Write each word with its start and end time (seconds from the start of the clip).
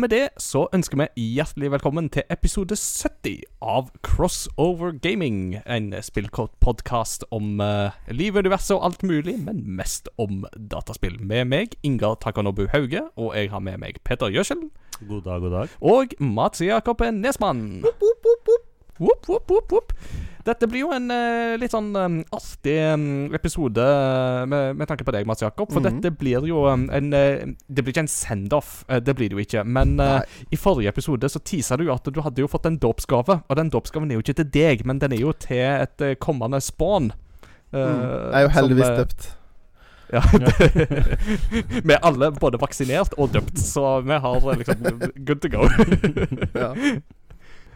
Og 0.00 0.06
med 0.08 0.14
det 0.16 0.28
så 0.40 0.62
ønsker 0.72 0.96
vi 0.96 1.24
hjertelig 1.36 1.68
velkommen 1.74 2.06
til 2.08 2.22
episode 2.32 2.72
70 2.72 3.42
av 3.60 3.90
Crossover 4.00 4.94
Gaming. 4.96 5.58
En 5.68 5.90
spillpodkast 5.92 7.26
om 7.28 7.60
uh, 7.60 7.92
liv, 8.08 8.32
universet 8.32 8.78
og 8.78 8.86
alt 8.86 9.04
mulig, 9.04 9.34
men 9.44 9.60
mest 9.76 10.08
om 10.16 10.46
dataspill. 10.56 11.20
Med 11.20 11.50
meg, 11.52 11.76
Ingar 11.84 12.16
Takanobu 12.24 12.64
Hauge, 12.72 13.04
og 13.20 13.36
jeg 13.36 13.52
har 13.52 13.60
med 13.60 13.76
meg 13.84 14.00
Peter 14.00 14.32
Gjøsel. 14.32 14.70
God 15.04 15.20
dag, 15.28 15.44
god 15.44 15.58
dag. 15.58 15.76
Og 15.84 16.16
Mats 16.16 16.64
Jakob 16.64 17.04
Nesmann. 17.20 17.82
Woop, 17.84 18.00
woop, 18.00 18.24
woop. 18.24 18.68
Woop, 19.04 19.28
woop, 19.28 19.52
woop, 19.52 19.68
whoop. 19.76 19.92
Dette 20.46 20.68
blir 20.70 20.84
jo 20.86 20.92
en 20.94 21.10
uh, 21.12 21.54
litt 21.60 21.74
sånn 21.74 21.90
um, 21.96 22.18
artig 22.32 22.76
um, 22.94 23.32
episode 23.36 23.84
med, 24.48 24.76
med, 24.78 24.86
tanke 24.88 25.04
på 25.04 25.14
deg, 25.14 25.26
Mats 25.28 25.44
Jakob. 25.44 25.68
For 25.72 25.80
mm 25.80 25.86
-hmm. 25.86 26.00
dette 26.00 26.16
blir 26.16 26.46
jo 26.48 26.64
um, 26.66 26.88
en 26.90 27.12
uh, 27.12 27.54
Det 27.66 27.82
blir 27.82 27.92
ikke 27.92 28.06
en 28.06 28.08
send-off, 28.08 28.84
uh, 28.90 28.96
det 28.96 29.14
blir 29.16 29.28
det 29.28 29.36
jo 29.36 29.44
ikke. 29.44 29.64
Men 29.64 30.00
i 30.50 30.56
forrige 30.56 30.88
episode 30.88 31.28
så 31.28 31.38
tisa 31.38 31.76
du 31.76 31.84
jo 31.84 31.92
at 31.92 32.04
du 32.04 32.20
hadde 32.20 32.40
jo 32.40 32.48
fått 32.48 32.66
en 32.66 32.78
dåpsgave. 32.78 33.42
Og 33.48 33.56
den 33.56 33.70
dåpsgaven 33.70 34.10
er 34.10 34.14
jo 34.14 34.20
ikke 34.24 34.42
til 34.42 34.50
deg, 34.50 34.86
men 34.86 34.98
den 34.98 35.12
er 35.12 35.20
jo 35.20 35.32
til 35.32 35.58
et 35.58 36.18
kommende 36.18 36.60
spawn. 36.60 37.12
Mm. 37.72 37.78
Jeg 37.78 38.34
er 38.34 38.42
jo 38.42 38.48
heldigvis 38.48 38.96
døpt. 38.96 39.36
Ja, 40.12 40.22
Vi 41.84 41.92
er 41.94 42.02
alle 42.02 42.32
både 42.32 42.58
vaksinert 42.58 43.14
og 43.16 43.30
døpt, 43.30 43.58
så 43.58 44.00
vi 44.00 44.16
har 44.18 44.56
liksom 44.58 45.00
good 45.26 45.40
to 45.40 45.48
go. 45.48 45.68
ja. 46.62 46.74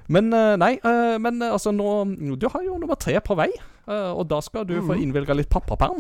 Men 0.07 0.33
eh, 0.33 0.55
nei, 0.61 0.75
eh, 0.85 1.17
men 1.21 1.43
eh, 1.43 1.53
altså 1.53 1.73
nå 1.73 2.05
Du 2.37 2.49
har 2.53 2.65
jo 2.65 2.79
nummer 2.79 2.99
tre 3.01 3.17
på 3.25 3.37
vei, 3.39 3.51
og 3.87 4.25
da 4.31 4.41
skal 4.41 4.65
du 4.65 4.79
mm. 4.79 4.87
få 4.89 4.97
innvilga 4.97 5.35
litt 5.37 5.51
pappaperm. 5.53 5.99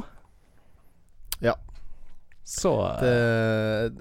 Ja. 1.45 1.53
Så 2.45 2.73
det, 3.01 4.01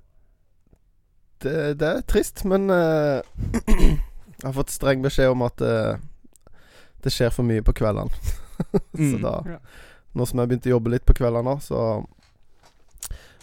det, 1.44 1.56
det, 1.82 1.90
er 1.90 2.06
trist, 2.08 2.46
men 2.48 2.72
uh, 2.72 3.20
jeg 4.40 4.46
har 4.46 4.56
fått 4.56 4.72
streng 4.72 5.04
beskjed 5.04 5.34
om 5.34 5.44
at 5.44 5.60
uh, 5.60 6.00
det 7.04 7.12
skjer 7.12 7.36
for 7.36 7.44
mye 7.48 7.64
på 7.64 7.76
kveldene. 7.76 8.12
så 8.96 9.20
mm. 9.20 9.22
da 9.24 9.60
Nå 10.16 10.28
som 10.30 10.40
jeg 10.40 10.52
begynte 10.54 10.72
å 10.72 10.78
jobbe 10.78 10.94
litt 10.94 11.08
på 11.10 11.18
kveldene, 11.18 11.58
så 11.60 12.04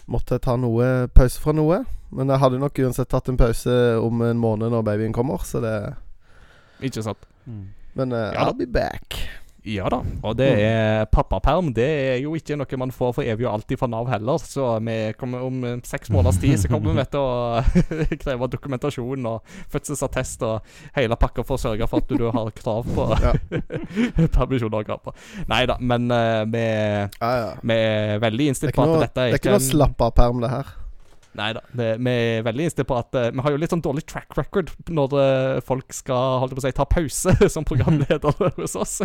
måtte 0.09 0.39
jeg 0.39 0.45
ta 0.47 0.55
noe 0.57 1.09
pause 1.13 1.41
fra 1.43 1.53
noe. 1.53 1.83
Men 2.09 2.33
jeg 2.33 2.41
hadde 2.41 2.61
nok 2.63 2.81
uansett 2.81 3.11
tatt 3.13 3.29
en 3.29 3.37
pause 3.37 3.75
om 4.01 4.23
en 4.25 4.41
måned 4.41 4.73
når 4.73 4.87
babyen 4.87 5.13
kommer, 5.13 5.43
så 5.45 5.61
det 5.61 5.75
ikke 6.81 7.05
sant? 7.05 7.29
Mm. 7.45 7.69
Men 7.97 8.15
uh, 8.15 8.31
ja, 8.31 8.47
I'll 8.47 8.57
be 8.57 8.67
back. 8.67 9.19
Ja 9.61 9.85
da. 9.93 9.99
Og 10.25 10.37
det 10.39 10.47
mm. 10.55 10.59
er 10.65 11.03
pappaperm. 11.13 11.69
Det 11.73 11.85
er 11.85 12.15
jo 12.23 12.33
ikke 12.37 12.55
noe 12.57 12.79
man 12.81 12.93
får 12.95 13.11
for 13.13 13.27
evig 13.27 13.45
og 13.45 13.59
alltid 13.59 13.77
fra 13.77 13.89
Nav 13.91 14.09
heller. 14.09 14.41
Så 14.41 14.65
vi 14.81 14.95
kommer 15.19 15.45
om 15.45 15.61
seks 15.85 16.09
måneders 16.09 16.39
tid 16.41 16.57
så 16.57 16.71
kommer 16.71 16.97
vi 16.97 17.05
til 17.13 17.21
å 17.21 17.61
kreve 18.23 18.49
dokumentasjon 18.55 19.29
og 19.29 19.53
fødselsattest 19.69 20.47
og 20.49 20.73
hele 20.97 21.17
pakka 21.21 21.45
for 21.45 21.59
å 21.59 21.61
sørge 21.61 21.89
for 21.91 22.01
at 22.01 22.09
du, 22.09 22.25
har 22.31 22.51
krav 22.57 22.89
på 22.89 23.07
permisjon 24.37 24.73
og 24.73 24.89
krav 24.89 25.05
på. 25.05 25.13
Nei 25.51 25.63
da, 25.69 25.77
men 25.77 26.09
uh, 26.09 26.41
vi, 26.49 26.65
ja, 26.65 27.31
ja. 27.43 27.55
vi, 27.61 27.77
er 27.77 28.21
veldig 28.25 28.51
innstilt 28.53 28.77
på 28.77 28.87
at 28.87 28.97
dette 29.05 29.27
er 29.27 29.35
ikke 29.35 29.43
Det 29.45 29.51
er 29.51 29.59
ikke 29.59 29.59
noe 29.59 29.69
slapp 29.69 30.07
av 30.09 30.15
perm, 30.17 30.41
det 30.41 30.53
her. 30.55 30.77
Nei 31.33 31.53
da. 31.55 31.61
Vi, 31.71 31.85
vi, 32.03 32.11
er 32.11 32.41
veldig 32.43 32.65
innstilt 32.67 32.89
på 32.89 32.97
at 32.99 33.15
uh, 33.15 33.29
Vi 33.31 33.43
har 33.45 33.53
jo 33.53 33.59
litt 33.61 33.71
sånn 33.71 33.83
dårlig 33.83 34.03
track 34.09 34.35
record 34.35 34.71
når 34.91 35.13
uh, 35.15 35.59
folk 35.63 35.93
skal 35.95 36.41
holde 36.43 36.57
på 36.57 36.59
å 36.59 36.65
si, 36.65 36.73
ta 36.75 36.85
pause 36.89 37.35
som 37.53 37.67
programleder 37.67 38.35
hos 38.59 38.75
oss. 38.75 38.97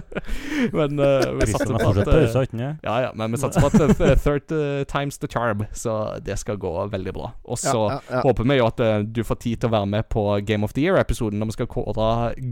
men 0.74 0.98
uh, 0.98 1.36
vi 1.38 1.48
satser 1.52 1.70
på 1.70 1.92
at 1.92 2.00
pause, 2.10 2.46
Ja, 2.82 2.96
ja, 3.06 3.12
men 3.14 3.34
vi 3.34 3.40
satser 3.42 3.62
på 3.62 3.70
at 3.70 4.22
third 4.24 4.50
times 4.90 5.20
the 5.22 5.30
charm, 5.30 5.66
så 5.72 6.16
det 6.22 6.38
skal 6.42 6.58
gå 6.58 6.72
veldig 6.90 7.14
bra. 7.14 7.30
Og 7.46 7.60
så 7.62 7.76
ja, 7.76 7.98
ja, 8.00 8.18
ja. 8.18 8.22
håper 8.26 8.48
vi 8.50 8.58
jo 8.58 8.66
at 8.66 8.82
du 9.14 9.22
får 9.26 9.38
tid 9.44 9.62
til 9.62 9.70
å 9.70 9.76
være 9.76 9.90
med 9.94 10.08
på 10.10 10.24
Game 10.46 10.66
of 10.66 10.74
the 10.74 10.82
Year-episoden 10.82 11.38
når 11.40 11.52
vi 11.52 11.56
skal 11.60 11.70
kåre 11.70 12.08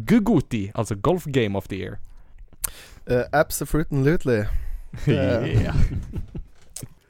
Gugoti, 0.06 0.68
altså 0.74 0.94
Golf 0.94 1.26
Game 1.26 1.58
of 1.58 1.66
the 1.72 1.80
Year. 1.82 1.98
Uh, 3.10 3.26
absolutely. 3.32 4.44
yeah. 5.08 5.74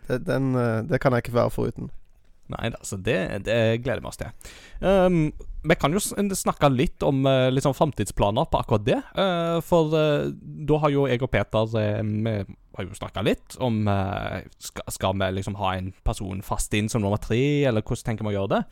den, 0.08 0.54
det 0.88 1.00
kan 1.00 1.12
jeg 1.12 1.26
ikke 1.26 1.36
være 1.36 1.53
foruten. 1.53 1.92
Nei 2.53 2.69
da, 2.75 2.81
så 2.84 2.99
det, 3.00 3.16
det, 3.47 3.56
gleder 3.81 4.03
vi 4.05 4.09
oss 4.10 4.21
til. 4.21 4.50
Um, 4.84 5.31
vi 5.65 5.77
kan 5.81 5.94
jo 5.97 6.00
snakke 6.03 6.69
litt 6.69 7.05
om 7.06 7.22
uh, 7.25 7.49
sånn 7.65 7.77
framtidsplaner 7.77 8.50
på 8.53 8.60
akkurat 8.60 8.84
det. 8.84 8.99
Uh, 9.16 9.62
for 9.65 9.94
uh, 9.97 10.28
da 10.69 10.81
har 10.83 10.93
jo 10.93 11.06
jeg 11.09 11.22
og 11.25 11.33
Peter 11.33 11.71
Vi 11.72 12.34
har 12.77 12.88
jo 12.88 12.99
snakka 12.99 13.22
litt 13.25 13.56
om 13.62 13.84
skal, 14.59 14.84
skal, 14.93 15.16
vi 15.21 15.31
liksom 15.38 15.56
ha 15.60 15.77
en 15.78 15.93
person 16.04 16.43
fast 16.44 16.75
inn 16.77 16.91
som 16.93 17.04
nummer 17.04 17.22
tre, 17.22 17.65
eller 17.71 17.84
hvordan 17.87 18.10
tenker 18.10 18.27
vi 18.27 18.34
å 18.34 18.38
gjøre 18.41 18.59
det? 18.59 18.62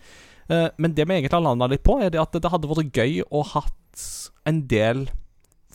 men 0.52 0.92
det 0.92 1.06
vi 1.06 1.14
egentlig 1.14 1.36
har 1.36 1.44
landa 1.46 1.68
litt 1.70 1.84
på, 1.86 1.94
er 2.02 2.10
det 2.12 2.18
at 2.20 2.34
det 2.34 2.50
hadde 2.50 2.68
vært 2.68 2.98
gøy 2.98 3.22
å 3.30 3.44
hatt 3.54 4.02
en 4.50 4.58
del 4.68 5.06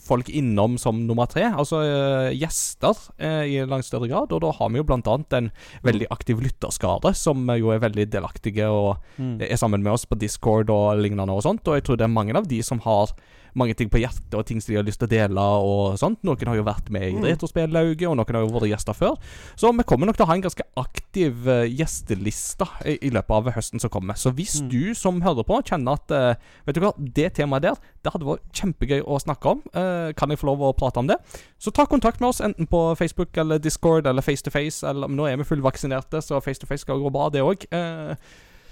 folk 0.07 0.29
innom 0.29 0.77
som 0.81 1.03
nummer 1.07 1.29
tre. 1.29 1.45
Altså 1.51 1.81
uh, 1.83 2.29
gjester 2.33 2.97
uh, 3.21 3.43
i 3.45 3.59
langt 3.67 3.87
større 3.87 4.09
grad. 4.09 4.33
Og 4.33 4.43
da 4.43 4.53
har 4.57 4.71
vi 4.71 4.81
jo 4.81 4.87
annet 4.95 5.37
en 5.37 5.49
veldig 5.87 6.09
aktiv 6.13 6.41
lytterskare, 6.43 7.13
som 7.17 7.47
jo 7.57 7.73
er 7.73 7.83
veldig 7.83 8.07
delaktige 8.13 8.69
og 8.71 8.97
mm. 9.17 9.41
er 9.45 9.59
sammen 9.59 9.83
med 9.83 9.95
oss 9.95 10.07
på 10.07 10.19
Discord 10.19 10.71
og 10.73 11.01
lignende 11.01 11.33
og 11.35 11.45
sånt. 11.45 11.67
Og 11.67 11.79
jeg 11.79 11.87
tror 11.87 11.99
det 11.99 12.07
er 12.07 12.15
mange 12.15 12.37
av 12.37 12.47
de 12.49 12.61
som 12.65 12.81
har 12.87 13.13
mange 13.59 13.75
ting 13.77 13.89
på 13.91 14.01
hjertet 14.01 14.35
og 14.37 14.45
ting 14.47 14.61
som 14.61 14.71
de 14.71 14.79
har 14.79 14.85
lyst 14.87 15.01
til 15.01 15.09
å 15.09 15.11
dele 15.11 15.43
og 15.63 15.97
sånt. 15.99 16.21
Noen 16.27 16.51
har 16.51 16.59
jo 16.59 16.65
vært 16.67 16.91
med 16.93 17.07
i 17.07 17.15
mm. 17.17 17.25
Retrospellauget, 17.27 18.05
og 18.09 18.17
noen 18.19 18.37
har 18.37 18.45
jo 18.45 18.53
vært 18.53 18.71
gjester 18.71 18.97
før. 18.97 19.17
Så 19.59 19.71
vi 19.75 19.85
kommer 19.87 20.09
nok 20.09 20.19
til 20.19 20.27
å 20.27 20.29
ha 20.29 20.37
en 20.37 20.45
ganske 20.45 20.67
aktiv 20.79 21.49
uh, 21.49 21.65
gjesteliste 21.65 22.67
i, 22.85 22.97
i, 23.09 23.11
løpet 23.13 23.35
av 23.37 23.51
høsten 23.57 23.83
som 23.83 23.91
kommer. 23.93 24.19
Så 24.19 24.33
hvis 24.37 24.59
mm. 24.61 24.71
du 24.73 24.81
som 24.97 25.21
hører 25.25 25.47
på, 25.47 25.59
kjenner 25.67 25.97
at 25.97 26.13
uh, 26.13 26.53
Vet 26.67 26.77
du 26.77 26.81
hva, 26.83 26.91
det 26.97 27.29
temaet 27.37 27.63
der, 27.63 27.77
det 28.03 28.11
hadde 28.13 28.27
vært 28.27 28.59
kjempegøy 28.59 29.01
å 29.03 29.19
snakke 29.21 29.55
om. 29.55 29.61
Uh, 29.75 30.09
kan 30.17 30.31
jeg 30.31 30.41
få 30.41 30.49
lov 30.51 30.65
å 30.67 30.73
prate 30.77 31.01
om 31.01 31.09
det? 31.09 31.19
Så 31.61 31.73
ta 31.73 31.87
kontakt 31.89 32.21
med 32.23 32.31
oss, 32.31 32.41
enten 32.43 32.69
på 32.69 32.81
Facebook 32.99 33.37
eller 33.39 33.61
Discord 33.63 34.09
eller 34.09 34.25
Face 34.25 34.45
to 34.45 34.53
Face. 34.53 34.83
Eller, 34.87 35.09
nå 35.11 35.29
er 35.29 35.39
vi 35.39 35.47
fullvaksinerte, 35.47 36.21
så 36.23 36.41
Face 36.43 36.61
to 36.61 36.69
Face 36.69 36.85
skal 36.85 37.01
gå 37.01 37.13
bra, 37.13 37.29
det 37.33 37.45
òg. 37.45 37.67
Uh, 37.73 38.13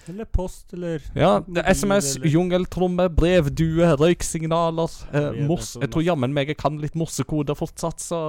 eller 0.09 0.25
post, 0.25 0.73
eller 0.73 1.01
Ja, 1.16 1.39
SMS, 1.73 2.16
eller... 2.16 2.27
jungeltromme, 2.27 3.09
brevdue, 3.09 3.91
røyksignaler. 3.99 4.99
Eh, 5.13 5.41
mors 5.47 5.75
jeg 5.81 5.91
tror 5.93 6.05
jammen 6.05 6.35
meg 6.35 6.51
jeg 6.53 6.59
kan 6.61 6.77
litt 6.81 6.97
morsekoder 6.99 7.57
fortsatt, 7.57 8.03
så 8.03 8.19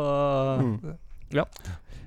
mm. 0.62 0.96
Ja. 1.34 1.44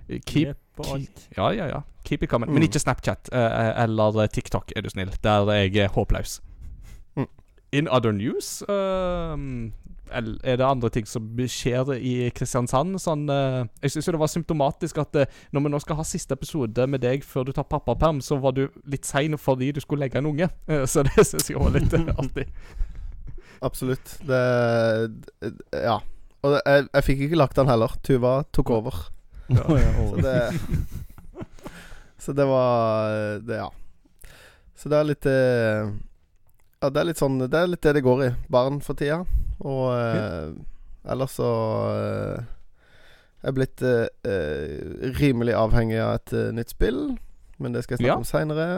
Keep, 0.09 0.55
keep, 0.79 1.23
Ja, 1.37 1.51
ja, 1.53 1.67
ja. 1.69 1.81
Keep 2.03 2.23
it 2.23 2.29
coming. 2.29 2.49
Mm. 2.49 2.53
Men 2.53 2.63
ikke 2.65 2.79
Snapchat 2.81 3.29
eh, 3.35 3.83
eller 3.83 4.27
TikTok, 4.27 4.71
er 4.75 4.81
du 4.81 4.89
snill. 4.89 5.11
Der 5.23 5.51
er 5.53 5.67
jeg 5.67 5.91
håpløs. 5.93 6.39
Mm. 7.15 7.27
In 7.71 7.87
other 7.87 8.11
news 8.11 8.63
uh, 8.69 9.35
er 10.11 10.57
det 10.59 10.65
andre 10.65 10.89
ting 10.93 11.07
som 11.07 11.25
skjer 11.49 11.93
i 11.95 12.13
Kristiansand? 12.35 12.97
Sånn, 13.01 13.25
uh, 13.29 13.65
jeg 13.83 13.93
syns 13.93 14.09
det 14.09 14.21
var 14.21 14.31
symptomatisk 14.31 14.99
at 15.01 15.19
uh, 15.19 15.39
når 15.53 15.65
vi 15.65 15.71
nå 15.73 15.81
skal 15.83 15.99
ha 15.99 16.05
siste 16.07 16.35
episode 16.37 16.85
med 16.89 17.03
deg 17.03 17.25
før 17.27 17.47
du 17.47 17.53
tar 17.55 17.67
pappaperm, 17.69 18.21
så 18.25 18.39
var 18.41 18.55
du 18.57 18.65
litt 18.89 19.07
sein 19.07 19.37
fordi 19.39 19.71
du 19.75 19.81
skulle 19.83 20.05
legge 20.05 20.21
en 20.21 20.29
unge. 20.31 20.49
Uh, 20.69 20.85
så 20.91 21.03
det 21.07 21.25
syns 21.27 21.49
jeg 21.51 21.61
var 21.61 21.75
litt 21.75 21.95
artig. 22.23 22.47
Absolutt. 23.65 24.15
Det, 24.27 24.43
det 25.41 25.83
Ja. 25.83 25.99
Og 26.39 26.53
det, 26.53 26.59
jeg, 26.63 26.85
jeg, 26.93 27.03
fikk 27.03 27.21
ikke 27.25 27.39
lagt 27.41 27.57
den 27.59 27.67
heller. 27.67 27.95
Tuva 28.05 28.37
tok 28.55 28.69
over. 28.71 28.99
Ja. 29.49 29.65
så 29.65 30.21
det 30.23 30.35
Så 32.19 32.35
det 32.37 32.45
var 32.47 33.39
det, 33.43 33.57
Ja. 33.59 33.67
Så 34.79 34.87
det 34.87 34.95
er 34.95 35.07
litt 35.09 35.27
Ja, 35.27 36.87
det 36.87 37.01
er 37.01 37.07
litt 37.09 37.19
sånn 37.19 37.41
Det 37.41 37.57
er 37.57 37.67
litt 37.67 37.83
det 37.83 37.97
det 37.97 38.05
går 38.05 38.23
i. 38.29 38.31
Barn 38.47 38.79
for 38.79 38.95
tida. 38.95 39.25
Og 39.59 39.85
eh, 39.95 40.53
ellers 41.09 41.35
så 41.39 41.49
eh, 41.95 42.45
er 43.39 43.49
jeg 43.49 43.57
blitt 43.57 43.83
eh, 43.87 44.07
eh, 44.27 45.11
rimelig 45.19 45.55
avhengig 45.55 45.99
av 46.03 46.17
et 46.19 46.33
uh, 46.35 46.47
nytt 46.55 46.73
spill, 46.75 47.01
men 47.59 47.75
det 47.75 47.85
skal 47.85 47.95
jeg 47.95 48.03
snakke 48.03 48.15
ja. 48.15 48.21
om 48.21 48.27
seinere. 48.27 48.69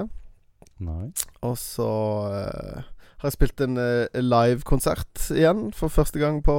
Og 1.42 1.58
så 1.58 1.90
eh, 2.34 2.84
har 3.22 3.30
jeg 3.30 3.38
spilt 3.38 3.62
en 3.62 3.78
eh, 3.78 4.22
live-konsert 4.22 5.28
igjen, 5.36 5.70
for 5.78 5.94
første 5.94 6.22
gang 6.22 6.42
på 6.46 6.56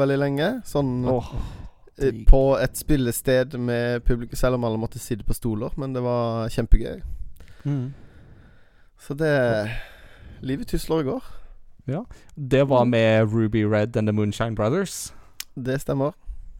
veldig 0.00 0.18
lenge. 0.20 0.50
Sånn 0.68 1.04
oh, 1.08 1.32
på 2.28 2.42
et 2.56 2.80
spillested 2.80 3.58
med 3.60 4.06
publikum, 4.08 4.38
selv 4.38 4.56
om 4.56 4.64
alle 4.68 4.80
måtte 4.80 5.02
sitte 5.02 5.26
på 5.28 5.36
stoler. 5.36 5.74
Men 5.80 5.96
det 5.96 6.04
var 6.04 6.48
kjempegøy. 6.52 7.02
Mm. 7.68 7.90
Så 9.00 9.16
det 9.16 9.34
Livet 10.40 10.70
tusler 10.72 11.02
og 11.02 11.08
går. 11.10 11.24
Ja. 11.90 12.04
Det 12.34 12.64
var 12.70 12.84
mm. 12.86 12.90
med 12.90 13.32
Ruby 13.34 13.64
Red 13.66 13.96
and 13.96 14.08
The 14.08 14.14
Moonshine 14.14 14.54
Brothers. 14.54 15.12
Det 15.54 15.80
stemmer. 15.82 16.14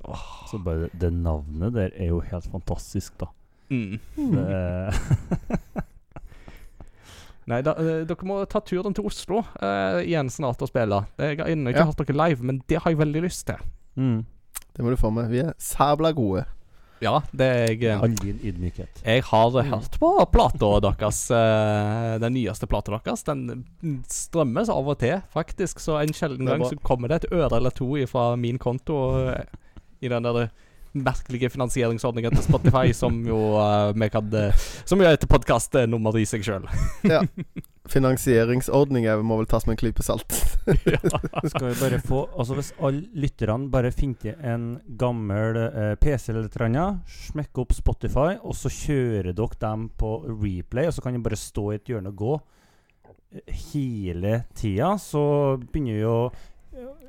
Oh. 0.04 0.26
Så 0.50 0.58
bare 0.58 0.88
det 0.92 1.12
navnet 1.12 1.74
der 1.76 1.90
er 1.94 2.10
jo 2.10 2.20
helt 2.24 2.48
fantastisk, 2.50 3.14
da. 3.20 3.26
Mm. 3.70 4.00
Nei, 7.50 7.62
da, 7.66 7.74
uh, 7.78 8.02
dere 8.06 8.26
må 8.26 8.40
ta 8.50 8.60
turen 8.62 8.94
til 8.94 9.06
Oslo 9.06 9.40
uh, 9.42 10.00
igjen 10.02 10.30
snart 10.30 10.62
og 10.62 10.70
spille. 10.70 11.02
Jeg 11.18 11.38
har 11.40 11.50
ennå 11.50 11.72
ikke 11.72 11.82
ja. 11.82 11.90
hatt 11.90 12.02
dere 12.02 12.18
live, 12.18 12.46
men 12.46 12.60
det 12.70 12.78
har 12.82 12.92
jeg 12.92 13.00
veldig 13.00 13.22
lyst 13.26 13.46
til. 13.50 13.58
Mm. 13.98 14.20
Det 14.76 14.84
må 14.84 14.92
du 14.92 14.98
få 15.00 15.10
med. 15.14 15.30
Vi 15.32 15.42
er 15.42 15.52
sabla 15.58 16.12
gode. 16.16 16.44
Ja, 17.00 17.14
det 17.32 17.46
er 17.48 17.62
jeg 17.70 17.82
eh, 17.88 18.02
All 18.04 18.14
din 18.20 18.40
ydmykhet. 18.44 19.00
Jeg 19.06 19.22
har 19.24 19.54
hørt 19.70 19.94
på 20.00 20.10
plata 20.32 20.72
deres. 20.84 21.20
eh, 21.32 22.18
Den 22.20 22.34
nyeste 22.36 22.68
plata 22.68 22.92
deres. 22.98 23.22
Den 23.24 23.64
strømmes 24.08 24.68
av 24.68 24.88
og 24.92 24.98
til, 25.00 25.22
faktisk. 25.32 25.80
Så 25.80 25.96
en 26.02 26.12
sjelden 26.12 26.44
gang 26.46 26.60
så 26.68 26.76
kommer 26.84 27.08
det 27.08 27.22
et 27.24 27.32
øre 27.32 27.56
eller 27.56 27.70
to 27.70 27.88
fra 28.06 28.34
min 28.36 28.58
konto 28.60 28.98
eh, 29.30 29.44
i 30.02 30.08
den 30.12 30.22
der 30.28 30.50
merkelige 30.92 31.50
finansieringsordninger 31.50 32.34
til 32.34 32.46
Spotify, 32.46 32.92
som 33.02 33.20
jo 33.26 33.38
eh, 33.60 33.92
vi 33.94 34.08
kan 34.12 34.34
eh, 34.34 34.68
Som 34.84 35.02
jo 35.02 35.08
er 35.08 35.18
et 35.18 35.28
podkastnummer 35.30 36.18
i 36.18 36.26
seg 36.28 36.46
sjøl. 36.46 36.66
Finansieringsordninger 37.90 39.22
må 39.26 39.40
vel 39.40 39.48
tas 39.50 39.64
med 39.66 39.74
en 39.74 39.80
klype 39.80 40.04
salt. 40.04 40.34
Skal 41.50 41.64
vi 41.64 41.76
bare 41.80 42.00
få 42.04 42.20
Altså 42.38 42.54
Hvis 42.58 42.72
alle 42.78 43.06
lytterne 43.18 43.70
bare 43.72 43.90
finner 43.94 44.36
en 44.46 44.68
gammel 45.00 45.58
eh, 45.64 45.94
PC 46.00 46.30
eller 46.30 46.46
et 46.46 46.56
eller 46.56 46.68
annet, 46.68 47.16
smekker 47.30 47.64
opp 47.64 47.74
Spotify, 47.74 48.36
og 48.42 48.56
så 48.58 48.72
kjører 48.72 49.32
dere 49.32 49.60
dem 49.64 49.88
på 49.98 50.14
replay, 50.28 50.88
og 50.88 50.94
så 50.94 51.04
kan 51.04 51.16
de 51.16 51.24
bare 51.24 51.38
stå 51.40 51.70
i 51.70 51.78
et 51.78 51.92
hjørne 51.92 52.12
og 52.12 52.20
gå 52.20 52.36
eh, 52.36 53.60
hele 53.72 54.36
tida, 54.54 54.92
så 55.00 55.22
begynner 55.64 56.00
eh, 56.04 56.46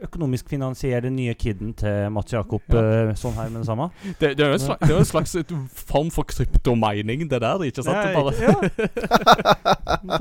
økonomisk 0.06 0.50
finansiere 0.50 1.02
den 1.06 1.16
nye 1.16 1.34
kiden 1.38 1.74
til 1.78 2.08
Mats 2.12 2.34
Jakob 2.34 2.62
ja. 2.74 3.14
sånn 3.20 3.36
her 3.38 3.50
med 3.54 3.62
det 3.62 3.68
samme. 3.70 3.90
Det, 4.22 4.32
det 4.38 4.46
er 4.46 4.50
jo 4.54 4.58
en 4.58 4.64
slags, 4.64 4.82
det 4.88 4.96
er 4.96 5.00
en 5.00 5.10
slags 5.12 5.36
et 5.42 5.54
form 5.92 6.10
for 6.12 6.24
kryptomining, 6.30 7.28
det 7.32 7.42
der, 7.44 7.64
ikke 7.68 7.84
sant? 7.86 7.98
Nei, 8.02 8.14
bare, 8.16 8.34
ja. 8.42 8.54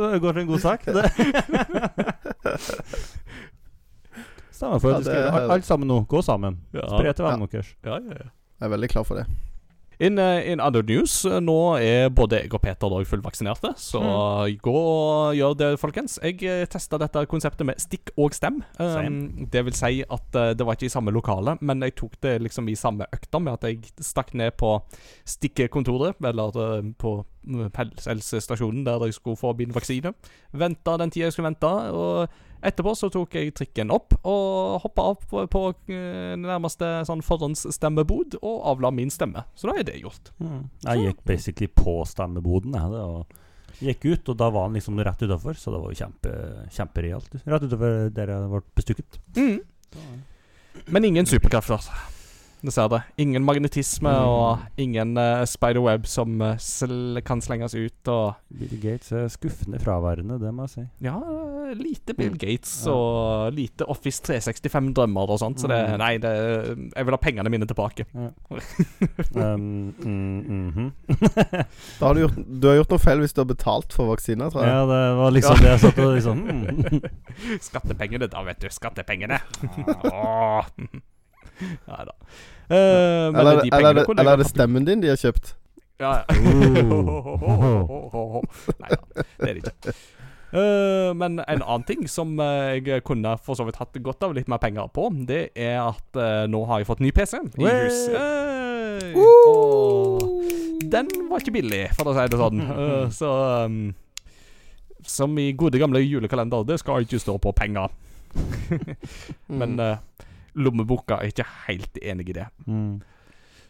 Det 0.13 0.21
går 0.23 0.33
til 0.37 0.43
en 0.43 0.51
god 0.51 0.63
sak. 0.65 0.85
Det. 0.87 1.05
Stemmer 4.53 4.79
for 4.83 4.91
Ja, 4.91 4.97
at 4.97 5.01
vi 5.01 5.05
det 5.05 5.13
skal 5.15 5.41
er- 5.41 5.53
alle 5.55 5.63
sammen 5.65 5.89
nå. 5.89 6.01
Gå 6.09 6.23
sammen. 6.23 6.59
ja, 6.75 6.81
Spre 6.89 7.13
til 7.13 7.25
vennene 7.25 7.47
deres. 7.53 7.75
ja, 7.85 7.95
ja, 7.97 8.19
ja. 8.21 8.29
Jeg 8.61 8.67
er 8.67 8.69
veldig 8.75 8.89
klar 8.93 9.03
for 9.09 9.15
det. 9.17 9.27
In, 10.01 10.17
in 10.19 10.63
other 10.65 10.81
news, 10.87 11.19
nå 11.45 11.57
er 11.77 12.09
både 12.15 12.39
jeg 12.41 12.55
og 12.57 12.63
Peter 12.65 12.89
da 12.89 13.01
fullvaksinerte, 13.05 13.75
så 13.77 14.01
gå 14.65 14.73
og 14.73 15.35
gjør 15.37 15.57
det, 15.61 15.69
folkens. 15.83 16.17
Jeg 16.25 16.39
uh, 16.41 16.65
testa 16.73 16.97
dette 17.03 17.27
konseptet 17.29 17.69
med 17.69 17.83
stikk 17.83 18.15
og 18.17 18.33
stem. 18.37 18.63
Um, 18.81 19.45
det 19.53 19.65
vil 19.67 19.77
si 19.77 20.01
at 20.01 20.39
uh, 20.41 20.53
det 20.57 20.65
var 20.65 20.79
ikke 20.79 20.89
i 20.89 20.95
samme 20.95 21.13
lokale, 21.13 21.59
men 21.61 21.85
jeg 21.85 21.99
tok 22.01 22.17
det 22.25 22.39
liksom 22.47 22.71
i 22.73 22.79
samme 22.81 23.09
økta 23.13 23.43
med 23.45 23.59
at 23.59 23.69
jeg 23.69 23.93
stakk 24.01 24.33
ned 24.41 24.57
på 24.61 24.79
stikkekontoret, 25.29 26.17
eller 26.33 26.57
på 26.97 27.19
helsestasjonen 27.47 28.85
der 28.87 29.07
jeg 29.07 29.17
skulle 29.17 29.39
få 29.41 29.55
min 29.59 29.75
vaksine. 29.75 30.13
Venta 30.53 30.97
den 31.01 31.13
tida 31.13 31.29
jeg 31.29 31.37
skulle 31.37 31.51
vente, 31.51 31.71
og 31.97 32.29
etterpå 32.61 32.95
så 32.99 33.09
tok 33.13 33.35
jeg 33.39 33.55
trikken 33.57 33.93
opp 33.95 34.15
og 34.21 34.81
hoppa 34.85 35.07
av 35.13 35.23
på, 35.31 35.45
på 35.49 35.63
uh, 35.73 36.35
nærmeste 36.37 36.91
sånn 37.09 37.25
forhåndsstemmebod 37.25 38.39
og 38.43 38.57
avla 38.75 38.93
min 38.93 39.13
stemme. 39.13 39.47
Så 39.57 39.71
da 39.71 39.79
er 39.81 39.89
det 39.89 40.01
gjort. 40.03 40.33
Mm. 40.39 40.69
Jeg 40.85 41.07
gikk 41.07 41.25
basically 41.33 41.71
på 41.73 42.01
stemmeboden. 42.09 42.77
Jeg, 42.77 43.05
og 43.07 43.81
gikk 43.81 44.07
ut, 44.11 44.33
og 44.33 44.41
da 44.41 44.51
var 44.53 44.69
han 44.69 44.77
liksom 44.77 45.01
rett 45.01 45.23
utafor, 45.25 45.57
så 45.57 45.73
det 45.73 45.81
var 45.81 45.93
jo 45.93 46.01
kjempe, 46.03 46.33
kjemperealt. 46.77 47.37
Rett 47.49 47.69
utafor 47.69 48.11
der 48.17 48.35
jeg 48.35 48.51
ble 48.53 48.65
bestukket. 48.77 49.21
Men 50.91 51.07
ingen 51.07 51.29
superkrefter. 51.29 51.87
Dessverre. 52.63 53.03
Ingen 53.19 53.45
magnetisme 53.45 54.11
Mm. 54.11 54.27
og 54.29 54.59
ingen 54.77 55.17
uh, 55.19 55.45
spiderweb 55.49 56.05
som 56.07 56.41
uh, 56.43 56.57
sl 56.61 57.21
kan 57.25 57.41
slenges 57.41 57.75
ut. 57.75 58.09
Og 58.13 58.35
Bill 58.59 58.77
Gates 58.83 59.13
er 59.13 59.29
skuffende 59.33 59.81
fraværende, 59.81 60.39
det 60.41 60.53
må 60.55 60.67
jeg 60.69 60.71
si. 60.75 60.85
ja, 61.07 61.15
lite 61.75 62.15
Bill 62.15 62.33
Mm. 62.35 62.39
Gates 62.39 62.73
Ja. 62.87 62.93
og 62.93 63.53
lite 63.55 63.87
Office 63.89 64.21
365-drømmer 64.27 65.31
og 65.31 65.39
sånt. 65.39 65.61
Så 65.61 65.69
det 65.69 65.81
Mm. 65.91 65.99
Nei, 65.99 66.17
det, 66.19 66.33
jeg 66.97 67.07
vil 67.07 67.13
ha 67.15 67.17
pengene 67.17 67.51
mine 67.51 67.67
tilbake. 67.67 68.05
Um, 69.35 69.95
mm, 70.03 70.41
mhm. 70.49 70.93
Da 72.01 72.07
har 72.07 72.15
du, 72.15 72.21
gjort, 72.21 72.37
du 72.61 72.67
har 72.69 72.77
gjort 72.81 72.91
noe 72.91 72.99
feil 73.03 73.21
hvis 73.23 73.33
du 73.37 73.41
har 73.43 73.49
betalt 73.51 73.93
for 73.93 74.11
vaksiner, 74.11 74.51
tror 74.51 74.65
jeg. 74.65 74.73
Ja, 74.75 74.83
det 74.91 75.17
var 75.21 75.31
liksom 75.35 75.61
det 75.63 75.71
jeg 75.71 75.81
satt 75.85 75.99
og 76.03 76.15
liksom 76.17 76.43
mm. 76.45 77.01
Skattepengene, 77.69 78.29
da, 78.33 78.43
vet 78.47 78.61
du. 78.61 78.69
Skattepengene. 78.75 79.39
Åh. 80.11 80.67
Nei 81.91 82.05
da. 82.09 82.15
Eh, 82.71 82.77
Eller, 82.77 83.35
de 83.35 83.35
eller, 83.35 83.61
pengene 83.71 83.89
er 83.91 83.95
det- 84.01 84.19
eller 84.19 84.33
er 84.33 84.37
det 84.43 84.49
stemmen 84.51 84.83
din 84.87 85.01
de 85.03 85.09
har 85.13 85.19
kjøpt? 85.21 85.47
Ja, 86.01 86.11
ja. 86.23 86.25
Nei 88.81 88.89
da, 88.89 88.97
det 89.15 89.49
er 89.51 89.55
det 89.55 89.61
ikke. 89.61 89.93
Uh, 90.51 91.15
men 91.15 91.39
en 91.39 91.63
annen 91.63 91.85
ting 91.87 92.09
som 92.11 92.33
eh, 92.43 92.81
jeg 92.83 93.05
kunne 93.07 93.37
for 93.39 93.55
så 93.55 93.63
vidt 93.69 93.77
hatt 93.79 93.95
godt 94.03 94.25
av 94.27 94.33
litt 94.35 94.49
mer 94.51 94.59
penger 94.59 94.89
på, 94.91 95.05
det 95.29 95.45
er 95.55 95.79
at 95.85 96.11
uh, 96.19 96.43
nå 96.51 96.65
har 96.67 96.81
jeg 96.83 96.89
fått 96.89 96.99
ny 97.05 97.13
PC 97.15 97.39
i 97.39 97.69
hus. 97.69 98.01
Hey! 98.11 99.15
Og 99.15 100.19
den 100.91 101.07
var 101.31 101.39
ikke 101.45 101.55
billig, 101.55 101.85
for 101.95 102.11
å 102.11 102.15
si 102.17 102.25
det 102.33 102.39
sånn. 102.41 102.59
Uh, 102.67 103.07
så 103.21 103.29
um, 103.69 103.95
Som 105.07 105.39
i 105.39 105.53
gode 105.55 105.79
gamle 105.79 106.03
julekalender, 106.03 106.67
det 106.67 106.81
skal 106.83 107.07
ikke 107.07 107.23
stå 107.23 107.39
på 107.39 107.55
penger. 107.55 107.87
Men 109.47 109.79
Mm. 110.55 110.59
Jeg 110.59 110.65
lommeboka 110.65 111.15
er 111.15 111.31
ikke 111.31 111.47
helt 111.69 111.99
enig 112.03 112.29
i 112.29 112.33
det. 112.33 112.47
Mm. 112.67 113.01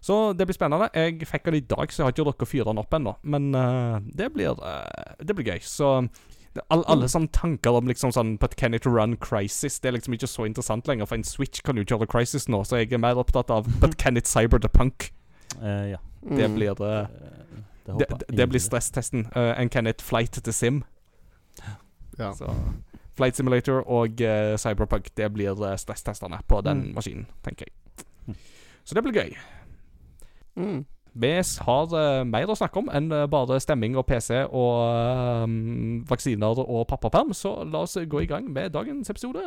Så 0.00 0.32
det 0.32 0.46
blir 0.46 0.54
spennende. 0.56 0.88
Jeg 0.94 1.26
fikk 1.28 1.44
den 1.44 1.54
i 1.54 1.60
dag, 1.60 1.92
så 1.92 2.02
jeg 2.02 2.06
har 2.06 2.12
ikke 2.12 2.24
rukket 2.30 2.42
å 2.46 2.50
fyre 2.50 2.64
den 2.64 2.78
opp 2.80 2.94
ennå. 2.94 3.16
Men 3.22 3.54
uh, 3.54 4.00
det, 4.16 4.32
blir, 4.32 4.56
uh, 4.56 5.16
det 5.20 5.36
blir 5.36 5.44
gøy. 5.52 5.60
Så 5.60 5.90
all, 6.68 6.84
alle 6.88 7.08
sånne 7.08 7.28
tanker 7.32 7.76
om 7.76 7.86
liksom 7.86 8.12
sånn 8.12 8.38
But 8.40 8.56
can 8.56 8.74
it 8.74 8.86
run 8.86 9.16
Crisis 9.16 9.78
Det 9.78 9.88
er 9.88 9.92
liksom 9.98 10.16
ikke 10.16 10.26
så 10.26 10.46
interessant 10.48 10.88
lenger, 10.88 11.06
for 11.06 11.20
en 11.20 11.24
Switch 11.24 11.60
kan 11.62 11.76
jo 11.78 11.84
kjøre 11.84 12.08
Crisis 12.10 12.48
nå, 12.48 12.64
så 12.64 12.80
jeg 12.80 12.92
er 12.92 12.98
mer 13.02 13.20
opptatt 13.20 13.52
av 13.54 13.68
But 13.80 13.98
can 13.98 14.16
it 14.16 14.26
cyber 14.26 14.58
the 14.58 14.68
punk? 14.68 15.12
Uh, 15.60 15.92
ja. 15.92 16.00
Det 16.22 16.48
Mm. 16.48 16.54
blir 16.54 16.74
det, 16.74 17.08
det, 17.86 18.36
det, 18.36 18.46
blir 18.48 18.60
stresstesten. 18.60 19.26
Uh, 19.36 19.54
and 19.56 19.70
can 19.70 19.86
it 19.86 20.02
flight 20.02 20.32
the 20.32 20.52
sim? 20.52 20.84
Ja. 22.18 22.32
Så 22.34 22.54
Flight 23.16 23.36
Simulator 23.36 23.82
og 23.86 24.20
uh, 24.22 24.54
Cyberpunk 24.60 25.10
Det 25.16 25.32
blir 25.34 25.52
uh, 25.58 25.74
stresstestene 25.76 26.38
på 26.48 26.60
den 26.66 26.84
Mm. 26.90 26.94
maskinen, 26.94 27.26
tenker 27.44 27.66
jeg. 27.66 28.36
Så 28.84 28.94
det 28.94 29.02
blir 29.04 29.12
gøy. 29.12 29.34
Mm. 30.56 30.84
Vi 31.14 31.30
har 31.66 31.90
uh, 31.90 32.24
mer 32.24 32.46
å 32.46 32.54
snakke 32.54 32.78
om 32.78 32.88
enn 32.94 33.10
uh, 33.12 33.26
bare 33.26 33.58
stemming 33.60 33.96
og 33.98 34.06
PC 34.06 34.44
og 34.46 34.76
eh, 34.94 35.46
vaksiner 36.08 36.62
og 36.62 36.86
pappaperm, 36.86 37.32
så 37.34 37.64
la 37.66 37.82
oss 37.82 37.96
gå 38.06 38.22
i 38.22 38.26
gang 38.30 38.46
med 38.52 38.70
dagens 38.72 39.10
episode. 39.10 39.42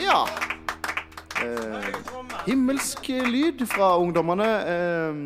Ja. 0.00 0.26
Eh, 1.42 2.11
himmelsk 2.46 3.08
lyd 3.28 3.66
fra 3.70 3.96
ungdommene. 4.02 4.48
Eh, 4.68 5.20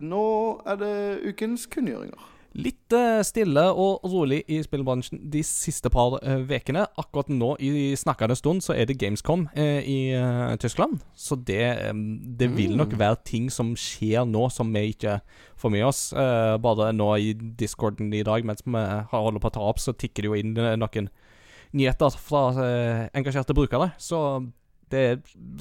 nå 0.00 0.26
er 0.68 0.76
det 0.80 0.94
ukens 1.30 1.66
kunngjøringer. 1.70 2.28
Litt 2.58 2.90
eh, 2.96 3.20
stille 3.22 3.62
og 3.78 4.02
rolig 4.10 4.40
i 4.50 4.56
spillbransjen 4.64 5.20
de 5.30 5.42
siste 5.46 5.86
par 5.92 6.16
ukene. 6.18 6.82
Akkurat 6.98 7.30
nå 7.30 7.52
i 7.62 7.92
snakkende 7.98 8.34
stund 8.34 8.64
så 8.66 8.74
er 8.74 8.88
det 8.90 8.98
Gamescom 8.98 9.44
eh, 9.54 9.86
i 9.86 9.98
eh, 10.18 10.56
Tyskland. 10.58 10.98
Så 11.14 11.38
det, 11.38 11.62
eh, 11.62 11.94
det 11.94 12.50
vil 12.56 12.74
nok 12.78 12.96
være 12.98 13.20
ting 13.22 13.46
som 13.54 13.76
skjer 13.78 14.26
nå 14.26 14.48
som 14.50 14.74
vi 14.74 14.88
ikke 14.96 15.20
får 15.62 15.74
med 15.76 15.86
oss. 15.86 16.02
Eh, 16.12 16.56
bare 16.58 16.90
nå 16.96 17.12
i 17.22 17.34
discorden 17.38 18.10
i 18.10 18.24
dag 18.26 18.46
mens 18.46 18.66
vi 18.66 18.74
har 18.82 19.06
holder 19.12 19.42
på 19.42 19.52
å 19.52 19.54
ta 19.54 19.66
opp, 19.70 19.78
så 19.78 19.94
tikker 19.94 20.26
det 20.26 20.32
jo 20.32 20.40
inn 20.42 20.56
eh, 20.58 20.74
noen 20.80 21.10
nyheter 21.70 22.18
fra 22.18 22.48
eh, 22.64 23.04
engasjerte 23.14 23.54
brukere. 23.54 23.92
Så 24.02 24.18
det, 24.90 25.04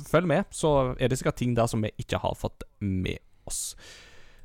følg 0.09 0.29
med, 0.29 0.49
så 0.51 0.93
er 0.99 1.09
det 1.09 1.19
sikkert 1.19 1.39
ting 1.41 1.55
der 1.57 1.69
som 1.71 1.83
vi 1.85 1.91
ikke 2.01 2.21
har 2.21 2.37
fått 2.37 2.65
med 2.79 3.21
oss. 3.49 3.75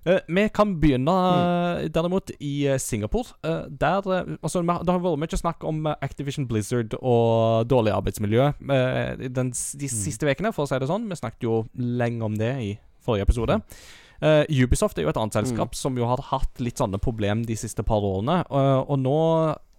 Uh, 0.05 0.21
vi 0.29 0.49
kan 0.53 0.75
begynne 0.81 1.13
mm. 1.13 1.93
derimot 1.95 2.31
i 2.37 2.67
eh, 2.69 2.79
Singapore. 2.79 3.33
Uh, 3.47 3.65
der 3.69 4.05
uh, 4.05 4.37
altså, 4.43 4.61
Det 4.61 4.93
har 4.93 5.01
vært 5.01 5.23
mye 5.23 5.41
snakk 5.41 5.65
om 5.65 5.87
Activision 5.95 6.49
Blizzard 6.49 6.93
og 7.01 7.65
dårlig 7.71 7.95
arbeidsmiljø 7.95 8.51
den, 8.61 9.53
de 9.53 9.89
siste 9.89 10.29
ukene, 10.29 10.53
for 10.53 10.67
å 10.67 10.69
si 10.69 10.81
det 10.81 10.91
sånn. 10.91 11.09
Vi 11.09 11.21
snakket 11.21 11.49
jo 11.49 11.63
lenge 11.81 12.25
om 12.27 12.37
det 12.37 12.53
i 12.61 12.73
forrige 13.05 13.29
episode. 13.29 13.61
Ubisoft 14.25 14.97
er 14.97 15.05
jo 15.05 15.11
et 15.11 15.19
annet 15.21 15.37
selskap 15.37 15.75
som 15.77 15.97
jo 15.99 16.07
har 16.09 16.21
hatt 16.31 16.61
litt 16.63 16.81
sånne 16.81 17.01
problem 17.03 17.43
de 17.45 17.57
siste 17.61 17.85
par 17.85 18.05
årene. 18.05 18.43
og 18.49 18.97
nå 19.01 19.19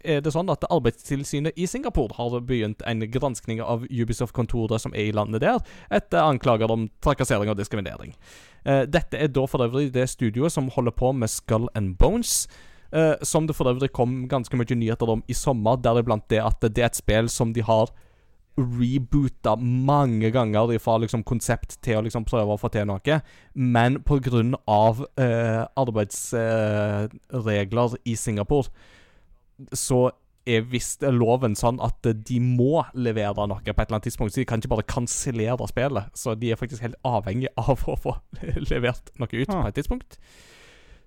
er 0.06 0.22
det 0.24 0.34
sånn 0.36 0.52
at 0.54 0.66
Arbeidstilsynet 0.70 1.58
i 1.58 1.68
Singapore 1.70 2.16
har 2.18 2.38
begynt 2.46 2.84
en 2.86 3.02
granskning 3.12 3.62
av 3.64 3.88
Ubisoft-kontoret 3.90 4.84
som 4.84 4.94
er 4.94 5.10
i 5.10 5.16
landet 5.16 5.44
der, 5.44 5.60
etter 5.90 6.24
anklager 6.24 6.72
om 6.72 6.88
trakassering 7.04 7.50
og 7.52 7.58
diskriminering. 7.60 8.14
Eh, 8.66 8.86
dette 8.90 9.20
er 9.20 9.34
da 9.34 9.46
for 9.50 9.66
øvrig 9.66 9.92
det 9.94 10.08
studioet 10.10 10.54
som 10.54 10.72
holder 10.74 10.96
på 10.96 11.12
med 11.14 11.30
Skull 11.30 11.68
and 11.76 11.98
Bones. 11.98 12.48
eh, 12.94 13.16
som 13.24 13.48
det 13.48 13.56
for 13.56 13.68
øvrig 13.68 13.92
kom 13.92 14.28
ganske 14.30 14.56
mye 14.56 14.76
nyheter 14.76 15.10
om 15.10 15.24
i 15.28 15.34
sommer, 15.34 15.76
deriblant 15.76 16.30
det 16.30 16.40
at 16.40 16.62
det 16.62 16.78
er 16.78 16.86
et 16.86 16.96
spill 16.96 17.30
som 17.30 17.54
de 17.54 17.62
har 17.62 17.90
reboota 18.58 19.56
mange 19.60 20.32
ganger 20.32 20.80
fra 20.80 20.98
liksom 21.02 21.24
konsept 21.28 21.76
til 21.84 21.98
å 22.00 22.04
liksom 22.06 22.26
prøve 22.28 22.54
å 22.54 22.60
få 22.60 22.68
til 22.72 22.86
noe, 22.88 23.22
men 23.54 24.04
pga. 24.08 24.42
Eh, 25.20 25.64
arbeidsregler 25.76 27.90
eh, 27.98 28.02
i 28.06 28.16
Singapore 28.16 28.70
så 29.74 30.10
er 30.46 30.66
visst 30.70 31.02
loven 31.02 31.56
sånn 31.58 31.80
at 31.82 32.06
de 32.06 32.36
må 32.40 32.84
levere 32.94 33.48
noe 33.50 33.64
på 33.66 33.72
et 33.72 33.80
eller 33.88 33.98
annet 33.98 34.08
tidspunkt. 34.10 34.36
Så 34.36 34.44
de 34.44 34.50
kan 34.50 34.62
ikke 34.62 34.76
bare 34.76 34.86
kansellere 34.90 35.70
spillet. 35.72 36.12
Så 36.14 36.36
de 36.38 36.52
er 36.54 36.60
faktisk 36.60 36.86
helt 36.86 37.00
avhengig 37.08 37.50
av 37.58 37.82
å 37.90 37.98
få 37.98 38.18
levert 38.72 39.10
noe 39.18 39.32
ut 39.34 39.50
Ah. 39.50 39.64
på 39.64 39.72
et 39.72 39.80
tidspunkt. 39.82 40.20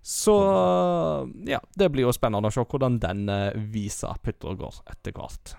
Så 0.02 0.34
ja, 1.46 1.60
det 1.76 1.88
blir 1.92 2.06
jo 2.06 2.14
spennende 2.14 2.48
å 2.48 2.54
se 2.54 2.62
hvordan 2.64 2.98
den 3.02 3.26
uh, 3.28 3.54
visa 3.54 4.14
putter 4.22 4.54
og 4.54 4.62
går 4.62 4.82
etter 4.94 5.14
hvert. 5.14 5.56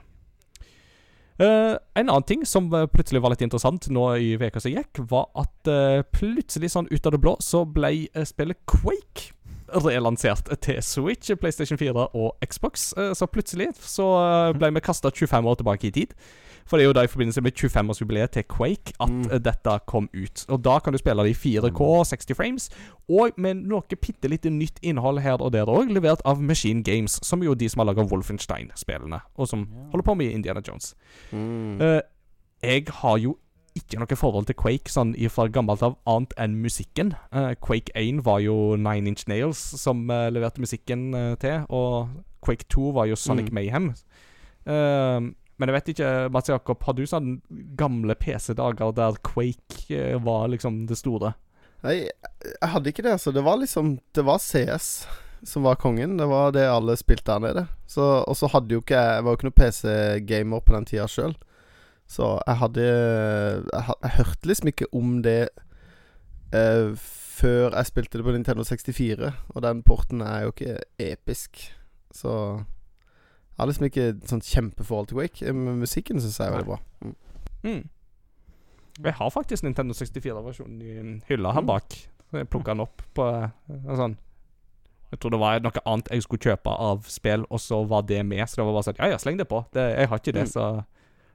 Uh, 1.40 1.80
en 1.96 2.10
annen 2.10 2.26
ting 2.28 2.42
som 2.44 2.66
eh, 2.76 2.88
plutselig 2.92 3.22
var 3.24 3.32
litt 3.32 3.44
interessant 3.46 3.86
nå 3.96 4.02
i 4.20 4.34
uka 4.36 4.60
som 4.60 4.74
gikk, 4.74 5.00
var 5.08 5.30
at 5.40 5.70
uh, 5.72 6.02
plutselig, 6.12 6.74
sånn 6.74 6.90
ut 6.92 7.06
av 7.08 7.16
det 7.16 7.22
blå, 7.24 7.38
så 7.40 7.62
ble 7.64 8.10
eh, 8.12 8.26
spillet 8.28 8.60
Quake 8.68 9.30
relansert 9.74 10.50
til 10.62 10.82
Switch, 10.84 11.32
PlayStation 11.40 11.78
4 11.78 12.08
og 12.16 12.36
Xbox. 12.46 12.94
Eh, 12.98 13.14
så 13.14 13.26
plutselig 13.28 13.68
så 13.80 14.06
eh, 14.50 14.54
ble 14.58 14.72
vi 14.76 14.80
kasta 14.86 15.10
25 15.12 15.46
år 15.48 15.56
tilbake 15.62 15.88
i 15.88 15.92
tid. 15.92 16.14
For 16.70 16.78
det 16.78 16.84
er 16.84 16.90
jo 16.92 16.94
da 16.94 17.02
i 17.02 17.10
forbindelse 17.10 17.42
med 17.42 17.54
25-årsjubileet 17.58 18.30
til 18.36 18.44
Quake 18.46 18.94
at 19.00 19.10
Mm. 19.10 19.24
eh, 19.32 19.40
dette 19.40 19.80
kom 19.88 20.10
ut. 20.14 20.46
Og 20.50 20.62
da 20.64 20.80
kan 20.80 20.94
du 20.94 21.00
spille 21.02 21.24
det 21.26 21.32
i 21.34 21.40
4K, 21.60 22.04
60 22.06 22.36
frames, 22.38 22.70
og 23.10 23.32
med 23.38 23.56
noe 23.66 23.82
bitte 23.90 24.30
lite 24.30 24.50
nytt 24.54 24.78
innhold 24.84 25.20
her 25.20 25.42
og 25.42 25.52
der 25.54 25.66
òg, 25.66 25.90
levert 25.90 26.22
av 26.26 26.40
Machine 26.42 26.84
Games, 26.84 27.20
som 27.24 27.42
er 27.42 27.46
jo 27.46 27.56
de 27.56 27.70
som 27.70 27.80
har 27.80 27.86
laga 27.90 28.06
Wolfenstein-spillene, 28.06 29.20
og 29.38 29.48
som 29.48 29.66
holder 29.92 30.04
på 30.06 30.14
med 30.18 30.32
Indiana 30.32 30.62
Jones. 30.68 30.94
Mm. 31.32 31.80
Jeg 32.62 32.86
har 33.02 33.18
jo 33.18 33.38
ikke 33.78 34.00
noe 34.02 34.18
forhold 34.18 34.48
til 34.50 34.58
Quake 34.60 34.92
sånn 34.92 35.14
fra 35.34 35.48
gammelt 35.52 35.84
av, 35.86 35.98
annet 36.10 36.34
enn 36.42 36.58
musikken. 36.64 37.14
Uh, 37.36 37.54
Quake 37.62 37.94
1 37.98 38.24
var 38.26 38.42
jo 38.44 38.76
Nine 38.80 39.12
Inch 39.12 39.28
Nails 39.30 39.60
som 39.82 40.06
uh, 40.10 40.30
leverte 40.34 40.64
musikken 40.64 41.10
uh, 41.16 41.36
til, 41.42 41.66
og 41.70 42.10
Quake 42.46 42.70
2 42.72 42.94
var 42.96 43.10
jo 43.10 43.20
Sonic 43.20 43.50
Mm. 43.50 43.56
Mayhem. 43.56 43.94
Men 45.60 45.68
jeg 45.68 45.76
vet 45.76 45.90
ikke, 45.92 46.10
Mats 46.32 46.48
Jakob, 46.48 46.84
har 46.86 46.96
du 46.96 47.02
sånn 47.10 47.40
gamle 47.76 48.16
PC-dager 48.16 48.94
der 48.96 49.18
Quake 49.26 50.20
var 50.24 50.48
liksom 50.54 50.86
det 50.88 50.96
store? 51.00 51.34
Nei, 51.84 52.06
jeg 52.06 52.70
hadde 52.72 52.92
ikke 52.94 53.04
det, 53.04 53.18
altså. 53.18 53.34
Det 53.36 53.44
var 53.44 53.60
liksom 53.60 53.98
Det 54.16 54.24
var 54.28 54.40
CS 54.40 55.08
som 55.44 55.64
var 55.64 55.76
kongen. 55.76 56.18
Det 56.18 56.26
var 56.26 56.52
det 56.52 56.70
alle 56.70 56.96
spilte 57.00 57.32
der 57.32 57.40
nede. 57.40 57.66
Og 57.98 58.36
så 58.38 58.48
hadde 58.54 58.76
jo 58.76 58.84
ikke 58.84 59.00
Jeg 59.00 59.24
var 59.24 59.32
jo 59.32 59.38
ikke 59.38 59.50
noen 59.50 59.60
PC-gamer 59.60 60.64
på 60.66 60.76
den 60.76 60.88
tida 60.90 61.08
sjøl. 61.08 61.36
Så 62.10 62.26
jeg 62.48 62.58
hadde 62.58 62.86
jeg, 62.86 63.96
jeg 64.02 64.12
hørte 64.18 64.50
liksom 64.50 64.68
ikke 64.72 64.88
om 64.98 65.20
det 65.22 65.50
eh, 66.54 66.90
før 67.40 67.76
jeg 67.78 67.86
spilte 67.90 68.18
det 68.20 68.26
på 68.26 68.34
Nintendo 68.34 68.64
64. 68.66 69.30
Og 69.56 69.62
den 69.64 69.84
porten 69.86 70.22
er 70.26 70.48
jo 70.48 70.54
ikke 70.56 70.80
episk. 71.00 71.62
Så 72.12 72.32
jeg 72.58 73.62
har 73.62 73.70
liksom 73.70 73.86
ikke 73.90 74.08
sånn 74.28 74.42
kjempeforhold 74.44 75.12
til 75.12 75.20
Wake. 75.22 75.54
Men 75.54 75.80
musikken 75.84 76.20
syns 76.24 76.40
jeg 76.42 76.50
er 76.50 76.56
veldig 76.58 76.72
bra. 76.72 76.80
Mm. 77.06 77.16
Mm. 77.64 77.84
Jeg 79.06 79.14
har 79.16 79.30
faktisk 79.32 79.64
Nintendo 79.64 79.94
64-versjonen 79.96 80.82
i 80.84 81.22
hylla 81.30 81.54
her 81.56 81.62
Mm. 81.62 81.68
bak. 81.70 81.94
Så 82.30 82.38
jeg 82.42 82.50
plukka 82.50 82.74
den 82.74 82.84
opp 82.84 83.02
på 83.16 83.26
eh, 83.30 83.50
en 83.70 83.96
sånn 83.98 84.18
Jeg 85.12 85.20
tror 85.20 85.32
det 85.34 85.40
var 85.42 85.60
noe 85.66 85.82
annet 85.90 86.10
jeg 86.14 86.22
skulle 86.22 86.44
kjøpe 86.52 86.70
av 86.70 87.08
spill, 87.10 87.46
og 87.50 87.58
så 87.60 87.80
var 87.90 88.04
det 88.06 88.20
med. 88.26 88.44
Så 88.50 88.60
det 88.60 88.66
var 88.68 88.74
bare 88.76 88.84
sånn 88.90 89.00
Ja, 89.00 89.08
ja, 89.14 89.18
sleng 89.18 89.38
det 89.40 89.48
på. 89.50 89.64
Det, 89.74 89.86
jeg 89.98 90.08
har 90.10 90.18
ikke 90.20 90.34
det, 90.34 90.44
Mm. 90.44 90.52
så 90.52 90.86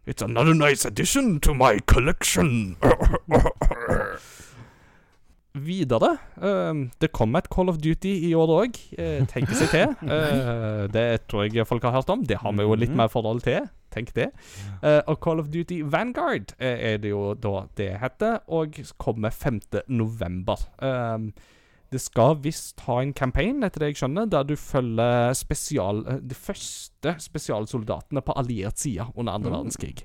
It's 0.07 0.23
another 0.23 0.55
nice 0.55 0.85
addition 0.85 1.41
to 1.41 1.55
my 1.55 1.79
collection. 1.87 2.77
Videre. 5.57 6.19
ehm, 6.43 6.91
det 7.01 7.13
kom 7.13 7.37
et 7.37 7.47
Call 7.49 7.69
of 7.71 7.77
Duty 7.79 8.11
i 8.29 8.33
år 8.35 8.51
òg. 8.57 8.79
Uh, 8.99 9.23
tenker 9.31 9.55
seg 9.55 9.69
til. 9.71 9.93
Uh, 10.03 10.89
det 10.97 11.05
tror 11.31 11.47
jeg 11.47 11.67
folk 11.67 11.83
har 11.87 11.95
hørt 11.95 12.11
om. 12.11 12.25
Det 12.27 12.41
har 12.43 12.53
vi 12.53 12.63
jo 12.67 12.75
litt 12.75 12.91
Mhm. 12.91 12.97
mer 12.97 13.09
forhold 13.09 13.41
til. 13.47 13.69
Tenk 13.95 14.11
det. 14.17 14.33
Uh, 14.83 15.01
og 15.07 15.21
Call 15.23 15.39
of 15.39 15.47
Duty 15.55 15.83
Vanguard 15.87 16.53
eh, 16.59 16.95
er 16.95 16.97
det 16.99 17.11
jo 17.13 17.35
da 17.35 17.67
det 17.79 17.93
heter, 18.01 18.41
og 18.49 18.75
kommer 18.99 19.31
5. 19.31 19.61
november. 19.89 20.57
Ehm, 20.83 21.33
det 21.95 22.01
skal 22.03 22.35
visst 22.43 22.83
ha 22.89 22.99
en 23.03 23.13
campaign, 23.17 23.63
etter 23.65 23.85
det 23.85 23.93
jeg 23.93 24.01
skjønner, 24.03 24.27
der 24.33 24.45
du 24.49 24.57
følger 24.59 25.31
spesial, 25.39 26.03
eh, 26.11 26.19
de 26.21 26.35
første 26.35 27.15
spesialsoldatene 27.23 28.23
på 28.27 28.35
alliert 28.41 28.83
side 28.83 29.07
under 29.15 29.33
andre 29.39 29.51
Mm. 29.51 29.57
verdenskrig. 29.61 30.03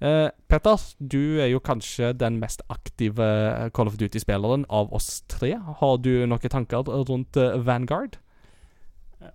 Eh, 0.00 0.28
Petter, 0.46 0.78
du 1.00 1.40
er 1.42 1.48
jo 1.50 1.58
kanskje 1.58 2.12
den 2.14 2.36
mest 2.38 2.60
aktive 2.70 3.24
eh, 3.24 3.68
Call 3.74 3.88
of 3.90 3.96
Duty-spilleren 3.98 4.64
av 4.70 4.92
oss 4.94 5.22
tre. 5.26 5.54
Har 5.80 5.96
du 5.98 6.26
noen 6.28 6.52
tanker 6.52 6.84
rundt 7.08 7.36
uh, 7.40 7.56
Vanguard? 7.66 8.18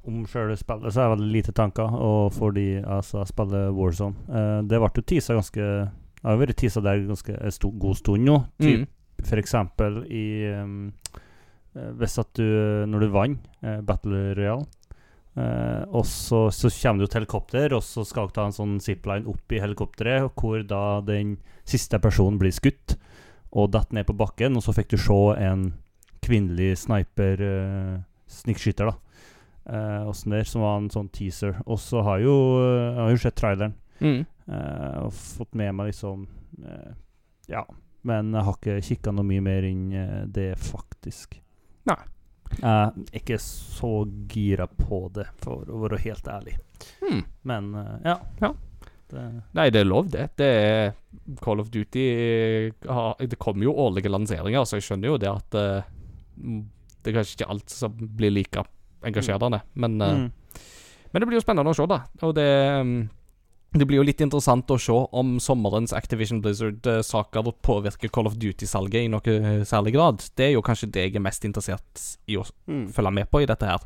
Om 0.07 0.21
sjøle 0.31 0.55
spillet 0.55 0.93
så 0.93 1.01
har 1.01 1.09
jeg 1.09 1.17
veldig 1.17 1.33
lite 1.33 1.51
tanker, 1.57 1.91
og 1.91 2.31
fordi 2.37 2.77
altså, 2.85 3.19
jeg 3.25 3.33
spiller 3.33 3.73
Warzone 3.75 4.15
Uh, 4.29 4.61
Det 4.63 4.79
ble 4.79 4.91
jo 4.95 5.03
tisa 5.11 5.35
ganske 5.35 5.59
Jeg 5.59 6.29
har 6.29 6.39
vært 6.39 6.55
tisa 6.61 6.79
der 6.85 7.03
ganske 7.09 7.33
en 7.35 7.79
god 7.83 7.95
stund 7.99 8.23
nå. 8.29 8.37
Typ, 8.61 8.79
Mm. 8.85 8.87
For 9.23 9.37
eksempel 9.39 10.03
i 10.11 10.23
um, 10.61 10.93
Hvis 11.73 12.19
at 12.21 12.29
du 12.37 12.43
Når 12.85 12.99
du 13.01 13.07
vant 13.09 13.45
eh, 13.65 13.79
Battle 13.81 14.33
Royale 14.37 14.65
eh, 15.35 15.83
og 15.89 16.05
så, 16.05 16.45
så 16.53 16.69
kommer 16.69 17.01
du 17.01 17.07
til 17.09 17.19
helikopter, 17.23 17.73
og 17.73 17.81
så 17.81 18.03
skal 18.05 18.27
du 18.29 18.35
ta 18.35 18.45
en 18.45 18.53
sånn 18.53 18.75
zipline 18.83 19.25
opp 19.29 19.51
i 19.55 19.61
helikopteret, 19.63 20.27
hvor 20.37 20.61
da 20.69 21.01
den 21.01 21.37
siste 21.65 21.97
personen 22.03 22.37
blir 22.41 22.53
skutt 22.53 22.97
og 23.53 23.71
detter 23.73 23.93
ned 23.99 24.05
på 24.09 24.15
bakken, 24.17 24.55
og 24.57 24.63
så 24.65 24.73
fikk 24.73 24.93
du 24.93 24.97
se 24.97 25.17
en 25.45 25.67
kvinnelig 26.25 26.71
sniper 26.85 27.41
eh, 27.45 27.95
snikskytter, 28.33 28.89
da. 28.89 28.95
Eh, 29.69 30.11
der, 30.29 30.43
som 30.49 30.61
var 30.65 30.79
en 30.79 30.89
sånn 30.93 31.09
teaser. 31.13 31.59
Og 31.65 31.77
så 31.79 32.01
har 32.03 32.19
jo, 32.23 32.33
jeg 32.63 32.99
har 33.01 33.13
jo 33.15 33.23
sett 33.25 33.39
traileren 33.39 33.79
Mm. 34.03 34.25
eh, 34.49 34.95
og 35.05 35.13
fått 35.13 35.53
med 35.55 35.71
meg 35.77 35.91
liksom 35.91 36.25
eh, 36.65 36.93
Ja. 37.47 37.61
Men 38.03 38.33
jeg 38.33 38.43
har 38.43 38.57
ikke 38.57 38.81
kikka 38.83 39.11
noe 39.15 39.23
mye 39.23 39.41
mer 39.45 39.63
inn 39.63 39.93
eh, 39.95 40.25
det, 40.27 40.49
faktisk. 40.59 41.37
Nei. 41.89 41.99
Jeg 42.53 42.69
er 42.69 43.17
ikke 43.17 43.39
så 43.41 44.03
gira 44.29 44.67
på 44.67 45.07
det, 45.15 45.25
for 45.41 45.65
å 45.65 45.79
være 45.85 46.01
helt 46.03 46.27
ærlig. 46.29 46.53
Hmm. 47.01 47.23
Men 47.49 47.71
uh, 47.73 47.95
ja. 48.05 48.19
Ja. 48.43 48.51
Det, 49.09 49.23
Nei, 49.57 49.67
det 49.73 49.81
er 49.81 49.89
lov, 49.89 50.11
det. 50.13 50.27
Det 50.39 50.49
er 50.59 50.93
Call 51.41 51.61
of 51.61 51.69
Duty 51.73 52.03
eh, 52.09 52.87
har, 52.89 53.17
Det 53.19 53.37
kommer 53.41 53.67
jo 53.67 53.75
årlige 53.85 54.09
lanseringer, 54.09 54.65
så 54.65 54.79
jeg 54.79 54.87
skjønner 54.87 55.11
jo 55.11 55.17
det 55.21 55.29
at 55.29 55.57
mm, 55.59 56.61
Det 56.97 57.11
er 57.11 57.17
kanskje 57.19 57.35
ikke 57.37 57.49
alt 57.53 57.73
som 57.73 57.99
blir 58.17 58.33
like 58.33 58.63
engasjerende, 59.03 59.59
men, 59.73 59.99
mm. 59.99 60.23
men 61.11 61.21
det 61.21 61.27
blir 61.27 61.37
jo 61.37 61.43
spennende 61.43 61.73
å 61.73 61.75
se, 61.75 61.85
da. 61.91 61.99
Og 62.23 62.31
det 62.37 62.47
mm, 62.87 63.01
det 63.73 63.87
blir 63.89 63.97
jo 63.97 64.05
litt 64.05 64.21
interessant 64.21 64.69
å 64.69 64.77
se 64.77 64.93
om 64.93 65.39
sommerens 65.41 65.93
Activision 65.97 66.41
Blizzard-saker 66.43 67.47
påvirker 67.65 68.11
Call 68.13 68.27
of 68.29 68.35
Duty-salget 68.37 69.07
i 69.07 69.11
noe 69.11 69.33
eh, 69.37 69.63
særlig 69.65 69.93
grad. 69.95 70.25
Det 70.37 70.45
er 70.49 70.51
jo 70.53 70.61
kanskje 70.65 70.91
det 70.93 71.07
jeg 71.07 71.15
er 71.17 71.25
mest 71.25 71.45
interessert 71.47 72.03
i 72.29 72.37
å 72.37 72.43
Mm. 72.67 72.87
følge 72.93 73.11
med 73.13 73.29
på 73.31 73.41
i 73.41 73.45
dette 73.49 73.65
her. 73.65 73.81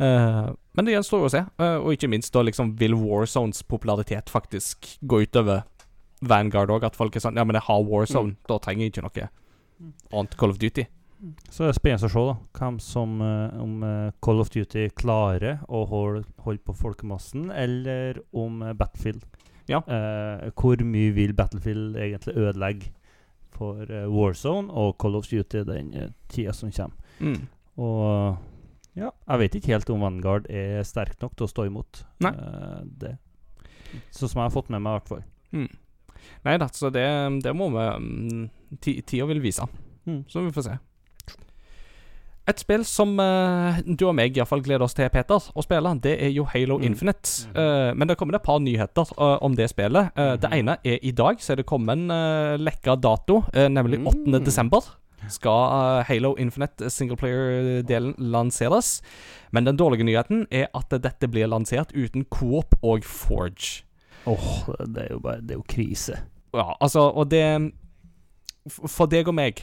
Uh, 0.00 0.54
men 0.74 0.84
det 0.86 0.94
gjenstår 0.94 1.18
jo 1.24 1.26
å 1.26 1.30
se. 1.32 1.40
uh, 1.58 1.78
og 1.82 1.90
ikke 1.96 2.08
minst 2.08 2.32
da 2.32 2.40
liksom 2.46 2.76
vil 2.78 2.94
Warzones 2.94 3.64
popularitet 3.66 4.30
faktisk 4.30 4.86
gå 5.02 5.24
utover 5.26 5.64
Vanguard 6.22 6.70
òg. 6.70 6.84
At 6.84 6.94
folk 6.96 7.16
er 7.16 7.20
sånn 7.20 7.36
Ja, 7.36 7.44
men 7.44 7.54
jeg 7.58 7.62
har 7.66 7.82
Warzone, 7.82 8.36
da 8.48 8.58
trenger 8.58 8.86
jeg 8.86 8.92
ikke 8.92 9.02
noe 9.02 9.28
annet 10.12 10.36
Call 10.38 10.50
of 10.50 10.58
Duty. 10.58 10.86
Så 11.50 11.64
det 11.64 11.72
er 11.72 11.76
spennende 11.76 12.06
å 12.06 12.12
se 12.12 12.22
da 12.28 12.34
hvem 12.60 12.76
som 12.82 13.18
eh, 13.24 13.56
om 13.58 13.82
eh, 13.86 14.10
Call 14.22 14.42
of 14.42 14.52
Duty 14.54 14.86
klarer 14.98 15.64
å 15.66 15.82
holde, 15.90 16.22
holde 16.44 16.62
på 16.66 16.76
folkemassen, 16.78 17.48
eller 17.50 18.20
om 18.36 18.62
eh, 18.62 18.74
Battlefield. 18.78 19.24
Ja. 19.68 19.82
Eh, 19.82 20.48
hvor 20.54 20.78
mye 20.86 21.14
vil 21.16 21.34
Battlefield 21.36 21.98
egentlig 21.98 22.36
ødelegge 22.38 22.92
for 23.56 23.82
eh, 23.90 24.06
Warzone 24.06 24.70
og 24.70 24.94
Call 25.02 25.18
of 25.18 25.26
Duty 25.28 25.64
den 25.66 25.90
uh, 25.96 26.06
tida 26.30 26.54
som 26.54 26.70
kommer? 26.70 27.16
Mm. 27.18 27.42
Og 27.82 28.98
ja, 28.98 29.10
jeg 29.10 29.42
vet 29.42 29.58
ikke 29.58 29.74
helt 29.74 29.90
om 29.94 30.06
Vanguard 30.06 30.46
er 30.50 30.86
sterk 30.86 31.18
nok 31.22 31.34
til 31.38 31.46
å 31.46 31.50
stå 31.50 31.66
imot 31.68 32.02
det. 32.18 33.12
Sånn 34.14 34.30
som 34.30 34.40
jeg 34.40 34.48
har 34.48 34.54
fått 34.54 34.70
med 34.74 34.82
meg, 34.82 34.90
i 34.90 34.98
hvert 34.98 35.12
fall. 35.12 35.22
Mm. 35.54 35.68
Nei 36.46 36.56
da, 36.60 36.66
så 36.74 36.90
det, 36.94 37.06
det 37.44 37.54
må 37.56 37.70
vi 37.74 37.84
um, 37.94 38.48
Tida 38.82 39.26
vil 39.30 39.42
vise. 39.42 39.66
Mm. 40.08 40.24
Så 40.30 40.42
vi 40.42 40.54
får 40.54 40.66
se. 40.66 40.78
Et 42.48 42.60
spill 42.62 42.84
som 42.88 43.10
uh, 43.20 43.76
du 43.84 44.06
og 44.08 44.14
meg 44.16 44.36
iallfall 44.36 44.62
gleder 44.64 44.86
oss 44.86 44.96
til, 44.96 45.08
Peter, 45.12 45.36
å 45.36 45.64
spille, 45.64 45.90
det 46.04 46.14
er 46.24 46.30
jo 46.32 46.46
Halo 46.48 46.78
Mm. 46.78 46.84
Infinite. 46.86 47.48
Eh, 47.58 47.90
men 47.96 48.06
det 48.08 48.16
kommer 48.16 48.36
et 48.36 48.44
par 48.44 48.60
nyheter 48.62 49.10
uh, 49.18 49.36
om 49.42 49.56
det 49.56 49.66
spillet. 49.72 50.12
Mm. 50.14 50.38
Det 50.40 50.50
ene 50.54 50.76
er 50.84 50.98
i 51.02 51.10
dag, 51.10 51.40
så 51.42 51.52
er 51.52 51.60
det 51.60 51.66
kommet 51.66 51.98
en 51.98 52.12
uh, 52.12 52.54
lekka 52.60 52.94
dato, 52.96 53.42
nemlig 53.52 53.98
8. 54.06 54.14
Mm. 54.26 54.44
desember. 54.44 54.86
Skal 55.28 56.04
Halo 56.06 56.36
Infinite 56.38 56.90
singleplayer-delen 56.94 58.14
lanseres. 58.18 59.02
Men 59.50 59.66
den 59.66 59.76
dårlige 59.76 60.06
nyheten 60.06 60.46
er 60.50 60.68
at 60.76 60.94
dette 61.02 61.28
blir 61.28 61.50
lansert 61.50 61.90
uten 61.96 62.24
Coop 62.30 62.78
og 62.82 63.04
Forge. 63.04 63.82
Åh, 64.28 64.68
det 64.86 65.08
er 65.08 65.12
jo 65.16 65.20
bare 65.24 65.40
Det 65.42 65.56
er 65.56 65.58
jo 65.58 65.66
krise. 65.68 66.20
Ja, 66.54 66.72
altså, 66.80 67.00
og 67.10 67.30
det 67.30 67.72
For 68.68 69.06
deg 69.06 69.28
og 69.28 69.34
meg 69.36 69.62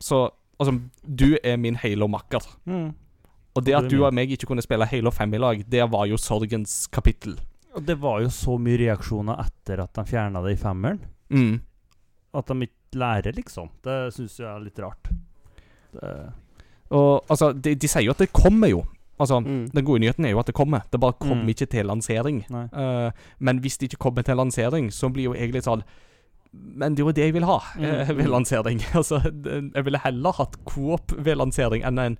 Så 0.00 0.28
Altså, 0.58 0.78
du 1.04 1.36
er 1.44 1.56
min 1.60 1.76
Halo-makker. 1.76 2.44
Mm. 2.64 2.94
Og 3.56 3.64
det 3.64 3.74
at 3.76 3.88
du 3.88 3.98
og 4.04 4.12
meg 4.14 4.30
ikke 4.32 4.46
kunne 4.50 4.62
spille 4.64 4.86
Halo 4.88 5.10
5 5.10 5.34
i 5.34 5.38
lag, 5.40 5.62
det 5.68 5.84
var 5.92 6.06
jo 6.08 6.16
sorgens 6.20 6.86
kapittel. 6.92 7.38
Og 7.76 7.84
det 7.84 7.98
var 8.00 8.20
jo 8.24 8.28
så 8.32 8.56
mye 8.60 8.78
reaksjoner 8.80 9.38
etter 9.42 9.82
at 9.84 9.92
de 9.98 10.04
fjerna 10.08 10.40
det 10.44 10.54
i 10.56 10.60
femmeren. 10.60 11.00
Mm. 11.32 11.60
At 12.36 12.46
de 12.52 12.54
ikke 12.68 13.00
lærer, 13.00 13.32
liksom. 13.36 13.68
Det 13.84 13.96
syns 14.16 14.38
jeg 14.40 14.48
er 14.48 14.60
litt 14.64 14.78
rart. 14.80 15.08
Det, 15.92 16.12
Og 16.90 17.24
altså, 17.28 17.52
de, 17.52 17.74
de 17.74 17.88
sier 17.90 18.06
jo 18.06 18.14
at 18.14 18.20
det 18.24 18.32
kommer 18.32 18.68
jo. 18.70 18.84
Altså, 19.18 19.40
Mm. 19.40 19.68
Den 19.72 19.84
gode 19.84 20.00
nyheten 20.04 20.24
er 20.24 20.30
jo 20.34 20.38
at 20.40 20.46
det 20.46 20.54
kommer. 20.54 20.82
Det 20.92 21.00
bare 21.00 21.12
kommer 21.20 21.42
Mm. 21.44 21.48
ikke 21.48 21.66
til 21.72 21.86
lansering. 21.86 22.44
Eh, 22.52 23.10
men 23.40 23.58
hvis 23.60 23.78
det 23.78 23.88
ikke 23.92 24.02
kommer 24.04 24.22
til 24.22 24.36
lansering, 24.36 24.90
så 24.92 25.08
blir 25.12 25.24
jo 25.24 25.34
egentlig 25.34 25.62
sånn 25.64 25.82
Men 26.52 26.94
det 26.94 27.02
er 27.02 27.06
jo 27.08 27.12
det 27.16 27.24
jeg 27.26 27.34
vil 27.34 27.44
ha 27.48 27.58
eh, 27.78 28.08
Mm. 28.10 28.16
ved 28.18 28.28
lansering. 28.32 28.80
altså, 29.00 29.20
jeg 29.74 29.84
ville 29.84 29.98
heller 30.04 30.32
hatt 30.32 30.56
coop 30.64 31.12
ved 31.18 31.36
lansering 31.36 31.82
enn 31.84 31.98
en 31.98 32.18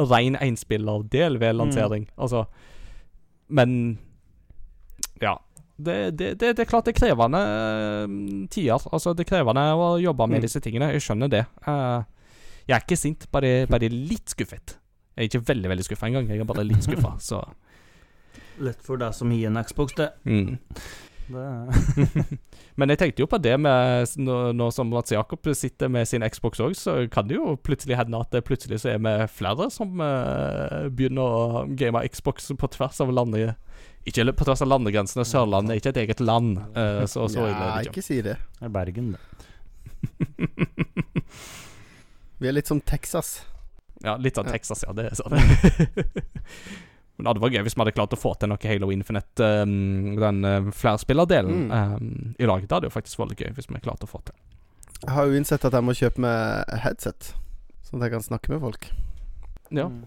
ren 0.00 0.36
enspillerdel 0.40 1.38
ved 1.40 1.54
lansering. 1.58 2.06
Altså 2.18 2.44
Men 3.48 3.98
ja. 5.22 5.36
Det, 5.78 6.18
det, 6.18 6.32
det, 6.40 6.56
det 6.56 6.62
er 6.64 6.66
klart 6.66 6.86
det 6.88 6.96
er 6.96 6.98
krevende 6.98 7.38
eh, 7.38 8.14
tider. 8.50 8.82
Altså, 8.92 9.12
det 9.14 9.22
er 9.26 9.30
krevende 9.36 9.62
å 9.78 9.92
jobbe 10.02 10.26
med 10.26 10.40
Mm. 10.40 10.42
disse 10.46 10.60
tingene. 10.60 10.88
Jeg 10.92 11.02
skjønner 11.04 11.28
det. 11.30 11.44
Eh, 11.66 12.02
jeg 12.68 12.74
er 12.76 12.82
ikke 12.82 12.96
sint, 12.98 13.28
bare, 13.32 13.66
bare 13.70 13.88
litt 13.88 14.28
skuffet. 14.34 14.74
Jeg 15.16 15.22
er 15.24 15.28
ikke 15.30 15.46
veldig 15.52 15.70
veldig 15.70 15.84
skuffa 15.86 16.06
engang. 16.10 16.26
Jeg 16.30 16.40
er 16.42 16.44
bare 16.50 16.64
litt 16.66 16.82
skuffa, 16.82 17.14
så 17.30 17.44
Lett 18.58 18.80
for 18.82 18.98
deg 18.98 19.14
som 19.14 19.30
har 19.30 19.46
en 19.52 19.60
Xbox, 19.62 19.94
det. 19.94 20.08
mm. 20.26 20.58
Det 21.32 21.46
Men 22.78 22.88
jeg 22.92 22.98
tenkte 23.00 23.22
jo 23.24 23.28
på 23.30 23.38
det 23.42 23.56
med 23.60 24.06
Nå, 24.22 24.36
nå 24.56 24.66
som 24.74 24.86
Mats 24.92 25.12
Jakob 25.12 25.40
sitter 25.56 25.88
med 25.92 26.04
sin 26.08 26.24
Xbox 26.24 26.60
òg, 26.62 26.72
så 26.78 26.90
kan 27.12 27.28
det 27.28 27.36
jo 27.38 27.44
plutselig 27.64 27.96
hende 27.98 28.20
at 28.22 28.30
det 28.34 28.46
plutselig 28.46 28.78
så 28.82 28.88
er 28.94 29.00
vi 29.02 29.12
flere 29.32 29.70
som 29.74 29.88
uh, 30.00 30.88
begynner 30.88 31.22
å 31.22 31.64
game 31.78 32.08
Xbox 32.08 32.36
på 32.58 32.66
tvers 32.74 32.98
av 33.04 33.08
landet. 33.14 33.48
Ikke 34.08 34.32
på 34.32 34.44
tvers 34.46 34.62
av 34.64 34.70
landegrensene. 34.70 35.24
Sørlandet 35.26 35.72
er 35.74 35.78
ikke 35.82 35.94
et 35.94 36.02
eget 36.04 36.20
land, 36.24 36.50
Uh, 36.72 37.04
så 37.10 37.20
så 37.28 37.38
ja, 37.48 37.52
det 37.58 37.64
ikke. 37.88 37.94
ikke 37.98 38.06
si 38.06 38.18
det. 38.24 38.36
Det 38.58 38.64
er 38.68 38.72
Bergen, 38.74 39.06
det. 39.16 39.22
Vi 42.38 42.46
er 42.46 42.54
litt 42.54 42.70
som 42.70 42.80
Texas. 42.80 43.42
Ja, 44.04 44.16
litt 44.16 44.38
av 44.38 44.46
Texas, 44.46 44.84
ja. 44.86 44.92
Det 44.94 45.04
er 45.10 45.14
sant. 45.18 45.34
Men 47.18 47.24
det 47.26 47.30
hadde 47.32 47.42
vært 47.42 47.56
gøy 47.58 47.64
hvis 47.66 47.74
vi 47.74 47.82
hadde 47.82 47.92
klart 47.96 48.12
å 48.14 48.18
få 48.22 48.30
til 48.38 48.48
noe 48.52 48.68
Halo 48.70 48.88
Infinite, 48.94 49.48
um, 49.66 50.14
den 50.22 50.44
uh, 50.46 50.68
flerspillerdelen, 50.70 51.64
Mm. 51.66 51.96
um, 51.98 52.34
i 52.38 52.46
lag. 52.46 52.62
Det 52.62 52.70
hadde 52.76 52.86
jo 52.86 52.94
faktisk 52.94 53.18
vært 53.18 53.42
gøy 53.42 53.50
hvis 53.56 53.66
vi 53.68 53.80
klarte 53.82 54.06
å 54.06 54.10
få 54.12 54.20
til. 54.22 54.36
Jeg 55.02 55.14
har 55.14 55.26
jo 55.26 55.34
innsett 55.38 55.64
at 55.66 55.74
jeg 55.74 55.86
må 55.86 55.94
kjøpe 55.98 56.22
meg 56.22 56.78
headset, 56.84 57.32
sånn 57.82 57.98
at 58.00 58.06
jeg 58.08 58.14
kan 58.16 58.22
snakke 58.28 58.54
med 58.54 58.62
folk. 58.62 58.86
Ja. 59.70 59.88
Mm. 59.90 60.04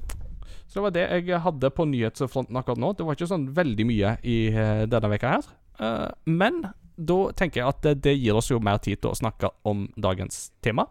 Så 0.72 0.80
det 0.80 0.84
var 0.88 0.94
det 0.96 1.06
jeg 1.28 1.42
hadde 1.44 1.70
på 1.76 1.86
nyhetsfronten 1.92 2.56
akkurat 2.56 2.80
nå. 2.80 2.94
Det 2.96 3.04
var 3.08 3.16
ikke 3.20 3.28
sånn 3.28 3.50
veldig 3.56 3.86
mye 3.90 4.14
i 4.24 4.38
eh, 4.56 4.86
denne 4.88 5.10
veka 5.12 5.34
her. 5.36 5.50
Uh, 5.82 6.08
men 6.32 6.62
da 6.96 7.18
tenker 7.36 7.60
jeg 7.62 7.68
at 7.68 7.82
det, 7.84 7.94
det 8.06 8.14
gir 8.16 8.40
oss 8.40 8.52
jo 8.52 8.60
mer 8.64 8.80
tid 8.84 9.02
til 9.04 9.12
å 9.12 9.18
snakke 9.20 9.52
om 9.68 9.90
dagens 10.00 10.52
tema. 10.64 10.88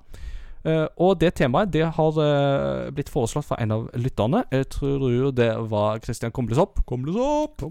Eh, 0.60 0.86
og 1.00 1.14
det 1.22 1.32
temaet 1.38 1.70
det 1.72 1.86
har 1.96 2.18
eh, 2.20 2.90
blitt 2.92 3.08
foreslått 3.12 3.48
fra 3.48 3.56
en 3.62 3.72
av 3.72 3.86
lytterne. 3.96 4.42
Jeg 4.52 4.68
tror 4.74 5.30
det 5.32 5.48
var 5.72 6.02
Christian 6.04 6.34
Komlesopp 6.36 6.82
Komlesopp 6.88 7.64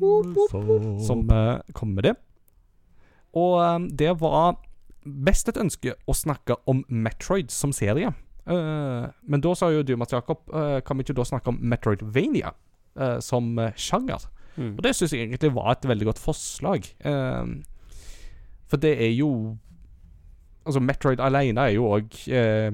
som 1.06 1.30
eh, 1.30 1.60
kom 1.78 1.94
med 1.94 2.10
det. 2.10 2.16
Og 3.38 3.86
det 3.94 4.16
var 4.22 4.58
best 5.06 5.52
et 5.52 5.62
ønske 5.62 5.94
å 6.10 6.18
snakke 6.18 6.58
om 6.70 6.82
Metroid 6.90 7.54
som 7.54 7.74
serie. 7.76 8.10
Eh, 8.50 9.06
men 9.06 9.46
da 9.46 9.54
sa 9.54 9.70
jo 9.70 9.86
du, 9.86 9.94
Mats 10.00 10.16
Jakob, 10.18 10.50
kan 10.50 10.98
vi 10.98 11.06
ikke 11.06 11.20
da 11.22 11.30
snakke 11.30 11.54
om 11.54 11.62
Metroidvania 11.62 12.56
eh, 12.98 13.18
som 13.22 13.54
sjanger? 13.78 14.26
Mm. 14.58 14.74
Og 14.74 14.82
det 14.84 14.98
syns 14.98 15.14
jeg 15.14 15.28
egentlig 15.28 15.54
var 15.54 15.76
et 15.76 15.86
veldig 15.88 16.10
godt 16.10 16.20
forslag. 16.20 16.90
For 18.70 18.82
det 18.82 18.98
er 18.98 19.14
jo 19.14 19.30
Altså, 20.70 20.82
Metroid 20.86 21.22
alene 21.26 21.66
er 21.66 21.76
jo 21.76 21.90
òg 21.98 22.16
eh, 22.30 22.70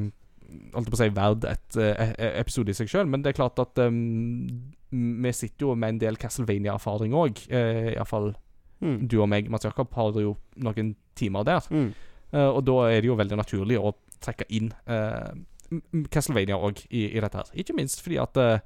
Holdt 0.76 0.92
på 0.92 0.96
å 0.96 1.00
si 1.00 1.08
verd 1.16 1.46
et 1.50 1.78
eh, 1.82 2.12
e- 2.14 2.34
episode 2.44 2.72
i 2.72 2.76
seg 2.78 2.88
sjøl, 2.92 3.08
men 3.10 3.24
det 3.24 3.32
er 3.32 3.38
klart 3.40 3.58
at 3.60 3.80
um, 3.82 4.46
vi 4.94 5.32
sitter 5.36 5.66
jo 5.66 5.74
med 5.76 5.96
en 5.96 6.02
del 6.04 6.20
Castlevania-erfaring 6.22 7.16
òg. 7.18 7.42
Uh, 7.50 7.96
Iallfall 7.96 8.36
Mm. 8.84 9.08
du 9.08 9.22
og 9.24 9.30
meg, 9.32 9.48
Mats 9.50 9.66
Jakob, 9.66 9.92
har 9.96 10.18
jo 10.20 10.36
noen 10.62 10.96
timer 11.16 11.46
der. 11.48 11.64
Mm. 11.72 11.94
Eh, 12.36 12.50
og 12.50 12.64
da 12.68 12.74
er 12.92 13.02
det 13.02 13.08
jo 13.08 13.16
veldig 13.20 13.38
naturlig 13.40 13.78
å 13.80 13.94
trekke 14.24 14.48
inn 14.58 14.72
eh, 14.92 15.32
Castlevania 16.12 16.58
òg 16.60 16.84
i, 16.90 17.06
i 17.16 17.22
dette 17.24 17.40
her. 17.40 17.52
Ikke 17.58 17.76
minst 17.78 18.04
fordi 18.06 18.20
at 18.22 18.38
uh, 18.38 18.60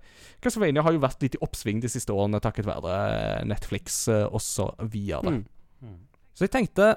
Castlevania 0.44 0.84
har 0.84 0.94
jo 0.96 1.02
vært 1.04 1.22
litt 1.24 1.38
i 1.38 1.42
oppsving 1.46 1.80
de 1.84 1.92
siste 1.92 2.12
årene 2.14 2.42
takket 2.44 2.68
være 2.68 2.96
eh, 3.14 3.46
Netflix 3.48 4.02
uh, 4.12 4.26
og 4.28 4.42
så 4.44 4.72
videre. 4.92 5.38
Mm. 5.38 5.46
Mm. 5.86 5.96
Så 6.36 6.46
jeg 6.48 6.54
tenkte, 6.58 6.90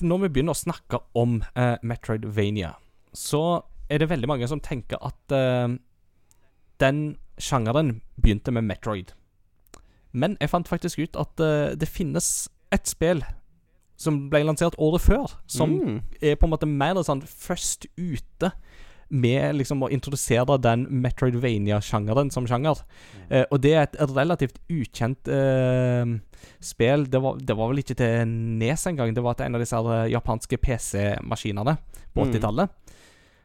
når 0.00 0.24
vi 0.24 0.28
begynner 0.28 0.54
å 0.54 0.60
snakke 0.60 0.98
om 1.18 1.42
eh, 1.56 1.76
Metroidvania, 1.82 2.74
så 3.14 3.62
er 3.90 3.98
det 4.02 4.08
veldig 4.10 4.28
mange 4.28 4.48
som 4.48 4.60
tenker 4.64 4.98
at 5.04 5.32
eh, 5.34 5.76
den 6.80 7.16
sjangeren 7.38 8.00
begynte 8.20 8.52
med 8.54 8.64
Metroid. 8.68 9.12
Men 10.12 10.36
jeg 10.40 10.50
fant 10.52 10.68
faktisk 10.70 10.98
ut 11.02 11.16
at 11.18 11.40
eh, 11.42 11.74
det 11.78 11.88
finnes 11.90 12.48
et 12.74 12.86
spill 12.90 13.24
som 13.96 14.24
ble 14.30 14.40
lansert 14.44 14.74
året 14.82 15.00
før, 15.04 15.36
som 15.46 15.70
Mm. 15.78 16.00
er 16.20 16.34
på 16.36 16.46
en 16.46 16.50
måte 16.50 16.66
mer 16.66 16.98
sånn 17.06 17.22
først 17.22 17.86
ute 17.96 18.50
med 19.14 19.54
liksom 19.60 19.82
å 19.86 19.88
introdusere 19.94 20.56
den 20.58 20.86
Metroidvania-sjangeren 21.04 22.32
som 22.34 22.46
sjanger. 22.50 22.80
Eh, 23.30 23.44
og 23.50 23.60
det 23.62 23.72
er 23.78 23.86
et 23.86 23.96
relativt 24.16 24.58
ukjent 24.72 25.28
eh, 25.30 26.04
spill. 26.64 27.06
Det 27.10 27.20
var, 27.22 27.38
det 27.38 27.56
var 27.56 27.70
vel 27.70 27.82
ikke 27.84 27.96
til 28.00 28.26
Nes 28.60 28.86
engang. 28.90 29.14
Det 29.14 29.22
var 29.24 29.38
til 29.38 29.46
en 29.46 29.54
av 29.58 29.62
disse 29.62 29.76
eh, 29.78 30.10
japanske 30.14 30.58
PC-maskinene 30.58 31.76
på 32.14 32.24
Mm. 32.24 32.30
80-tallet. 32.32 32.70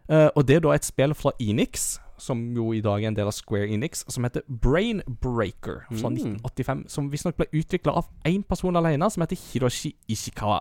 Eh, 0.09 0.29
og 0.35 0.45
det 0.45 0.55
er 0.57 0.61
da 0.65 0.71
et 0.75 0.85
spill 0.85 1.13
fra 1.17 1.31
Enix, 1.41 1.99
som 2.19 2.41
jo 2.55 2.71
i 2.75 2.81
dag 2.83 3.03
er 3.03 3.07
en 3.11 3.15
del 3.17 3.29
av 3.29 3.33
Square 3.33 3.69
Enix, 3.71 4.01
som 4.11 4.25
heter 4.27 4.41
Brain 4.49 5.01
Breaker 5.07 5.85
fra 5.89 6.09
Mm. 6.09 6.17
1985. 6.41 6.83
Som 6.89 7.09
visstnok 7.13 7.37
ble 7.37 7.47
utvikla 7.61 7.93
av 7.95 8.09
én 8.25 8.43
person 8.43 8.75
alene, 8.75 9.09
som 9.09 9.21
heter 9.23 9.37
Hiroshi 9.37 9.93
Ishikawa. 10.09 10.59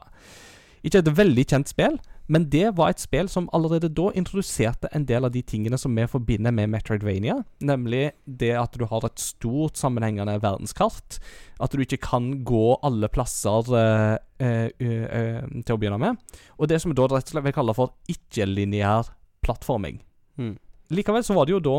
Ikke 0.85 0.99
et 1.03 1.11
veldig 1.17 1.45
kjent 1.51 1.69
spill, 1.69 1.99
men 2.29 2.45
det 2.53 2.75
var 2.77 2.93
et 2.93 3.01
spill 3.01 3.29
som 3.33 3.47
allerede 3.57 3.89
da 3.97 4.11
introduserte 4.17 4.91
en 4.93 5.07
del 5.09 5.25
av 5.25 5.33
de 5.33 5.41
tingene 5.41 5.79
som 5.81 5.95
vi 5.97 6.05
forbinder 6.11 6.53
med 6.53 6.69
Metroidvania. 6.75 7.39
Nemlig 7.65 8.11
det 8.25 8.53
at 8.61 8.77
du 8.77 8.85
har 8.91 9.07
et 9.07 9.23
stort 9.23 9.81
sammenhengende 9.81 10.37
verdenskart. 10.43 11.19
At 11.57 11.73
du 11.73 11.81
ikke 11.81 12.01
kan 12.05 12.31
gå 12.45 12.77
alle 12.85 13.09
plasser 13.09 13.73
uh, 13.73 14.19
uh, 14.45 14.69
uh, 14.69 15.41
til 15.65 15.75
å 15.75 15.81
begynne 15.81 16.01
med. 16.03 16.21
Og 16.61 16.69
det 16.69 16.83
som 16.83 16.93
vi 16.93 16.99
da 17.01 17.09
rett 17.09 17.31
og 17.31 17.33
slett 17.33 17.49
vil 17.49 17.57
kalle 17.57 17.77
for 17.79 17.97
ikke-lineær 18.13 19.09
plattforming. 19.47 20.03
Mm. 20.37 20.59
Likevel 20.93 21.25
så 21.25 21.37
var 21.37 21.49
det 21.49 21.57
jo 21.57 21.65
da 21.65 21.79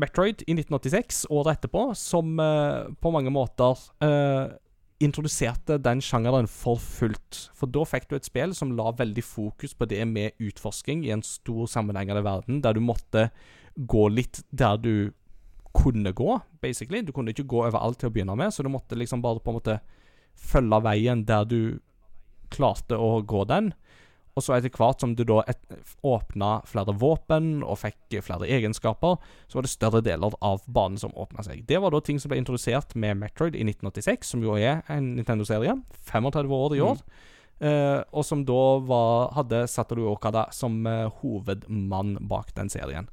Metroid 0.00 0.40
i 0.48 0.56
1986, 0.56 1.26
året 1.30 1.58
etterpå, 1.58 1.90
som 1.94 2.32
på 2.34 3.12
mange 3.14 3.30
måter 3.30 3.78
introduserte 5.02 5.78
den 5.82 6.00
sjangeren 6.04 6.46
for 6.50 6.78
fullt. 6.80 7.48
For 7.56 7.70
da 7.70 7.82
fikk 7.88 8.06
du 8.08 8.16
et 8.16 8.28
spill 8.28 8.54
som 8.56 8.72
la 8.76 8.92
veldig 8.94 9.24
fokus 9.26 9.74
på 9.74 9.88
det 9.90 10.04
med 10.08 10.38
utforsking 10.42 11.02
i 11.06 11.12
en 11.14 11.24
stor 11.26 11.66
sammenhengende 11.70 12.22
verden, 12.24 12.62
der 12.62 12.76
du 12.76 12.82
måtte 12.84 13.28
gå 13.74 14.06
litt 14.12 14.44
der 14.54 14.78
du 14.78 14.94
kunne 15.74 16.12
gå, 16.14 16.38
basically. 16.62 17.02
Du 17.02 17.12
kunne 17.12 17.34
ikke 17.34 17.48
gå 17.50 17.64
overalt 17.66 17.98
til 17.98 18.10
å 18.10 18.14
begynne 18.14 18.36
med, 18.38 18.54
så 18.54 18.62
du 18.62 18.70
måtte 18.70 18.98
liksom 18.98 19.22
bare 19.24 19.42
på 19.42 19.50
en 19.50 19.58
måte 19.58 19.80
følge 20.38 20.80
veien 20.86 21.24
der 21.26 21.48
du 21.50 21.58
klarte 22.54 22.98
å 22.98 23.18
gå 23.26 23.42
den. 23.50 23.72
Og 24.34 24.42
så 24.42 24.56
etter 24.56 24.72
hvert 24.74 25.02
som 25.02 25.12
du 25.14 25.22
da 25.26 25.42
et, 25.50 25.60
åpna 26.02 26.56
flere 26.66 26.94
våpen 26.98 27.62
og 27.62 27.78
fikk 27.84 28.16
flere 28.26 28.48
egenskaper, 28.50 29.20
så 29.46 29.58
var 29.58 29.66
det 29.66 29.70
større 29.70 30.00
deler 30.04 30.34
av 30.42 30.64
banen 30.66 30.98
som 30.98 31.14
åpna 31.14 31.44
seg. 31.46 31.62
Det 31.68 31.78
var 31.82 31.94
da 31.94 32.00
ting 32.02 32.18
som 32.18 32.32
ble 32.32 32.40
introdusert 32.42 32.96
med 32.98 33.20
Metroid 33.20 33.54
i 33.54 33.62
1986, 33.62 34.34
som 34.34 34.42
jo 34.42 34.56
er 34.58 34.82
en 34.90 35.14
Nintendo-serie. 35.18 35.76
35 36.10 36.56
år 36.58 36.74
i 36.74 36.82
år. 36.82 36.98
Eh, 37.62 38.00
og 38.10 38.24
som 38.26 38.42
da 38.46 38.78
var, 38.82 39.30
hadde 39.36 39.68
Satoru 39.70 40.08
Okada 40.10 40.48
som 40.52 40.86
uh, 40.88 41.06
hovedmann 41.20 42.18
bak 42.26 42.54
den 42.56 42.68
serien. 42.72 43.06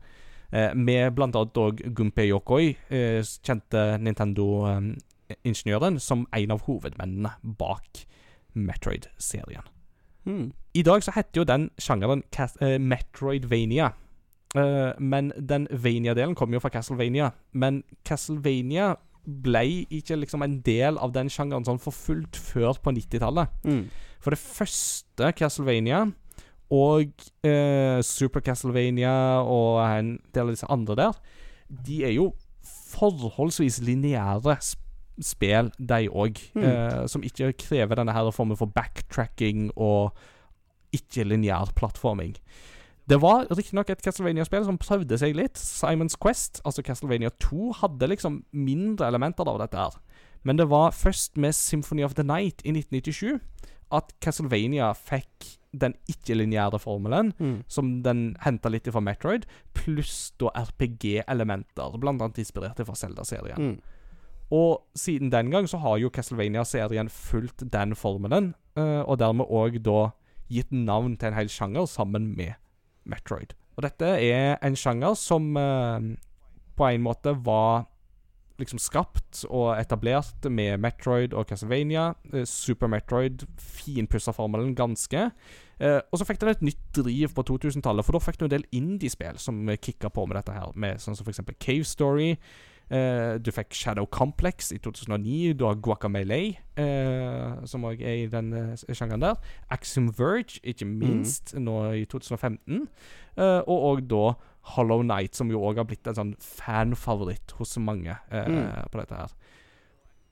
Uh, 0.49 0.73
med 0.73 1.13
blant 1.15 1.36
annet 1.38 1.57
òg 1.62 1.81
Gunpei 1.95 2.27
Yokoi, 2.31 2.73
kjente 2.89 3.97
Nintendo-ingeniøren, 4.01 5.99
som 6.01 6.25
en 6.34 6.51
av 6.57 6.62
hovedmennene 6.65 7.31
bak 7.62 8.07
Metroid-serien. 8.57 9.63
Mm. 10.25 10.51
I 10.73 10.84
dag 10.88 11.03
så 11.03 11.13
heter 11.15 11.41
jo 11.41 11.47
den 11.47 11.69
sjangeren 11.81 12.23
eh, 12.38 12.77
Metroidvania. 12.79 13.91
Uh, 14.51 14.91
men 14.99 15.31
den 15.39 15.67
Vania-delen 15.71 16.36
kommer 16.36 16.57
jo 16.57 16.63
fra 16.63 16.69
Castlevania. 16.73 17.31
Men 17.53 17.84
Castlevania 18.03 18.95
ble 19.23 19.86
ikke 19.93 20.17
liksom 20.19 20.43
en 20.43 20.57
del 20.65 20.97
av 20.99 21.13
den 21.15 21.29
sjangeren 21.31 21.65
sånn 21.65 21.79
for 21.79 21.95
fullt 21.95 22.36
før 22.36 22.79
på 22.84 22.91
90-tallet. 22.97 23.53
Mm. 23.63 23.86
For 24.21 24.36
det 24.36 24.41
første 24.41 25.31
Castlevania 25.38 26.03
og 26.71 27.25
eh, 27.47 27.99
Super 28.05 28.43
Castlevania 28.43 29.13
og 29.43 29.81
en 29.86 30.15
del 30.34 30.47
av 30.47 30.53
disse 30.55 30.69
andre 30.71 30.97
der, 30.99 31.19
de 31.88 32.01
er 32.07 32.15
jo 32.15 32.31
forholdsvis 32.91 33.79
lineære 33.88 34.57
spill, 35.21 35.71
de 35.79 36.07
òg. 36.10 36.39
Mm. 36.55 36.63
Eh, 36.63 37.05
som 37.07 37.23
ikke 37.23 37.53
krever 37.57 37.95
denne 37.99 38.13
her 38.15 38.29
formen 38.36 38.57
for 38.60 38.67
backtracking 38.67 39.71
og 39.75 40.13
ikke-lineær 40.95 41.71
plattforming. 41.77 42.36
Det 43.10 43.17
var 43.19 43.47
riktignok 43.49 43.89
et 43.89 44.01
Castlevania-spill 44.05 44.65
som 44.67 44.77
prøvde 44.79 45.17
seg 45.19 45.36
litt. 45.36 45.57
Simons 45.60 46.15
Quest, 46.21 46.62
altså 46.67 46.84
Castlevania 46.86 47.31
2, 47.43 47.71
hadde 47.81 48.07
liksom 48.12 48.43
mindre 48.53 49.07
elementer 49.10 49.47
av 49.49 49.57
dette 49.63 49.79
her. 49.79 49.97
Men 50.43 50.57
det 50.57 50.69
var 50.71 50.93
først 50.95 51.36
med 51.38 51.53
Symphony 51.57 52.03
of 52.05 52.15
the 52.15 52.23
Night 52.23 52.62
i 52.65 52.71
1997 52.73 53.39
at 53.91 54.13
Castlevania 54.23 54.93
fikk 54.95 55.57
den 55.75 55.93
ikke-lineære 56.12 56.79
formelen, 56.79 57.34
Mm. 57.39 57.63
som 57.67 58.01
den 58.03 58.36
henta 58.43 58.69
litt 58.69 58.88
fra 58.91 58.99
Metroid, 58.99 59.45
pluss 59.73 60.31
da 60.39 60.49
RPG-elementer, 60.55 61.97
blant 61.99 62.21
annet 62.21 62.39
inspirerte 62.43 62.86
fra 62.86 62.95
Zelda-serien. 62.95 63.57
Mm. 63.57 63.81
Og 64.51 64.81
siden 64.99 65.31
den 65.31 65.51
gang 65.51 65.67
så 65.69 65.79
har 65.79 65.97
jo 66.01 66.11
Castlevania-serien 66.11 67.09
fulgt 67.09 67.63
den 67.73 67.95
formelen, 67.95 68.53
eh, 68.75 69.01
og 69.01 69.19
dermed 69.19 69.47
òg 69.47 69.79
da 69.85 70.11
gitt 70.51 70.71
navn 70.75 71.15
til 71.17 71.31
en 71.31 71.37
hel 71.39 71.51
sjanger 71.51 71.87
sammen 71.87 72.33
med 72.35 72.57
Metroid. 73.07 73.55
Og 73.77 73.85
dette 73.87 74.05
er 74.05 74.57
en 74.61 74.75
sjanger 74.75 75.15
som 75.15 75.55
eh, 75.57 76.11
på 76.75 76.89
en 76.89 77.05
måte 77.05 77.33
var 77.45 77.87
liksom 78.61 78.79
skapt 78.81 79.45
og 79.49 79.73
etablert 79.79 80.45
med 80.51 80.79
Metroid 80.83 81.33
og 81.33 81.47
Castlevania. 81.49 82.11
Eh, 82.33 82.45
Super 82.45 82.91
Metroid 82.91 83.45
finpussa 83.57 84.33
formelen 84.35 84.75
ganske. 84.77 85.29
Eh, 85.79 85.99
og 86.11 86.19
så 86.19 86.27
fikk 86.27 86.41
den 86.41 86.51
et 86.53 86.65
nytt 86.65 86.83
driv 86.99 87.33
på 87.37 87.45
2000-tallet, 87.47 88.05
for 88.05 88.17
da 88.17 88.21
fikk 88.21 88.41
du 88.41 88.45
en 88.45 88.53
del 88.53 88.67
indie-spill 88.75 89.39
som 89.41 89.63
kicka 89.81 90.11
på 90.13 90.27
med 90.27 90.37
dette 90.37 90.53
her, 90.53 90.75
med 90.75 91.01
sånn 91.01 91.17
som 91.17 91.31
eksempel 91.31 91.57
Cave 91.57 91.87
Story. 91.87 92.35
Eh, 92.91 93.38
du 93.39 93.51
fikk 93.56 93.73
Shadow 93.73 94.06
Complex 94.12 94.71
i 94.75 94.77
2009. 94.84 95.54
Du 95.56 95.63
har 95.65 95.77
Guacamele, 95.80 96.58
uh, 96.75 97.62
som 97.65 97.86
òg 97.88 98.01
er 98.04 98.17
i 98.25 98.27
den 98.27 98.49
eh, 98.54 98.73
sjangeren 98.91 99.21
der. 99.23 99.38
Axiom 99.71 100.10
Verge, 100.17 100.60
ikke 100.63 100.86
minst, 100.86 101.54
nå 101.56 101.77
i 102.01 102.04
2015. 102.06 102.82
Uh, 103.38 103.62
og 103.63 103.86
òg 103.93 104.01
da 104.12 104.34
Hollow 104.75 105.01
Night, 105.08 105.36
som 105.39 105.49
jo 105.49 105.62
òg 105.63 105.80
har 105.80 105.88
blitt 105.88 106.06
en 106.12 106.17
sånn 106.19 106.34
fanfavoritt 106.43 107.56
hos 107.58 107.77
mange 107.80 108.12
eh, 108.32 108.47
Mm. 108.51 108.67
på 108.91 108.99
dette 108.99 109.15
her. 109.15 109.32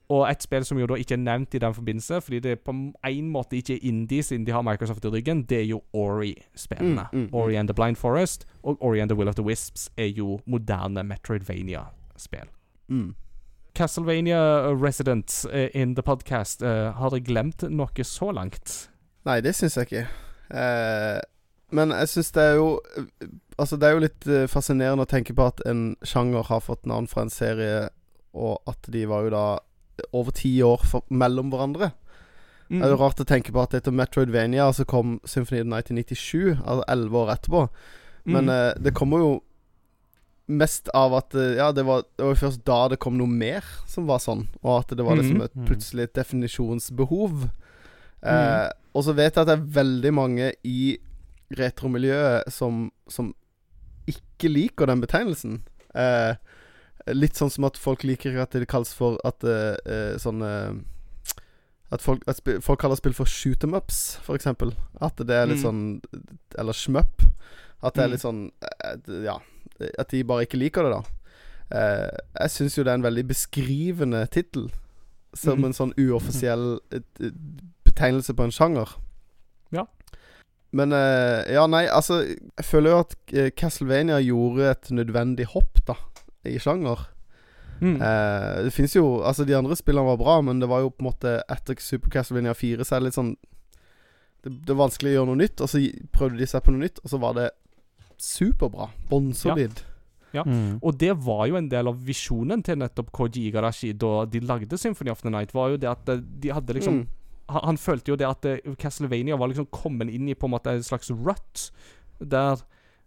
Og 0.10 0.24
et 0.30 0.42
spill 0.44 0.66
som 0.66 0.78
jo 0.82 0.88
da 0.90 0.96
ikke 0.98 1.14
er 1.14 1.22
nevnt 1.22 1.54
i 1.54 1.60
den 1.62 1.74
forbindelse, 1.74 2.20
fordi 2.22 2.40
det 2.42 2.60
på 2.66 2.74
en 2.74 3.30
måte 3.30 3.56
ikke 3.60 3.76
er 3.78 3.84
indie 3.88 4.24
siden 4.26 4.46
de 4.46 4.52
har 4.52 4.64
Microsoft 4.66 5.06
i 5.06 5.08
ryggen, 5.14 5.44
det 5.46 5.60
er 5.62 5.68
jo 5.70 5.82
Ori-spillene. 5.94 7.08
Mm, 7.14 7.20
mm, 7.20 7.26
mm. 7.28 7.34
Ori 7.34 7.56
and 7.56 7.70
the 7.70 7.74
Blind 7.78 7.96
Forest 7.96 8.46
og 8.64 8.82
Ori 8.82 9.00
and 9.00 9.10
the 9.10 9.16
Will 9.16 9.30
of 9.30 9.36
the 9.36 9.46
Wisps 9.46 9.92
er 9.98 10.10
jo 10.10 10.40
moderne 10.46 11.04
Metroidvania-spill. 12.20 12.50
Mm. 12.90 13.16
Castlevania 13.74 14.74
Resident 14.82 15.46
eh, 15.52 15.70
in 15.74 15.96
the 15.96 16.02
podcast. 16.02 16.62
uh, 16.62 16.92
har 16.92 17.10
dere 17.12 17.24
glemt 17.24 17.62
noe 17.70 18.04
så 18.04 18.32
langt? 18.34 18.90
Nei, 19.26 19.42
det 19.42 19.56
syns 19.56 19.78
jeg 19.78 19.88
ikke. 19.88 20.08
Uh, 20.50 21.20
men 21.72 21.92
jeg 21.94 22.10
syns 22.10 22.32
det 22.34 22.42
er 22.44 22.56
jo 22.58 22.80
Altså, 23.60 23.78
det 23.78 23.86
er 23.86 23.92
jo 23.94 24.00
litt 24.02 24.26
eh, 24.26 24.46
fascinerende 24.48 25.04
å 25.04 25.10
tenke 25.10 25.34
på 25.36 25.44
at 25.46 25.60
en 25.68 25.98
sjanger 26.08 26.46
har 26.48 26.62
fått 26.64 26.86
navn 26.88 27.10
fra 27.12 27.26
en 27.26 27.30
serie, 27.30 27.90
og 28.32 28.62
at 28.72 28.88
de 28.88 29.02
var 29.06 29.26
jo 29.26 29.34
da 29.34 29.42
over 30.16 30.32
ti 30.32 30.54
år 30.64 30.86
for, 30.88 31.04
mellom 31.12 31.52
hverandre. 31.52 31.90
Mm. 32.70 32.78
Det 32.80 32.86
er 32.88 32.94
jo 32.94 33.00
rart 33.02 33.20
å 33.20 33.28
tenke 33.28 33.52
på 33.52 33.60
at 33.60 33.76
etter 33.76 33.92
Metroidvania 33.92 34.70
så 34.72 34.86
kom 34.88 35.18
Symphony 35.28 35.60
of 35.60 35.68
the 35.68 35.74
Night 35.76 35.92
i 35.92 35.98
97, 36.00 36.56
altså 36.64 36.86
elleve 36.88 37.20
år 37.20 37.34
etterpå. 37.36 37.66
Men 38.32 38.48
Mm. 38.48 38.56
uh, 38.56 38.72
det 38.80 38.96
kommer 38.96 39.20
jo 39.20 39.44
mest 40.50 40.90
av 40.98 41.14
at 41.14 41.36
eh, 41.38 41.56
Ja, 41.60 41.72
det 41.72 41.84
var, 41.86 42.04
det 42.18 42.26
var 42.26 42.36
først 42.40 42.64
da 42.66 42.88
det 42.90 42.98
kom 43.00 43.18
noe 43.20 43.30
mer 43.30 43.64
som 43.88 44.08
var 44.10 44.18
sånn, 44.24 44.48
og 44.64 44.80
at 44.82 44.96
det 44.98 45.06
var 45.06 45.16
liksom 45.20 45.38
Mhm. 45.38 45.46
et 45.46 45.58
plutselig 45.70 46.04
et 46.10 46.14
definisjonsbehov. 46.18 47.50
Eh, 48.24 48.70
og 48.96 49.04
så 49.06 49.14
vet 49.16 49.36
jeg 49.36 49.42
at 49.42 49.48
det 49.48 49.58
er 49.60 49.68
veldig 49.84 50.14
mange 50.14 50.54
i 50.66 50.98
retromiljøet 51.58 52.52
som, 52.54 52.92
som 53.10 53.34
ikke 54.10 54.50
liker 54.52 54.90
den 54.90 55.02
betegnelsen. 55.04 55.62
Eh, 55.96 56.36
litt 57.14 57.38
sånn 57.40 57.50
som 57.54 57.66
at 57.70 57.78
folk 57.80 58.04
liker 58.06 58.38
at 58.42 58.52
det 58.58 58.68
kalles 58.70 58.92
for 58.94 59.18
at 59.26 59.44
eh, 59.48 59.76
eh, 59.86 60.16
sånn 60.22 60.42
eh, 60.46 60.74
At 61.92 62.04
folk, 62.06 62.22
at 62.30 62.38
folk 62.62 62.78
kaller 62.84 63.00
spill 63.00 63.16
for 63.18 63.26
shoot 63.26 63.64
em 63.66 63.74
ups, 63.74 64.20
eksempel. 64.30 64.76
At 65.02 65.16
det 65.18 65.34
er 65.34 65.48
litt 65.50 65.58
Mm. 65.58 65.64
sånn 65.66 66.02
Eller 66.56 66.74
shmup. 66.74 67.24
At 67.82 67.96
det 67.96 68.04
er 68.04 68.08
Mm. 68.08 68.12
litt 68.12 68.22
sånn 68.22 69.24
Ja. 69.26 69.40
At 70.00 70.12
de 70.14 70.24
bare 70.28 70.46
ikke 70.48 70.60
liker 70.60 70.86
det, 70.86 70.98
da. 70.98 71.02
Eh, 71.70 72.20
jeg 72.42 72.54
syns 72.56 72.78
jo 72.78 72.86
det 72.86 72.94
er 72.94 73.02
en 73.02 73.06
veldig 73.06 73.28
beskrivende 73.30 74.24
tittel. 74.34 74.70
Som 75.38 75.62
mm. 75.62 75.68
en 75.68 75.78
sånn 75.78 75.94
uoffisiell 76.02 76.80
betegnelse 77.86 78.34
på 78.34 78.48
en 78.48 78.54
sjanger. 78.56 78.96
Ja. 79.76 79.86
Men 80.72 80.94
eh, 80.94 81.46
Ja, 81.54 81.66
nei, 81.70 81.86
altså 81.90 82.22
Jeg 82.24 82.66
føler 82.66 82.94
jo 82.94 83.04
at 83.04 83.16
eh, 83.34 83.52
Castlevania 83.54 84.20
gjorde 84.22 84.72
et 84.72 84.92
nødvendig 84.94 85.50
hopp, 85.54 85.82
da, 85.88 85.96
i 86.46 86.58
sjanger. 86.62 87.08
Mm. 87.80 87.96
Eh, 88.02 88.56
det 88.66 88.74
fins 88.76 88.96
jo 88.96 89.22
Altså, 89.22 89.46
de 89.46 89.58
andre 89.58 89.78
spillene 89.78 90.10
var 90.12 90.20
bra, 90.22 90.40
men 90.46 90.62
det 90.62 90.70
var 90.70 90.84
jo 90.84 90.92
på 90.92 91.06
en 91.06 91.12
måte 91.12 91.38
etter 91.50 91.80
Super 91.80 92.12
Castlevania 92.14 92.54
4 92.58 92.86
så 92.86 92.96
er 92.96 93.02
det 93.02 93.10
litt 93.10 93.20
sånn 93.20 93.36
det, 94.44 94.52
det 94.66 94.72
er 94.72 94.80
vanskelig 94.80 95.12
å 95.12 95.16
gjøre 95.18 95.30
noe 95.32 95.42
nytt, 95.42 95.62
og 95.62 95.68
så 95.68 95.82
prøvde 96.16 96.40
de 96.40 96.48
seg 96.48 96.64
på 96.64 96.72
noe 96.72 96.86
nytt, 96.86 97.02
og 97.04 97.12
så 97.12 97.18
var 97.20 97.34
det 97.36 97.50
superbra. 98.22 98.90
Bånnsolid. 99.10 99.82
Ja. 100.34 100.44
Mm. 100.46 100.80
Og 100.84 100.98
det 101.02 101.16
var 101.26 101.48
jo 101.50 101.56
en 101.58 101.70
del 101.70 101.88
av 101.88 101.98
visjonen 102.06 102.62
til 102.64 102.78
nettopp 102.78 103.12
Koji 103.12 103.48
Igarashi 103.50 103.94
da 103.98 104.26
de 104.30 104.40
lagde 104.46 104.78
Symphony 104.78 105.10
of 105.10 105.22
the 105.24 105.30
Night, 105.34 105.54
var 105.54 105.70
jo 105.74 105.78
det 105.78 105.90
at 105.90 106.10
eh, 106.10 106.18
de 106.22 106.50
hadde 106.54 106.74
liksom 106.78 106.94
Mm. 107.00 107.08
han, 107.50 107.62
han 107.66 107.78
følte 107.78 108.12
jo 108.12 108.16
det 108.16 108.28
at 108.30 108.46
eh, 108.46 108.76
Castlevania 108.78 109.36
var 109.36 109.48
liksom 109.50 109.66
kommet 109.72 110.10
inn 110.14 110.30
i 110.30 110.36
på 110.36 110.46
en 110.46 110.52
måte 110.54 110.70
en 110.70 110.84
slags 110.84 111.10
rut, 111.10 111.72
der 112.22 112.60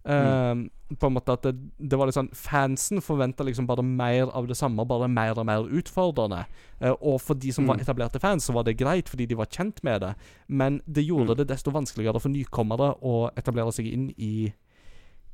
eh, 0.05 0.55
På 0.99 1.07
en 1.07 1.15
måte 1.15 1.33
at 1.33 1.43
det, 1.47 1.55
det 1.79 1.97
var 1.97 2.07
litt 2.11 2.17
sånn 2.19 2.29
Fansen 2.35 3.01
forventa 3.01 3.45
liksom 3.47 3.65
bare 3.67 3.83
mer 3.87 4.27
av 4.35 4.49
det 4.51 4.57
samme, 4.59 4.85
bare 4.85 5.07
mer 5.09 5.39
og 5.39 5.47
mer 5.47 5.63
utfordrende. 5.73 6.43
Uh, 6.83 6.93
og 7.01 7.21
for 7.23 7.35
de 7.35 7.53
som 7.53 7.65
var 7.67 7.77
Mm. 7.79 7.81
etablerte 7.87 8.21
fans, 8.21 8.45
så 8.45 8.53
var 8.53 8.65
det 8.65 8.77
greit, 8.77 9.09
fordi 9.09 9.27
de 9.27 9.35
var 9.39 9.47
kjent 9.47 9.81
med 9.85 10.01
det. 10.03 10.15
Men 10.49 10.83
det 10.87 11.07
gjorde 11.07 11.31
Mm. 11.33 11.37
det 11.39 11.47
desto 11.49 11.71
vanskeligere 11.71 12.21
for 12.21 12.29
nykommere 12.29 12.99
å 13.01 13.31
etablere 13.37 13.73
seg 13.73 13.87
inn 13.87 14.11
i 14.19 14.53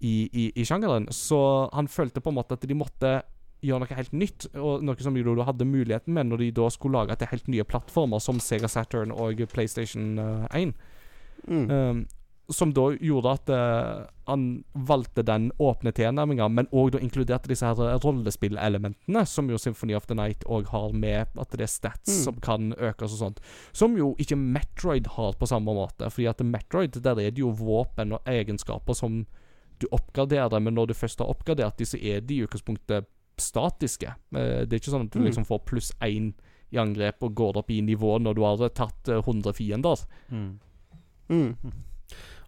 i, 0.01 0.29
i, 0.33 0.45
i 0.55 0.65
sjangeren. 0.65 1.09
Så 1.15 1.41
han 1.73 1.89
følte 1.89 2.21
på 2.21 2.33
en 2.33 2.39
måte 2.39 2.59
at 2.59 2.67
de 2.69 2.77
måtte 2.79 3.19
gjøre 3.65 3.83
noe 3.83 3.97
helt 3.99 4.13
nytt, 4.15 4.47
og 4.55 4.85
noe 4.87 5.03
som 5.03 5.17
de 5.17 5.25
hadde 5.49 5.67
muligheten 5.67 6.15
med 6.15 6.31
når 6.31 6.45
de 6.45 6.53
da 6.61 6.69
skulle 6.71 7.01
lage 7.01 7.17
til 7.19 7.33
helt 7.33 7.49
nye 7.51 7.67
plattformer 7.67 8.23
som 8.23 8.39
Sega 8.43 8.71
Saturn 8.71 9.11
og 9.11 9.43
PlayStation 9.51 10.15
eh, 10.23 10.63
1. 10.63 10.77
Mm. 11.49 11.67
Um, 11.71 12.07
som 12.49 12.71
da 12.73 12.87
gjorde 12.97 13.33
at 13.37 13.51
uh, 13.53 14.07
han 14.29 14.45
valgte 14.73 15.21
den 15.27 15.51
åpne 15.61 15.93
tilnærminga, 15.93 16.47
men 16.49 16.71
òg 16.73 16.95
da 16.95 17.01
inkluderte 17.05 17.51
disse 17.51 17.67
her 17.67 17.81
eh, 17.85 17.99
rollespillelementene, 18.01 19.25
som 19.29 19.51
jo 19.53 19.61
Symphony 19.61 19.97
of 19.97 20.07
the 20.09 20.17
Night 20.17 20.47
òg 20.49 20.71
har 20.73 20.95
med 20.97 21.37
at 21.37 21.53
det 21.53 21.67
er 21.67 21.73
stats 21.73 22.09
Mm. 22.09 22.23
som 22.25 22.39
kan 22.41 22.73
økes 22.73 23.13
og 23.13 23.21
sånt. 23.21 23.41
Som 23.77 23.99
jo 23.99 24.15
ikke 24.19 24.37
Metroid 24.37 25.11
har 25.19 25.37
på 25.37 25.47
samme 25.47 25.75
måte. 25.77 26.09
Fordi 26.09 26.29
at 26.31 26.41
Metroid, 26.41 26.97
der 27.05 27.21
er 27.21 27.31
det 27.31 27.43
jo 27.43 27.53
våpen 27.53 28.17
og 28.17 28.25
egenskaper 28.25 28.97
som 28.97 29.27
du 29.81 29.87
oppgraderer, 29.93 30.49
dem, 30.51 30.65
men 30.65 30.75
når 30.75 30.87
du 30.91 30.95
først 30.95 31.19
har 31.19 31.29
oppgradert 31.31 31.77
dem, 31.79 31.87
så 31.87 31.99
er 32.01 32.21
de 32.21 32.35
i 32.39 32.45
utgangspunktet 32.47 33.07
statiske. 33.39 34.15
Eh, 34.35 34.65
det 34.67 34.73
er 34.73 34.81
ikke 34.81 34.91
sånn 34.95 35.07
at 35.07 35.13
du 35.15 35.19
Mm. 35.21 35.27
liksom 35.31 35.45
får 35.47 35.65
pluss 35.67 35.93
én 36.03 36.33
i 36.73 36.77
angrep 36.77 37.23
og 37.23 37.35
går 37.35 37.57
opp 37.57 37.71
i 37.71 37.81
nivå 37.81 38.19
når 38.21 38.35
du 38.35 38.43
har 38.43 38.69
tatt 38.71 39.09
eh, 39.09 39.21
100 39.23 39.53
fiender. 39.55 39.97
Mm. 40.31 40.59
Mm. 41.31 41.55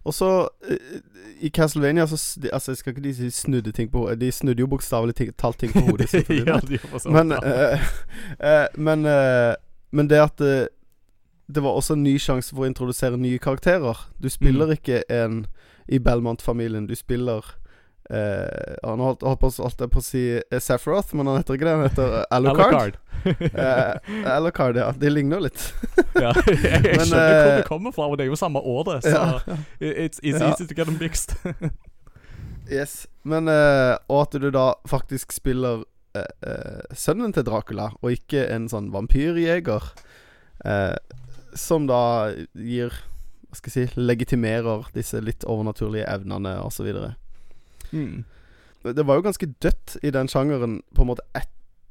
Og 0.03 0.13
så 0.13 0.49
eh, 0.67 0.99
I 1.45 1.49
Castlevania 1.53 2.07
så 2.07 2.17
Altså, 2.51 2.71
jeg 2.71 2.77
skal 2.77 2.93
ikke 2.95 3.03
de 3.03 3.31
snudde 3.31 3.71
ting 3.71 3.89
på 3.91 3.99
hodet. 3.99 4.19
De 4.19 4.31
snudde 4.31 4.59
jo 4.59 4.67
bokstavelig 4.67 5.15
talt 5.37 5.59
ting 5.59 5.71
på 5.73 5.79
hodet. 5.85 6.13
ja, 6.47 6.59
de 6.59 6.77
sånn. 6.99 7.13
Men, 7.13 7.31
uh, 7.31 7.77
uh, 8.41 8.67
men, 8.87 9.05
uh, 9.05 9.53
men 9.91 10.07
det 10.09 10.19
at 10.21 10.37
det, 10.41 10.69
det 11.51 11.61
var 11.63 11.77
også 11.77 11.93
en 11.93 12.03
ny 12.03 12.17
sjanse 12.17 12.49
for 12.53 12.65
å 12.65 12.69
introdusere 12.69 13.17
nye 13.19 13.37
karakterer. 13.39 13.97
Du 14.19 14.29
spiller 14.29 14.65
Mm. 14.67 14.73
ikke 14.77 15.03
en 15.09 15.45
i 15.87 15.99
Belmont-familien. 15.99 16.87
Du 16.87 16.95
spiller 16.95 17.45
eh, 18.09 18.75
Han 18.83 18.99
holdt, 18.99 19.21
holdt, 19.23 19.39
på, 19.39 19.49
holdt 19.63 19.83
på 19.91 19.99
å 20.01 20.03
si 20.05 20.23
eh, 20.39 20.59
Sephiroth, 20.59 21.15
men 21.15 21.27
han 21.27 21.37
heter 21.41 21.53
ikke 21.57 21.65
det. 21.69 21.75
Han 21.77 21.87
heter 21.89 22.25
Alucard. 22.37 22.97
Alucard. 24.25 24.77
Eh, 24.77 24.81
ja. 24.83 24.91
De 24.97 25.09
ligner 25.09 25.39
litt. 25.47 25.61
ja, 26.15 26.33
jeg, 26.47 26.57
jeg 26.71 26.97
Men, 26.97 27.05
skjønner 27.05 27.29
hvor 27.29 27.51
eh, 27.51 27.55
det 27.61 27.67
kommer 27.69 27.95
fra, 27.95 28.07
og 28.11 28.17
det 28.19 28.25
er 28.27 28.31
jo 28.33 28.39
samme 28.39 28.59
året, 28.59 29.03
så 29.05 29.15
Ja. 29.15 29.55
it's, 29.79 30.19
it's 30.23 30.39
Ja. 30.39 30.49
easy 30.51 30.67
to 30.67 30.73
get 30.77 30.85
them 30.89 30.97
mixed. 31.01 31.35
Yes. 32.71 33.07
Men 33.27 33.47
eh, 33.51 33.97
Og 34.09 34.21
at 34.27 34.37
du 34.41 34.49
da 34.53 34.73
faktisk 34.89 35.33
spiller 35.35 35.83
eh, 36.15 36.27
eh, 36.47 36.81
sønnen 36.95 37.33
til 37.35 37.43
Dracula, 37.47 37.91
og 38.01 38.11
ikke 38.15 38.45
en 38.53 38.69
sånn 38.71 38.91
vampyrjeger. 38.93 39.91
Eh, 40.65 40.95
som 41.57 41.83
da 41.89 42.31
gir 42.55 42.93
Hva 43.51 43.59
skal 43.59 43.73
jeg 43.75 43.89
si 43.91 43.99
Legitimerer 43.99 44.87
disse 44.95 45.19
litt 45.19 45.43
overnaturlige 45.43 46.07
evnene 46.07 46.55
osv. 46.63 46.87
mm. 47.91 48.23
Det 48.81 49.05
var 49.05 49.19
jo 49.19 49.25
ganske 49.27 49.49
dødt 49.61 49.97
i 50.01 50.09
den 50.09 50.31
sjangeren 50.31 50.79
på 50.95 51.03
en 51.03 51.11
måte 51.11 51.43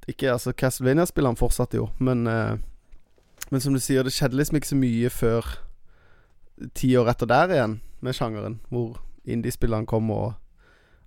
Ikke 0.09 0.33
Altså, 0.33 0.53
Castlevania-spillene 0.57 1.39
fortsatte 1.39 1.77
jo, 1.77 1.91
men 1.99 2.27
eh, 2.27 2.57
Men 3.51 3.61
som 3.61 3.75
du 3.75 3.81
sier, 3.81 4.03
det 4.03 4.13
skjedde 4.15 4.37
liksom 4.39 4.57
ikke 4.57 4.73
så 4.73 4.79
mye 4.79 5.11
før 5.11 5.47
ti 6.77 6.93
år 6.97 7.09
etter 7.11 7.27
der 7.27 7.51
igjen, 7.51 7.81
med 8.01 8.15
sjangeren. 8.15 8.61
Hvor 8.69 9.01
indiespillene 9.25 9.89
kom 9.89 10.11
og 10.15 10.35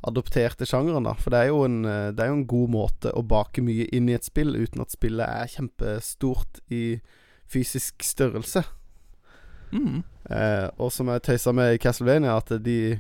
adopterte 0.04 0.68
sjangeren, 0.68 1.06
da. 1.08 1.14
For 1.16 1.32
det 1.32 1.40
er, 1.40 1.52
jo 1.54 1.64
en, 1.64 1.86
eh, 1.88 2.12
det 2.12 2.24
er 2.26 2.32
jo 2.32 2.40
en 2.42 2.48
god 2.50 2.74
måte 2.74 3.14
å 3.16 3.24
bake 3.24 3.64
mye 3.64 3.88
inn 3.96 4.10
i 4.12 4.18
et 4.18 4.28
spill 4.28 4.58
uten 4.58 4.84
at 4.84 4.92
spillet 4.92 5.24
er 5.24 5.52
kjempestort 5.54 6.60
i 6.74 7.00
fysisk 7.48 8.04
størrelse. 8.04 8.66
Mm. 9.72 10.04
Eh, 10.30 10.70
og 10.80 10.92
som 10.92 11.08
jeg 11.12 11.24
tøysa 11.26 11.52
med 11.56 11.74
i 11.76 11.82
Castlevania, 11.84 12.38
at 12.38 12.52
de 12.64 13.00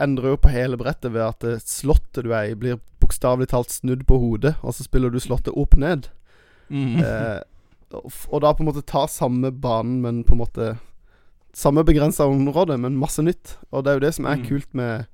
endrer 0.00 0.34
jo 0.34 0.36
på 0.40 0.52
hele 0.52 0.76
brettet 0.76 1.12
ved 1.12 1.22
at 1.24 1.44
slottet 1.64 2.24
du 2.24 2.32
er 2.32 2.50
i, 2.52 2.54
blir 2.54 2.80
bokstavelig 3.00 3.48
talt 3.52 3.70
snudd 3.72 4.06
på 4.08 4.18
hodet, 4.20 4.54
og 4.62 4.74
så 4.76 4.84
spiller 4.84 5.10
du 5.12 5.20
slottet 5.20 5.56
opp 5.56 5.76
ned. 5.80 6.08
Mm. 6.68 6.98
Eh, 7.00 7.40
og, 7.94 8.10
og 8.28 8.40
da 8.42 8.50
på 8.52 8.64
en 8.64 8.70
måte 8.72 8.82
ta 8.84 9.06
samme 9.08 9.52
banen, 9.52 10.00
men 10.02 10.24
på 10.24 10.32
en 10.36 10.44
måte 10.44 10.76
Samme 11.56 11.80
begrensa 11.88 12.26
område, 12.28 12.74
men 12.76 12.98
masse 13.00 13.22
nytt. 13.24 13.54
Og 13.72 13.80
det 13.80 13.88
er 13.88 13.94
jo 13.96 14.00
det 14.04 14.10
som 14.12 14.26
er 14.28 14.36
Mm. 14.36 14.42
kult 14.44 14.74
med 14.74 15.06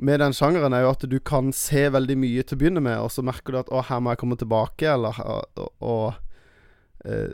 Med 0.00 0.18
den 0.18 0.32
sjangeren, 0.32 0.72
er 0.74 0.80
jo 0.82 0.90
at 0.90 1.04
du 1.10 1.18
kan 1.20 1.52
se 1.52 1.88
veldig 1.90 2.16
mye 2.18 2.42
til 2.42 2.56
å 2.56 2.58
begynne 2.58 2.80
med, 2.82 2.98
og 2.98 3.10
så 3.10 3.22
merker 3.22 3.52
du 3.52 3.58
at 3.58 3.68
'Å, 3.70 3.84
her 3.84 4.00
må 4.00 4.10
jeg 4.10 4.18
komme 4.18 4.36
tilbake', 4.36 4.82
eller 4.94 5.14
Og, 5.20 5.72
og 5.80 6.14
eh, 7.04 7.30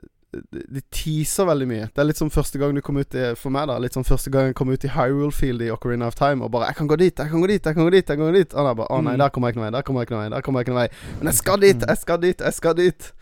de 0.53 0.81
teaser 0.95 1.47
veldig 1.49 1.67
mye. 1.71 1.87
Det 1.95 2.03
er 2.03 2.07
litt 2.09 2.19
som 2.21 2.31
første 2.33 2.59
gang 2.59 2.75
du 2.75 2.81
kom 2.85 2.97
ut 2.99 3.15
i 3.15 3.35
For 3.39 3.51
meg, 3.55 3.69
da. 3.71 3.77
Litt 3.83 3.95
som 3.97 4.05
første 4.07 4.31
gang 4.35 4.51
jeg 4.51 4.57
kom 4.59 4.69
ut 4.73 4.85
i 4.85 4.91
Hyrule 4.95 5.33
Field 5.33 5.63
i 5.63 5.71
Ocarina 5.75 6.07
of 6.11 6.15
Time 6.19 6.45
og 6.45 6.51
bare 6.53 6.67
'Jeg 6.69 6.77
kan 6.77 6.89
gå 6.89 6.97
dit, 6.97 7.19
jeg 7.19 7.31
kan 7.31 7.41
gå 7.41 7.47
dit, 7.47 7.65
jeg 7.67 7.75
kan 7.75 7.85
gå 7.85 7.91
dit', 7.91 8.09
jeg 8.09 8.17
kan 8.19 8.27
gå 8.27 8.33
dit. 8.33 8.55
Og 8.55 8.65
da 8.67 8.75
bare 8.75 8.89
'Å 8.89 9.03
nei, 9.05 9.13
Mm. 9.15 9.19
der 9.19 9.29
kommer 9.29 9.49
jeg 9.49 9.55
ikke 9.55 9.61
noe 9.61 9.71
vei, 9.71 9.77
der 9.77 9.83
kommer 9.83 10.01
jeg 10.01 10.07
ikke 10.07 10.15
noe 10.15 10.23
vei, 10.23 10.31
der 10.35 10.41
kommer 10.43 10.61
jeg 10.61 10.67
ikke 10.67 10.75
noe 10.75 10.83
vei'. 10.89 11.19
Men 11.19 11.27
jeg 11.27 11.35
skal 11.35 11.61
dit, 11.61 11.81
jeg 11.89 11.97
skal 11.99 12.19
dit, 12.21 12.39
jeg 12.41 12.53
skal 12.55 12.75
dit. 12.75 13.13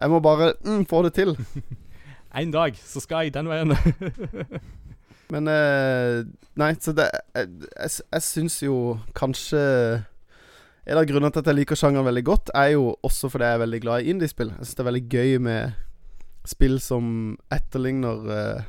Jeg 0.00 0.10
må 0.10 0.20
bare 0.20 0.52
mm, 0.64 0.86
få 0.86 1.02
det 1.04 1.14
til. 1.14 1.36
En 2.36 2.50
dag 2.50 2.74
så 2.74 3.00
skal 3.00 3.24
jeg 3.24 3.34
den 3.34 3.46
veien. 3.48 3.70
Men 5.30 5.48
eh, 5.48 6.24
Nei, 6.56 6.74
så 6.80 6.92
det 6.92 7.06
Jeg, 7.34 7.48
jeg, 7.78 7.90
jeg 8.12 8.22
syns 8.22 8.56
jo 8.62 8.98
kanskje 9.14 10.04
En 10.86 10.98
av 11.00 11.06
grunnene 11.08 11.30
til 11.32 11.40
at 11.40 11.46
jeg 11.46 11.54
liker 11.62 11.78
sjangeren 11.78 12.04
veldig 12.04 12.24
godt, 12.26 12.50
er 12.54 12.74
jo 12.74 12.96
også 13.02 13.30
fordi 13.32 13.44
jeg 13.48 13.54
er 13.56 13.62
veldig 13.62 13.80
glad 13.80 14.02
i 14.04 14.10
indiespill. 14.12 14.50
Jeg 14.52 14.66
syns 14.66 14.74
det 14.74 14.82
er 14.84 14.90
veldig 14.90 15.08
gøy 15.14 15.38
med 15.40 15.72
spill 16.44 16.78
som 16.82 17.36
etterligner 17.52 18.30
eh, 18.34 18.64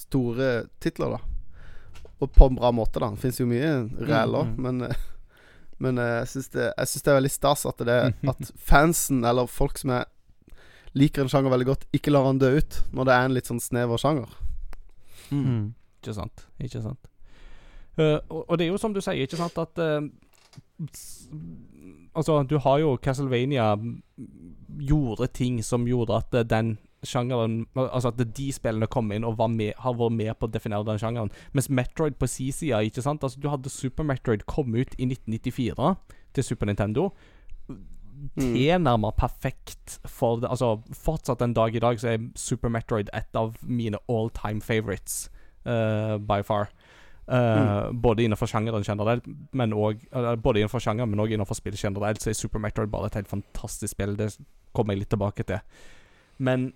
store 0.00 0.50
titler, 0.80 1.16
da. 1.18 2.06
Og 2.20 2.32
på 2.32 2.50
en 2.50 2.56
bra 2.56 2.70
måte, 2.72 3.00
da. 3.00 3.10
Det 3.14 3.22
fins 3.22 3.40
jo 3.40 3.48
mye 3.48 3.72
ræl 4.08 4.36
òg, 4.36 4.50
Mm, 4.50 4.56
mm. 4.56 4.62
men 4.66 4.90
eh, 4.90 5.06
Men 5.80 5.98
eh, 5.98 6.18
jeg 6.20 6.28
syns 6.28 6.50
det, 6.52 6.64
det 6.76 7.08
er 7.08 7.16
veldig 7.16 7.32
stas 7.32 7.66
at, 7.66 7.78
det, 7.88 7.98
at 8.32 8.50
fansen, 8.56 9.24
eller 9.24 9.48
folk 9.48 9.78
som 9.80 9.94
er 9.96 10.08
liker 10.92 11.22
en 11.22 11.30
sjanger 11.30 11.52
veldig 11.54 11.68
godt, 11.68 11.86
ikke 11.94 12.12
lar 12.12 12.26
han 12.26 12.40
dø 12.42 12.50
ut 12.58 12.80
når 12.92 13.06
det 13.06 13.14
er 13.14 13.28
en 13.28 13.36
litt 13.36 13.48
sånn 13.48 13.62
snever 13.62 14.00
sjanger. 14.00 14.32
Mm. 15.30 15.70
Ikke 16.00 16.16
sant. 16.16 16.44
Ikke 16.58 16.82
sant. 16.82 17.08
Uh, 17.98 18.18
og, 18.28 18.42
og 18.48 18.58
det 18.58 18.66
er 18.66 18.72
jo 18.72 18.80
som 18.80 18.94
du 18.94 19.00
sier, 19.00 19.22
ikke 19.22 19.38
sant, 19.40 19.58
at 19.60 19.80
uh, 19.82 20.02
Altså, 22.16 22.40
du 22.42 22.56
har 22.58 22.80
jo 22.82 22.96
Castlevania 22.98 23.76
mm, 23.78 24.00
gjorde 24.82 25.28
ting 25.36 25.60
som 25.62 25.84
gjorde 25.86 26.16
at 26.18 26.34
den 26.50 26.72
sjangeren 27.06 27.66
Altså 27.76 28.10
at 28.10 28.20
de 28.36 28.46
spillene 28.52 28.88
kom 28.90 29.10
inn 29.14 29.24
og 29.24 29.38
var 29.38 29.48
med, 29.52 29.72
har 29.78 29.96
vært 29.96 30.16
med 30.16 30.32
på 30.38 30.48
å 30.48 30.52
definere 30.52 30.86
den 30.88 31.00
sjangeren. 31.00 31.32
Mens 31.56 31.70
Metroid 31.72 32.18
på 32.20 32.28
si 32.28 32.50
side, 32.52 32.82
ikke 32.90 33.04
sant 33.04 33.24
Altså, 33.24 33.40
du 33.40 33.48
hadde 33.52 33.72
Super 33.72 34.06
Metroid 34.06 34.46
kom 34.50 34.74
ut 34.74 34.94
i 34.98 35.08
1994 35.08 35.94
til 36.36 36.46
Super 36.46 36.70
Nintendo. 36.70 37.10
Tilnærma 38.36 39.10
perfekt 39.16 39.98
for 40.04 40.42
det. 40.42 40.50
Altså, 40.52 40.76
fortsatt 40.92 41.42
en 41.42 41.56
dag 41.56 41.74
i 41.74 41.82
dag 41.82 42.00
så 42.00 42.12
er 42.14 42.30
Super 42.36 42.68
Metroid 42.72 43.08
et 43.16 43.36
av 43.36 43.56
mine 43.62 43.98
all 44.08 44.28
time 44.36 44.60
favorites, 44.60 45.30
uh, 45.64 46.18
by 46.18 46.42
far. 46.44 46.68
Eh, 47.30 47.92
Både 47.92 48.24
innenfor 48.24 48.46
sjangeren 48.50 48.82
generelt, 48.82 49.26
men 49.52 49.72
også, 49.72 50.36
både 50.42 50.60
innenfor 50.60 50.82
sjangeren, 50.82 51.10
men 51.10 51.20
også 51.22 51.36
innenfor 51.36 51.54
spill 51.54 51.76
generelt, 51.78 52.22
så 52.22 52.30
er 52.30 52.34
Super 52.34 52.58
Metroid 52.58 52.90
bare 52.90 53.06
et 53.06 53.14
helt 53.20 53.30
fantastisk 53.30 53.94
spill. 53.94 54.16
Det 54.18 54.32
kommer 54.74 54.94
jeg 54.94 55.04
litt 55.04 55.12
tilbake 55.14 55.46
til. 55.46 55.60
Men 56.38 56.72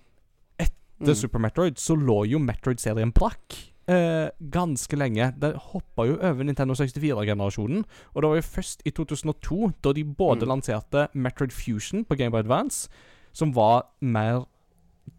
etter 1.01 1.11
Mm. 1.13 1.15
Super 1.15 1.39
Metroid 1.39 1.75
så 1.77 1.95
lå 1.95 2.25
jo 2.27 2.39
Metroid-serien 2.39 3.11
brakk. 3.13 3.71
eh, 3.87 4.29
ganske 4.41 4.97
lenge. 4.97 5.39
Det 5.39 5.53
hoppa 5.55 6.07
jo 6.07 6.15
over 6.17 6.43
Nintendo 6.43 6.73
64-generasjonen. 6.73 7.83
Og 8.15 8.21
det 8.21 8.29
var 8.29 8.35
jo 8.35 8.41
først 8.41 8.81
i 8.83 8.89
2002, 8.89 9.73
da 9.83 9.93
de 9.93 10.03
både 10.03 10.41
Mm. 10.41 10.47
lanserte 10.49 11.07
Metroid 11.13 11.51
Fusion 11.51 12.03
på 12.03 12.17
Game 12.17 12.31
Boy 12.31 12.39
Advance, 12.39 12.89
som 13.31 13.51
var 13.53 13.83
mer 14.01 14.45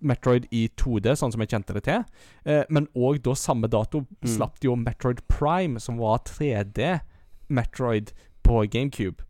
Metroid 0.03 0.47
i 0.51 0.69
2D, 0.77 1.15
sånn 1.15 1.31
som 1.31 1.41
jeg 1.41 1.49
kjente 1.51 1.75
det 1.75 1.85
til. 1.85 2.05
Eh, 2.45 2.65
men 2.69 2.89
òg 2.97 3.23
da 3.23 3.31
samme 3.35 3.69
dato 3.71 4.01
Mm. 4.01 4.37
slapp 4.37 4.59
de 4.59 4.67
jo 4.67 4.75
Metroid 4.75 5.21
Prime, 5.29 5.79
som 5.79 5.97
var 5.99 6.19
3D 6.25 7.01
Metroid 7.49 8.13
på 8.43 8.69
GameCube. 8.69 9.23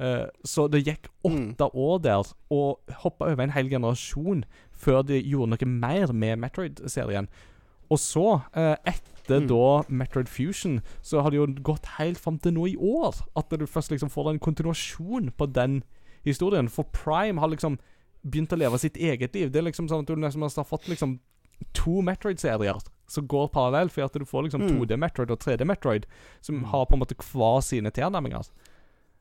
Eh, 0.00 0.26
så 0.44 0.68
det 0.68 0.84
gikk 0.84 1.06
Mm. 1.24 1.54
åtte 1.54 1.70
år 1.74 2.02
der, 2.02 2.22
og 2.50 2.80
hoppa 2.90 3.26
over 3.30 3.42
en 3.42 3.50
hel 3.50 3.68
generasjon 3.68 4.44
før 4.80 5.02
de 5.06 5.20
gjorde 5.22 5.50
noe 5.52 5.66
mer 5.68 6.12
med 6.12 6.38
Metroid-serien. 6.40 7.28
Og 7.90 7.98
så, 7.98 8.42
eh, 8.54 8.76
etter 8.86 9.40
Mm. 9.40 9.46
da 9.48 9.84
Metroid 9.88 10.28
Fusion, 10.28 10.80
så 11.02 11.22
har 11.22 11.30
det 11.30 11.36
jo 11.36 11.46
gått 11.62 11.86
helt 11.98 12.18
fram 12.18 12.38
til 12.40 12.52
nå 12.52 12.64
i 12.72 12.76
år 12.76 13.14
at 13.36 13.48
du 13.50 13.66
først 13.66 13.90
liksom 13.92 14.10
får 14.10 14.30
en 14.30 14.38
kontinuasjon 14.40 15.30
på 15.38 15.52
den 15.52 15.82
historien. 16.24 16.68
For 16.68 16.84
Prime 16.84 17.38
har 17.38 17.48
liksom 17.48 17.78
begynt 18.26 18.52
å 18.52 18.58
leve 18.58 18.78
sitt 18.78 18.94
eget 18.96 19.34
liv. 19.34 19.50
Det 19.52 19.56
er 19.60 19.70
liksom 19.70 19.88
sånn 19.88 20.00
at 20.00 20.06
du 20.06 20.16
nesten 20.16 20.40
har 20.56 20.64
fått 20.64 20.88
liksom 20.88 21.20
to 21.74 22.00
Metroid-serier 22.02 22.80
som 23.06 23.26
går 23.28 23.48
parallelt, 23.52 23.92
for 23.92 24.02
at 24.02 24.12
du 24.12 24.24
får 24.24 24.44
liksom 24.48 24.62
Mm. 24.62 24.78
2D 24.80 24.96
Metroid 24.98 25.30
og 25.30 25.38
3D 25.40 25.64
Metroid, 25.64 26.04
som 26.40 26.56
Mm. 26.60 26.64
har 26.66 26.86
på 26.86 26.94
en 26.94 27.00
måte 27.00 27.14
hver 27.16 27.60
sine 27.62 27.90
tilnærminger. 27.90 28.48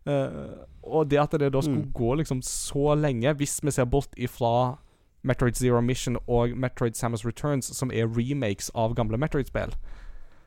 Uh, 0.07 0.65
og 0.83 1.09
det 1.09 1.19
at 1.19 1.31
det 1.31 1.51
da 1.51 1.59
skulle 1.61 1.83
Mm. 1.85 1.93
gå 1.93 2.15
liksom 2.17 2.41
så 2.41 2.95
lenge, 2.99 3.35
hvis 3.35 3.61
vi 3.63 3.69
ser 3.71 3.85
bort 3.85 4.09
ifra 4.17 4.77
Metroid 5.23 5.55
Zero 5.55 5.81
Mission 5.81 6.17
og 6.27 6.55
Metroid 6.57 6.95
Samus 6.95 7.25
Returns, 7.25 7.65
som 7.75 7.91
er 7.91 8.07
remakes 8.07 8.71
av 8.75 8.95
gamle 8.95 9.17
Metroid-spill, 9.17 9.73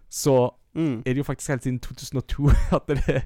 så 0.08 0.50
Mm. 0.74 1.00
er 1.04 1.12
det 1.12 1.16
jo 1.18 1.22
faktisk 1.24 1.48
helt 1.52 1.62
siden 1.66 1.78
2002 1.84 2.48
at, 2.76 2.86
det, 2.88 3.24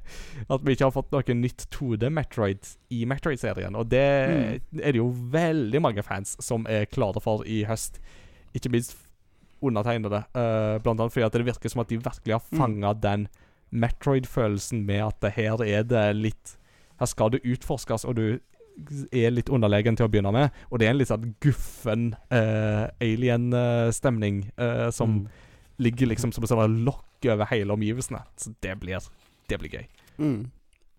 at 0.50 0.60
vi 0.66 0.72
ikke 0.74 0.84
har 0.88 0.90
fått 0.90 1.12
noe 1.12 1.34
nytt 1.38 1.68
2D 1.70 2.08
Metroid 2.10 2.58
i 2.90 3.04
Metroid-serien. 3.06 3.76
Og 3.78 3.88
det 3.88 4.02
Mm. 4.28 4.80
er 4.82 4.92
det 4.92 4.96
jo 4.98 5.14
veldig 5.30 5.80
mange 5.80 6.02
fans 6.02 6.36
som 6.42 6.66
er 6.68 6.86
klare 6.86 7.20
for 7.22 7.44
i 7.46 7.62
høst. 7.64 8.00
Ikke 8.52 8.68
minst 8.74 8.96
undertegnede. 9.62 10.24
Uh, 10.34 10.78
blant 10.82 10.98
annet 11.00 11.12
fordi 11.14 11.24
at 11.26 11.32
det 11.38 11.46
virker 11.46 11.70
som 11.70 11.80
at 11.80 11.88
de 11.88 11.98
virkelig 12.02 12.34
har 12.34 12.42
Mm. 12.50 13.00
den 13.00 13.28
Metroid-følelsen 13.72 14.84
med 14.84 15.04
at 15.22 15.32
her 15.36 15.62
er 15.62 15.82
det 15.84 16.16
litt 16.16 16.56
Her 16.98 17.06
skal 17.06 17.28
det 17.30 17.42
utforskes, 17.44 18.04
og 18.08 18.16
du 18.16 18.38
er 19.12 19.30
litt 19.32 19.48
underlegen 19.48 19.96
til 19.96 20.06
å 20.06 20.10
begynne 20.12 20.32
med. 20.32 20.50
Og 20.70 20.78
det 20.78 20.86
er 20.86 20.90
en 20.94 20.98
litt 21.00 21.08
sånn 21.08 21.34
guffen 21.40 22.10
uh, 22.32 22.86
alien-stemning 23.00 24.50
eh, 24.58 24.90
som 24.90 25.10
Mm. 25.20 25.28
ligger 25.78 26.06
liksom 26.08 26.32
som 26.32 26.44
et 26.44 26.48
sånt 26.48 26.84
lokk 26.84 27.24
over 27.32 27.44
hele 27.50 27.72
omgivelsene. 27.72 28.22
Så 28.36 28.54
det 28.62 28.78
blir, 28.80 28.98
det 29.48 29.58
blir 29.58 29.70
gøy. 29.70 29.86
Mm. 30.18 30.50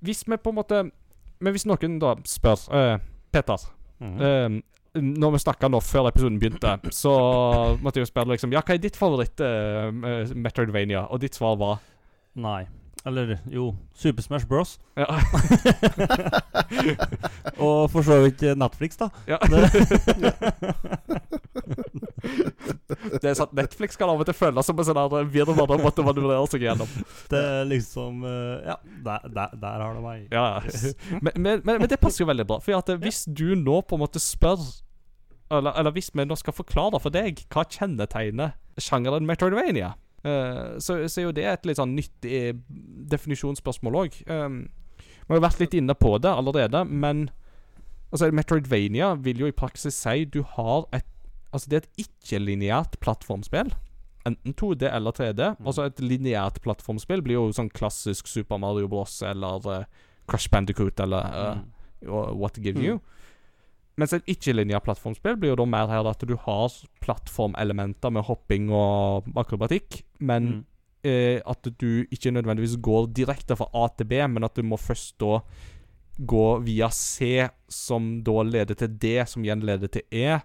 Hvis 0.02 0.24
vi 0.28 0.38
på 0.38 0.50
en 0.50 0.56
måte 0.56 0.92
Men 1.40 1.54
hvis 1.54 1.66
noen 1.66 2.00
da 2.00 2.16
spør 2.26 2.58
eh, 2.74 2.98
Peter, 3.32 3.58
Mm. 4.00 4.22
eh, 4.22 4.62
når 5.02 5.32
vi 5.32 5.38
snakka 5.42 5.70
nå 5.70 5.80
før 5.82 6.08
episoden 6.10 6.40
begynte, 6.40 6.80
så 6.94 7.78
måtte 7.82 7.98
jeg 8.00 8.06
jo 8.08 8.12
spørre 8.12 8.30
liksom 8.34 8.52
Ja, 8.54 8.62
hva 8.62 8.74
er 8.74 8.78
ditt 8.82 8.96
favoritt 8.98 9.40
eh, 9.42 9.88
eh, 9.90 10.34
Metroidvania? 10.36 11.08
Og 11.12 11.20
ditt 11.22 11.34
svar 11.36 11.58
var 11.58 11.80
Nei. 12.36 12.66
Eller 13.08 13.38
jo, 13.48 13.70
Super 13.96 14.26
Smash 14.26 14.48
Bros. 14.50 14.78
Ja. 15.00 15.06
Og 17.64 17.88
for 17.94 18.04
så 18.04 18.20
vidt 18.26 18.44
eh, 18.44 18.58
Netflix, 18.60 19.00
da. 19.00 19.10
ja. 19.30 19.38
det 23.22 23.30
er 23.30 23.36
sant, 23.38 23.54
Netflix 23.58 23.98
kan 24.00 24.10
av 24.12 24.22
og 24.22 24.28
til 24.28 24.36
føles 24.38 24.68
som 24.68 24.80
en 24.80 24.88
sånn 24.88 25.00
der 25.00 25.30
virvar 25.32 25.70
de 25.70 25.78
måtte 25.84 26.06
manøvrere 26.06 26.50
seg 26.52 26.66
gjennom. 26.68 26.90
Det 27.32 27.42
er 27.42 27.70
liksom 27.70 28.26
eh, 28.28 28.68
Ja, 28.72 28.78
der, 29.06 29.30
der, 29.36 29.56
der 29.62 29.86
har 29.86 29.98
du 29.98 30.04
meg. 30.04 30.28
Ja, 30.34 30.48
men, 31.22 31.32
men, 31.36 31.64
men, 31.64 31.82
men 31.84 31.90
det 31.92 32.00
passer 32.02 32.26
jo 32.26 32.30
veldig 32.30 32.48
bra. 32.50 32.60
For 32.64 32.78
eh, 32.78 33.00
hvis 33.04 33.26
du 33.28 33.52
nå 33.60 33.82
på 33.88 33.98
en 33.98 34.04
måte 34.06 34.22
spør 34.24 34.60
Eller, 35.54 35.72
eller 35.80 35.94
hvis 35.96 36.12
vi 36.14 36.26
nå 36.28 36.36
skal 36.36 36.56
forklare 36.56 37.00
for 37.00 37.14
deg 37.14 37.46
hva 37.54 37.64
kjennetegner 37.72 38.58
sjangeren 38.84 39.26
Metroidvania, 39.26 39.94
eh, 40.28 40.78
så, 40.84 41.00
så 41.08 41.22
er 41.22 41.26
jo 41.30 41.36
det 41.38 41.46
et 41.54 41.66
litt 41.70 41.80
sånn 41.80 41.96
nyttig 41.98 42.42
definisjonsspørsmål 43.12 44.00
òg. 44.04 44.18
Um, 44.32 44.62
vi 45.28 45.36
har 45.36 45.44
vært 45.44 45.60
litt 45.64 45.76
inne 45.78 45.96
på 45.98 46.14
det 46.24 46.32
allerede, 46.32 46.84
men 46.88 47.28
altså 48.12 48.30
Metroidvania 48.36 49.14
vil 49.20 49.42
jo 49.44 49.50
i 49.52 49.56
praksis 49.56 49.98
si 50.04 50.26
du 50.26 50.42
har 50.58 50.88
et 50.96 51.06
Altså 51.56 51.70
det 51.72 51.78
er 51.78 51.86
et 51.86 52.02
ikke-lineært 52.04 52.98
plattformspill. 53.00 53.70
Enten 54.28 54.54
2D 54.60 54.90
eller 54.92 55.14
3D. 55.16 55.46
Altså 55.64 55.86
et 55.88 56.02
lineært 56.04 56.58
plattformspill 56.62 57.22
blir 57.24 57.38
jo 57.38 57.46
sånn 57.56 57.70
klassisk 57.72 58.28
Super 58.28 58.60
Mario 58.60 58.90
Bros. 58.92 59.14
eller 59.24 59.64
uh, 59.72 59.86
Crush 60.28 60.52
Bandicoot 60.52 61.00
eller 61.00 61.24
Mm. 61.56 61.64
what 62.38 62.54
to 62.54 62.62
give 62.62 62.76
Mm. 62.76 63.00
Mens 63.98 64.14
et 64.14 64.28
ikke-linja 64.30 64.78
plattformspill 64.86 65.38
blir 65.42 65.50
jo 65.56 65.60
da 65.64 65.66
mer 65.66 65.88
her 65.90 66.06
at 66.12 66.22
du 66.30 66.36
har 66.38 66.70
plattformelementer 67.02 68.12
med 68.14 68.26
hopping 68.28 68.70
og 68.70 69.26
akrobatikk, 69.42 70.04
men 70.20 70.44
Mm. 70.52 70.66
eh, 71.04 71.42
at 71.46 71.64
du 71.80 72.06
ikke 72.12 72.32
nødvendigvis 72.32 72.78
går 72.82 73.08
direkte 73.14 73.56
fra 73.58 73.68
A 73.74 73.88
til 73.98 74.06
B, 74.06 74.14
men 74.28 74.44
at 74.44 74.54
du 74.56 74.62
må 74.64 74.78
først 74.78 75.18
da 75.20 75.40
gå 76.20 76.64
via 76.64 76.90
C, 76.90 77.48
som 77.70 78.22
da 78.24 78.42
leder 78.44 78.76
til 78.76 78.88
D, 78.98 79.24
som 79.26 79.44
igjen 79.44 79.62
leder 79.62 79.88
til 79.88 80.02
E, 80.12 80.40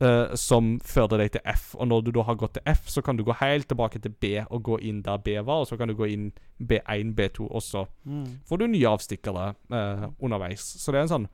eh, 0.00 0.34
som 0.34 0.78
fører 0.80 1.18
deg 1.18 1.32
til 1.32 1.40
F. 1.44 1.74
Og 1.78 1.88
når 1.88 2.04
du 2.04 2.10
da 2.12 2.22
har 2.22 2.34
gått 2.36 2.54
til 2.54 2.62
F, 2.66 2.86
så 2.88 3.02
kan 3.02 3.16
du 3.16 3.24
gå 3.24 3.32
helt 3.40 3.68
tilbake 3.68 4.00
til 4.00 4.10
B 4.12 4.44
og 4.50 4.62
gå 4.62 4.78
inn 4.80 5.02
der 5.02 5.18
B 5.18 5.28
var, 5.44 5.60
og 5.60 5.66
så 5.68 5.76
kan 5.76 5.88
du 5.88 5.94
gå 5.94 6.08
inn 6.08 6.32
B1, 6.62 7.14
B2, 7.14 7.48
også. 7.50 7.86
Mm. 8.06 8.40
får 8.48 8.58
du 8.58 8.66
nye 8.66 8.88
avstikkere 8.88 9.54
eh, 9.70 10.08
underveis. 10.20 10.60
Så 10.60 10.90
det 10.92 10.98
er 10.98 11.02
en 11.02 11.08
sånn 11.08 11.28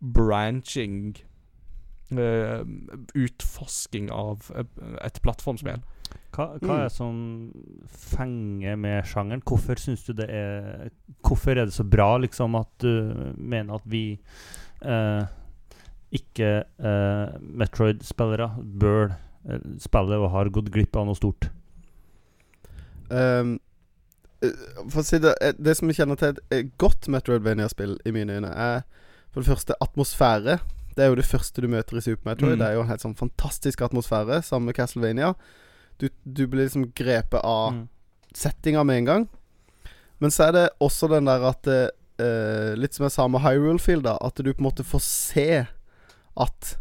branching 0.00 1.16
uh, 2.12 2.62
Utforsking 3.14 4.10
av 4.12 4.50
eh, 4.54 4.64
et 5.04 5.20
plattformspill. 5.22 5.82
Hva, 6.36 6.52
hva 6.60 6.60
Mm. 6.60 6.70
er 6.76 6.82
det 6.84 6.92
som 6.92 7.16
fenger 7.88 8.76
med 8.76 9.04
sjangeren? 9.08 9.42
Hvorfor 9.42 9.80
syns 9.80 10.04
du 10.04 10.12
det 10.12 10.28
er 10.30 10.90
Hvorfor 11.24 11.56
er 11.56 11.64
det 11.64 11.74
så 11.74 11.84
bra 11.84 12.16
liksom 12.18 12.54
at 12.54 12.68
du 12.78 13.34
mener 13.36 13.74
at 13.74 13.82
vi 13.84 14.18
uh, 14.84 15.24
ikke 16.12 16.64
eh, 16.78 17.38
Metroid-spillere 17.40 18.50
bør 18.78 19.16
uh, 19.48 19.60
spille 19.82 20.20
og 20.20 20.30
har 20.30 20.52
gått 20.54 20.70
glipp 20.72 20.96
av 20.96 21.08
noe 21.08 21.18
stort? 21.18 21.48
Ehm, 23.10 23.58
eh, 24.42 24.54
for 24.90 25.02
å 25.02 25.06
si 25.06 25.18
det 25.22 25.34
Det 25.58 25.76
som 25.78 25.90
kjenner 25.94 26.18
til 26.18 26.38
et 26.50 26.72
godt 26.78 27.08
Metroidvania-spill 27.12 27.98
i 28.06 28.14
mine 28.14 28.38
øyne, 28.38 28.50
er 28.50 28.82
for 29.36 29.44
det 29.44 29.50
første 29.52 29.74
atmosfære. 29.84 30.54
Det 30.96 31.04
er 31.04 31.10
jo 31.12 31.18
det 31.18 31.26
første 31.28 31.60
du 31.60 31.68
møter 31.68 31.98
i 31.98 32.00
Super 32.00 32.30
Metroid. 32.30 32.54
Mm. 32.56 32.58
Det 32.62 32.66
er 32.70 32.76
jo 32.78 32.84
en 32.86 32.88
helt 32.88 33.02
sånn 33.04 33.16
fantastisk 33.18 33.82
atmosfære, 33.84 34.38
sammen 34.46 34.70
med 34.70 34.78
Castlevania. 34.78 35.34
Du, 36.00 36.08
du 36.24 36.46
blir 36.48 36.64
liksom 36.64 36.86
grepet 36.96 37.42
av 37.44 37.74
Mm. 37.74 37.82
settinga 38.34 38.84
med 38.84 38.96
en 39.02 39.04
gang. 39.04 39.28
Men 40.20 40.30
så 40.32 40.46
er 40.48 40.52
det 40.56 40.64
også 40.80 41.08
den 41.12 41.28
der 41.28 41.44
at 41.50 41.62
det, 41.68 41.90
eh, 42.18 42.72
Litt 42.80 42.94
som 42.96 43.04
jeg 43.04 43.12
sa 43.12 43.28
med 43.28 43.42
Hyrule 43.44 43.78
Field, 43.78 44.04
da. 44.08 44.16
At 44.24 44.36
du 44.40 44.48
på 44.54 44.60
en 44.64 44.70
måte 44.70 44.84
får 44.84 45.00
se 45.04 45.66
at 46.36 46.76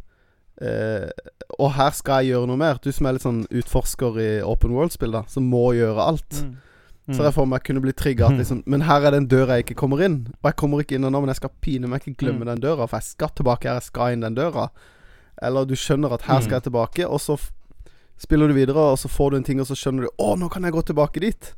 eh, 0.62 1.10
Og 1.60 1.74
her 1.76 1.92
skal 1.92 2.24
jeg 2.24 2.32
gjøre 2.34 2.48
noe 2.48 2.58
mer. 2.58 2.80
Du 2.82 2.92
som 2.96 3.06
er 3.08 3.18
litt 3.18 3.24
sånn 3.28 3.46
utforsker 3.52 4.16
i 4.24 4.30
open 4.44 4.72
world-spill, 4.72 5.12
da, 5.12 5.24
som 5.28 5.44
må 5.52 5.74
gjøre 5.76 6.00
alt. 6.08 6.40
Mm. 6.42 6.56
Så 7.12 7.22
jeg 7.22 7.34
for 7.36 7.46
meg 7.46 7.62
kunne 7.64 7.82
bli 7.82 7.92
trigga 7.94 8.30
liksom 8.34 8.64
Men 8.66 8.82
her 8.82 9.02
er 9.06 9.12
den 9.12 9.28
døra 9.28 9.58
jeg 9.60 9.66
ikke 9.66 9.76
kommer 9.78 10.02
inn. 10.04 10.34
Og 10.42 10.50
jeg 10.50 10.56
kommer 10.56 10.80
ikke 10.82 10.96
inn 10.96 11.02
nå, 11.06 11.12
men 11.22 11.28
jeg 11.28 11.36
skal 11.36 11.52
pine 11.62 11.88
meg 11.88 12.02
ikke 12.02 12.18
glemme 12.18 12.42
Mm. 12.42 12.46
den 12.56 12.62
døra, 12.62 12.88
for 12.88 12.98
jeg 12.98 13.04
skal 13.04 13.30
tilbake 13.30 13.64
her, 13.68 13.76
jeg 13.76 13.84
skal 13.84 14.14
inn 14.14 14.22
den 14.22 14.34
døra. 14.36 14.70
Eller 15.42 15.66
du 15.66 15.76
skjønner 15.76 16.12
at 16.14 16.24
her 16.24 16.40
Mm. 16.40 16.42
skal 16.42 16.56
jeg 16.56 16.64
tilbake, 16.64 17.06
og 17.08 17.20
så 17.20 17.38
spiller 18.18 18.48
du 18.48 18.54
videre, 18.54 18.78
og 18.92 18.98
så 18.98 19.08
får 19.08 19.30
du 19.32 19.38
en 19.38 19.44
ting, 19.44 19.60
og 19.60 19.68
så 19.68 19.76
skjønner 19.76 20.02
du 20.04 20.10
Å, 20.18 20.36
nå 20.40 20.50
kan 20.50 20.64
jeg 20.64 20.74
gå 20.74 20.82
tilbake 20.86 21.20
dit. 21.22 21.54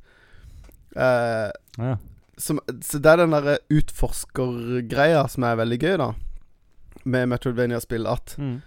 Eh, 0.96 1.52
Ja. 1.80 1.96
som, 2.38 2.60
så 2.82 3.00
det 3.00 3.06
er 3.06 3.18
den 3.18 3.32
derre 3.32 3.58
utforskergreia 3.70 5.28
som 5.30 5.44
er 5.44 5.56
veldig 5.56 5.80
gøy, 5.80 5.98
da. 5.98 6.12
Med 7.06 7.30
Metroidvania-spill. 7.30 8.06
At 8.08 8.36
Mm. 8.38 8.62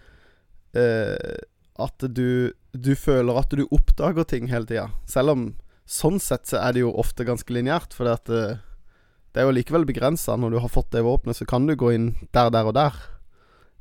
eh, 0.75 1.37
At 1.79 1.99
du 1.99 2.53
Du 2.79 2.95
føler 2.95 3.37
at 3.37 3.49
du 3.51 3.67
oppdager 3.73 4.25
ting 4.25 4.47
hele 4.49 4.65
tida. 4.65 4.91
Selv 5.05 5.31
om 5.31 5.55
sånn 5.91 6.21
sett 6.23 6.47
så 6.47 6.61
er 6.63 6.77
det 6.77 6.85
jo 6.85 6.93
ofte 7.03 7.25
ganske 7.27 7.51
lineært. 7.55 7.93
For 7.97 8.07
det, 8.07 8.31
eh, 8.31 8.59
det 9.35 9.43
er 9.43 9.49
jo 9.49 9.55
likevel 9.57 9.85
begrensa. 9.89 10.37
Når 10.39 10.51
du 10.55 10.59
har 10.63 10.71
fått 10.71 10.91
det 10.95 11.03
våpenet, 11.07 11.37
så 11.41 11.47
kan 11.51 11.67
du 11.67 11.75
gå 11.79 11.91
inn 11.97 12.13
der, 12.33 12.51
der 12.55 12.69
og 12.71 12.75
der. 12.79 12.95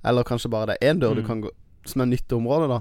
Eller 0.03 0.23
kanskje 0.25 0.49
bare 0.49 0.71
det 0.71 0.77
er 0.81 0.93
én 0.93 0.99
dør 1.01 1.15
du 1.15 1.21
Mm. 1.21 1.27
kan 1.27 1.41
gå 1.41 1.49
som 1.85 2.01
er 2.01 2.05
nytt 2.11 2.31
område, 2.35 2.67
da. 2.69 2.79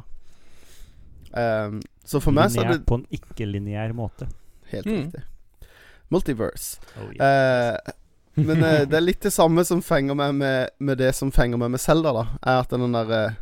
Um, 1.69 1.81
så 2.05 2.21
for 2.25 2.33
meg 2.33 2.51
så 2.51 2.63
er 2.65 2.73
det 2.73 2.87
på 2.89 2.97
en 2.99 3.07
ikke-lineær 3.13 3.93
måte. 3.95 4.29
helt 4.73 4.87
Mm. 4.87 4.97
riktig. 5.05 5.23
Multiverse. 6.11 6.79
Oh, 7.01 7.11
yeah. 7.15 7.77
uh, 7.87 7.93
men 8.37 8.63
uh, 8.63 8.85
det 8.85 8.95
er 8.95 9.01
litt 9.05 9.21
det 9.21 9.33
samme 9.33 9.65
som 9.65 9.81
fenger 9.83 10.15
meg 10.17 10.35
med, 10.35 10.71
med 10.79 10.99
det 10.99 11.15
som 11.15 11.31
fenger 11.33 11.57
meg 11.59 11.71
med 11.71 11.81
Zelda, 11.81 12.13
da. 12.13 12.25
Er 12.43 12.61
at 12.61 12.69
den 12.71 12.93
derre 12.93 13.37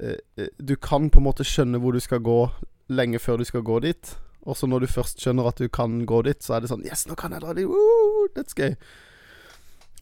eh, 0.00 0.16
eh, 0.38 0.48
Du 0.62 0.74
kan 0.76 1.08
på 1.10 1.18
en 1.18 1.24
måte 1.28 1.44
skjønne 1.46 1.78
hvor 1.80 1.92
du 1.92 2.00
skal 2.00 2.18
gå 2.18 2.50
lenge 2.90 3.18
før 3.22 3.38
du 3.38 3.44
skal 3.44 3.62
gå 3.62 3.80
dit. 3.82 4.16
Og 4.46 4.56
så 4.56 4.66
når 4.68 4.80
du 4.84 4.86
først 4.92 5.20
skjønner 5.22 5.46
at 5.48 5.56
du 5.56 5.68
kan 5.68 6.04
gå 6.06 6.22
dit, 6.26 6.42
så 6.44 6.56
er 6.56 6.60
det 6.60 6.68
sånn 6.70 6.84
Yes, 6.84 7.06
nå 7.08 7.16
kan 7.16 7.32
jeg 7.32 7.40
dra 7.40 7.54
dit! 7.56 7.64
Woo, 7.66 8.28
that's 8.36 8.52
gøy. 8.54 8.74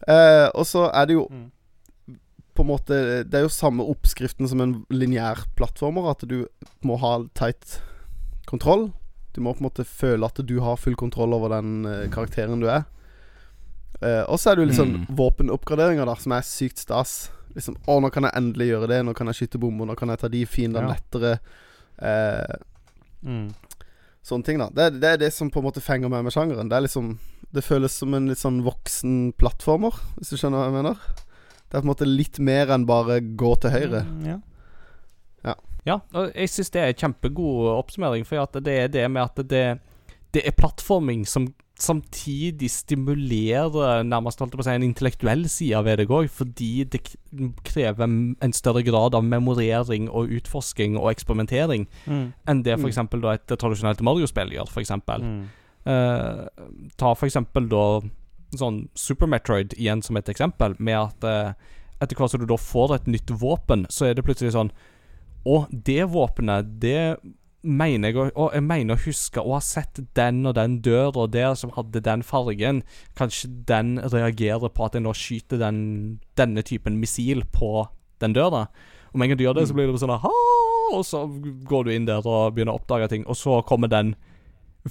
Eh, 0.07 0.49
og 0.53 0.65
så 0.67 0.89
er 0.93 1.05
det 1.07 1.13
jo 1.15 1.27
Mm. 1.31 1.51
på 2.55 2.61
en 2.61 2.67
måte 2.67 2.97
Det 3.23 3.33
er 3.39 3.45
jo 3.45 3.49
samme 3.49 3.81
oppskriften 3.87 4.47
som 4.49 4.59
en 4.61 4.85
lineær 4.91 5.45
plattformer. 5.55 6.09
At 6.11 6.27
du 6.27 6.47
må 6.83 6.97
ha 6.99 7.23
tight 7.33 7.79
kontroll. 8.45 8.91
Du 9.33 9.41
må 9.41 9.53
på 9.55 9.63
en 9.63 9.69
måte 9.69 9.85
føle 9.87 10.25
at 10.25 10.35
du 10.45 10.59
har 10.61 10.75
full 10.77 10.95
kontroll 10.95 11.33
over 11.33 11.49
den 11.55 11.85
eh, 11.85 12.07
karakteren 12.09 12.59
du 12.61 12.67
er. 12.67 12.83
Eh, 14.03 14.23
og 14.27 14.37
så 14.37 14.51
er 14.51 14.55
det 14.59 14.67
jo 14.67 14.83
sånn 14.83 15.07
Mm. 15.07 15.15
våpenoppgraderinger 15.15 16.05
der 16.05 16.15
som 16.21 16.31
er 16.33 16.41
sykt 16.41 16.77
stas. 16.83 17.29
Liksom 17.55 17.77
Å, 17.87 18.01
nå 18.01 18.11
kan 18.11 18.23
jeg 18.23 18.33
endelig 18.35 18.67
gjøre 18.73 18.87
det. 18.89 19.05
Nå 19.05 19.13
kan 19.15 19.27
jeg 19.27 19.35
skyte 19.47 19.59
bomber. 19.59 19.85
Nå 19.85 19.95
kan 19.95 20.09
jeg 20.09 20.19
ta 20.19 20.27
de 20.27 20.45
fiendene 20.45 20.89
Ja. 20.89 20.95
lettere. 20.95 21.39
Eh, 21.99 22.55
Mm. 23.23 23.53
Sånne 24.23 24.47
ting, 24.47 24.61
da. 24.61 24.69
Det, 24.71 25.01
det 25.03 25.11
er 25.11 25.21
det 25.25 25.33
som 25.35 25.51
på 25.51 25.61
en 25.61 25.67
måte 25.67 25.83
fenger 25.83 26.11
meg 26.11 26.23
med 26.25 26.35
sjangeren. 26.35 26.71
Det 26.71 26.79
er 26.79 26.87
liksom 26.87 27.17
Det 27.53 27.61
føles 27.61 27.93
som 27.93 28.15
en 28.17 28.31
litt 28.31 28.41
sånn 28.41 28.63
voksen 28.65 29.35
plattformer, 29.37 29.93
hvis 30.17 30.31
du 30.33 30.39
skjønner 30.39 30.57
hva 30.57 30.69
jeg 30.71 30.77
mener. 30.79 31.03
Det 31.67 31.77
er 31.77 31.83
på 31.83 31.85
en 31.85 31.91
måte 31.91 32.07
litt 32.09 32.39
mer 32.41 32.71
enn 32.73 32.87
bare 32.89 33.19
gå 33.21 33.51
til 33.61 33.73
høyre. 33.75 34.01
Mm, 34.07 34.25
ja. 34.31 34.39
Ja, 35.83 35.99
og 36.15 36.31
jeg 36.31 36.51
syns 36.51 36.71
det 36.71 36.79
er 36.79 36.93
en 36.93 36.99
kjempegod 37.01 37.67
oppsummering, 37.73 38.23
for 38.27 38.39
at 38.43 38.55
det 38.63 38.75
er 38.85 38.91
det 38.91 39.03
med 39.11 39.25
at 39.25 39.41
det, 39.51 39.65
det 40.35 40.43
er 40.47 40.55
plattforming 40.55 41.25
som 41.27 41.49
samtidig 41.83 42.69
stimulerer 42.71 44.03
nærmest 44.07 44.39
holdt 44.41 44.55
på 44.55 44.63
å 44.63 44.65
si, 44.67 44.71
en 44.73 44.85
intellektuell 44.85 45.43
side 45.51 45.81
ved 45.85 45.99
deg 46.01 46.11
òg, 46.13 46.29
fordi 46.31 46.83
det 46.93 47.01
krever 47.67 48.07
en 48.07 48.53
større 48.55 48.83
grad 48.87 49.15
av 49.17 49.25
memorering 49.27 50.07
og 50.09 50.31
utforsking 50.39 50.95
og 50.99 51.11
eksperimentering 51.11 51.87
Mm. 52.07 52.33
enn 52.47 52.63
det 52.63 52.77
Mm. 52.79 52.85
eksempel 52.89 53.21
da 53.21 53.33
et 53.33 53.47
tradisjonelt 53.47 54.01
Mario-spill 54.01 54.51
gjør, 54.55 54.69
f.eks. 54.71 54.91
Mm. 55.19 55.49
Uh, 55.85 56.47
ta 56.97 57.13
for 57.13 57.27
eksempel 57.27 57.67
da 57.67 58.01
sånn 58.55 58.87
Super 58.95 59.27
Metroid 59.27 59.73
igjen 59.77 60.01
som 60.03 60.15
et 60.17 60.29
eksempel, 60.29 60.75
med 60.79 60.95
at 60.95 61.23
eh, 61.23 61.53
etter 62.01 62.15
hvert 62.15 62.29
som 62.31 62.39
du 62.39 62.45
da 62.45 62.55
får 62.55 62.95
et 62.95 63.07
nytt 63.07 63.31
våpen, 63.41 63.85
så 63.89 64.05
er 64.05 64.13
det 64.13 64.23
plutselig 64.25 64.53
sånn 64.53 64.71
Å, 65.45 65.65
det 65.71 66.05
våpenet, 66.07 66.79
det 66.79 67.17
mener 67.63 68.11
jeg 68.11 68.31
Og 68.35 68.51
jeg 68.53 68.63
mener 68.63 68.95
å 68.95 69.03
huske 69.05 69.41
å 69.41 69.55
ha 69.55 69.61
sett 69.63 69.99
den 70.15 70.45
og 70.45 70.55
den 70.55 70.81
døra 70.83 71.27
der 71.31 71.55
som 71.55 71.71
hadde 71.75 72.03
den 72.03 72.23
fargen. 72.23 72.83
Kanskje 73.17 73.49
den 73.67 73.97
reagerer 73.99 74.69
på 74.69 74.85
at 74.85 74.97
jeg 74.97 75.05
nå 75.05 75.13
skyter 75.15 75.61
den, 75.61 76.19
denne 76.37 76.61
typen 76.61 76.99
missil 76.99 77.45
på 77.51 77.87
den 78.21 78.35
døra. 78.35 78.67
Og 79.13 79.19
med 79.19 79.25
en 79.25 79.33
gang 79.33 79.39
du 79.39 79.45
gjør 79.45 79.57
det, 79.59 79.67
så 79.69 79.77
blir 79.77 79.91
det 79.91 80.01
sånn 80.01 80.15
aha, 80.15 80.31
Og 80.93 81.05
så 81.05 81.25
går 81.69 81.85
du 81.85 81.91
inn 81.93 82.05
der 82.09 82.25
og 82.25 82.53
begynner 82.53 82.75
å 82.75 82.81
oppdage 82.81 83.09
ting, 83.09 83.25
og 83.25 83.37
så 83.37 83.61
kommer 83.65 83.89
den 83.89 84.15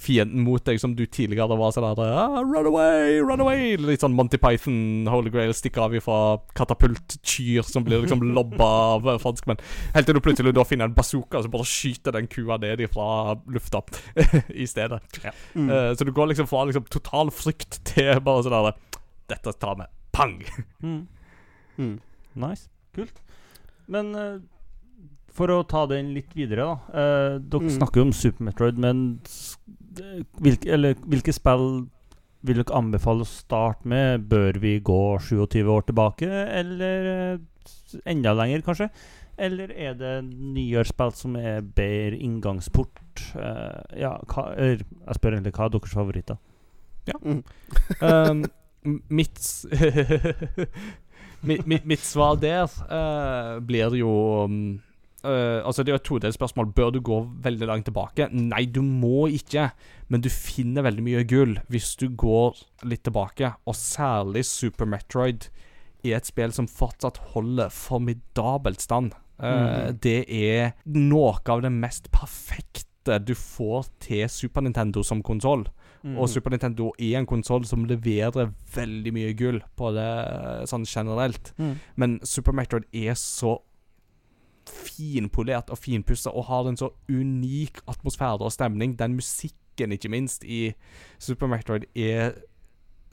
fienden 0.01 0.41
mot 0.41 0.63
deg 0.65 0.79
som 0.81 0.95
du 0.97 1.03
tidligere 1.05 1.53
var 1.59 1.73
sånn 1.75 1.85
der 1.97 2.13
ah, 2.17 2.39
Run 2.41 2.65
away, 2.69 3.19
run 3.21 3.43
away! 3.43 3.75
Litt 3.77 4.01
sånn 4.01 4.15
Monty 4.17 4.39
Python, 4.41 5.05
Holy 5.11 5.29
Grail, 5.33 5.53
stikker 5.53 5.85
av 5.85 5.93
ifra 5.97 6.19
katapultkyr 6.57 7.65
som 7.67 7.85
blir 7.85 8.01
liksom 8.01 8.23
lobba 8.33 8.69
av 8.95 9.09
eh, 9.13 9.19
franskmenn. 9.21 9.61
Helt 9.93 10.09
til 10.09 10.17
du 10.17 10.21
plutselig 10.25 10.55
da 10.57 10.65
finner 10.65 10.89
en 10.89 10.95
bazooka 10.97 11.43
som 11.45 11.53
bare 11.53 11.67
skyter 11.69 12.15
den 12.17 12.29
kua 12.31 12.57
ned 12.61 12.81
ifra 12.87 13.35
lufta 13.53 13.83
i 14.63 14.65
stedet. 14.69 15.01
Mm. 15.53 15.69
Uh, 15.69 15.91
så 15.93 16.07
du 16.07 16.13
går 16.15 16.31
liksom 16.33 16.49
fra 16.49 16.63
liksom 16.69 16.87
total 16.89 17.29
frykt 17.33 17.83
til 17.93 18.17
bare 18.25 18.45
sånn 18.47 18.57
der 18.57 18.81
Dette 19.33 19.53
tar 19.61 19.77
vi. 19.79 19.85
Pang! 20.13 20.39
Mm. 20.83 21.03
Mm. 21.77 21.93
Nice. 22.43 22.65
Kult. 22.97 23.21
Men 23.87 24.15
uh 24.17 24.33
for 25.33 25.49
å 25.49 25.63
ta 25.65 25.87
den 25.89 26.11
litt 26.13 26.29
videre, 26.37 26.61
da. 26.61 26.73
eh, 26.93 27.39
dere 27.41 27.65
Mm. 27.65 27.71
snakker 27.79 27.97
jo 27.97 28.05
om 28.05 28.11
Super 28.13 28.43
Metroid, 28.45 28.77
men 28.77 29.19
hvilke, 30.43 30.69
eller, 30.73 30.95
hvilke 31.09 31.33
spill 31.35 31.67
vil 32.43 32.59
dere 32.59 32.75
anbefale 32.75 33.23
å 33.23 33.29
starte 33.29 33.87
med? 33.87 34.25
Bør 34.31 34.59
vi 34.63 34.77
gå 34.83 35.01
27 35.23 35.59
år 35.71 35.85
tilbake, 35.87 36.29
eller 36.29 37.11
eh, 37.11 38.01
enda 38.09 38.33
lenger, 38.37 38.65
kanskje? 38.65 38.89
Eller 39.37 39.71
er 39.71 39.95
det 39.97 40.15
nyere 40.27 40.85
spill 40.85 41.13
som 41.17 41.37
er 41.39 41.63
bedre 41.65 42.19
inngangsport? 42.21 42.99
Uh, 43.33 43.81
ja, 43.97 44.11
hva, 44.29 44.49
er, 44.57 44.83
jeg 44.83 45.17
spør 45.17 45.37
egentlig 45.37 45.55
hva 45.57 45.65
er 45.67 45.73
deres 45.77 45.95
favoritter? 45.97 46.41
Mm. 47.23 47.41
Um, 48.03 48.45
mitt, 49.09 49.39
mitt, 51.43 51.65
mitt 51.67 51.85
Mitt 51.85 52.03
svar 52.05 52.37
der 52.39 52.69
uh, 52.87 53.59
blir 53.65 53.95
jo 53.97 54.11
um, 54.45 54.81
eh, 55.23 55.59
Altså, 55.63 55.83
det 55.83 55.91
er 55.91 55.97
jo 55.97 56.01
et 56.01 56.07
todelt 56.09 56.37
spørsmål. 56.37 56.71
Bør 56.75 56.93
du 56.93 56.99
gå 57.01 57.19
veldig 57.43 57.69
langt 57.69 57.87
tilbake? 57.89 58.29
Nei, 58.31 58.65
du 58.65 58.81
må 58.85 59.27
ikke. 59.31 59.71
Men 60.11 60.23
du 60.23 60.29
finner 60.29 60.85
veldig 60.85 61.03
mye 61.05 61.23
gull 61.27 61.57
hvis 61.73 61.95
du 61.99 62.09
går 62.09 62.59
litt 62.89 63.05
tilbake. 63.07 63.53
Og 63.65 63.77
særlig 63.77 64.45
Super 64.49 64.89
Metroid 64.89 65.49
er 66.03 66.19
et 66.19 66.27
spill 66.27 66.53
som 66.55 66.67
fortsatt 66.67 67.21
holder 67.33 67.71
formidabelt 67.73 68.83
stand. 68.83 69.13
Uh, 69.39 69.47
mm. 69.49 69.99
Det 70.03 70.19
er 70.27 70.73
noe 70.85 71.37
av 71.49 71.63
det 71.63 71.71
mest 71.73 72.11
perfekte 72.13 73.17
du 73.23 73.33
får 73.35 73.87
til 74.03 74.27
Super 74.31 74.63
Nintendo 74.63 75.03
som 75.03 75.23
konsoll. 75.25 75.65
Mm. 76.03 76.17
Og 76.19 76.29
Super 76.29 76.51
Nintendo 76.51 76.91
er 76.99 77.17
en 77.19 77.27
konsoll 77.27 77.65
som 77.67 77.85
leverer 77.87 78.51
veldig 78.75 79.13
mye 79.15 79.33
gull 79.39 79.61
på 79.79 79.91
det 79.95 80.07
sånn 80.71 80.87
generelt. 80.87 81.53
Mm. 81.57 81.75
Men 81.95 82.17
Super 82.27 82.55
Metroid 82.55 82.87
er 82.91 83.15
så 83.19 83.57
finpolert 84.69 85.69
og 85.69 85.77
finpussa 85.77 86.31
og 86.31 86.45
har 86.45 86.69
en 86.69 86.77
så 86.77 86.89
unik 87.09 87.81
atmosfære 87.87 88.41
og 88.41 88.51
stemning. 88.51 88.95
Den 88.99 89.15
musikken, 89.15 89.91
ikke 89.91 90.09
minst, 90.09 90.43
i 90.43 90.73
Super 91.19 91.47
Metroid 91.47 91.85
er 91.95 92.33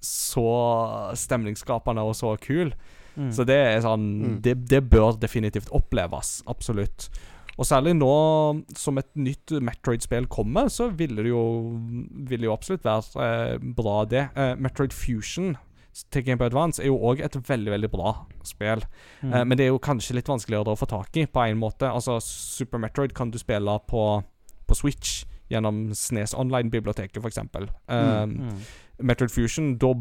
så 0.01 1.13
stemningsskapende 1.19 2.03
og 2.03 2.17
så 2.17 2.37
kul. 2.41 2.73
Mm. 3.17 3.33
Så 3.35 3.45
det 3.45 3.57
er 3.57 3.81
sånn 3.85 4.07
Mm. 4.23 4.41
det, 4.43 4.55
det 4.71 4.91
bør 4.91 5.19
definitivt 5.21 5.69
oppleves. 5.73 6.43
Absolutt. 6.47 7.09
Og 7.59 7.67
særlig 7.67 7.93
nå 7.99 8.63
som 8.79 8.97
et 8.99 9.11
nytt 9.17 9.53
Metroid-spill 9.61 10.27
kommer, 10.27 10.69
så 10.69 10.89
ville 10.97 11.23
det 11.23 11.29
jo 11.29 11.77
Ville 12.31 12.45
jo 12.47 12.53
absolutt 12.55 12.85
være 12.85 13.53
eh, 13.53 13.59
bra, 13.77 14.05
det. 14.09 14.29
Eh, 14.37 14.55
Metroid 14.57 14.93
Fusion 14.93 15.57
til 16.11 16.25
Game 16.25 16.39
Boy 16.39 16.47
Advance 16.47 16.83
er 16.83 16.87
jo 16.87 16.99
òg 17.11 17.21
et 17.25 17.37
veldig, 17.49 17.73
veldig 17.73 17.91
bra 17.91 18.13
spill. 18.47 18.85
Mm. 19.23 19.33
Eh, 19.33 19.45
men 19.45 19.59
det 19.59 19.65
er 19.67 19.73
jo 19.73 19.81
kanskje 19.83 20.15
litt 20.15 20.29
vanskeligere 20.31 20.75
å 20.75 20.79
få 20.79 20.87
tak 20.91 21.17
i, 21.19 21.27
på 21.27 21.43
en 21.45 21.59
måte. 21.59 21.89
Altså, 21.91 22.19
Super 22.23 22.79
Metroid 22.79 23.15
kan 23.17 23.31
du 23.31 23.39
spille 23.39 23.75
på, 23.91 24.05
på 24.67 24.79
Switch 24.79 25.25
gjennom 25.51 25.89
Snes 25.99 26.35
Online-biblioteket, 26.39 27.19
f.eks. 27.19 27.43
Um, 27.43 27.67
Mm. 27.91 28.63
Metroid 29.01 29.33
Fusion, 29.33 29.75
da 29.81 29.95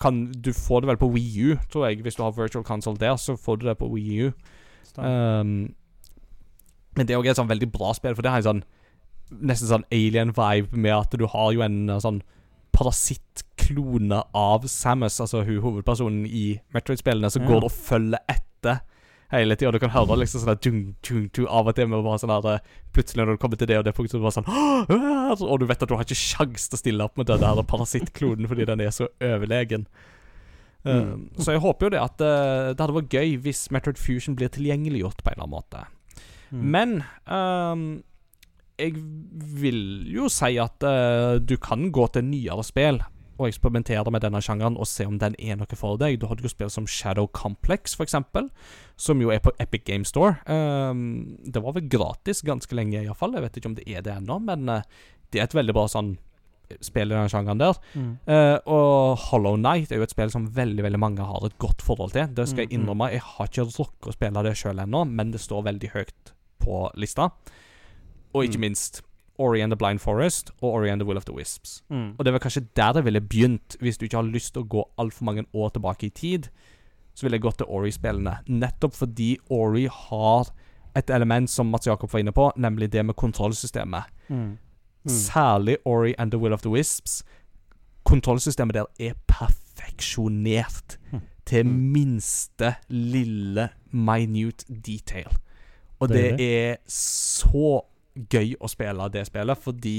kan 0.00 0.32
du 0.32 0.52
få 0.52 0.80
det 0.80 0.88
vel 0.90 0.98
på 1.00 1.08
Wii 1.14 1.50
U, 1.50 1.56
tror 1.72 1.88
jeg. 1.88 2.02
Hvis 2.02 2.14
du 2.18 2.22
har 2.22 2.34
virtual 2.36 2.64
console 2.64 2.96
der, 3.00 3.16
så 3.16 3.36
får 3.36 3.56
du 3.56 3.66
det 3.66 3.78
på 3.78 3.88
Wii 3.90 4.28
U. 4.28 4.32
Um, 4.96 5.74
men 6.96 7.06
det 7.06 7.14
er 7.14 7.20
òg 7.20 7.28
et 7.30 7.38
sånn 7.38 7.50
veldig 7.50 7.70
bra 7.72 7.92
spill, 7.94 8.14
for 8.14 8.22
det 8.22 8.30
har 8.32 8.42
en 8.42 8.48
sånn 8.48 8.64
nesten 9.44 9.68
sånn 9.68 9.84
alien-vibe 9.92 10.72
med 10.72 10.94
at 10.94 11.12
du 11.20 11.26
har 11.28 11.52
jo 11.52 11.60
en 11.62 11.90
uh, 11.90 11.98
sånn 12.00 12.22
parasittklone 12.78 14.22
av 14.38 14.66
Samus, 14.70 15.18
altså 15.20 15.42
hun 15.46 15.62
hovedpersonen 15.64 16.26
i 16.26 16.60
Metroid-spillene, 16.74 17.30
som 17.30 17.42
Ja. 17.42 17.48
går 17.48 17.64
og 17.66 17.72
følger 17.72 18.18
etter 18.28 18.80
hele 19.32 19.56
tida. 19.56 19.72
Du 19.72 19.78
kan 19.78 19.90
høre 19.90 20.16
liksom 20.16 20.40
sånn 20.40 20.60
dung, 20.62 20.94
dung, 21.02 21.28
dung, 21.34 21.48
av 21.48 21.68
og 21.68 21.74
til 21.76 21.88
med 21.88 22.04
bare 22.04 22.18
sånn 22.22 22.32
her 22.32 22.46
uh, 22.46 22.58
Plutselig 22.92 23.24
når 23.26 23.36
du 23.36 23.42
kommer 23.42 23.56
til 23.60 23.68
det 23.68 23.78
og 23.78 23.84
det 23.84 23.94
punktet, 23.94 24.16
så 24.16 24.22
bare 24.24 24.38
sånn 24.38 25.42
Og 25.50 25.58
du 25.60 25.66
vet 25.68 25.82
at 25.82 25.88
du 25.88 25.94
har 25.94 26.06
ikke 26.06 26.16
sjans 26.16 26.68
til 26.68 26.78
å 26.78 26.80
stille 26.80 27.04
opp 27.04 27.18
med 27.18 27.28
den 27.28 27.42
der 27.44 27.62
parasittklonen 27.62 28.48
fordi 28.48 28.64
den 28.64 28.80
er 28.80 28.90
så 28.94 29.10
overlegen. 29.20 29.86
Um, 30.84 31.28
så 31.36 31.52
jeg 31.52 31.60
håper 31.60 31.86
jo 31.86 31.90
det 31.90 32.00
at 32.00 32.20
uh, 32.22 32.72
det 32.72 32.80
hadde 32.80 32.96
vært 32.96 33.12
gøy 33.12 33.36
hvis 33.44 33.66
Metroid 33.74 33.98
Fusion 34.00 34.36
blir 34.38 34.48
tilgjengeliggjort 34.54 35.20
på 35.20 35.28
en 35.28 35.34
eller 35.34 35.44
annen 35.44 35.56
måte. 35.58 35.84
Mm. 36.48 36.62
Men 36.72 36.94
um, 37.26 37.82
jeg 38.78 38.94
vil 39.60 39.80
jo 40.10 40.28
si 40.32 40.54
at 40.62 40.84
uh, 40.86 41.38
du 41.42 41.56
kan 41.60 41.90
gå 41.94 42.06
til 42.14 42.26
nyere 42.28 42.64
spill 42.66 43.00
og 43.38 43.46
eksperimentere 43.46 44.10
med 44.10 44.24
denne 44.24 44.40
sjangeren 44.42 44.76
og 44.78 44.88
se 44.90 45.06
om 45.06 45.18
den 45.22 45.36
er 45.38 45.58
noe 45.58 45.78
for 45.78 45.98
deg. 46.00 46.18
Du 46.18 46.26
hadde 46.26 46.42
jo 46.42 46.50
spill 46.50 46.70
som 46.74 46.88
Shadow 46.90 47.28
Complex, 47.30 47.94
for 47.94 48.06
eksempel, 48.06 48.48
som 48.98 49.20
jo 49.22 49.30
er 49.30 49.42
på 49.44 49.52
Epic 49.62 49.84
Game 49.86 50.06
Store. 50.08 50.40
Um, 50.50 51.36
det 51.46 51.62
var 51.62 51.76
vel 51.76 51.86
gratis 51.90 52.42
ganske 52.46 52.74
lenge, 52.74 52.98
iallfall. 53.04 53.36
Jeg 53.38 53.46
vet 53.46 53.60
ikke 53.60 53.70
om 53.70 53.76
det 53.78 53.86
er 53.86 54.02
det 54.02 54.16
ennå, 54.16 54.40
men 54.42 54.66
uh, 54.72 54.82
det 55.30 55.38
er 55.38 55.46
et 55.46 55.54
veldig 55.54 55.76
bra 55.76 55.86
sånn 55.90 56.16
spill 56.84 57.12
i 57.12 57.16
den 57.16 57.30
sjangeren 57.32 57.62
der. 57.62 57.78
Mm. 57.94 58.10
Uh, 58.28 58.58
og 58.68 59.22
Hollow 59.28 59.54
Night 59.60 59.92
er 59.92 60.02
jo 60.02 60.08
et 60.08 60.12
spill 60.12 60.34
som 60.34 60.50
veldig 60.58 60.84
veldig 60.84 61.00
mange 61.00 61.24
har 61.30 61.46
et 61.46 61.56
godt 61.62 61.84
forhold 61.84 62.12
til. 62.16 62.26
Det 62.34 62.48
skal 62.50 62.66
jeg 62.66 62.72
Mm, 62.72 62.74
mm. 62.74 62.82
innrømme. 62.82 63.12
Jeg 63.14 63.24
har 63.24 63.48
ikke 63.48 63.68
rukket 63.70 64.10
å 64.10 64.16
spille 64.18 64.44
det 64.44 64.56
sjøl 64.58 64.82
ennå, 64.82 65.06
men 65.06 65.30
det 65.32 65.40
står 65.40 65.64
veldig 65.70 65.94
høyt 65.94 66.34
på 66.58 66.82
lista. 66.98 67.30
Og 68.34 68.44
ikke 68.44 68.56
Mm. 68.58 68.60
minst 68.60 69.02
Ori 69.38 69.60
and 69.60 69.70
the 69.72 69.76
Blind 69.76 69.98
Forest 69.98 70.50
og 70.62 70.72
Ori 70.72 70.88
and 70.90 71.00
the 71.00 71.06
Will 71.06 71.16
of 71.16 71.24
the 71.24 71.34
Wisps. 71.34 71.82
Mm. 71.90 72.14
Og 72.18 72.24
det 72.24 72.32
var 72.32 72.38
kanskje 72.38 72.66
der 72.76 72.92
jeg 72.94 73.04
ville 73.04 73.20
begynt, 73.20 73.76
hvis 73.80 73.98
du 73.98 74.04
ikke 74.04 74.16
har 74.16 74.22
lyst 74.22 74.54
til 74.54 74.62
å 74.62 74.68
gå 74.68 74.84
altfor 74.98 75.24
mange 75.24 75.44
år 75.54 75.68
tilbake 75.68 76.06
i 76.06 76.08
tid. 76.10 76.48
Så 77.14 77.22
ville 77.22 77.34
jeg 77.34 77.42
gått 77.42 77.58
til 77.58 77.66
Ori-spillene. 77.68 78.38
Nettopp 78.48 78.94
fordi 78.94 79.36
Ori 79.50 79.86
har 79.90 80.50
et 80.96 81.10
element 81.10 81.50
som 81.50 81.66
Mats 81.66 81.86
Jakob 81.86 82.10
var 82.12 82.18
inne 82.20 82.32
på, 82.32 82.50
nemlig 82.56 82.90
det 82.92 83.06
med 83.06 83.14
kontrollsystemet. 83.16 84.02
Mm. 84.28 84.36
Mm. 84.36 84.58
Særlig 85.06 85.76
Ori 85.84 86.14
and 86.18 86.30
the 86.30 86.38
Will 86.38 86.52
of 86.52 86.62
the 86.62 86.70
Wisps. 86.70 87.22
Kontrollsystemet 88.04 88.74
der 88.74 88.84
er 89.00 89.12
perfeksjonert 89.28 90.98
Hm. 91.10 91.20
til 91.46 91.66
Mm. 91.66 91.72
minste 91.92 92.74
lille 92.88 93.68
minute 93.92 94.64
detail. 94.86 95.28
Og 96.00 96.08
Det 96.08 96.32
er 96.32 96.36
det 96.36 96.70
er 96.70 96.76
så 96.88 97.80
gøy 98.32 98.54
å 98.60 98.68
spille 98.70 99.08
det 99.14 99.26
spillet, 99.28 99.60
fordi 99.62 99.96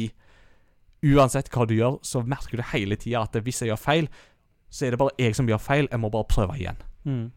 uansett 1.15 1.49
hva 1.53 1.65
du 1.69 1.75
gjør, 1.77 1.99
så 2.03 2.21
merker 2.27 2.59
du 2.59 2.65
hele 2.73 2.97
tida 2.99 3.23
at 3.23 3.37
hvis 3.43 3.61
jeg 3.63 3.71
gjør 3.71 3.79
feil, 3.81 4.09
så 4.69 4.85
er 4.85 4.93
det 4.93 4.99
bare 5.01 5.15
jeg 5.17 5.37
som 5.37 5.47
gjør 5.49 5.61
feil. 5.63 5.87
Jeg 5.89 6.01
må 6.03 6.11
bare 6.13 6.27
prøve 6.29 6.57
igjen. 6.59 6.79
Mm. 7.07 7.27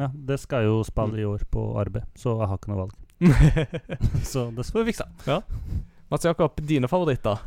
Ja, 0.00 0.08
det 0.14 0.40
skal 0.42 0.64
jo 0.66 0.78
spille 0.86 1.20
i 1.20 1.26
år 1.28 1.44
på 1.52 1.66
arbeid, 1.78 2.08
så 2.18 2.38
jeg 2.40 2.50
har 2.50 2.58
ikke 2.58 2.72
noe 2.72 2.86
valg. 2.86 3.00
Så 4.26 4.48
det 4.56 4.64
skal 4.66 4.82
vi 4.82 4.90
fikse. 4.90 5.06
Mats 6.10 6.26
Jakob, 6.26 6.58
dine 6.66 6.88
favoritter? 6.90 7.38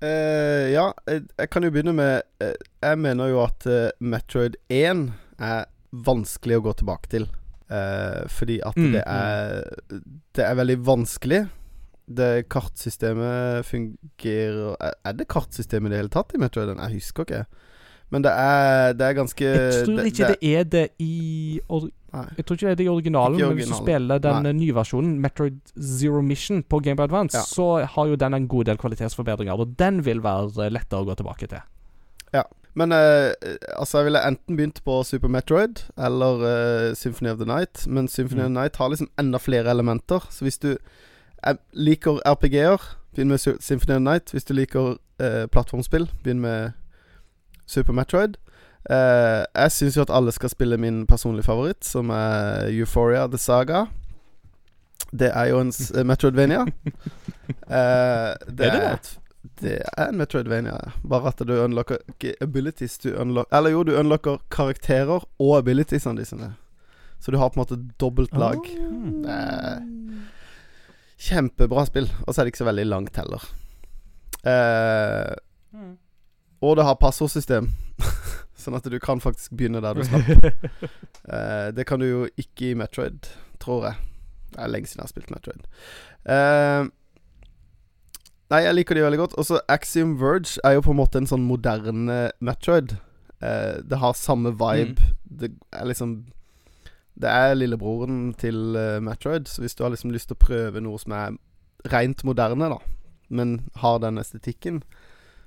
Uh, 0.00 0.70
ja, 0.72 0.86
jeg, 1.04 1.26
jeg 1.36 1.50
kan 1.52 1.66
jo 1.66 1.68
begynne 1.74 1.92
med 1.92 2.22
uh, 2.40 2.54
Jeg 2.80 2.96
mener 3.04 3.28
jo 3.28 3.42
at 3.44 3.66
uh, 3.68 3.90
Metroid 4.00 4.56
1 4.72 5.02
er 5.44 5.66
vanskelig 5.92 6.56
å 6.56 6.64
gå 6.64 6.72
tilbake 6.80 7.12
til. 7.12 7.28
Eh, 7.70 8.24
fordi 8.26 8.56
at 8.66 8.74
Mm, 8.76 8.92
det 8.96 9.02
er 9.06 9.62
Det 10.34 10.44
er 10.44 10.54
veldig 10.58 10.78
vanskelig. 10.86 11.48
Det 12.10 12.48
kartsystemet 12.50 13.64
fungerer 13.68 14.76
Er 15.06 15.12
det 15.14 15.28
kartsystemet 15.30 15.90
i 15.90 15.94
det 15.94 16.00
hele 16.02 16.10
tatt 16.14 16.34
i 16.34 16.40
Metroid? 16.42 16.72
Jeg 16.76 16.94
husker 16.98 17.22
ikke. 17.28 17.44
Men 18.10 18.24
det 18.26 18.32
er, 18.34 18.92
det 18.98 19.06
er 19.06 19.12
ganske 19.14 19.44
Jeg 19.46 19.84
tror 19.86 20.08
ikke 20.10 20.30
det 20.32 20.54
er 20.58 20.64
det 20.64 20.88
i 20.98 21.60
or 21.68 21.84
Jeg 22.36 22.44
tror 22.46 22.56
ikke 22.56 22.66
det 22.66 22.72
er 22.72 22.80
det 22.80 22.86
i 22.88 22.90
originalen, 22.90 23.36
Ikke 23.38 23.48
men 23.52 23.60
hvis 23.60 23.68
du 23.70 23.76
spiller 23.78 24.18
den 24.18 24.42
Nei. 24.42 24.50
eh, 24.50 24.56
nye 24.58 24.74
versjonen, 24.74 25.12
Metroid 25.22 25.60
Zero 25.78 26.20
Mission, 26.26 26.64
på 26.66 26.80
Game 26.82 26.96
Boy 26.98 27.04
Advance, 27.06 27.38
Ja. 27.38 27.44
så 27.46 27.84
har 27.86 28.06
jo 28.10 28.16
den 28.18 28.34
en 28.34 28.48
god 28.48 28.64
del 28.66 28.76
kvalitetsforbedringer, 28.82 29.54
og 29.54 29.76
den 29.78 30.02
vil 30.04 30.18
være 30.24 30.64
eh, 30.66 30.72
lettere 30.74 31.04
å 31.04 31.06
gå 31.06 31.14
tilbake 31.20 31.46
til. 31.46 31.62
Ja. 32.34 32.42
Men 32.74 32.90
eh, 32.92 33.30
altså, 33.78 33.98
jeg 34.00 34.04
ville 34.10 34.24
enten 34.26 34.56
begynt 34.58 34.82
på 34.86 35.04
Super 35.06 35.28
Metroid 35.30 35.84
eller 35.98 36.42
eh, 36.50 36.94
Symphony 36.98 37.30
of 37.30 37.38
the 37.38 37.46
Night. 37.46 37.86
Men 37.86 38.08
Symphony 38.08 38.40
Mm. 38.42 38.46
of 38.46 38.50
the 38.50 38.58
Night 38.60 38.76
har 38.82 38.88
liksom 38.90 39.08
enda 39.18 39.38
flere 39.38 39.70
elementer. 39.70 40.26
Så 40.30 40.42
hvis 40.44 40.58
du 40.58 40.76
eh, 41.46 41.54
liker 41.72 42.20
RPG-er, 42.26 42.80
begynn 43.14 43.28
med 43.28 43.38
Symphony 43.60 43.96
of 43.96 44.02
Night. 44.02 44.30
Hvis 44.32 44.44
du 44.44 44.54
liker 44.54 44.96
eh, 45.20 45.46
plattformspill, 45.46 46.08
begynn 46.24 46.40
med 46.40 46.72
Super 47.66 47.92
Metroid. 47.92 48.36
Eh, 48.90 49.44
jeg 49.54 49.72
syns 49.72 49.96
jo 49.96 50.02
at 50.02 50.10
alle 50.10 50.32
skal 50.32 50.48
spille 50.50 50.76
min 50.80 51.06
personlige 51.06 51.44
favoritt, 51.46 51.84
som 51.84 52.10
er 52.10 52.68
Euphoria 52.70 53.26
The 53.28 53.38
Saga. 53.38 53.84
Det 55.12 55.30
er 55.34 55.44
jo 55.50 55.60
en 55.60 55.72
s- 55.72 55.92
Metroidvania. 56.04 56.66
Eh, 57.70 58.34
det 58.46 58.66
Er 58.66 58.70
det 58.70 58.80
det? 58.80 58.92
et 58.92 59.16
det 59.62 59.72
er 59.98 60.08
en 60.08 60.16
Metroidvania, 60.18 60.76
bare 61.08 61.28
at 61.28 61.38
du 61.48 61.52
unlocker 61.64 61.96
ikke 62.08 62.34
abilities 62.42 62.98
du 62.98 63.08
unlocker, 63.14 63.56
Eller 63.56 63.70
jo, 63.70 63.82
du 63.82 63.92
unlocker 63.98 64.38
karakterer 64.50 65.24
og 65.38 65.56
abilitiesene 65.58 66.18
de 66.20 66.24
sine. 66.24 66.48
Så 67.20 67.30
du 67.30 67.38
har 67.38 67.48
på 67.48 67.60
en 67.60 67.64
måte 67.64 67.78
dobbelt 68.00 68.32
lag. 68.38 68.58
Er 69.28 69.80
kjempebra 71.20 71.84
spill. 71.88 72.08
Og 72.26 72.32
så 72.34 72.40
er 72.40 72.46
det 72.48 72.54
ikke 72.54 72.62
så 72.64 72.68
veldig 72.70 72.86
langt 72.90 73.16
heller. 73.20 73.44
Eh, 74.44 75.34
Mm. 75.72 75.92
og 76.66 76.76
det 76.76 76.84
har 76.84 76.96
passordsystem, 76.98 77.68
sånn 78.58 78.74
at 78.74 78.86
du 78.90 78.96
kan 78.98 79.20
faktisk 79.22 79.52
begynne 79.54 79.78
der 79.84 79.94
du 79.94 80.02
slapp. 80.02 80.30
Eh, 81.30 81.68
det 81.76 81.84
kan 81.86 82.00
du 82.00 82.06
jo 82.08 82.22
ikke 82.40 82.70
i 82.72 82.74
Metroid, 82.74 83.28
tror 83.62 83.84
jeg. 83.86 83.94
Det 84.50 84.58
er 84.64 84.70
lenge 84.72 84.88
siden 84.90 84.98
jeg 84.98 85.04
har 85.04 85.12
spilt 85.12 85.30
Metroid. 85.30 85.66
Eh, 86.26 86.88
nei, 88.50 88.60
jeg 88.64 88.74
liker 88.74 88.98
de 88.98 89.04
veldig 89.04 89.20
godt. 89.20 89.36
Også 89.38 89.60
Axiom 89.70 90.16
Verge 90.18 90.58
er 90.66 90.74
jo 90.74 90.82
på 90.88 90.90
en 90.90 90.98
måte 90.98 91.20
en 91.20 91.28
sånn 91.30 91.44
moderne 91.46 92.16
Metroid. 92.42 92.96
Eh, 93.38 93.78
det 93.86 94.00
har 94.02 94.16
samme 94.18 94.50
vibe. 94.58 94.98
Det 95.22 95.52
er 95.70 95.86
liksom 95.92 96.16
Det 97.20 97.28
er 97.30 97.54
lillebroren 97.58 98.32
til 98.40 98.76
uh, 98.76 98.98
Metroid, 99.04 99.48
så 99.50 99.60
hvis 99.62 99.74
du 99.76 99.84
har 99.84 99.92
liksom 99.92 100.12
lyst 100.14 100.30
til 100.30 100.38
å 100.38 100.44
prøve 100.46 100.80
noe 100.80 100.98
som 101.02 101.12
er 101.16 101.36
rent 101.92 102.24
moderne, 102.24 102.70
da, 102.72 102.78
men 103.28 103.58
har 103.82 103.98
den 104.02 104.18
estetikken, 104.20 104.82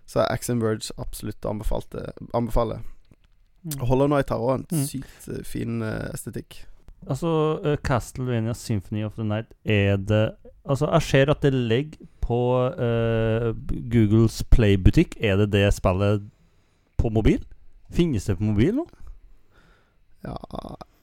så 0.05 0.23
er 0.23 0.33
Axiom 0.35 0.61
Verge 0.61 0.93
absolutt 1.01 1.45
å 1.45 1.53
anbefale. 2.33 2.81
Mm. 3.63 3.79
Hollow 3.87 4.11
har 4.11 4.23
òg 4.37 4.53
en 4.59 4.65
Mm. 4.71 4.85
sykt 4.87 5.27
uh, 5.29 5.41
fin 5.43 5.81
uh, 5.81 6.09
estetikk. 6.13 6.65
Altså, 7.07 7.59
uh, 7.65 7.75
Castlevania 7.83 8.53
Symphony 8.53 9.03
of 9.03 9.15
the 9.15 9.23
Night 9.23 9.47
Er 9.65 9.97
det 9.97 10.35
Altså, 10.65 10.87
jeg 10.93 11.01
ser 11.01 11.31
at 11.31 11.41
det 11.43 11.53
ligger 11.53 11.97
på 12.23 12.39
eh, 12.79 13.49
Googles 13.91 14.43
Play-butikk. 14.47 15.17
Er 15.19 15.35
det 15.41 15.51
det 15.51 15.73
spillet 15.75 16.23
på 16.97 17.09
mobil? 17.11 17.41
Finnes 17.91 18.25
det 18.25 18.37
på 18.37 18.47
mobil 18.47 18.77
nå? 18.77 18.85
Ja, 20.23 20.37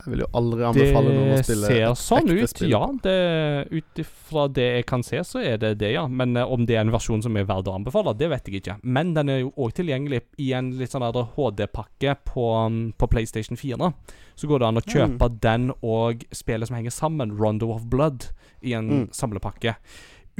jeg 0.07 0.11
vil 0.15 0.23
jo 0.25 0.27
aldri 0.35 0.65
anbefale 0.65 1.13
noen 1.15 1.33
å 1.33 1.37
Det 1.37 1.45
spille 1.47 1.67
ser 1.67 1.95
sånn 2.01 2.29
ekte 2.29 2.43
ut, 2.43 2.49
spill. 2.55 2.71
ja. 2.71 2.87
Det- 3.03 3.69
Ut 3.71 3.95
ifra 4.03 4.47
det 4.53 4.67
jeg 4.77 4.87
kan 4.87 5.03
se, 5.03 5.19
så 5.25 5.43
er 5.45 5.57
det 5.59 5.79
det, 5.79 5.93
ja. 5.93 6.07
Men 6.09 6.37
uh, 6.37 6.45
om 6.51 6.65
det 6.67 6.77
er 6.77 6.81
en 6.81 6.91
versjon 6.91 7.23
som 7.23 7.37
er 7.37 7.45
verdt 7.45 7.67
å 7.69 7.75
anbefale, 7.77 8.17
det 8.17 8.29
vet 8.31 8.45
jeg 8.49 8.63
ikke. 8.63 8.79
Men 8.83 9.15
den 9.15 9.29
er 9.29 9.41
jo 9.41 9.51
òg 9.59 9.73
tilgjengelig 9.75 10.23
i 10.39 10.53
en 10.53 10.73
litt 10.79 10.91
sånn 10.91 11.03
HD-pakke 11.03 12.17
på, 12.25 12.67
um, 12.67 12.93
på 12.99 13.09
PlayStation 13.11 13.57
4. 13.57 13.93
Så 14.37 14.49
går 14.49 14.59
det 14.61 14.69
an 14.69 14.77
å 14.81 14.87
kjøpe 14.87 15.41
den 15.41 15.71
og 15.83 16.25
spillet 16.33 16.67
som 16.69 16.77
henger 16.77 16.91
sammen, 16.91 17.37
Rondo 17.39 17.71
of 17.73 17.85
Blood, 17.87 18.27
i 18.63 18.73
en 18.75 18.89
Mm. 18.91 19.09
samlepakke. 19.11 19.77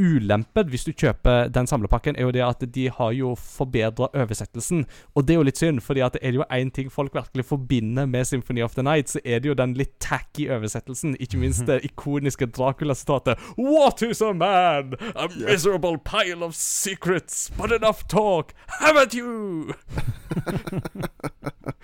Ulempen 0.01 0.71
hvis 0.73 0.87
du 0.87 0.93
kjøper 0.97 1.51
den 1.53 1.69
samlepakken, 1.69 2.17
er 2.17 2.29
jo 2.29 2.33
det 2.35 2.43
at 2.47 2.65
de 2.75 2.87
har 2.97 3.13
jo 3.13 3.35
forbedra 3.37 4.09
oversettelsen. 4.17 4.87
Og 5.15 5.27
det 5.27 5.35
er 5.35 5.41
jo 5.41 5.47
litt 5.49 5.61
synd, 5.61 5.83
fordi 5.85 6.05
at 6.07 6.17
er 6.23 6.33
det 6.33 6.41
jo 6.41 6.47
én 6.49 6.73
ting 6.73 6.89
folk 6.93 7.15
virkelig 7.15 7.45
forbinder 7.51 8.09
med 8.09 8.25
Symphony 8.25 8.63
of 8.65 8.75
the 8.75 8.83
Night, 8.87 9.13
så 9.13 9.21
er 9.25 9.39
det 9.41 9.53
jo 9.53 9.59
den 9.59 9.75
litt 9.79 9.99
tacky 10.01 10.49
oversettelsen. 10.51 11.17
Ikke 11.21 11.41
minst 11.43 11.67
det 11.69 11.83
ikoniske 11.85 12.49
Dracula-sitatet 12.57 13.39
What 13.59 14.03
is 14.03 14.23
a 14.23 14.33
man? 14.33 14.95
A 15.15 15.29
miserable 15.37 15.99
pile 15.99 16.45
of 16.45 16.55
secrets, 16.55 17.51
but 17.59 17.73
enough 17.73 18.07
talk, 18.09 18.55
haven't 18.81 19.15
you? 19.15 19.75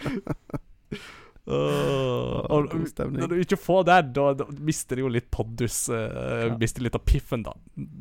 Og 2.65 2.71
god 2.73 2.89
stemning. 2.91 3.21
når 3.21 3.29
du 3.29 3.37
ikke 3.45 3.59
får 3.61 3.85
det, 3.89 3.99
da, 4.17 4.27
da 4.41 4.47
mister 4.67 4.97
det 4.97 5.05
jo 5.05 5.09
litt 5.13 5.31
poddus. 5.31 5.79
Uh, 5.93 6.57
Mister 6.61 6.83
litt 6.83 6.95
av 6.99 7.05
piffen, 7.05 7.43
da, 7.47 7.53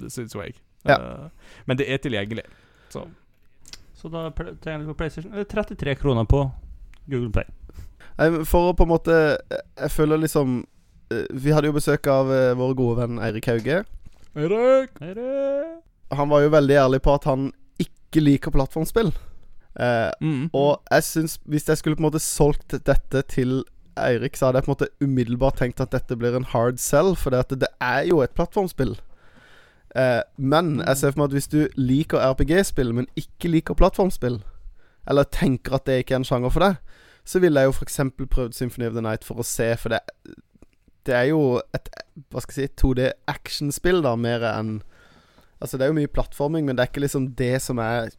syns 0.10 0.34
jo 0.36 0.42
jeg. 0.44 0.56
Ja. 0.86 0.98
Uh, 1.00 1.54
men 1.66 1.78
det 1.78 1.88
er 1.90 1.98
tilgjengelig. 2.04 2.46
Så 2.94 3.06
Så 3.96 4.10
da 4.14 4.30
trenger 4.32 4.58
tilgjengelig 4.62 4.88
på 4.94 4.98
PlayStation 5.00 5.32
33 5.50 5.96
kroner 6.02 6.26
på 6.30 6.44
Google 7.10 7.32
Play. 7.32 7.46
Nei, 8.18 8.30
For 8.46 8.70
å 8.72 8.76
på 8.78 8.86
en 8.86 8.92
måte 8.94 9.16
Jeg 9.76 9.90
føler 9.92 10.22
liksom 10.22 10.62
eh, 11.12 11.26
Vi 11.36 11.52
hadde 11.52 11.68
jo 11.68 11.74
besøk 11.76 12.08
av 12.08 12.30
eh, 12.32 12.54
vår 12.56 12.72
gode 12.80 13.02
venn 13.02 13.18
Eirik 13.20 13.50
Hauge. 13.52 13.82
Erik! 14.36 14.94
Han 16.16 16.30
var 16.30 16.46
jo 16.46 16.50
veldig 16.54 16.78
ærlig 16.86 17.02
på 17.04 17.16
at 17.18 17.26
han 17.28 17.50
ikke 17.82 18.22
liker 18.24 18.54
plattformspill. 18.56 19.12
Eh, 19.76 20.12
Mm. 20.24 20.50
og 20.56 20.80
jeg 20.90 21.04
syns 21.04 21.34
Hvis 21.44 21.66
jeg 21.68 21.78
skulle 21.82 21.98
på 21.98 22.04
en 22.06 22.08
måte 22.08 22.22
solgt 22.24 22.78
dette 22.88 23.22
til 23.28 23.66
Eirik, 23.98 24.38
så 24.38 24.48
hadde 24.48 24.62
jeg 24.62 24.68
på 24.68 24.72
en 24.72 24.76
måte 24.76 24.92
umiddelbart 25.04 25.60
tenkt 25.62 25.84
at 25.84 25.94
dette 25.96 26.18
blir 26.20 26.36
en 26.38 26.48
hard 26.52 26.80
sell, 26.82 27.16
for 27.20 27.34
det, 27.34 27.60
det 27.62 27.72
er 27.84 28.06
jo 28.10 28.22
et 28.24 28.34
plattformspill. 28.36 28.96
Eh, 29.96 30.22
men 30.38 30.82
jeg 30.82 30.98
ser 31.00 31.14
for 31.14 31.24
meg 31.24 31.32
at 31.32 31.38
hvis 31.38 31.52
du 31.52 31.60
liker 31.80 32.24
RPG-spill, 32.34 32.92
men 32.96 33.08
ikke 33.20 33.52
liker 33.52 33.78
plattformspill, 33.80 34.42
eller 35.08 35.30
tenker 35.32 35.78
at 35.78 35.86
det 35.88 36.02
ikke 36.02 36.18
er 36.18 36.24
en 36.24 36.28
sjanger 36.28 36.52
for 36.52 36.66
deg, 36.66 36.82
så 37.26 37.42
ville 37.42 37.62
jeg 37.62 37.72
jo 37.72 37.78
f.eks. 37.78 38.00
prøvd 38.30 38.54
Symphony 38.54 38.90
of 38.90 38.98
the 38.98 39.04
Night 39.06 39.26
for 39.26 39.42
å 39.42 39.48
se, 39.48 39.72
for 39.82 39.96
det, 39.96 40.02
det 41.06 41.16
er 41.16 41.30
jo 41.32 41.62
et 41.74 41.90
Hva 42.32 42.42
skal 42.42 42.62
jeg 42.62 42.70
si 42.70 42.78
2D 42.82 43.10
actionspill, 43.30 44.04
da, 44.06 44.16
mer 44.16 44.46
enn 44.50 44.78
Altså, 45.64 45.78
det 45.78 45.86
er 45.86 45.90
jo 45.94 45.98
mye 45.98 46.12
plattforming, 46.12 46.66
men 46.68 46.76
det 46.76 46.84
er 46.84 46.90
ikke 46.92 47.02
liksom 47.06 47.30
det 47.40 47.56
som 47.64 47.80
er 47.82 48.12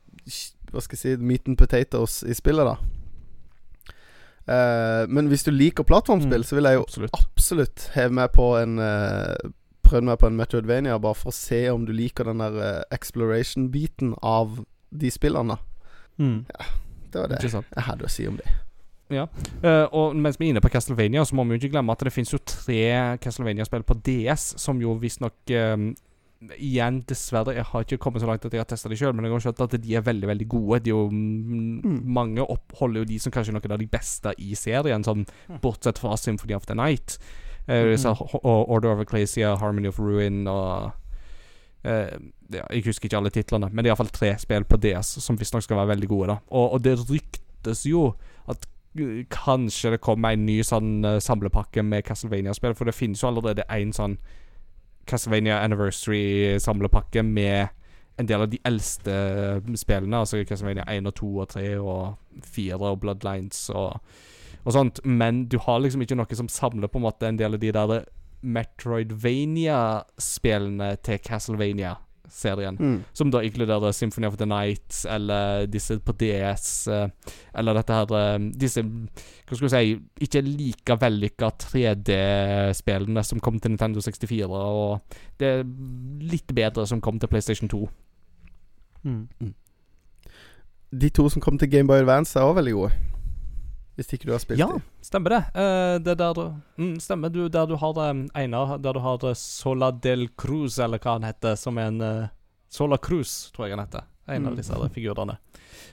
Hva 0.73 0.83
skal 0.83 0.97
jeg 0.97 1.03
si 1.03 1.17
meat 1.23 1.47
and 1.47 1.59
potatoes 1.61 2.23
i 2.27 2.35
spillet, 2.35 2.67
da. 2.67 2.96
Eh, 4.47 5.05
men 5.11 5.31
hvis 5.31 5.43
du 5.47 5.51
liker 5.51 5.87
plattformspill, 5.87 6.45
Mm, 6.45 6.47
så 6.47 6.55
vil 6.59 6.65
jeg 6.65 6.79
jo 6.79 6.83
Absolutt. 6.87 7.15
absolutt 7.19 7.87
heve 7.95 8.15
meg 8.15 8.31
på 8.33 8.57
en 8.61 8.79
uh, 8.79 9.35
Prøvd 9.87 10.03
meg 10.03 10.19
på 10.19 10.27
en 10.27 10.37
Metroidvania, 10.37 10.99
bare 10.99 11.15
for 11.15 11.31
å 11.31 11.35
se 11.35 11.61
om 11.71 11.85
du 11.87 11.93
liker 11.95 12.27
den 12.27 12.41
der 12.43 12.57
uh, 12.59 12.83
exploration-biten 12.91 14.17
av 14.23 14.65
de 14.91 15.11
spillene. 15.15 15.59
Mm. 16.19 16.45
Det 17.13 17.21
var 17.21 17.29
det 17.31 17.39
jeg 17.47 17.85
hadde 17.87 18.09
å 18.09 18.11
si 18.11 18.27
om 18.27 18.35
det. 18.37 18.49
Eh, 19.11 19.87
og 19.95 20.17
mens 20.19 20.41
vi 20.41 20.49
er 20.49 20.55
inne 20.57 20.63
på 20.65 20.73
Castlevania, 20.73 21.23
så 21.25 21.37
må 21.39 21.45
vi 21.47 21.55
jo 21.55 21.61
ikke 21.61 21.77
glemme 21.77 21.95
at 21.95 22.03
det 22.03 22.13
finnes 22.15 22.33
jo 22.35 22.41
tre 22.43 23.17
Castlevania-spill 23.23 23.85
på 23.87 23.95
DS, 24.09 24.57
som 24.59 24.81
jo 24.83 24.97
visstnok 24.99 25.55
uh, 25.55 25.77
Igjen, 26.37 26.99
dessverre, 27.09 27.55
jeg 27.57 27.65
har 27.65 27.85
ikke 27.85 27.97
kommet 27.97 28.21
så 28.21 28.29
langt 28.29 28.45
at 28.45 28.53
jeg 28.53 28.61
har 28.61 28.69
testa 28.69 28.91
de 28.93 28.97
sjøl, 28.99 29.15
men 29.17 29.25
jeg 29.25 29.33
har 29.33 29.45
skjønt 29.47 29.63
at 29.65 29.77
de 29.81 29.95
er 29.97 30.05
veldig 30.05 30.29
veldig 30.29 30.49
gode. 30.53 30.83
De 30.85 30.93
jo, 30.93 31.07
mm, 31.09 32.03
Mange 32.05 32.45
oppholder 32.45 33.01
jo 33.01 33.09
de 33.09 33.19
som 33.23 33.33
kanskje 33.33 33.55
noen 33.57 33.73
av 33.73 33.81
de 33.81 33.89
beste 33.89 34.35
i 34.37 34.53
serien, 34.59 35.05
sånn 35.07 35.25
bortsett 35.65 36.03
fra 36.03 36.13
Symphony 36.21 36.53
of 36.59 36.69
the 36.69 36.77
Night. 36.77 37.17
Uh, 37.67 37.97
mm. 37.97 38.05
Order 38.45 38.93
of 38.93 39.01
Ecclesia, 39.01 39.57
Harmony 39.57 39.89
of 39.89 39.99
Ruin 39.99 40.45
og 40.47 40.93
uh, 41.83 42.13
ja, 42.53 42.63
Jeg 42.71 42.85
husker 42.85 43.09
ikke 43.09 43.19
alle 43.19 43.33
titlene, 43.35 43.73
men 43.73 43.83
det 43.83 43.89
er 43.89 43.97
iallfall 43.97 44.13
tre 44.15 44.37
spill 44.39 44.69
på 44.69 44.79
DS 44.79 45.17
som 45.25 45.41
visstnok 45.41 45.65
skal 45.65 45.81
være 45.81 45.97
veldig 45.97 46.09
gode. 46.13 46.29
da 46.29 46.37
Og, 46.47 46.77
og 46.77 46.85
det 46.85 46.99
ryktes 47.09 47.87
jo 47.89 48.13
at 48.47 48.69
uh, 49.01 49.25
kanskje 49.33 49.97
det 49.97 50.05
kommer 50.05 50.37
en 50.37 50.47
ny 50.47 50.61
sånn 50.63 51.01
samlepakke 51.19 51.83
med 51.83 52.05
Castlevania-spill, 52.07 52.77
for 52.77 52.87
det 52.87 52.95
finnes 52.95 53.25
jo 53.25 53.33
allerede 53.33 53.67
en 53.73 53.97
sånn 53.97 54.21
Castlevania 55.07 55.61
Anniversary-samlepakke 55.65 57.23
med 57.27 57.69
en 58.17 58.29
del 58.29 58.41
av 58.43 58.49
de 58.51 58.59
eldste 58.65 59.13
uh, 59.13 59.75
spillene, 59.77 60.19
altså 60.23 60.45
Castlevania 60.49 60.85
1 60.89 61.07
og 61.11 61.15
2 61.21 61.27
og 61.37 61.49
3 61.53 61.79
og 61.79 62.15
4 62.57 62.79
og 62.81 63.01
Bloodlines 63.03 63.71
og, 63.75 63.91
og 64.65 64.73
sånt, 64.73 65.01
men 65.05 65.49
du 65.53 65.59
har 65.63 65.79
liksom 65.85 66.03
ikke 66.05 66.19
noe 66.19 66.39
som 66.39 66.49
samler 66.53 66.89
på 66.89 66.99
en 67.01 67.09
måte 67.09 67.25
en 67.29 67.41
del 67.41 67.53
av 67.57 67.63
de 67.63 67.71
der 67.77 67.91
Metroidvania-spillene 68.47 70.91
til 71.05 71.19
Castlevania-serien. 72.27 72.77
Mm. 72.79 73.05
Som 73.13 73.31
da 73.31 73.43
inkluderer 73.43 73.93
Symphony 73.93 74.27
of 74.27 74.37
the 74.37 74.47
Night, 74.47 75.05
eller 75.09 75.67
disse 75.67 75.99
på 75.99 76.13
DS, 76.13 76.89
eh, 76.89 77.09
eller 77.55 77.75
dette 77.75 77.93
her 77.93 78.07
eh, 78.15 78.39
Disse, 78.55 78.83
hva 78.83 79.57
skal 79.57 79.67
vi 79.67 79.73
si, 79.75 79.99
ikke 80.21 80.43
like 80.43 80.97
vellykka 81.01 81.51
3D-spillene 81.51 83.25
som 83.25 83.41
kom 83.41 83.61
til 83.61 83.71
Nintendo 83.71 84.01
64, 84.01 84.47
og 84.51 85.01
det 85.39 85.47
er 85.47 85.65
litt 86.21 86.55
bedre 86.55 86.87
som 86.87 87.01
kom 87.01 87.19
til 87.19 87.29
PlayStation 87.29 87.69
2. 87.69 87.89
Mm. 89.05 89.55
De 90.93 91.09
to 91.11 91.29
som 91.29 91.43
kom 91.43 91.59
til 91.59 91.71
Gameboy 91.71 92.01
Advance, 92.01 92.39
er 92.39 92.47
òg 92.47 92.57
veldig 92.57 92.75
gode. 92.75 93.16
Hvis 93.97 94.11
ikke 94.13 94.27
du 94.29 94.33
har 94.35 94.39
spilt 94.43 94.59
Ja, 94.61 94.67
de. 94.69 94.83
stemmer 95.01 95.33
det. 95.33 95.39
Uh, 95.57 95.97
det 96.05 96.19
der 96.21 96.35
mm, 96.77 96.99
Stemmer. 97.01 97.31
Du, 97.33 97.49
der 97.49 97.67
du 97.67 97.77
har 97.81 97.97
um, 98.11 98.27
Einar, 98.37 98.77
der 98.79 98.93
du 98.93 99.01
har 99.01 99.25
eh, 99.25 99.33
Sola 99.35 99.91
del 99.91 100.29
Cruz, 100.37 100.79
eller 100.79 100.99
hva 101.01 101.15
han 101.17 101.25
heter, 101.25 101.57
som 101.57 101.79
er 101.81 101.89
en 101.89 102.01
uh, 102.05 102.29
Sola 102.69 102.99
Cruz, 102.99 103.51
tror 103.57 103.67
jeg 103.69 103.77
han 103.79 103.87
heter. 103.87 104.05
En 104.29 104.43
Mm. 104.43 104.49
av 104.51 104.57
disse 104.59 104.75
her 104.75 104.89
figurene. 104.91 105.39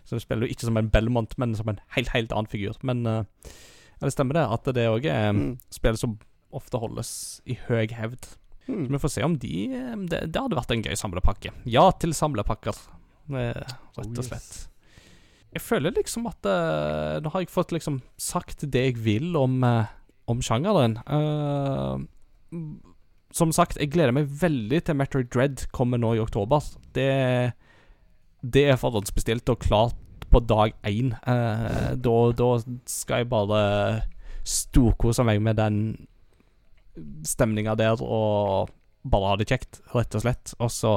Så 0.03 0.17
du 0.17 0.19
spiller 0.19 0.47
jo 0.47 0.51
ikke 0.55 0.65
som 0.65 0.77
en 0.77 0.89
Belmont, 0.89 1.37
men 1.37 1.53
som 1.55 1.69
en 1.69 1.79
helt, 1.95 2.09
helt 2.09 2.31
annen 2.33 2.47
figur. 2.49 2.75
Men 2.83 3.05
uh, 3.07 3.23
ja, 4.01 4.01
det 4.07 4.11
stemmer 4.15 4.33
det, 4.33 4.47
at 4.51 4.63
det 4.73 4.87
òg 4.89 5.05
er 5.05 5.31
Mm. 5.33 5.59
spill 5.71 5.95
som 5.97 6.17
ofte 6.51 6.77
holdes 6.81 7.41
i 7.45 7.55
høy 7.69 7.87
hevd. 7.87 8.25
Så 8.65 8.71
Mm. 8.73 8.87
vi 8.91 8.97
får 8.97 9.09
se 9.11 9.23
om 9.23 9.33
de 9.37 9.67
Det, 10.09 10.19
det 10.31 10.41
hadde 10.41 10.55
vært 10.55 10.71
en 10.71 10.81
gøy 10.83 10.95
samlepakke. 10.95 11.51
Ja 11.65 11.91
til 11.91 12.11
samlepakker, 12.13 12.73
rett 13.29 13.73
Oh, 13.97 14.03
og 14.03 14.17
yes. 14.17 14.27
slett. 14.27 14.67
Jeg 15.53 15.61
føler 15.61 15.93
liksom 15.93 16.25
at 16.29 16.47
uh, 16.49 17.19
Nå 17.21 17.31
har 17.33 17.43
jeg 17.43 17.53
fått 17.53 17.73
liksom 17.75 18.01
sagt 18.17 18.65
det 18.73 18.87
jeg 18.87 19.01
vil 19.05 19.35
om, 19.37 19.59
uh, 19.65 19.91
om 20.29 20.41
sjangeren. 20.43 20.97
Mm, 22.53 22.79
som 23.33 23.51
sagt, 23.55 23.79
jeg 23.81 23.91
gleder 23.93 24.13
meg 24.15 24.29
veldig 24.41 24.83
til 24.85 24.97
Metroid 24.97 25.29
Dread 25.33 25.65
kommer 25.73 26.01
nå 26.01 26.13
i 26.15 26.21
oktober. 26.21 26.61
Det, 26.93 27.09
det 28.45 28.65
er 28.69 28.81
forhåndsbestilt 28.81 29.49
og 29.49 29.61
klart 29.65 30.27
på 30.33 30.41
dag 30.45 30.73
én. 30.85 31.11
Da, 31.25 32.17
da 32.37 32.49
skal 32.89 33.23
jeg 33.23 33.29
bare 33.33 33.63
storkose 34.45 35.25
meg 35.25 35.41
med 35.41 35.57
den 35.57 35.79
stemninga 37.25 37.75
der 37.79 38.01
og 38.05 38.69
bare 39.03 39.33
ha 39.33 39.39
det 39.39 39.49
kjekt, 39.49 39.81
rett 39.95 40.15
og 40.15 40.23
slett. 40.23 40.53
Og 40.61 40.71
så 40.71 40.93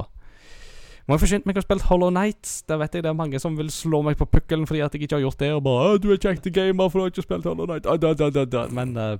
må 1.06 1.14
jeg 1.14 1.22
forsynt 1.22 1.44
meg 1.46 1.58
å 1.60 1.62
spille 1.62 1.86
Hollow 1.86 2.10
Nights. 2.10 2.64
Der 2.66 2.80
vet 2.80 2.96
jeg 2.96 3.04
det 3.06 3.12
er 3.12 3.18
mange 3.18 3.38
som 3.38 3.54
vil 3.58 3.68
slå 3.70 4.00
meg 4.02 4.18
på 4.18 4.26
pukkelen 4.26 4.66
fordi 4.66 4.82
at 4.82 4.94
jeg 4.94 5.06
ikke 5.06 5.20
har 5.20 5.26
gjort 5.28 5.38
det. 5.38 5.52
Og 5.54 5.62
bare 5.62 5.98
'Du 5.98 6.10
er 6.10 6.18
kjekt 6.18 6.50
gamer, 6.52 6.88
for 6.90 6.98
du 6.98 7.04
har 7.04 7.12
ikke 7.14 7.22
spilt 7.22 7.46
Hollow 7.46 7.66
Night'. 7.66 7.86
Ah, 7.86 7.96
da, 7.96 8.12
da, 8.14 8.44
da. 8.44 8.66
Men 8.68 8.96
uh, 8.96 9.16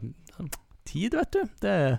tid, 0.85 1.15
vet 1.15 1.33
du. 1.33 1.43
Det 1.63 1.99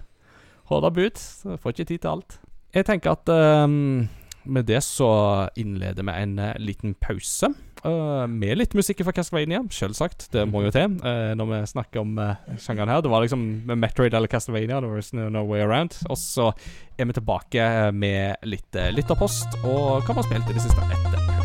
holder 0.67 0.89
bud. 0.89 1.15
Så 1.15 1.57
får 1.57 1.69
ikke 1.69 1.85
tid 1.85 1.99
til 1.99 2.09
alt. 2.09 2.39
Jeg 2.75 2.85
tenker 2.85 3.15
at 3.15 3.29
um, 3.63 4.09
med 4.43 4.67
det 4.67 4.83
så 4.83 5.47
innleder 5.55 6.03
vi 6.03 6.11
en 6.23 6.39
uh, 6.39 6.51
liten 6.59 6.95
pause. 6.99 7.47
Eh, 7.85 8.25
med 8.31 8.57
litt 8.59 8.75
musikk 8.77 9.03
fra 9.05 9.13
Castlevania, 9.15 9.61
selvsagt. 9.73 10.27
Det 10.33 10.45
må 10.49 10.63
jo 10.65 10.73
til 10.73 10.97
uh, 11.03 11.33
når 11.37 11.51
vi 11.51 11.61
snakker 11.73 12.03
om 12.03 12.17
uh, 12.19 12.35
sjangeren 12.61 12.93
her. 12.93 13.03
Det 13.05 13.13
var 13.13 13.25
liksom 13.25 13.47
Metroid 13.73 14.17
eller 14.17 14.31
Castlevania. 14.31 14.81
Was 14.87 15.13
no, 15.13 15.29
no 15.33 15.45
way 15.47 15.63
around. 15.65 15.97
Og 16.09 16.19
så 16.21 16.51
er 16.97 17.09
vi 17.09 17.17
tilbake 17.17 17.71
med 17.93 18.47
litt 18.47 18.79
uh, 18.79 18.89
lytterpost 18.95 19.59
og 19.63 20.05
hva 20.05 20.13
vi 20.13 20.21
har 20.21 20.31
spilt 20.31 20.53
i 20.53 20.57
det 20.57 20.67
siste 20.67 20.87
etter 20.87 21.36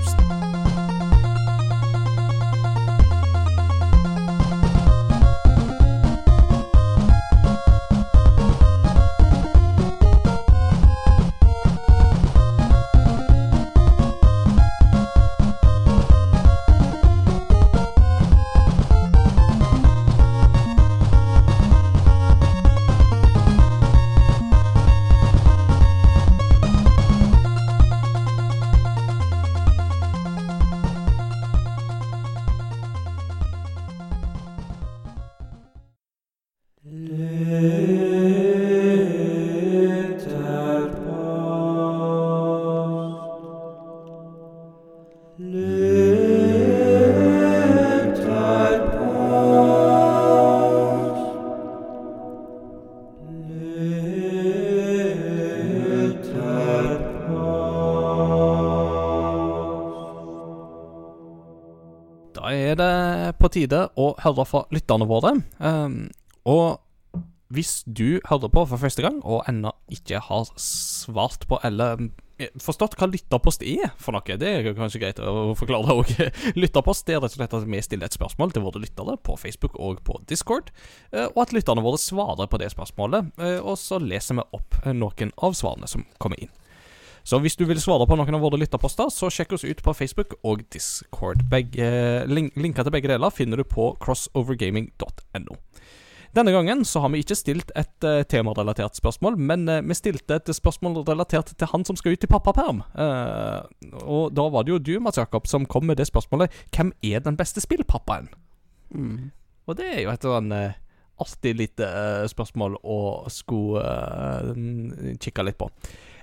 tide 63.54 63.86
å 64.00 64.12
høre 64.22 64.46
fra 64.48 64.64
lytterne 64.74 65.08
våre. 65.08 65.36
Um, 65.58 66.08
og 66.48 66.80
hvis 67.52 67.82
du 67.84 68.20
hører 68.28 68.50
på 68.52 68.64
for 68.68 68.80
første 68.80 69.04
gang 69.04 69.20
og 69.22 69.44
ennå 69.50 69.74
ikke 69.92 70.22
har 70.24 70.48
svart 70.60 71.44
på 71.50 71.58
eller 71.66 72.00
eh, 72.40 72.52
forstått 72.62 72.96
hva 72.96 73.10
lytterpost 73.10 73.64
er 73.66 73.92
for 74.00 74.16
noe, 74.16 74.38
det 74.40 74.48
er 74.48 74.70
kanskje 74.78 75.02
greit 75.02 75.20
å 75.20 75.52
forklare 75.58 75.98
òg. 75.98 76.14
Lytterpost 76.62 77.04
det 77.08 77.18
er 77.18 77.20
rett 77.24 77.36
og 77.36 77.42
slett 77.42 77.58
at 77.58 77.68
vi 77.68 77.82
stiller 77.84 78.08
et 78.08 78.16
spørsmål 78.16 78.54
til 78.54 78.64
våre 78.64 78.80
lyttere 78.82 79.18
på 79.20 79.36
Facebook 79.40 79.76
og 79.76 80.00
på 80.06 80.16
Discord, 80.30 80.72
eh, 81.12 81.28
og 81.28 81.44
at 81.44 81.52
lytterne 81.56 81.84
våre 81.84 82.00
svarer 82.00 82.48
på 82.48 82.62
det 82.62 82.72
spørsmålet, 82.72 83.34
eh, 83.42 83.60
og 83.60 83.76
så 83.80 84.00
leser 84.00 84.40
vi 84.40 84.48
opp 84.56 84.80
noen 84.88 85.36
av 85.36 85.58
svarene 85.58 85.90
som 85.90 86.08
kommer 86.22 86.40
inn. 86.40 86.52
Så 87.24 87.38
hvis 87.38 87.56
du 87.56 87.64
vil 87.68 87.80
svare 87.80 88.06
på 88.08 88.16
noen 88.18 88.34
av 88.34 88.42
våre 88.42 88.58
lytterposter, 88.58 89.10
så 89.14 89.30
sjekk 89.30 89.54
oss 89.56 89.66
ut 89.66 89.82
på 89.84 89.94
Facebook 89.94 90.34
og 90.42 90.64
Discord. 90.74 91.44
Begge, 91.50 91.88
link, 92.26 92.56
linker 92.58 92.86
til 92.86 92.94
begge 92.94 93.10
deler 93.12 93.34
finner 93.34 93.62
du 93.62 93.66
på 93.68 93.92
crossovergaming.no. 94.02 95.58
Denne 96.32 96.52
gangen 96.54 96.80
så 96.88 97.02
har 97.04 97.10
vi 97.12 97.20
ikke 97.20 97.36
stilt 97.36 97.72
et 97.76 98.06
uh, 98.08 98.22
temarelatert 98.24 98.96
spørsmål, 98.96 99.36
men 99.36 99.66
uh, 99.68 99.82
vi 99.84 99.94
stilte 99.94 100.38
et 100.40 100.48
spørsmål 100.56 101.02
relatert 101.04 101.52
til 101.52 101.68
han 101.68 101.84
som 101.84 101.98
skal 101.98 102.16
ut 102.16 102.24
i 102.24 102.30
pappaperm. 102.30 102.80
Uh, 102.96 103.60
og 104.00 104.32
da 104.32 104.46
var 104.48 104.64
det 104.64 104.72
jo 104.72 104.80
du, 104.80 104.94
Mats 105.04 105.20
Jakob, 105.20 105.46
som 105.46 105.68
kom 105.68 105.84
med 105.90 106.00
det 106.00 106.08
spørsmålet. 106.08 106.54
Hvem 106.72 106.94
er 107.04 107.20
den 107.20 107.36
beste 107.36 107.60
spillpappaen? 107.60 108.30
Mm. 108.96 109.28
Og 109.68 109.76
det 109.76 109.90
er 109.92 110.00
jo 110.06 110.14
et 110.14 110.24
sånn 110.24 110.54
artig 111.22 111.52
lite 111.54 111.86
spørsmål 112.32 112.80
å 112.80 112.98
skulle 113.30 113.84
kikke 115.22 115.44
litt 115.46 115.60
på. 115.60 115.68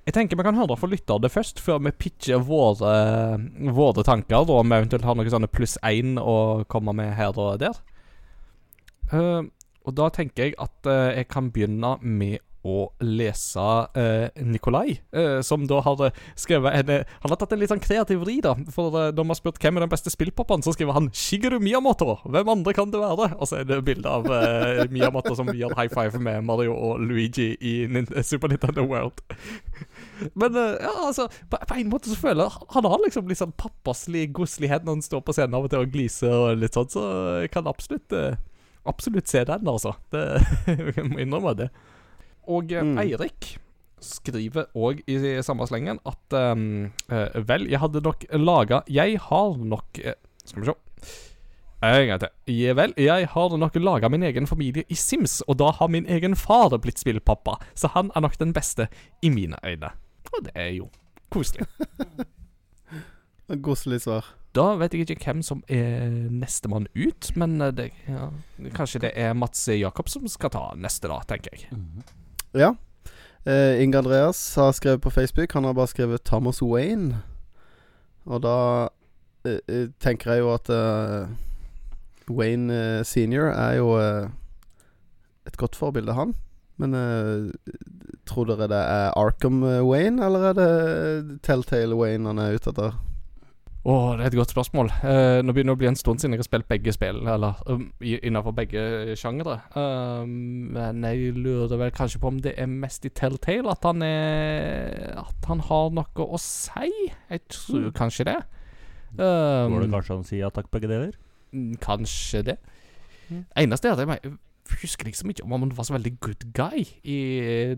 Jeg 0.09 0.15
tenker 0.15 0.39
vi 0.39 0.43
kan 0.47 0.57
høre 0.57 0.73
fra 0.73 0.87
lytterne 0.89 1.29
først, 1.29 1.59
før 1.61 1.83
vi 1.85 1.91
pitcher 1.93 2.39
våre, 2.41 2.93
våre 3.77 4.01
tanker. 4.01 4.41
Da 4.41 4.55
om 4.57 4.71
vi 4.71 4.79
eventuelt 4.79 5.05
har 5.05 5.13
noe 5.13 5.29
sånne 5.29 5.49
pluss 5.53 5.75
én 5.85 6.15
å 6.17 6.65
komme 6.65 6.95
med 6.97 7.11
her 7.13 7.37
og 7.37 7.59
der. 7.61 7.77
Uh, 9.13 9.45
og 9.85 9.93
da 9.99 10.07
tenker 10.09 10.47
jeg 10.47 10.55
at 10.57 10.89
uh, 10.89 11.11
jeg 11.13 11.27
kan 11.29 11.51
begynne 11.53 11.91
med 12.01 12.41
å 12.67 12.89
lese 13.05 13.63
uh, 13.63 14.27
Nikolai, 14.43 14.97
uh, 15.15 15.39
som 15.45 15.63
da 15.69 15.79
har 15.85 16.01
skrevet 16.39 16.75
en 16.81 17.05
Han 17.23 17.31
har 17.31 17.39
tatt 17.39 17.53
en 17.55 17.61
litt 17.61 17.71
sånn 17.71 17.83
kreativ 17.83 18.23
vri, 18.25 18.39
da. 18.43 18.55
For 18.73 18.91
uh, 18.95 19.09
når 19.15 19.23
vi 19.23 19.31
har 19.31 19.39
spurt 19.39 19.61
hvem 19.63 19.79
er 19.79 19.85
den 19.85 19.93
beste 19.93 20.11
spillpappaen, 20.11 20.63
så 20.65 20.73
skriver 20.75 20.97
han 20.97 21.09
Shigeru 21.15 21.59
Miyamoto. 21.63 22.17
Hvem 22.25 22.51
andre 22.55 22.73
kan 22.75 22.91
det 22.91 23.01
være? 23.01 23.31
Og 23.37 23.49
så 23.49 23.61
er 23.61 23.69
det 23.69 23.79
bilde 23.87 24.11
av 24.11 24.27
Miyamoto 24.91 25.35
som 25.37 25.51
gjør 25.53 25.75
high 25.77 25.91
five 25.93 26.19
med 26.21 26.43
Mario 26.47 26.75
og 26.75 26.99
Luigi 27.03 27.53
i 27.55 27.75
Super 28.27 28.51
Nintendo 28.51 28.83
World. 28.89 29.23
Men 30.35 30.55
ja, 30.55 30.93
altså 31.05 31.29
på, 31.49 31.57
på, 31.57 31.79
en 31.79 31.91
måte 31.91 32.11
så 32.11 32.17
føler 32.19 32.43
jeg 32.43 32.67
Han 32.75 32.87
har 32.91 32.99
liksom 33.05 33.29
litt 33.29 33.39
sånn 33.39 33.53
pappaslig 33.55 34.25
godslighet 34.35 34.83
når 34.83 34.97
han 34.97 35.05
står 35.05 35.23
på 35.23 35.35
scenen 35.35 35.55
av 35.55 35.67
og 35.67 35.71
til 35.71 35.85
og 35.85 35.93
gliser 35.93 36.35
og 36.35 36.59
litt 36.59 36.75
sånn, 36.75 36.91
så 36.91 37.03
jeg 37.45 37.53
kan 37.53 37.69
absolutt 37.71 38.13
absolutt 38.89 39.27
se 39.27 39.43
den, 39.45 39.67
altså. 39.67 39.93
Det, 40.11 40.23
jeg 40.97 41.05
må 41.07 41.21
innrømme 41.21 41.55
det. 41.57 41.69
Og 42.49 42.73
eh, 42.73 42.85
mm. 42.85 42.99
Eirik 43.03 43.55
skriver 44.03 44.69
òg 44.79 45.01
i 45.11 45.17
samme 45.43 45.65
slengen 45.67 45.99
at 46.07 46.35
um, 46.55 46.87
uh, 47.11 47.35
Vel, 47.49 47.67
jeg 47.67 47.81
hadde 47.81 47.99
nok 48.05 48.23
laga 48.39 48.79
Jeg 48.87 49.17
har 49.25 49.57
nok 49.59 49.99
uh, 49.99 50.15
Skal 50.45 50.63
vi 50.63 50.69
se. 50.69 50.75
En 51.83 52.07
gang 52.07 52.19
til. 52.19 52.31
Ja, 52.51 52.73
vel, 52.75 52.93
jeg 52.99 53.27
har 53.31 53.53
nok 53.55 53.75
laga 53.79 54.09
min 54.11 54.23
egen 54.27 54.47
familie 54.47 54.83
i 54.91 54.97
Sims, 54.99 55.39
og 55.47 55.61
da 55.61 55.69
har 55.77 55.87
min 55.87 56.09
egen 56.11 56.35
far 56.35 56.75
blitt 56.75 56.99
spillpappa, 56.99 57.55
så 57.71 57.87
han 57.93 58.11
er 58.15 58.25
nok 58.25 58.35
den 58.39 58.51
beste 58.51 58.89
i 59.23 59.31
mine 59.31 59.55
øyne. 59.63 59.93
Og 60.33 60.43
det 60.43 60.51
er 60.59 60.73
jo 60.75 60.89
koselig. 61.31 61.69
Koselig 63.63 64.01
svar. 64.03 64.27
Da 64.53 64.73
vet 64.77 64.93
jeg 64.93 65.07
ikke 65.07 65.29
hvem 65.29 65.41
som 65.45 65.61
er 65.69 66.09
nestemann 66.33 66.87
ut, 66.97 67.31
men 67.37 67.61
eh, 67.61 67.73
det, 67.73 67.91
ja, 68.09 68.27
kanskje 68.75 69.03
det 69.05 69.11
er 69.17 69.35
Mats 69.37 69.67
Jakob 69.71 70.09
som 70.09 70.27
skal 70.29 70.51
ta 70.53 70.63
neste, 70.77 71.09
da, 71.09 71.21
tenker 71.29 71.55
jeg. 71.55 71.69
Mm. 71.71 72.03
Ja. 72.53 72.73
Uh, 73.47 73.81
Inge 73.81 73.97
Andreas 73.97 74.55
har 74.55 74.71
skrevet 74.71 75.01
på 75.01 75.09
Facebook. 75.09 75.53
Han 75.53 75.63
har 75.63 75.73
bare 75.73 75.87
skrevet 75.87 76.23
Thomas 76.25 76.61
Wayne. 76.61 77.21
Og 78.25 78.41
da 78.43 78.87
uh, 79.47 79.85
tenker 79.99 80.31
jeg 80.31 80.43
jo 80.43 80.53
at 80.53 80.69
uh, 80.69 81.29
Wayne 82.29 83.03
senior 83.05 83.49
er 83.49 83.79
jo 83.79 83.95
et 85.47 85.57
godt 85.57 85.75
forbilde, 85.75 86.13
han. 86.13 86.35
Men 86.77 86.93
tror 88.29 88.45
dere 88.45 88.67
det 88.69 88.77
er 88.77 89.17
Arkham 89.17 89.63
Wayne, 89.63 90.21
eller 90.25 90.51
er 90.51 90.53
det 90.53 91.39
Telltale 91.41 91.97
Wayne 91.97 92.29
han 92.29 92.37
er 92.37 92.53
ute 92.53 92.69
etter? 92.69 92.99
Å, 93.79 93.93
oh, 93.93 94.09
det 94.19 94.25
er 94.25 94.33
et 94.33 94.35
godt 94.35 94.51
spørsmål. 94.51 94.89
Uh, 94.99 95.39
nå 95.39 95.53
begynner 95.55 95.71
det 95.71 95.77
å 95.77 95.79
bli 95.79 95.87
en 95.87 95.97
stund 95.97 96.19
siden 96.19 96.33
jeg 96.35 96.41
har 96.41 96.47
spilt 96.49 96.67
begge 96.67 96.91
spill, 96.91 97.21
eller 97.31 97.61
um, 97.71 97.85
innenfor 98.03 98.51
begge 98.57 98.81
sjangere. 99.15 99.61
Uh, 99.71 100.25
men 100.27 101.05
jeg 101.07 101.31
lurer 101.37 101.79
vel 101.79 101.93
kanskje 101.95 102.19
på 102.19 102.27
om 102.27 102.41
det 102.43 102.57
er 102.59 102.67
mest 102.67 103.07
i 103.07 103.11
Telltale 103.15 103.71
at 103.71 103.85
han 103.87 104.03
er 104.03 105.13
At 105.21 105.47
han 105.47 105.63
har 105.69 105.93
noe 105.95 106.25
å 106.25 106.39
si. 106.43 106.91
Jeg 107.31 107.45
tror 107.47 107.85
mm. 107.87 107.93
kanskje 107.95 108.25
det. 108.27 108.35
Um, 109.15 109.71
Går 109.71 109.85
det 109.85 109.93
kanskje 109.93 110.17
an 110.17 110.25
å 110.25 110.27
si 110.27 110.41
ja 110.41 110.49
takk, 110.53 110.67
begge 110.73 110.89
deler? 110.91 111.15
Mm, 111.55 111.77
kanskje 111.81 112.41
det. 112.49 112.57
Mm. 113.29 113.45
Eneste 113.63 113.87
er 113.87 113.95
at 113.95 114.19
jeg 114.19 114.33
husker 114.81 115.07
liksom 115.07 115.31
ikke 115.31 115.45
om 115.47 115.55
han 115.55 115.71
var 115.77 115.87
så 115.87 115.95
veldig 115.95 116.11
good 116.21 116.43
guy 116.57 116.83
i 117.07 117.21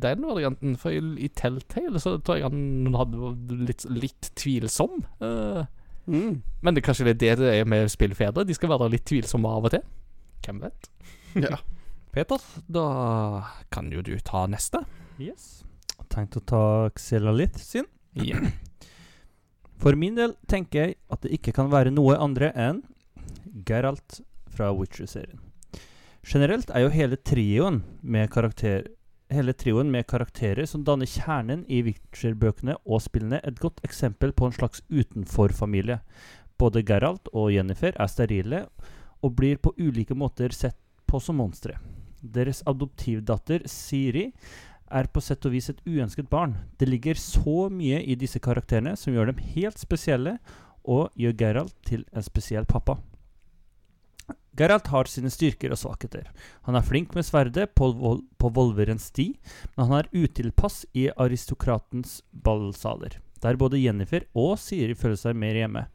den 0.02 0.26
varianten. 0.26 0.74
For 0.82 0.97
i, 0.97 1.04
i 1.22 1.30
Telltale 1.30 2.02
så 2.02 2.16
tror 2.18 2.39
jeg 2.41 2.49
han 2.49 2.97
hadde 2.97 3.36
litt, 3.70 3.86
litt 3.86 4.32
tvilsom. 4.41 5.06
Uh, 5.22 5.70
Mm. 6.12 6.41
Men 6.62 6.76
det 6.76 6.82
er 6.82 6.88
kanskje 6.89 7.07
det 7.14 7.36
det 7.39 7.51
er 7.55 7.68
med 7.70 7.89
spillfedre. 7.91 8.45
De 8.47 8.55
skal 8.57 8.72
være 8.74 8.91
litt 8.91 9.05
tvilsomme 9.07 9.49
av 9.49 9.70
og 9.70 9.76
til. 9.76 9.86
Hvem 10.45 10.64
vet? 10.66 10.91
ja. 11.39 11.62
Peter, 12.12 12.41
da 12.68 12.86
kan 13.72 13.88
jo 13.93 14.01
du 14.03 14.18
ta 14.20 14.43
neste. 14.51 14.82
Yes. 15.22 15.62
Tenkt 16.12 16.36
å 16.36 16.41
ta 16.43 16.64
Xelalith 16.99 17.62
sin. 17.64 17.88
Yeah. 18.20 18.51
For 19.82 19.95
min 19.95 20.18
del 20.20 20.36
tenker 20.51 20.84
jeg 20.84 20.97
at 21.07 21.24
det 21.24 21.32
ikke 21.38 21.53
kan 21.55 21.72
være 21.72 21.93
noe 21.93 22.18
andre 22.20 22.51
enn 22.59 22.84
Geralt 23.66 24.20
fra 24.51 24.74
Witcher-serien. 24.76 25.39
Generelt 26.28 26.70
er 26.76 26.84
jo 26.84 26.91
hele 26.93 27.18
trioen 27.18 27.80
med 28.03 28.30
karakter 28.34 28.91
hele 29.32 29.53
trioen 29.57 29.91
med 29.91 30.07
karakterer 30.11 30.67
som 30.69 30.84
danner 30.88 31.09
kjernen 31.09 31.63
i 31.71 31.82
Witcher-bøkene 31.86 32.77
og 32.86 33.03
spillene, 33.03 33.41
et 33.43 33.59
godt 33.59 33.82
eksempel 33.88 34.34
på 34.36 34.47
en 34.47 34.55
slags 34.55 34.84
utenforfamilie. 34.91 35.99
Både 36.59 36.84
Geralt 36.86 37.32
og 37.34 37.51
Jennifer 37.53 37.95
er 37.95 38.11
sterile 38.11 38.65
og 39.21 39.36
blir 39.38 39.61
på 39.61 39.73
ulike 39.79 40.17
måter 40.17 40.53
sett 40.55 40.77
på 41.09 41.19
som 41.19 41.39
monstre. 41.41 41.77
Deres 42.21 42.61
adoptivdatter 42.69 43.65
Siri 43.69 44.29
er 44.91 45.07
på 45.07 45.23
sett 45.23 45.45
og 45.47 45.55
vis 45.55 45.71
et 45.71 45.79
uønsket 45.88 46.29
barn. 46.29 46.57
Det 46.77 46.89
ligger 46.89 47.17
så 47.19 47.69
mye 47.71 48.01
i 48.03 48.17
disse 48.19 48.41
karakterene 48.43 48.97
som 48.99 49.15
gjør 49.15 49.32
dem 49.32 49.41
helt 49.55 49.79
spesielle, 49.79 50.38
og 50.82 51.13
gjør 51.13 51.38
Geralt 51.38 51.75
til 51.86 52.05
en 52.09 52.25
spesiell 52.25 52.65
pappa. 52.65 52.97
Geralt 54.60 54.89
har 54.91 55.08
sine 55.08 55.32
styrker 55.32 55.72
og 55.72 55.80
svakheter. 55.80 56.26
Han 56.68 56.76
er 56.76 56.84
flink 56.84 57.14
med 57.16 57.24
sverdet 57.24 57.70
på, 57.78 57.88
vol 57.95 58.20
på 58.41 58.49
Volverens 58.52 59.08
sti, 59.12 59.30
men 59.78 59.88
han 59.88 60.02
er 60.02 60.10
utilpass 60.12 60.84
i 60.97 61.08
aristokratens 61.16 62.20
ballsaler, 62.32 63.16
der 63.43 63.60
både 63.60 63.80
Jennifer 63.80 64.26
og 64.36 64.58
Siri 64.60 64.97
føler 64.97 65.20
seg 65.20 65.39
mer 65.39 65.56
hjemme. 65.56 65.86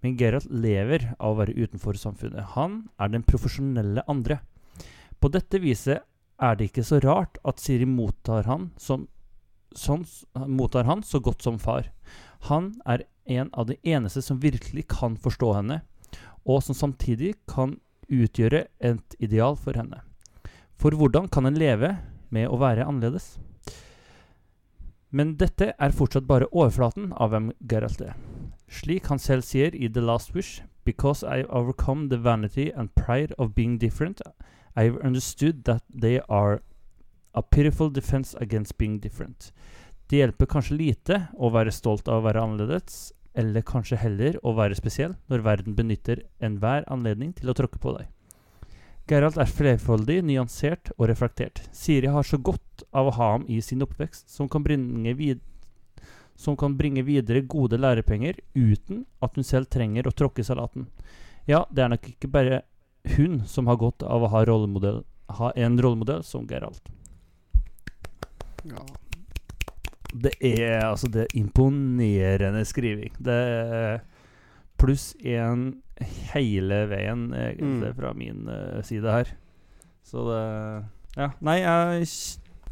Men 0.00 0.16
Geralt 0.16 0.48
lever 0.48 1.10
av 1.18 1.34
å 1.34 1.40
være 1.42 1.56
utenfor 1.58 1.98
samfunnet. 2.00 2.54
Han 2.54 2.86
er 3.02 3.12
den 3.12 3.26
profesjonelle 3.26 4.04
andre. 4.08 4.38
På 5.20 5.28
dette 5.34 5.60
viset 5.60 6.06
er 6.38 6.56
det 6.56 6.70
ikke 6.70 6.86
så 6.86 7.00
rart 7.02 7.40
at 7.44 7.60
Siri 7.60 7.86
mottar 7.88 8.46
han, 8.48 8.70
som, 8.80 9.08
som, 9.74 10.06
mottar 10.46 10.86
han 10.88 11.02
så 11.04 11.20
godt 11.20 11.44
som 11.44 11.58
far. 11.60 11.90
Han 12.48 12.76
er 12.86 13.04
en 13.28 13.50
av 13.52 13.68
de 13.68 13.76
eneste 13.84 14.22
som 14.24 14.40
virkelig 14.40 14.86
kan 14.94 15.18
forstå 15.20 15.52
henne, 15.58 15.82
og 16.48 16.62
som 16.64 16.78
samtidig 16.78 17.34
kan 17.50 17.76
utgjøre 18.08 18.66
et 18.80 19.18
ideal 19.18 19.56
for 19.56 19.78
henne. 19.78 20.00
For 20.78 20.94
hvordan 20.94 21.28
kan 21.28 21.46
en 21.48 21.58
leve 21.58 21.96
med 22.30 22.48
å 22.48 22.58
være 22.60 22.86
annerledes? 22.86 23.36
Men 25.10 25.36
dette 25.40 25.72
er 25.72 25.96
fortsatt 25.96 26.28
bare 26.28 26.50
overflaten 26.52 27.12
av 27.16 27.32
hvem 27.32 27.52
Geralt 27.70 28.02
er. 28.04 28.16
Slik 28.68 29.08
han 29.08 29.20
selv 29.22 29.46
sier 29.48 29.72
i 29.74 29.88
The 29.88 30.04
Last 30.04 30.34
Wish, 30.34 30.60
Because 30.84 31.22
I 31.22 31.44
overcome 31.50 32.08
the 32.08 32.16
vanity 32.16 32.70
and 32.72 32.94
pride 32.94 33.34
of 33.38 33.54
being 33.54 33.76
different, 33.76 34.22
I've 34.74 34.96
understood 35.04 35.64
that 35.64 35.82
they 35.92 36.20
are 36.30 36.62
a 37.34 37.42
pitiful 37.42 37.90
defense 37.90 38.34
against 38.40 38.78
being 38.78 38.98
different. 38.98 39.52
Det 40.08 40.22
hjelper 40.22 40.48
kanskje 40.48 40.78
lite 40.78 41.18
å 41.36 41.50
være 41.52 41.74
stolt 41.76 42.08
av 42.08 42.22
å 42.22 42.24
være 42.24 42.40
annerledes, 42.40 43.12
eller 43.38 43.62
kanskje 43.66 44.00
heller 44.02 44.38
å 44.42 44.54
være 44.58 44.76
spesiell, 44.78 45.14
når 45.30 45.44
verden 45.46 45.76
benytter 45.78 46.24
enhver 46.42 46.86
anledning 46.90 47.32
til 47.38 47.50
å 47.50 47.56
tråkke 47.56 47.80
på 47.82 47.94
deg. 47.98 48.08
Geralt 49.08 49.38
er 49.40 49.48
flerfoldig, 49.48 50.18
nyansert 50.26 50.90
og 50.98 51.06
reflektert. 51.08 51.62
Siri 51.72 52.10
har 52.12 52.26
så 52.26 52.36
godt 52.36 52.84
av 52.92 53.08
å 53.08 53.14
ha 53.16 53.30
ham 53.36 53.46
i 53.48 53.62
sin 53.64 53.84
oppvekst, 53.86 54.26
som 54.28 54.50
kan 54.52 54.66
bringe, 54.66 55.14
vid 55.16 55.40
som 56.38 56.56
kan 56.56 56.76
bringe 56.78 57.02
videre 57.02 57.40
gode 57.40 57.80
lærepenger 57.80 58.36
uten 58.54 59.06
at 59.24 59.34
hun 59.34 59.46
selv 59.46 59.66
trenger 59.72 60.06
å 60.06 60.14
tråkke 60.14 60.44
salaten. 60.46 60.86
Ja, 61.50 61.64
det 61.72 61.82
er 61.82 61.90
nok 61.94 62.04
ikke 62.12 62.30
bare 62.30 62.60
hun 63.16 63.40
som 63.48 63.66
har 63.66 63.80
godt 63.80 64.04
av 64.06 64.22
å 64.22 64.30
ha, 64.30 64.44
rollemodell, 64.46 65.02
ha 65.40 65.50
en 65.56 65.80
rollemodell 65.82 66.22
som 66.22 66.46
Geralt. 66.46 66.92
Ja. 68.68 68.84
Det 70.14 70.32
er 70.40 70.80
altså 70.88 71.08
det 71.12 71.26
er 71.26 71.34
imponerende 71.40 72.62
skriving. 72.64 73.12
Det 73.20 74.00
pluss 74.78 75.10
én 75.20 75.82
hele 76.32 76.86
veien, 76.88 77.28
egentlig, 77.34 77.90
Mm. 77.90 77.96
fra 77.96 78.12
min 78.14 78.48
uh, 78.48 78.80
side 78.82 79.04
her. 79.10 79.32
Så 80.06 80.24
det 80.28 80.84
Ja. 81.18 81.30
Nei, 81.40 81.58
jeg 81.60 82.06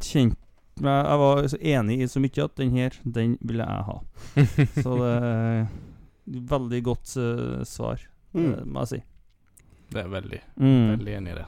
kjente 0.01 0.37
meg 0.80 1.07
Jeg 1.07 1.18
var 1.18 1.43
så 1.49 1.59
enig 1.59 2.01
i 2.03 2.07
så 2.07 2.20
mye 2.20 2.45
at 2.45 2.55
den 2.57 2.70
her, 2.76 2.91
den 3.05 3.39
ville 3.43 3.64
jeg 3.64 3.84
ha. 3.89 4.01
Så 4.84 4.97
det 5.01 5.12
er 5.24 5.66
veldig 6.28 6.82
godt 6.84 7.16
uh, 7.16 7.64
svar, 7.64 7.99
Mm. 8.34 8.51
det 8.55 8.66
må 8.66 8.80
jeg 8.84 8.89
si. 8.89 9.03
Det 9.91 10.05
er 10.05 10.09
veldig, 10.09 10.41
Mm. 10.61 10.89
veldig 10.99 11.14
enig 11.16 11.32
i 11.32 11.39
det. 11.41 11.47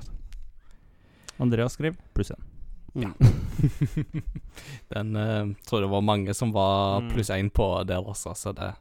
Andreas 1.39 1.73
skrev 1.77 1.95
pluss 2.15 2.31
én. 2.33 2.43
Mm. 2.99 3.15
Den 4.93 5.17
uh, 5.17 5.55
tror 5.69 5.85
det 5.85 5.91
var 5.93 6.05
mange 6.05 6.35
som 6.35 6.53
var 6.55 7.01
Mm. 7.03 7.11
pluss 7.15 7.31
én 7.31 7.51
på 7.51 7.71
der 7.87 8.05
også, 8.05 8.35
så 8.35 8.53
det 8.57 8.75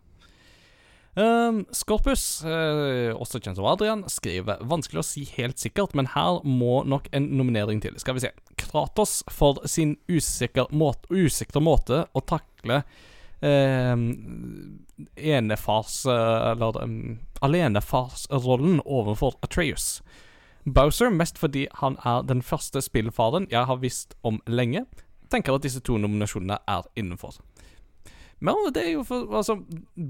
Um, 1.18 1.64
Skorpus, 1.74 2.44
uh, 2.46 3.10
også 3.18 3.40
kjent 3.42 3.58
som 3.58 3.66
Adrian, 3.66 4.04
skriver 4.06 4.60
vanskelig 4.62 5.00
å 5.02 5.06
si 5.08 5.24
helt 5.34 5.58
sikkert, 5.58 5.96
men 5.98 6.12
her 6.14 6.44
må 6.46 6.84
nok 6.86 7.08
en 7.10 7.32
nominering 7.40 7.82
til. 7.82 7.98
Skal 7.98 8.14
vi 8.14 8.22
se. 8.22 8.30
Kratos 8.62 9.24
for 9.34 9.64
sin 9.66 9.96
usikker 10.06 10.70
måte, 10.70 11.10
usikre 11.10 11.58
måte 11.64 12.04
å 12.14 12.22
takle 12.22 12.84
eh, 13.42 13.96
enefars 15.34 16.06
Eller 16.06 16.84
um, 16.84 17.18
alenefarsrollen 17.42 18.82
overfor 18.86 19.40
Atreus. 19.42 20.04
Bowser 20.68 21.10
mest 21.10 21.38
fordi 21.40 21.68
han 21.82 21.96
er 22.06 22.26
den 22.28 22.42
første 22.44 22.82
spillfaren 22.84 23.48
jeg 23.52 23.66
har 23.66 23.80
visst 23.84 24.18
om 24.24 24.42
lenge. 24.48 24.86
Tenker 25.32 25.56
at 25.56 25.64
disse 25.64 25.80
to 25.84 25.98
nominasjonene 25.98 26.58
er 26.68 26.88
innenfor. 26.96 27.40
Men 28.40 28.54
det 28.74 28.84
er 28.86 28.92
jo 28.92 29.04
for 29.08 29.32
Altså, 29.34 29.56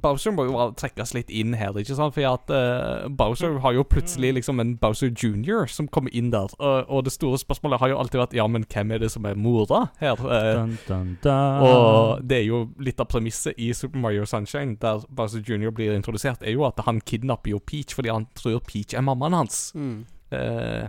Bowser 0.03 0.33
må 0.35 0.43
jo 0.49 0.57
trekkes 0.75 1.13
litt 1.15 1.29
inn 1.31 1.53
her, 1.55 1.77
ikke 1.79 1.95
sant? 1.95 2.15
For 2.15 2.27
at 2.27 2.51
uh, 2.51 3.07
Bowser 3.07 3.55
har 3.63 3.75
jo 3.77 3.85
plutselig 3.87 4.33
liksom 4.35 4.59
en 4.59 4.73
Bowser 4.81 5.13
junior 5.15 5.69
som 5.71 5.87
kommer 5.87 6.11
inn 6.11 6.33
der. 6.33 6.51
Og, 6.59 6.89
og 6.91 7.05
det 7.07 7.13
store 7.15 7.39
spørsmålet 7.39 7.79
har 7.79 7.93
jo 7.93 7.99
alltid 8.01 8.19
vært 8.19 8.35
Ja, 8.35 8.47
men 8.51 8.65
hvem 8.67 8.91
er 8.91 8.99
det 9.05 9.11
som 9.13 9.25
er 9.29 9.39
mora 9.39 9.85
her? 10.01 10.19
Eh, 10.19 10.49
Dun, 10.57 10.75
dun, 10.89 11.13
dun. 11.23 11.63
og 11.69 12.27
det 12.27 12.41
er 12.41 12.45
jo 12.49 12.65
litt 12.83 12.99
av 12.99 13.07
premisset 13.13 13.55
i 13.57 13.71
Super 13.73 14.03
Mario 14.03 14.27
Sunshine, 14.27 14.75
der 14.81 15.07
Bowser 15.07 15.39
Jr. 15.39 15.71
blir 15.71 15.95
introdusert, 15.95 16.43
er 16.43 16.51
jo 16.57 16.67
at 16.67 16.83
han 16.85 16.99
kidnapper 16.99 17.55
jo 17.55 17.63
Peach 17.63 17.95
fordi 17.95 18.11
han 18.11 18.27
tror 18.35 18.59
Peach 18.67 18.93
er 18.97 19.07
mammaen 19.07 19.39
hans. 19.39 19.69
Mm. 19.75 20.03
Eh, 20.31 20.87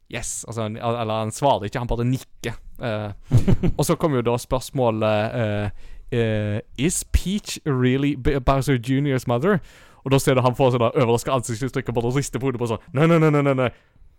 Yes. 0.10 0.46
Altså, 0.48 0.66
eller 0.72 1.20
han 1.20 1.32
svarer 1.36 1.66
ikke, 1.68 1.80
han 1.80 1.88
bare 1.90 2.06
nikker. 2.08 2.56
Uh, 2.80 3.12
og 3.78 3.84
så 3.86 3.98
kommer 4.00 4.22
jo 4.22 4.28
da 4.30 4.38
spørsmålet 4.40 5.36
eh, 5.36 5.70
eh, 6.12 6.60
Is 6.78 7.04
Peach 7.12 7.60
really 7.66 8.16
Bowser 8.16 8.78
Juniors 8.78 9.28
mother? 9.28 9.60
Og 10.06 10.12
da 10.12 10.18
ser 10.24 10.34
du 10.38 10.42
han 10.46 10.56
får 10.56 10.72
sånn 10.76 10.86
overraska 10.88 11.34
ansiktsuttrykk 11.36 11.90
og 11.92 11.96
bare 12.00 12.14
rister 12.16 12.40
på 12.40 12.48
hodet 12.48 12.62
på 12.62 12.70
sånn 12.72 12.84
Nei, 12.96 13.06
nei, 13.12 13.20
nei, 13.20 13.32
nei, 13.34 13.44
nei, 13.44 13.56
nei. 13.66 13.72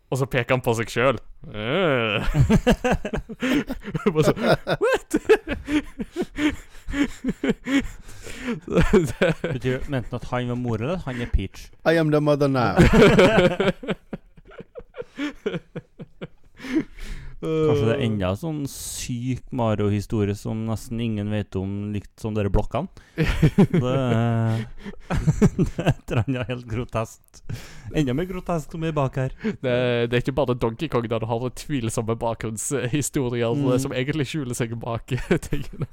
Og 0.08 0.16
så 0.20 0.24
peker 0.28 0.54
han 0.56 0.62
på 0.64 0.72
seg 0.76 0.88
sjøl. 0.88 1.18
bare 4.14 4.24
sånn 4.24 4.40
What? 4.80 5.10
Betyr 9.42 9.60
det 9.60 9.92
enten 9.92 10.14
at 10.16 10.24
han 10.30 10.48
var 10.48 10.56
mor, 10.60 10.76
eller 10.80 10.94
at 10.96 11.04
han 11.08 11.20
er 11.20 11.28
Peach? 11.32 11.58
I 11.84 11.98
am 12.00 12.10
the 12.12 12.20
mother 12.20 12.48
now. 12.48 12.76
Kanskje 17.38 17.84
det 17.86 17.92
er 17.94 18.00
enda 18.02 18.32
sånn 18.34 18.64
syk 18.66 19.44
Mario-historie 19.54 20.34
som 20.34 20.64
nesten 20.66 20.98
ingen 21.04 21.28
vet 21.30 21.54
om, 21.60 21.92
likt 21.94 22.10
som 22.18 22.34
dere 22.34 22.50
blokkene. 22.50 22.88
Det, 23.14 23.92
det 25.58 25.84
er 25.84 26.18
annet 26.24 26.48
helt 26.50 26.66
grotesk. 26.70 27.42
Enda 27.94 28.14
mer 28.18 28.26
grotesk 28.26 28.74
som 28.74 28.82
er 28.88 28.96
bak 28.96 29.20
her. 29.20 29.36
Det, 29.44 29.74
det 30.10 30.18
er 30.18 30.24
ikke 30.24 30.34
bare 30.40 30.56
Donkey 30.58 30.90
Kong 30.90 31.06
der 31.06 31.22
du 31.22 31.28
har 31.30 31.46
tvilsomme 31.62 32.16
bakgrunnshistorier 32.18 33.54
Mm. 33.54 33.68
eh, 33.72 33.78
som 33.80 33.94
egentlig 33.94 34.26
skjuler 34.28 34.58
seg 34.58 34.74
bak 34.82 35.14
tingene. 35.46 35.86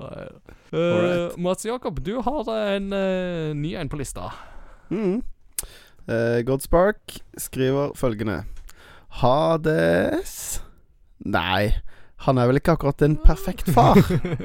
uh, 0.00 1.32
Mats 1.40 1.64
Jakob, 1.64 2.02
du 2.04 2.18
har 2.20 2.50
en 2.76 2.92
uh, 2.92 3.54
ny 3.56 3.72
en 3.80 3.88
på 3.88 3.96
lista. 4.00 4.28
Mm. 4.92 5.22
Uh, 6.06 6.42
Godspark 6.46 7.16
skriver 7.40 7.96
følgende 7.98 8.42
Hades 9.16 10.60
Nei, 11.24 11.72
han 12.26 12.36
er 12.36 12.50
vel 12.50 12.58
ikke 12.60 12.74
akkurat 12.76 13.00
en 13.02 13.14
perfekt 13.16 13.70
far. 13.72 13.96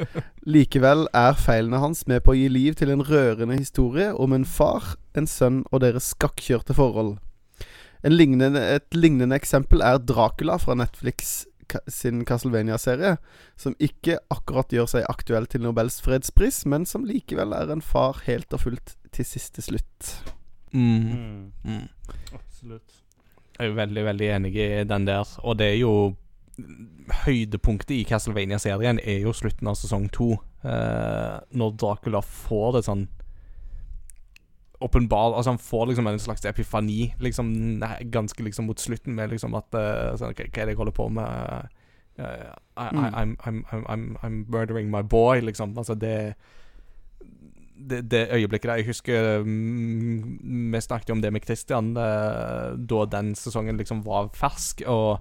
Likevel 0.53 1.03
er 1.17 1.35
feilene 1.35 1.81
hans 1.83 2.05
med 2.07 2.23
på 2.23 2.31
å 2.31 2.37
gi 2.39 2.47
liv 2.51 2.77
til 2.79 2.93
en 2.93 3.03
rørende 3.03 3.57
historie 3.59 4.09
om 4.15 4.31
en 4.35 4.47
far, 4.47 4.95
en 5.17 5.27
sønn 5.27 5.61
og 5.69 5.83
deres 5.83 6.07
skakkjørte 6.15 6.75
forhold. 6.77 7.17
En 8.07 8.15
lignende, 8.15 8.63
et 8.77 8.87
lignende 8.95 9.35
eksempel 9.37 9.83
er 9.85 9.99
Dracula 9.99 10.55
fra 10.61 10.77
Netflix 10.79 11.43
sin 11.91 12.23
Castlevania-serie, 12.27 13.17
som 13.59 13.75
ikke 13.79 14.17
akkurat 14.33 14.71
gjør 14.73 14.89
seg 14.95 15.11
aktuell 15.11 15.51
til 15.51 15.67
Nobels 15.67 15.99
fredspris, 16.03 16.63
men 16.65 16.87
som 16.87 17.05
likevel 17.07 17.53
er 17.59 17.75
en 17.75 17.83
far 17.83 18.23
helt 18.25 18.51
og 18.55 18.63
fullt 18.65 18.95
til 19.11 19.27
siste 19.27 19.63
slutt. 19.67 20.15
Mm. 20.71 21.51
Mm. 21.67 21.87
Absolutt. 22.33 23.01
Jeg 23.61 23.69
er 23.69 23.77
veldig, 23.77 24.03
veldig 24.07 24.27
enig 24.35 24.55
i 24.57 24.67
den 24.89 25.05
der. 25.05 25.37
Og 25.45 25.57
det 25.59 25.67
er 25.75 25.79
jo 25.83 25.93
Høydepunktet 27.25 27.93
i 27.95 28.03
Castlevania-serien 28.09 28.99
er 29.03 29.23
jo 29.23 29.33
slutten 29.33 29.69
av 29.69 29.77
sesong 29.77 30.07
to. 30.13 30.33
Eh, 30.65 31.35
når 31.57 31.75
Dracula 31.77 32.21
får 32.25 32.77
det 32.77 32.85
sånn 32.85 33.07
åpenbar 34.81 35.35
Altså, 35.37 35.51
han 35.53 35.61
får 35.61 35.87
liksom 35.89 36.07
en 36.09 36.19
slags 36.19 36.45
epifani 36.45 37.13
liksom 37.21 37.81
ganske 38.13 38.43
liksom 38.43 38.65
mot 38.69 38.79
slutten 38.79 39.15
med 39.17 39.29
liksom 39.29 39.53
at 39.57 39.77
eh, 39.77 40.15
sånn, 40.17 40.33
hva, 40.33 40.45
er 40.45 40.65
det 40.65 40.73
jeg 40.73 40.79
holder 40.81 40.97
på 40.97 41.07
med? 41.13 41.69
Eh, 42.17 42.49
I, 42.77 42.87
I, 42.87 42.89
Mm. 42.91 43.13
I'm, 43.13 43.37
I'm, 43.45 43.65
I'm, 43.71 43.85
I'm, 43.87 44.17
I'm 44.23 44.45
murdering 44.49 44.89
my 44.89 45.01
boy, 45.01 45.39
liksom. 45.41 45.77
Altså, 45.77 45.95
det 45.95 46.33
det, 47.87 48.09
det 48.11 48.27
øyeblikket 48.31 48.69
der 48.69 48.75
Jeg 48.81 48.85
husker 48.85 49.43
mm, 49.43 50.71
vi 50.73 50.81
snakket 50.81 51.09
jo 51.09 51.15
om 51.15 51.21
det 51.21 51.31
med 51.33 51.45
Christian 51.45 51.91
eh, 51.97 52.75
da 52.77 53.05
den 53.05 53.33
sesongen 53.35 53.77
liksom 53.77 54.03
var 54.05 54.29
fersk. 54.33 54.81
Og 54.87 55.19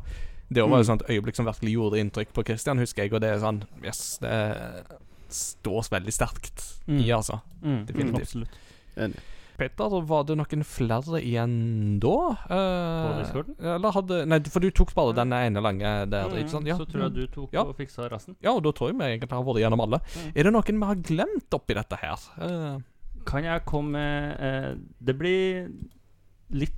det 0.53 0.63
var 0.63 0.79
jo 0.79 0.83
Mm. 0.83 0.89
sånt 0.91 1.03
øyeblikk 1.09 1.37
som 1.37 1.47
virkelig 1.47 1.73
gjorde 1.77 2.01
inntrykk 2.01 2.33
på 2.35 2.43
Christian, 2.45 2.79
husker 2.79 3.03
jeg. 3.05 3.13
Og 3.13 3.21
det 3.21 3.31
er 3.31 3.39
sånn 3.39 3.63
Yes, 3.85 4.19
det 4.21 4.85
står 5.31 5.91
veldig 5.91 6.13
sterkt 6.13 6.65
i, 6.89 6.93
Mm. 6.93 7.17
altså. 7.17 7.39
Mm, 7.63 7.87
Definitivt. 7.87 8.21
Absolutt. 8.23 8.59
Enig. 8.97 9.17
Peter, 9.61 9.97
var 10.09 10.25
det 10.25 10.37
noen 10.41 10.63
flere 10.65 11.21
igjen 11.21 11.55
da? 12.01 12.17
Eh, 12.49 13.01
På 13.05 13.11
Discorden? 13.19 13.57
Eller 13.61 13.93
hadde 13.97 14.21
Nei, 14.31 14.39
for 14.49 14.65
du 14.65 14.71
tok 14.73 14.95
bare 14.97 15.17
den 15.19 15.35
ene 15.37 15.63
lange 15.65 15.91
der, 16.09 16.33
ikke 16.41 16.55
sant? 16.55 16.71
Ja. 16.71 16.79
Så 16.81 16.87
tror 16.89 17.07
jeg 17.07 17.17
du 17.19 17.27
tok 17.35 17.53
Ja. 17.57 17.67
og 17.67 17.77
fiksa 17.77 18.09
resten. 18.09 18.39
Ja, 18.41 18.55
og 18.57 18.63
da 18.65 18.73
tror 18.73 18.91
jeg 18.91 18.97
vi 19.01 19.11
egentlig 19.11 19.31
har 19.37 19.45
vært 19.45 19.61
gjennom 19.61 19.85
alle. 19.85 20.01
Mm. 20.17 20.31
Er 20.35 20.49
det 20.49 20.53
noen 20.57 20.81
vi 20.81 20.89
har 20.93 21.03
glemt 21.11 21.57
oppi 21.61 21.77
dette 21.77 22.01
her? 22.01 22.27
Eh, 22.41 22.81
Kan 23.29 23.45
jeg 23.45 23.67
komme 23.69 24.01
med 24.01 24.41
eh, 24.41 24.71
Det 25.05 25.15
blir 25.19 25.69
litt 26.57 26.77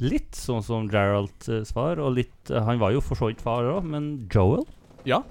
Litt 0.00 0.36
sånn 0.36 0.62
som 0.64 0.88
Gerald 0.92 1.48
eh, 1.48 1.62
svar, 1.64 2.00
og 2.00 2.16
litt 2.16 2.50
Han 2.52 2.80
var 2.80 2.92
jo 2.92 3.00
for 3.04 3.16
så 3.16 3.30
vidt 3.30 3.44
far 3.44 3.64
òg, 3.64 3.84
men 3.84 4.28
Joel 4.32 4.64
ja. 5.08 5.22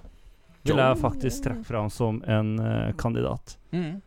vil 0.65 0.79
jeg 0.81 0.97
faktisk 1.01 1.43
trekke 1.45 1.65
fram 1.67 1.89
som 1.93 2.21
en 2.25 2.55
uh, 2.57 2.93
kandidat. 2.97 3.57
Mm. 3.75 3.99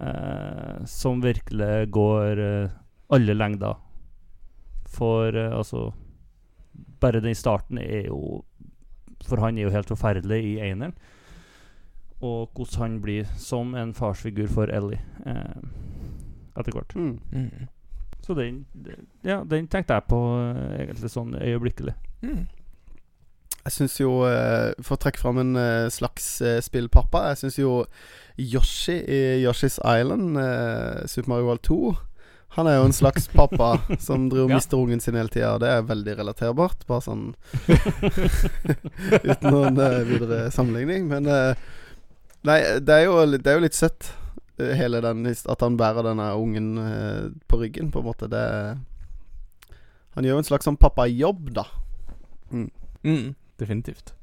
Eh, 0.00 0.84
som 0.86 1.20
virkelig 1.22 1.90
går 1.94 2.38
eh, 2.44 2.70
alle 3.10 3.34
lengder. 3.34 3.74
For 4.86 5.34
eh, 5.36 5.52
altså 5.56 5.92
Bare 7.00 7.20
den 7.20 7.34
starten 7.34 7.78
er 7.78 8.06
jo 8.08 8.44
For 9.26 9.36
han 9.40 9.58
er 9.58 9.62
jo 9.68 9.70
helt 9.74 9.88
forferdelig 9.88 10.40
i 10.44 10.54
eineren. 10.60 10.94
Og 12.24 12.50
hvordan 12.56 12.80
han 12.82 13.00
blir 13.02 13.24
som 13.36 13.74
en 13.74 13.92
farsfigur 13.94 14.46
for 14.48 14.70
Ellie 14.72 15.00
eh, 15.26 15.62
etter 16.58 16.72
hvert. 16.72 16.94
Mm. 16.96 17.18
Mm. 17.32 17.68
Så 18.24 18.34
den, 18.34 18.64
den- 18.72 19.06
ja, 19.24 19.42
den 19.44 19.66
tenkte 19.68 19.94
jeg 19.98 20.06
på 20.08 20.20
egentlig 20.78 21.10
sånn 21.12 21.34
øyeblikkelig. 21.36 21.94
Mm. 22.22 22.46
Jeg 23.64 23.72
syns 23.72 23.94
jo, 24.00 24.10
eh, 24.28 24.74
for 24.84 24.96
å 24.98 25.00
trekke 25.00 25.20
fram 25.22 25.38
en 25.40 25.54
eh, 25.56 25.86
slags 25.88 26.26
eh, 26.44 26.58
spillpappa 26.60 27.22
Jeg 27.30 27.38
syns 27.40 27.54
jo 27.62 27.70
Yoshi 28.36 28.98
i 29.00 29.20
Yoshi's 29.44 29.78
Island, 29.80 30.36
Super 31.08 31.30
Mario 31.32 31.46
World 31.48 31.62
2 31.64 31.78
Han 32.58 32.68
er 32.68 32.76
jo 32.80 32.84
en 32.90 32.96
slags 32.96 33.28
pappa 33.38 33.70
som 34.02 34.26
driver 34.28 34.44
og 34.44 34.50
Ja. 34.52 34.58
mister 34.60 34.76
ungen 34.82 35.00
sin 35.00 35.16
hele 35.16 35.32
tida. 35.32 35.54
Det 35.62 35.70
er 35.70 35.86
veldig 35.88 36.16
relaterbart. 36.20 36.84
Bare 36.86 37.02
sånn 37.06 37.24
Uten 39.24 39.48
noen 39.50 39.78
videre 40.08 40.50
sammenligning. 40.54 41.08
Men 41.10 41.26
Nei, 42.44 42.58
det 42.84 42.92
er 42.98 43.06
jo, 43.08 43.14
det 43.32 43.48
er 43.48 43.56
jo 43.56 43.64
litt 43.64 43.74
søtt, 43.78 44.10
hele 44.60 45.00
den 45.00 45.24
At 45.32 45.62
han 45.64 45.78
bærer 45.80 46.04
denne 46.10 46.26
ungen 46.36 46.68
på 47.48 47.58
ryggen, 47.62 47.88
på 47.94 48.02
en 48.02 48.06
måte. 48.10 48.28
Det 48.30 48.44
Han 50.14 50.26
gjør 50.28 50.36
jo 50.36 50.42
en 50.42 50.50
slags 50.50 50.68
sånn 50.68 50.78
pappajobb, 50.78 51.48
da. 51.56 51.64
Mm, 52.52 52.68
definitivt. 53.60 54.14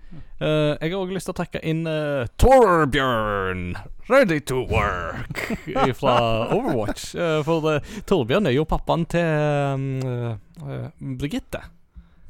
Uh, 0.42 0.76
jeg 0.82 0.92
har 0.92 0.98
òg 0.98 1.14
lyst 1.16 1.30
til 1.30 1.36
å 1.36 1.38
trekke 1.38 1.62
inn 1.64 1.86
uh, 1.88 2.28
Torbjørn, 2.42 3.78
ready 4.10 4.42
to 4.44 4.64
work, 4.68 5.40
fra 6.02 6.16
Overwatch. 6.52 7.14
Uh, 7.16 7.40
for 7.48 7.80
Torbjørn 8.10 8.50
er 8.50 8.58
jo 8.58 8.68
pappaen 8.68 9.06
til 9.12 10.36
Brigitte. 11.22 11.64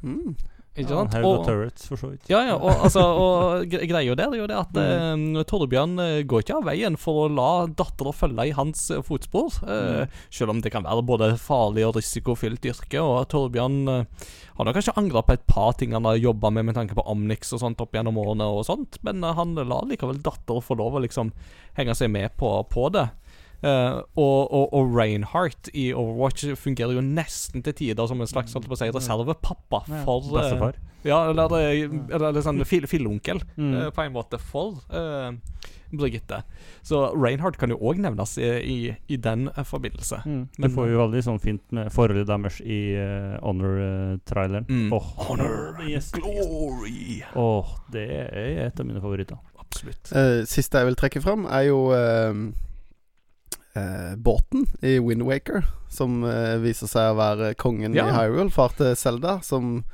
Mm. 0.02 0.36
Ikke 0.72 0.88
sant? 0.88 1.12
Ja, 1.12 1.20
og 1.28 1.42
turrets, 1.44 1.84
for 1.90 2.00
så 2.00 2.08
vidt. 2.14 2.28
Ja, 2.32 2.38
ja, 2.48 2.54
og, 2.56 2.70
altså, 2.86 3.02
og 3.04 3.66
greia 3.90 4.14
der 4.16 4.30
er 4.32 4.38
jo 4.38 4.46
det 4.48 4.56
at 4.56 4.78
eh, 4.80 5.42
Torbjørn 5.50 5.98
eh, 6.00 6.20
går 6.24 6.46
ikke 6.46 6.56
av 6.56 6.64
veien 6.70 6.96
for 6.96 7.26
å 7.26 7.26
la 7.28 7.48
dattera 7.68 8.14
følge 8.16 8.46
i 8.48 8.54
hans 8.56 8.86
eh, 8.94 9.02
fotspor. 9.04 9.58
eh, 9.68 10.06
Selv 10.32 10.54
om 10.54 10.62
det 10.64 10.72
kan 10.72 10.86
være 10.88 11.04
både 11.04 11.28
farlig 11.36 11.84
og 11.90 11.98
risikofylt 11.98 12.64
yrke. 12.72 13.02
Og 13.04 13.26
Torbjørn 13.34 13.78
eh, 13.92 14.24
har 14.56 14.68
nok 14.70 14.78
kanskje 14.80 14.96
angra 14.96 15.20
på 15.28 15.36
et 15.36 15.44
par 15.48 15.76
ting 15.76 15.92
han 15.92 16.08
har 16.08 16.16
jobba 16.16 16.48
med 16.56 16.70
med 16.70 16.80
tanke 16.80 16.96
på 16.96 17.04
Omnix 17.04 17.52
og 17.52 17.60
sånt 17.66 17.80
opp 17.84 17.92
gjennom 17.92 18.16
årene, 18.24 18.48
og 18.48 18.64
sånt 18.68 18.96
men 19.04 19.20
eh, 19.24 19.36
han 19.36 19.52
lar 19.60 19.84
likevel 19.92 20.24
dattera 20.24 20.64
få 20.64 20.80
lov 20.80 20.96
å 20.96 21.04
liksom 21.04 21.34
henge 21.76 21.94
seg 22.00 22.08
med 22.16 22.32
på, 22.40 22.48
på 22.72 22.88
det. 22.96 23.10
Eh, 23.62 23.98
og, 24.18 24.40
og, 24.50 24.72
og 24.74 24.94
Reinhardt 24.96 25.68
i 25.72 25.92
Overwatch 25.94 26.48
fungerer 26.58 26.96
jo 26.98 27.02
nesten 27.06 27.62
til 27.62 27.76
tider 27.78 28.08
som 28.10 28.20
en 28.20 28.26
slags 28.26 28.52
holdt 28.56 28.66
på 28.66 28.74
å 28.74 28.80
si, 28.80 28.88
reservepappa 28.90 29.84
for 30.04 30.32
uh, 30.34 30.72
ja, 31.06 31.20
eller, 31.30 31.54
eller, 31.58 32.24
eller 32.30 32.42
sånn 32.42 32.62
fill- 32.66 32.88
filleonkel, 32.90 33.42
Mm. 33.56 33.74
uh, 33.74 33.90
på 33.94 34.02
en 34.04 34.12
måte, 34.14 34.38
for 34.38 34.80
eh, 34.90 35.30
Brigitte. 35.92 36.38
Så 36.82 37.02
Reinhardt 37.14 37.58
kan 37.60 37.68
jo 37.70 37.76
òg 37.84 37.98
nevnes 38.00 38.32
i, 38.40 38.46
i, 38.64 38.76
i 39.12 39.18
den 39.20 39.48
eh, 39.52 39.62
forbindelse. 39.68 40.22
Mm. 40.24 40.48
Men- 40.56 40.64
det 40.66 40.70
får 40.74 40.88
jo 40.90 41.00
veldig 41.02 41.22
sånn 41.26 41.40
fint 41.42 41.62
med 41.76 41.90
forholdet 41.92 42.26
deres 42.30 42.58
i 42.64 42.80
uh, 42.96 43.36
Honor-traileren. 43.44 44.66
Mm. 44.70 44.90
Oh, 44.96 45.04
Honor, 45.28 45.78
yes, 45.86 46.10
glory. 46.16 47.22
Åh, 47.36 47.74
det 47.92 48.06
er 48.10 48.66
et 48.68 48.80
av 48.80 48.88
mine 48.88 49.02
favoritter. 49.04 49.38
Absolutt. 49.62 50.10
Eh, 50.16 50.42
siste 50.50 50.80
jeg 50.82 50.90
vil 50.90 50.98
trekke 51.02 51.22
fram, 51.24 51.46
er 51.50 51.68
jo 51.70 51.82
eh, 53.74 53.82
eh, 53.82 54.14
båten 54.16 54.66
i 54.82 54.98
Windwaker, 54.98 55.64
som 55.90 56.22
eh, 56.24 56.56
viser 56.62 56.90
seg 56.90 57.12
å 57.12 57.18
være 57.18 57.54
kongen 57.54 57.94
Ja. 57.96 58.08
i 58.08 58.16
Hyrule, 58.16 58.50
far 58.50 58.74
til 58.76 58.94
Selda, 58.96 59.40
som 59.42 59.84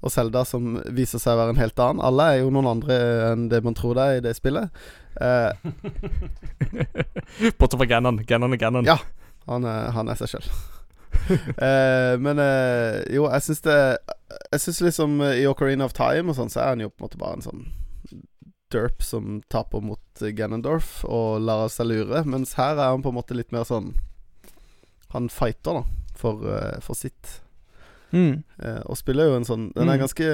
og 0.00 0.08
Selda 0.08 0.46
som 0.48 0.78
viser 0.96 1.20
seg 1.20 1.34
å 1.34 1.40
være 1.42 1.52
en 1.52 1.60
helt 1.60 1.80
annen. 1.84 2.00
Alle 2.00 2.24
er 2.32 2.38
jo 2.40 2.50
noen 2.54 2.70
andre 2.70 2.96
enn 3.34 3.48
det 3.52 3.58
man 3.66 3.74
tror 3.76 3.98
det 3.98 4.04
er 4.06 4.20
i 4.20 4.22
det 4.24 4.32
spillet. 4.38 4.70
Eh, 5.20 5.52
Bortsett 7.58 7.76
fra 7.76 7.88
Gannon. 7.90 8.22
Gannon 8.24 8.56
er 8.56 8.56
Gannon. 8.56 8.88
Ja. 8.88 8.96
han, 9.46 9.64
er, 9.68 9.90
han 9.92 10.08
er 10.08 10.16
seg 10.20 10.32
sjøl. 10.32 10.48
eh, 11.66 12.14
men 12.22 12.40
eh, 12.40 13.02
jo, 13.12 13.24
jeg 13.26 13.42
syns 13.42 13.60
det 13.66 13.76
Jeg 14.54 14.60
syns 14.62 14.78
liksom 14.86 15.16
eh, 15.26 15.40
i 15.42 15.46
Ocarina 15.50 15.84
of 15.84 15.92
Time 15.96 16.30
og 16.30 16.38
sånn, 16.38 16.52
så 16.52 16.62
er 16.62 16.72
han 16.76 16.84
jo 16.84 16.88
på 16.88 17.02
en 17.02 17.08
måte 17.08 17.20
bare 17.20 17.40
en 17.40 17.44
sånn 17.44 17.64
derp 18.70 19.02
som 19.02 19.42
taper 19.50 19.80
mot 19.82 20.22
eh, 20.22 20.32
Ganondorf 20.36 21.04
og 21.04 21.40
lar 21.42 21.68
seg 21.68 21.86
lure. 21.90 22.24
Mens 22.24 22.54
her 22.58 22.76
er 22.78 22.90
han 22.94 23.02
på 23.02 23.10
en 23.12 23.18
måte 23.18 23.34
litt 23.36 23.52
mer 23.52 23.64
sånn 23.68 23.94
Han 25.12 25.28
fighter, 25.28 25.80
da, 25.80 25.84
for, 26.14 26.44
eh, 26.46 26.78
for 26.80 26.94
sitt. 26.94 27.40
Mm. 28.12 28.42
Eh, 28.62 28.80
og 28.86 28.96
spiller 28.98 29.26
jo 29.30 29.36
en 29.40 29.44
sånn 29.46 29.72
Den 29.74 29.88
er 29.88 29.96
Mm. 29.98 30.00
ganske 30.04 30.26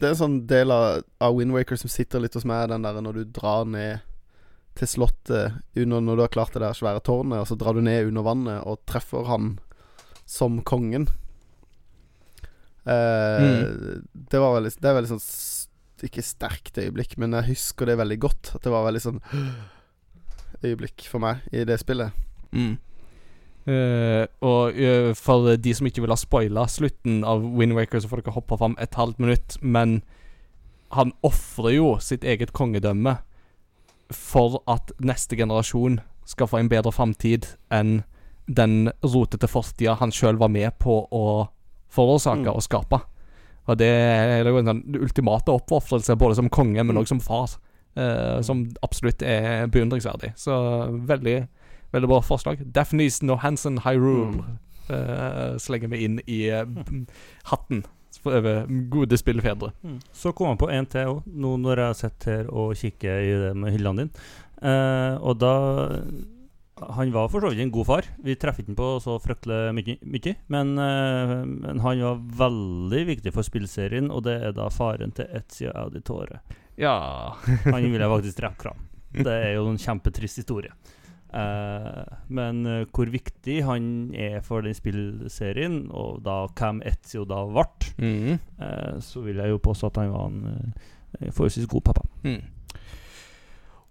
Det 0.00 0.06
er 0.06 0.14
en 0.14 0.16
sånn 0.22 0.46
del 0.46 0.70
av, 0.72 1.02
av 1.20 1.34
Windwaker 1.36 1.76
som 1.76 1.88
sitter 1.92 2.20
litt 2.20 2.32
hos 2.34 2.44
meg, 2.48 2.68
den 2.70 2.82
derre 2.82 3.02
når 3.04 3.12
du 3.14 3.24
drar 3.24 3.64
ned 3.68 4.00
til 4.74 4.86
slottet 4.88 5.58
under, 5.76 6.00
når 6.00 6.16
du 6.16 6.22
har 6.22 6.28
klart 6.32 6.52
det 6.54 6.62
der 6.62 6.72
svære 6.72 7.02
tårnet, 7.04 7.40
og 7.42 7.46
så 7.50 7.56
drar 7.58 7.74
du 7.74 7.82
ned 7.82 8.06
under 8.08 8.22
vannet 8.22 8.62
og 8.64 8.78
treffer 8.88 9.26
han 9.28 9.58
som 10.24 10.62
kongen. 10.62 11.08
Eh, 12.86 13.66
Det 14.30 14.38
var 14.40 14.54
veldig 14.60 14.72
Det 14.80 14.88
er 14.88 14.94
veldig 14.96 15.10
sånn 15.12 15.20
Ikke 16.06 16.22
sterkt 16.24 16.78
øyeblikk, 16.80 17.16
men 17.20 17.32
jeg 17.36 17.52
husker 17.52 17.86
det 17.86 17.98
veldig 18.00 18.18
godt. 18.20 18.52
At 18.54 18.64
det 18.64 18.72
var 18.72 18.86
veldig 18.86 19.02
sånn 19.04 19.20
øyeblikk 20.66 21.06
for 21.08 21.22
meg 21.22 21.44
i 21.52 21.64
det 21.68 21.80
spillet. 21.82 22.14
Mm. 22.52 22.78
Uh, 23.68 24.24
og 24.42 24.78
uh, 24.80 25.10
for 25.14 25.54
de 25.60 25.74
som 25.76 25.86
ikke 25.86 26.02
vil 26.02 26.12
ha 26.14 26.18
spoila 26.18 26.64
slutten 26.70 27.20
av 27.28 27.44
Wind 27.44 27.76
Waker, 27.76 28.00
så 28.00 28.08
får 28.10 28.22
dere 28.24 28.34
hoppe 28.34 28.58
fram 28.58 28.76
et 28.80 28.96
halvt 28.98 29.20
minutt. 29.22 29.58
Men 29.60 30.00
han 30.96 31.12
ofrer 31.22 31.76
jo 31.76 31.90
sitt 32.02 32.24
eget 32.26 32.54
kongedømme 32.56 33.18
for 34.10 34.62
at 34.66 34.90
neste 34.98 35.36
generasjon 35.38 36.00
skal 36.26 36.48
få 36.50 36.58
en 36.58 36.70
bedre 36.70 36.90
framtid 36.94 37.46
enn 37.74 38.00
den 38.50 38.90
rotete 39.06 39.46
fortida 39.46 39.94
han 40.00 40.10
sjøl 40.10 40.40
var 40.40 40.50
med 40.50 40.74
på 40.82 41.04
å 41.14 41.24
forårsake 41.94 42.42
Mm. 42.46 42.54
og 42.54 42.62
skape. 42.62 42.98
Og 43.70 43.78
det 43.78 43.86
er 43.92 44.48
jo 44.48 44.56
en 44.58 44.66
sånn 44.72 44.82
ultimate 44.98 45.52
oppofrelse, 45.54 46.16
både 46.18 46.34
som 46.40 46.48
konge, 46.50 46.82
men 46.82 46.96
Mm. 46.96 47.02
òg 47.04 47.08
som 47.08 47.20
far. 47.22 47.56
eh, 47.96 48.40
som 48.46 48.64
absolutt 48.86 49.22
er 49.22 49.66
beundringsverdig. 49.66 50.32
Så 50.38 50.52
veldig 51.06 51.48
Veldig 51.92 52.06
bra 52.08 52.20
forslag. 52.22 52.60
Daphnes 52.72 53.16
Nohansen 53.26 53.80
Hyrule 53.82 54.44
eh, 54.88 55.56
slenger 55.58 55.88
vi 55.90 56.04
inn 56.06 56.20
i 56.30 56.44
eh, 56.48 56.62
hatten 57.50 57.80
over 58.24 58.66
gode 58.90 59.18
spillefedre. 59.18 59.72
Så 60.14 60.30
kom 60.32 60.46
han 60.52 60.56
på 60.60 60.68
en 60.70 60.86
til 60.86 61.06
òg, 61.16 61.22
nå 61.26 61.56
når 61.58 61.82
jeg 61.82 61.96
sitter 61.96 62.30
her 62.36 62.46
og 62.54 62.76
kikker 62.78 63.18
i 63.26 63.32
det 63.42 63.56
med 63.56 63.72
hyllene 63.74 64.04
dine. 64.06 64.10
Eh, 64.62 65.18
og 65.18 65.40
da 65.42 65.54
Han 66.88 67.12
var 67.12 67.28
for 67.28 67.44
så 67.44 67.50
vidt 67.52 67.62
en 67.64 67.72
god 67.72 67.86
far. 67.88 68.06
Vi 68.24 68.36
treffer 68.40 68.64
ikke 68.64 68.76
på 68.78 68.90
så 69.04 69.16
fryktelig 69.22 69.74
mye, 69.76 69.96
mye 70.00 70.34
men, 70.52 70.72
uh, 70.80 71.40
men 71.44 71.82
han 71.84 72.04
var 72.04 72.22
veldig 72.40 73.02
viktig 73.14 73.32
for 73.34 73.46
spillserien, 73.46 74.10
og 74.12 74.24
det 74.28 74.38
er 74.46 74.54
da 74.56 74.70
faren 74.72 75.12
til 75.16 75.28
Etzia 75.36 75.74
Auditore. 75.82 76.40
Ja 76.80 76.94
Han 77.74 77.84
vil 77.84 78.00
jeg 78.00 78.14
faktisk 78.14 78.40
trekke 78.40 78.64
fram. 78.68 78.86
Det 79.10 79.34
er 79.34 79.52
jo 79.58 79.66
en 79.68 79.80
kjempetrist 79.80 80.40
historie. 80.40 80.72
Uh, 81.30 82.06
men 82.32 82.64
uh, 82.66 82.86
hvor 82.90 83.10
viktig 83.12 83.60
han 83.66 84.14
er 84.16 84.40
for 84.46 84.64
den 84.66 84.74
spillserien, 84.74 85.82
og 85.90 86.22
da 86.26 86.44
hvem 86.48 86.80
Etzio 86.88 87.26
da 87.28 87.44
ble, 87.50 87.66
mm. 88.00 88.40
så 89.04 89.22
vil 89.26 89.42
jeg 89.42 89.52
jo 89.52 89.60
påstå 89.62 89.92
at 89.92 90.00
han 90.00 90.14
var 90.14 90.32
en 90.32 90.72
forholdsvis 91.34 91.68
god 91.70 91.84
pappa. 91.90 92.06
Mm. 92.24 92.40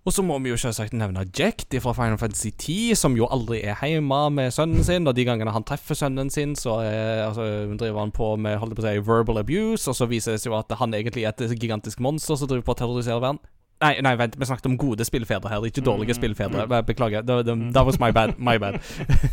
Og 0.10 0.14
så 0.16 0.24
må 0.26 0.40
vi 0.42 0.50
jo 0.50 0.58
selvsagt 0.58 0.96
nevne 0.98 1.22
Jack 1.38 1.68
de 1.70 1.78
fra 1.84 1.92
Final 1.94 2.18
Fantasy 2.18 2.50
10, 2.50 2.96
som 2.98 3.14
jo 3.14 3.28
aldri 3.30 3.60
er 3.62 3.78
hjemme 3.86 4.18
med 4.34 4.50
sønnen 4.56 4.82
sin. 4.82 5.06
Og 5.06 5.14
de 5.14 5.26
gangene 5.28 5.54
han 5.54 5.66
treffer 5.70 5.94
sønnen 5.94 6.32
sin, 6.34 6.56
så 6.58 6.80
er, 6.82 7.28
altså, 7.28 7.46
driver 7.78 8.02
han 8.02 8.14
på 8.16 8.32
med 8.42 8.58
holdt 8.58 8.74
på 8.74 8.82
å 8.82 8.88
si, 8.88 9.04
verbal 9.06 9.38
abuse. 9.44 9.86
Og 9.86 10.00
så 10.00 10.08
viser 10.10 10.34
det 10.34 10.42
seg 10.42 10.50
jo 10.50 10.58
at 10.58 10.74
han 10.80 10.98
egentlig 10.98 11.28
er 11.30 11.36
et 11.36 11.54
gigantisk 11.54 12.02
monster 12.02 12.40
som 12.42 12.50
driver 12.50 12.66
på 12.66 12.74
å 12.74 12.80
terrorisere 12.80 13.22
verden. 13.22 13.38
Nei, 13.86 13.92
nei, 14.02 14.16
vent, 14.18 14.34
vi 14.34 14.50
snakket 14.50 14.72
om 14.72 14.80
gode 14.82 15.06
spillfedre 15.06 15.54
her, 15.54 15.70
ikke 15.70 15.86
dårlige 15.86 16.18
spillfedre. 16.18 16.66
Beklager. 16.90 17.22
That, 17.30 17.54
that 17.78 17.86
was 17.86 18.02
my 18.02 18.10
bad. 18.10 18.34
My 18.42 18.58
bad. 18.58 18.82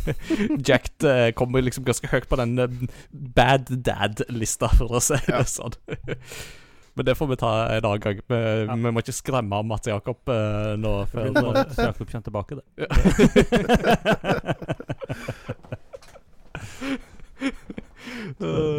Jack 0.69 0.93
uh, 1.01 1.33
kommer 1.33 1.65
liksom 1.65 1.89
ganske 1.89 2.13
høyt 2.13 2.29
på 2.29 2.37
den 2.37 2.53
uh, 2.61 2.69
bad 3.11 3.73
dad-lista, 3.89 4.69
for 4.77 5.01
å 5.01 5.03
si 5.03 5.17
det 5.25 5.43
sånn. 5.57 5.73
Men 6.97 7.05
det 7.05 7.13
får 7.15 7.27
vi 7.29 7.35
ta 7.37 7.49
en 7.69 7.85
annen 7.85 7.99
gang. 8.01 8.21
Vi, 8.27 8.37
vi 8.65 8.91
må 8.91 9.03
ikke 9.03 9.13
skremme 9.13 9.59
Mats 9.69 9.85
Jakob 9.85 10.17
uh, 10.33 10.73
nå. 10.81 10.93
Før, 11.11 11.29
Mats 11.45 11.77
Jakob 11.77 12.09
kommer 12.09 12.25
tilbake, 12.25 12.57
det. 12.57 12.65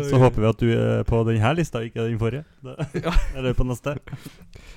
Så 0.09 0.19
håper 0.19 0.41
vi 0.41 0.49
at 0.49 0.59
du 0.65 0.69
er 0.73 1.05
på 1.07 1.21
denne 1.29 1.53
lista, 1.55 1.83
ikke 1.87 2.09
den 2.09 2.19
forrige. 2.19 2.43
Eller 3.39 3.55
på 3.55 3.67
neste. 3.69 3.95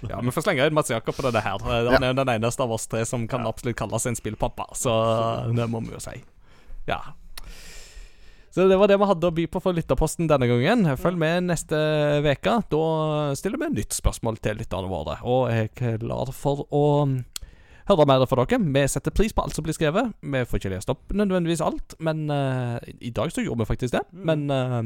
ja, 0.05 0.21
Vi 0.21 0.33
får 0.35 0.45
slenge 0.45 0.69
inn 0.69 0.77
Mats 0.77 0.93
Jakob 0.93 1.17
på 1.17 1.25
denne 1.25 1.41
her. 1.41 1.65
Han 1.65 2.05
er 2.05 2.13
den 2.21 2.33
eneste 2.35 2.61
av 2.61 2.71
oss 2.77 2.85
tre 2.91 3.01
som 3.09 3.25
kan 3.31 3.47
absolutt 3.49 3.79
kalles 3.81 4.05
en 4.05 4.17
spillpappa, 4.21 4.69
så 4.77 4.93
det 5.57 5.65
må 5.71 5.81
vi 5.87 5.97
jo 5.97 6.03
si. 6.03 6.13
Ja. 6.85 7.01
Så 8.51 8.67
det 8.67 8.75
var 8.75 8.91
det 8.91 8.99
vi 8.99 9.07
hadde 9.07 9.29
å 9.29 9.35
by 9.35 9.45
på 9.47 9.61
for 9.63 9.75
lytterposten 9.75 10.27
denne 10.27 10.47
gangen. 10.49 10.83
Følg 10.99 11.19
med 11.19 11.47
neste 11.47 11.77
uke. 12.25 12.57
Da 12.73 12.83
stiller 13.39 13.61
vi 13.61 13.69
nytt 13.77 13.95
spørsmål 13.95 14.41
til 14.43 14.59
lytterne 14.59 14.91
våre. 14.91 15.15
Og 15.23 15.47
jeg 15.53 15.69
er 15.71 16.01
klar 16.01 16.33
for 16.35 16.65
å 16.67 16.83
høre 17.87 18.07
mer 18.09 18.25
fra 18.27 18.43
dere. 18.43 18.59
Vi 18.75 18.83
setter 18.91 19.15
pris 19.15 19.31
på 19.31 19.45
alt 19.45 19.55
som 19.55 19.63
blir 19.63 19.77
skrevet. 19.77 20.11
Vi 20.19 20.43
får 20.43 20.59
ikke 20.59 20.73
lest 20.75 20.91
opp 20.91 21.15
nødvendigvis 21.15 21.63
alt, 21.63 21.95
men 22.03 22.25
uh, 22.27 22.75
i 22.99 23.13
dag 23.15 23.31
så 23.31 23.43
gjorde 23.45 23.63
vi 23.63 23.71
faktisk 23.71 23.95
det. 23.95 24.03
Men 24.11 24.47
uh, 24.51 24.81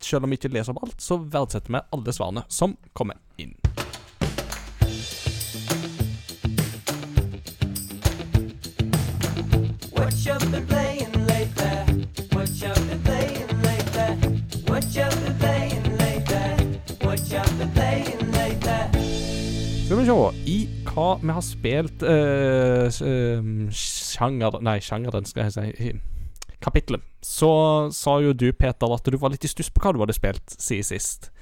selv 0.00 0.24
om 0.24 0.32
vi 0.32 0.40
ikke 0.40 0.54
leser 0.56 0.72
opp 0.72 0.86
alt, 0.88 1.00
så 1.04 1.20
verdsetter 1.20 1.76
vi 1.76 1.84
alle 1.92 2.16
svarene 2.16 2.48
som 2.48 2.78
kommer 2.96 3.20
inn. 3.36 3.52
Vi 20.02 20.08
se 20.08 20.50
I 20.50 20.56
hva 20.88 21.08
vi 21.22 21.34
har 21.36 21.44
spilt 21.46 22.02
uh, 22.02 22.88
Sjanger 23.70 24.58
Nei, 24.64 24.80
sjangeren, 24.82 25.28
skal 25.28 25.48
jeg 25.48 25.54
si. 25.54 25.90
i 25.90 25.92
Kapitlet. 26.62 27.02
Så 27.22 27.50
sa 27.94 28.18
jo 28.22 28.32
du, 28.34 28.52
Peter, 28.54 28.92
at 28.94 29.06
du 29.06 29.16
var 29.18 29.32
litt 29.32 29.44
i 29.46 29.50
stuss 29.50 29.70
på 29.70 29.82
hva 29.82 29.94
du 29.94 29.98
hadde 30.02 30.14
spilt 30.14 30.54
siden 30.54 30.86
sist. 30.86 31.32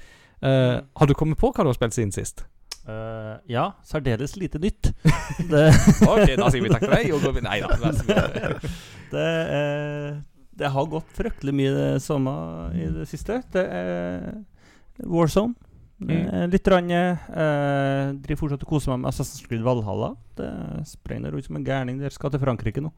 Uh, 0.41 0.81
har 0.97 1.09
du 1.09 1.13
kommet 1.17 1.37
på 1.37 1.51
hva 1.51 1.65
du 1.65 1.69
har 1.69 1.77
spilt 1.77 1.97
siden 1.97 2.13
sist? 2.15 2.45
Uh, 2.81 3.37
ja, 3.49 3.67
særdeles 3.85 4.33
lite 4.41 4.61
nytt. 4.61 4.89
det, 5.51 5.67
OK, 6.07 6.33
da 6.37 6.49
sier 6.49 6.65
vi 6.65 6.73
takk 6.73 6.87
for 6.87 6.95
deg. 6.95 7.11
Og 7.13 7.25
går 7.25 7.35
vi 7.37 7.45
Nei 7.45 7.59
da. 7.61 7.69
det, 9.13 9.27
eh, 9.57 10.07
det 10.57 10.73
har 10.73 10.89
gått 10.89 11.13
fryktelig 11.17 11.53
mye 11.57 11.73
det 11.77 11.91
samme 12.01 12.33
i 12.77 12.89
det 12.97 13.05
siste. 13.09 13.43
Det 13.53 13.65
er 13.65 14.41
Warzone. 15.05 15.53
Det 16.01 16.17
er 16.33 16.47
litt 16.49 16.67
rann, 16.71 16.89
eh, 16.91 18.11
driver 18.23 18.39
fortsatt 18.39 18.63
og 18.65 18.69
koser 18.71 18.91
meg 18.93 19.03
med 19.03 19.11
Assassin's 19.11 19.43
Creed 19.45 19.61
Valhalla. 19.65 20.15
Det 20.39 20.49
sprenger 20.89 21.35
ut 21.37 21.45
som 21.45 21.59
en 21.59 21.65
gærning. 21.67 21.99
Dere 22.01 22.09
skal 22.15 22.31
til 22.33 22.41
Frankrike 22.41 22.81
nå. 22.81 22.89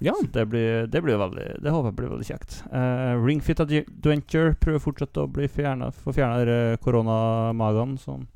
Ja. 0.00 0.14
Så 0.14 0.28
det 0.32 0.44
blir, 0.48 0.86
det 0.86 1.00
blir 1.02 1.18
veldig 1.18 1.60
Det 1.60 1.72
håper 1.74 1.88
jeg 1.90 1.96
blir 1.98 2.10
veldig 2.12 2.26
kjekt. 2.28 2.60
Eh, 2.72 3.14
Ringfit 3.18 3.60
Adventure 3.60 4.54
prøver 4.62 4.78
fortsatt 4.80 5.18
å 5.18 5.26
bli 5.30 5.48
fjernet, 5.50 5.92
få 6.04 6.14
fjerna 6.14 6.76
koronamagene. 6.84 7.98
Sånn, 7.98 8.26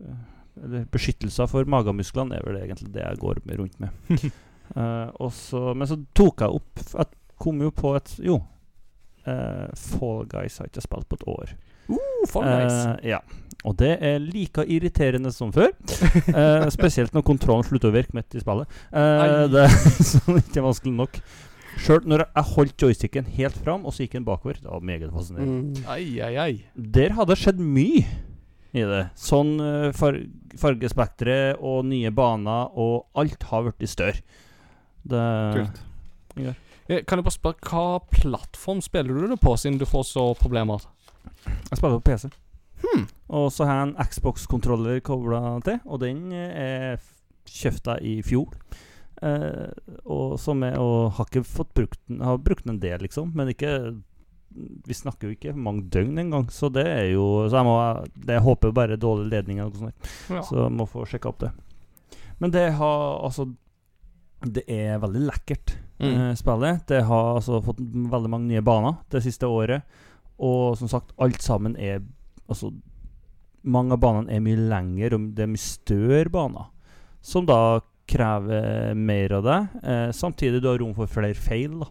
eh, 0.00 0.22
eller 0.64 0.84
beskyttelser 0.94 1.48
for 1.50 1.66
magemusklene 1.66 2.36
er 2.38 2.44
vel 2.46 2.60
egentlig 2.62 2.92
det 2.94 3.02
jeg 3.02 3.18
går 3.18 3.42
med 3.44 3.58
rundt 3.62 3.80
med. 3.80 3.90
Eh, 4.74 5.10
også, 5.20 5.74
men 5.76 5.86
så 5.86 5.98
tok 6.16 6.40
jeg 6.40 6.54
opp 6.56 6.80
Jeg 6.96 7.06
kom 7.38 7.58
jo 7.60 7.68
på 7.70 7.90
et 7.98 8.14
Jo. 8.24 8.38
eh, 9.28 9.68
Fall 9.76 10.24
Guys 10.24 10.56
har 10.56 10.64
jeg 10.66 10.72
ikke 10.72 10.84
spilt 10.86 11.08
på 11.10 11.18
et 11.20 11.26
år. 11.28 11.52
Uh, 11.88 12.24
for 12.30 12.46
nice. 12.46 12.98
Eh, 13.02 13.14
ja. 13.14 13.22
Og 13.64 13.76
det 13.80 13.94
er 14.04 14.20
like 14.20 14.64
irriterende 14.68 15.32
som 15.32 15.52
før. 15.54 15.72
Eh, 16.34 16.66
spesielt 16.72 17.14
når 17.14 17.24
kontrollen 17.26 17.66
slutter 17.66 17.90
å 17.90 17.94
virke 17.94 18.16
midt 18.16 18.34
i 18.34 18.42
spillet. 18.42 18.70
Eh, 18.90 19.44
det 19.52 19.66
er 19.66 20.38
ikke 20.40 20.60
er 20.60 20.66
vanskelig 20.66 20.94
nok. 20.96 21.18
Sjøl 21.84 22.06
når 22.08 22.24
jeg 22.24 22.50
holdt 22.52 22.84
joysticken 22.84 23.28
helt 23.36 23.56
fram, 23.64 23.84
og 23.86 23.94
så 23.94 24.04
gikk 24.04 24.18
den 24.18 24.26
bakover. 24.26 24.58
Det 24.60 24.70
var 24.70 24.84
meget 24.84 25.12
fascinerende. 25.14 25.80
Mm. 25.80 25.88
Ai, 25.90 26.04
ai, 26.22 26.34
ai. 26.38 26.52
Der 26.74 27.16
hadde 27.16 27.34
det 27.34 27.40
skjedd 27.42 27.60
mye 27.60 28.04
i 28.74 28.84
det. 28.90 29.02
Sånn 29.18 29.56
uh, 29.62 29.90
far 29.96 30.18
fargespekteret 30.60 31.58
og 31.62 31.82
nye 31.90 32.12
baner, 32.14 32.70
og 32.78 33.08
alt 33.18 33.48
har 33.50 33.72
blitt 33.72 33.90
større. 33.90 34.22
Det 35.02 35.24
Kult. 35.58 35.80
Ja. 36.38 36.54
Kan 37.08 37.18
jeg 37.18 37.26
bare 37.26 37.34
spørre, 37.34 37.70
hva 37.70 37.86
plattform 38.12 38.82
spiller 38.84 39.16
du 39.16 39.32
det 39.32 39.40
på, 39.42 39.54
siden 39.58 39.80
du 39.80 39.86
får 39.88 40.06
så 40.12 40.28
problemer? 40.38 40.84
Jeg 41.44 41.78
spiller 41.78 41.98
på 42.00 42.06
PC. 42.10 42.30
Hmm. 42.84 43.04
Og 43.28 43.50
så 43.52 43.64
har 43.66 43.78
jeg 43.80 43.88
en 43.88 44.08
Xbox-kontroller 44.10 45.00
kobla 45.06 45.40
til, 45.64 45.78
og 45.86 46.00
den 46.02 46.32
eh, 46.32 46.94
er 46.94 46.98
kjøpt 47.48 47.88
i 48.04 48.16
fjor. 48.26 48.52
Eh, 49.22 49.70
og 50.10 50.34
som 50.42 50.62
er 50.66 50.74
Og 50.82 51.12
har 51.16 51.28
ikke 51.30 51.44
fått 51.46 51.70
brukt 51.72 52.00
den 52.10 52.18
Har 52.20 52.36
brukt 52.42 52.64
den 52.66 52.74
en 52.74 52.80
del, 52.82 52.98
liksom, 53.06 53.30
men 53.38 53.48
ikke 53.52 53.70
Vi 54.88 54.92
snakker 54.98 55.28
jo 55.30 55.36
ikke 55.36 55.52
mange 55.56 55.84
døgn 55.94 56.18
engang, 56.18 56.48
så 56.50 56.66
det 56.74 56.82
er 56.90 57.06
jo 57.12 57.46
Så 57.48 57.54
jeg 57.60 57.64
må 57.64 57.76
det, 58.16 58.34
Jeg 58.34 58.42
håper 58.42 58.72
bare 58.74 58.98
dårlig 59.00 59.30
ledning 59.30 59.60
eller 59.62 59.70
noe 59.70 59.84
sånt. 59.86 60.10
Ja. 60.34 60.42
Så 60.42 60.58
jeg 60.64 60.74
må 60.74 60.86
få 60.90 61.06
sjekka 61.06 61.30
opp 61.30 61.38
det. 61.46 61.52
Men 62.42 62.50
det 62.50 62.66
har 62.74 63.24
altså 63.24 63.46
Det 64.44 64.64
er 64.68 64.98
veldig 65.00 65.22
lekkert, 65.30 65.76
Mm. 66.02 66.10
eh, 66.10 66.34
spillet. 66.34 66.86
Det 66.90 67.04
har 67.06 67.36
altså 67.36 67.62
fått 67.64 67.78
veldig 67.78 68.28
mange 68.28 68.48
nye 68.50 68.60
baner 68.66 68.96
det 69.10 69.22
siste 69.22 69.46
året. 69.46 69.82
Og 70.38 70.76
som 70.78 70.90
sagt, 70.90 71.14
alt 71.18 71.42
sammen 71.42 71.76
er 71.76 72.02
Altså 72.44 72.68
Mange 73.64 73.94
av 73.96 74.00
banene 74.02 74.28
er 74.34 74.42
mye 74.44 74.60
lengre, 74.60 75.16
og 75.16 75.30
det 75.32 75.46
er 75.46 75.48
mye 75.48 75.62
større 75.62 76.28
baner. 76.28 76.66
Som 77.24 77.46
da 77.48 77.80
krever 78.04 78.92
mer 78.92 79.32
av 79.38 79.46
deg. 79.46 79.78
Eh, 79.80 80.10
samtidig 80.12 80.60
du 80.60 80.68
har 80.68 80.76
rom 80.82 80.92
for 80.92 81.08
flere 81.08 81.32
feil. 81.32 81.78
da 81.80 81.88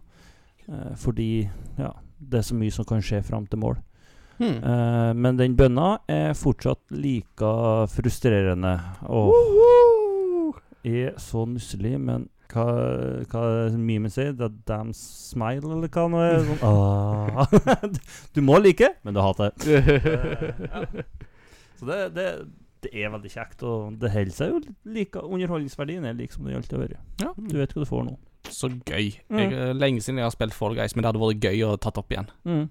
eh, 0.67 0.91
Fordi 1.01 1.49
ja, 1.79 1.89
det 2.19 2.43
er 2.43 2.45
så 2.45 2.57
mye 2.59 2.75
som 2.75 2.85
kan 2.85 3.01
skje 3.01 3.23
fram 3.25 3.47
til 3.49 3.63
mål. 3.63 3.79
Hmm. 4.37 4.59
Eh, 4.59 5.13
men 5.17 5.39
den 5.41 5.57
bønna 5.57 5.95
er 6.05 6.37
fortsatt 6.37 6.93
like 6.93 7.53
frustrerende. 7.95 8.75
Og 9.09 9.33
er 10.83 11.13
så 11.17 11.45
nusselig, 11.47 11.97
men 11.99 12.27
hva, 12.53 12.65
hva 13.31 13.43
memen 13.75 14.13
sier? 14.13 14.33
The 14.37 14.49
damn 14.67 14.93
smile, 14.97 15.65
eller 15.65 15.91
hva 15.93 16.07
nå 16.11 16.23
er? 16.23 16.43
Sånn, 16.47 16.65
ah. 16.67 17.87
du 18.35 18.43
må 18.45 18.59
like, 18.61 18.93
men 19.03 19.17
du 19.17 19.21
hater 19.23 19.53
det. 19.53 19.85
ja. 20.69 20.83
Så 21.83 21.87
det, 21.89 21.97
det, 22.15 22.27
det 22.85 22.91
er 22.95 23.09
veldig 23.11 23.31
kjekt, 23.31 23.63
og 23.67 23.97
det 23.99 24.11
holder 24.13 24.35
seg 24.35 24.53
jo 24.53 24.59
like 24.95 25.19
Underholdningsverdien 25.23 26.05
er 26.07 26.15
lik 26.15 26.31
som 26.31 26.45
det 26.47 26.55
alltid 26.55 26.77
har 26.77 26.85
vært. 26.85 27.01
Ja. 27.23 27.33
Du 27.35 27.57
vet 27.57 27.73
hva 27.75 27.83
du 27.83 27.89
får 27.89 28.05
nå. 28.07 28.13
Så 28.51 28.69
gøy. 28.69 29.09
Mm. 29.31 29.39
Jeg, 29.39 29.51
eh, 29.55 29.73
lenge 29.75 30.03
siden 30.03 30.19
jeg 30.19 30.27
har 30.27 30.35
spilt 30.35 30.55
Fall 30.55 30.77
Guys, 30.77 30.95
men 30.95 31.03
det 31.03 31.11
hadde 31.11 31.21
vært 31.23 31.43
gøy 31.47 31.63
å 31.67 31.75
tatt 31.81 31.99
opp 31.99 32.11
igjen. 32.13 32.29
Mm. 32.47 32.65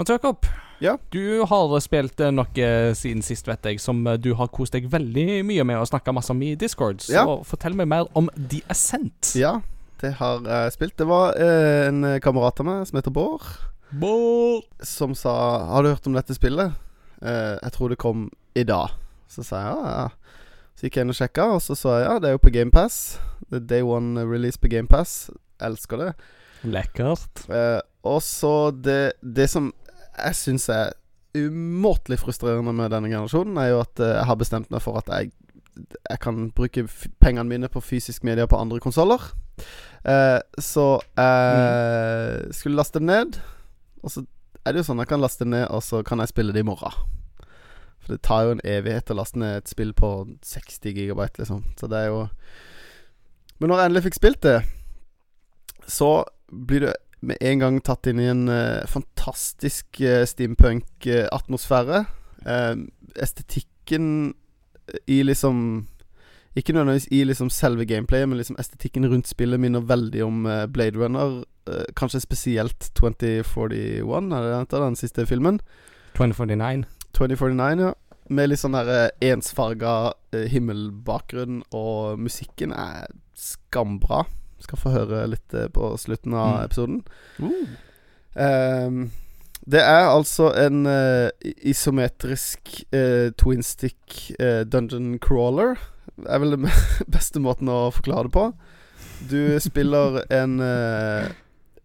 Men 0.00 0.06
Jakob, 0.08 0.46
Ja. 0.80 0.96
du 1.12 1.42
har 1.44 1.80
spilt 1.84 2.20
eh, 2.24 2.30
noe 2.32 2.68
siden 2.96 3.20
sist, 3.22 3.44
vet 3.50 3.66
jeg, 3.68 3.80
som 3.84 3.98
eh, 4.08 4.16
du 4.16 4.30
har 4.38 4.48
kost 4.48 4.72
deg 4.72 4.86
veldig 4.88 5.42
mye 5.44 5.64
med 5.68 5.76
og 5.76 5.88
snakka 5.90 6.14
masse 6.16 6.32
om 6.32 6.40
i 6.40 6.54
Discord. 6.56 7.02
Så 7.04 7.12
Ja. 7.12 7.24
fortell 7.44 7.74
meg 7.76 7.86
mer 7.86 8.06
om 8.16 8.30
The 8.34 8.62
Ascent. 8.72 9.34
Ja, 9.36 9.58
det 10.00 10.14
har 10.16 10.40
jeg 10.40 10.72
spilt. 10.72 10.96
Det 10.96 11.06
var 11.06 11.34
eh, 11.36 11.88
en 11.90 12.00
kamerat 12.24 12.60
av 12.60 12.66
meg 12.66 12.86
som 12.88 12.96
heter 12.96 13.12
Bård, 13.12 13.44
Bård. 13.92 14.64
som 14.82 15.12
sa 15.14 15.66
Har 15.68 15.82
du 15.82 15.90
hørt 15.90 16.06
om 16.06 16.14
dette 16.16 16.32
spillet? 16.34 16.72
Eh, 17.20 17.58
jeg 17.60 17.72
tror 17.76 17.90
det 17.92 17.98
kom 18.00 18.30
i 18.56 18.64
dag. 18.64 18.88
Så 19.28 19.44
sa 19.44 19.60
jeg 19.60 19.76
ja, 19.84 19.90
ja. 20.00 20.08
Så 20.76 20.86
gikk 20.88 20.96
jeg 20.96 21.04
inn 21.04 21.12
og 21.12 21.18
sjekka, 21.20 21.44
og 21.58 21.60
så 21.60 21.76
sa 21.76 21.98
jeg 21.98 22.08
ja, 22.08 22.18
det 22.18 22.28
er 22.30 22.32
jo 22.38 22.44
på 22.46 22.54
GamePass. 22.56 23.18
Er 23.52 23.60
day 23.60 23.82
one 23.84 24.24
release 24.24 24.56
på 24.56 24.70
GamePass. 24.72 25.28
Elsker 25.60 25.98
det. 26.06 26.14
Lekkert. 26.64 27.44
Eh, 27.52 27.82
og 28.02 28.22
så 28.24 28.70
det, 28.72 29.12
det 29.20 29.50
som 29.52 29.74
jeg 30.16 30.38
syns 30.38 30.68
er 30.72 30.96
umåtelig 31.38 32.18
frustrerende 32.18 32.72
med 32.74 32.90
denne 32.90 33.10
generasjonen, 33.10 33.58
er 33.62 33.70
jo 33.74 33.84
at 33.84 34.02
eh, 34.02 34.16
jeg 34.16 34.28
har 34.30 34.40
bestemt 34.40 34.70
meg 34.72 34.82
for 34.82 34.98
at 34.98 35.12
jeg 35.14 35.30
jeg 36.10 36.20
kan 36.20 36.50
bruke 36.52 36.82
pengene 37.22 37.48
mine 37.48 37.68
på 37.70 37.80
fysisk 37.80 38.24
media 38.26 38.46
på 38.46 38.58
andre 38.58 38.80
konsoller. 38.82 39.22
Eh, 40.04 40.40
så 40.58 41.00
jeg 41.16 42.54
skulle 42.54 42.76
laste 42.76 42.98
den 42.98 43.06
ned. 43.06 43.38
Og 44.02 44.12
så 44.12 44.24
er 44.64 44.72
det 44.72 44.82
jo 44.82 44.88
sånn 44.90 45.00
jeg 45.02 45.10
kan 45.12 45.22
laste 45.22 45.46
den 45.46 45.54
ned, 45.56 45.68
og 45.72 45.82
så 45.84 46.02
kan 46.06 46.20
jeg 46.20 46.32
spille 46.32 46.52
det 46.56 46.64
i 46.64 46.68
morgen. 46.68 46.96
For 48.00 48.14
det 48.14 48.22
tar 48.26 48.46
jo 48.46 48.56
en 48.56 48.64
evighet 48.64 49.12
å 49.12 49.18
laste 49.20 49.40
ned 49.40 49.60
et 49.60 49.72
spill 49.72 49.92
på 49.96 50.10
60 50.46 50.96
gigabyte, 50.96 51.42
liksom. 51.42 51.64
Så 51.80 51.88
det 51.90 52.04
er 52.04 52.12
jo 52.12 52.28
Men 53.60 53.68
når 53.68 53.76
jeg 53.76 53.90
endelig 53.90 54.02
fikk 54.08 54.16
spilt 54.16 54.42
det, 54.42 54.58
så 55.84 56.24
blir 56.48 56.80
du 56.80 56.92
med 57.20 57.36
en 57.40 57.60
gang 57.60 57.78
tatt 57.84 58.08
inn 58.10 58.20
i 58.20 58.28
en 58.30 58.48
uh, 58.48 58.86
fantastisk 58.88 60.00
uh, 60.00 60.24
steampunk-atmosfære. 60.28 62.04
Uh, 62.46 62.86
estetikken 63.20 64.34
i 65.06 65.20
liksom 65.22 65.86
Ikke 66.56 66.72
nødvendigvis 66.72 67.06
i 67.14 67.20
liksom 67.24 67.50
selve 67.50 67.84
gameplayet, 67.86 68.28
men 68.28 68.40
liksom 68.40 68.56
estetikken 68.58 69.06
rundt 69.06 69.28
spillet 69.28 69.60
minner 69.60 69.84
veldig 69.86 70.24
om 70.24 70.48
Blade 70.72 70.98
Runner. 70.98 71.44
kanskje 71.96 72.20
spesielt 72.20 72.90
2041, 72.98 74.32
er 74.34 74.42
det 74.42 74.70
den 74.70 74.96
siste 74.96 75.26
filmen. 75.26 75.60
2049. 76.16 76.84
2049, 77.14 77.84
ja. 77.84 77.92
Med 78.30 78.48
litt 78.48 78.58
sånn 78.58 78.74
der 78.74 79.12
ensfarga 79.22 80.12
himmelbakgrunn, 80.34 81.62
og 81.70 82.18
musikken 82.18 82.74
er 82.74 83.06
skambra. 83.38 84.24
Skal 84.60 84.78
få 84.78 84.90
høre 84.94 85.26
litt 85.32 85.54
eh, 85.54 85.68
på 85.72 85.94
slutten 85.98 86.34
av 86.34 86.54
Mm. 86.56 86.64
episoden. 86.64 87.02
Uh. 87.40 87.76
Ehm, 88.36 89.10
det 89.66 89.80
er 89.82 90.08
altså 90.08 90.50
en 90.56 90.86
eh, 90.86 91.30
isometrisk 91.66 92.84
twin 93.36 93.62
stick 93.62 94.30
eh, 94.40 94.64
dungeon 94.64 95.18
crawler. 95.18 95.76
Det 96.16 96.28
er 96.28 96.38
vel 96.42 96.50
den 96.56 96.68
beste 97.16 97.40
måten 97.40 97.68
å 97.68 97.90
forklare 97.92 98.28
det 98.28 98.32
på. 98.36 98.46
Du 99.30 99.58
spiller 99.60 100.22
en 100.32 100.60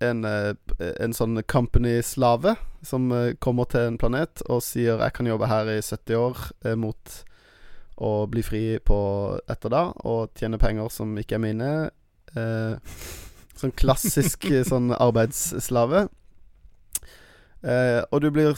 en, 0.03 0.25
en 0.25 1.13
sånn 1.15 1.39
company-slave 1.47 2.55
som 2.83 3.07
kommer 3.39 3.65
til 3.71 3.87
en 3.87 3.97
planet 3.97 4.41
og 4.51 4.61
sier 4.63 4.99
'jeg 4.99 5.13
kan 5.13 5.25
jobbe 5.25 5.47
her 5.47 5.69
i 5.71 5.81
70 5.81 6.15
år 6.15 6.75
mot 6.75 7.23
å 7.97 8.27
bli 8.27 8.41
fri 8.43 8.63
på 8.83 9.39
etter 9.49 9.69
da 9.71 9.93
og 10.03 10.29
tjene 10.35 10.59
penger 10.59 10.89
som 10.91 11.15
ikke 11.17 11.35
er 11.35 11.39
mine'. 11.39 11.89
Eh, 12.35 12.99
sånn 13.59 13.73
klassisk 13.79 14.47
eh, 14.51 14.65
sånn 14.67 14.91
arbeidsslave. 14.95 16.07
Eh, 17.65 18.01
og 18.11 18.21
du 18.21 18.29
blir 18.31 18.57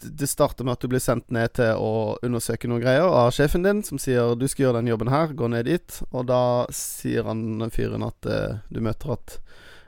Det 0.00 0.26
starter 0.26 0.66
med 0.66 0.72
at 0.72 0.82
du 0.82 0.88
blir 0.90 1.02
sendt 1.02 1.28
ned 1.30 1.52
til 1.54 1.78
å 1.78 2.16
undersøke 2.26 2.66
noen 2.66 2.82
greier 2.82 3.06
av 3.06 3.30
sjefen 3.34 3.62
din, 3.62 3.84
som 3.86 3.98
sier 3.98 4.34
'du 4.34 4.48
skal 4.48 4.64
gjøre 4.64 4.80
den 4.80 4.90
jobben 4.90 5.08
her, 5.08 5.28
gå 5.28 5.46
ned 5.48 5.66
dit'. 5.66 6.02
Og 6.12 6.26
da 6.26 6.66
sier 6.70 7.22
han 7.22 7.70
fyren 7.70 8.02
at 8.02 8.26
eh, 8.26 8.58
du 8.70 8.80
møter 8.80 9.12
at 9.12 9.38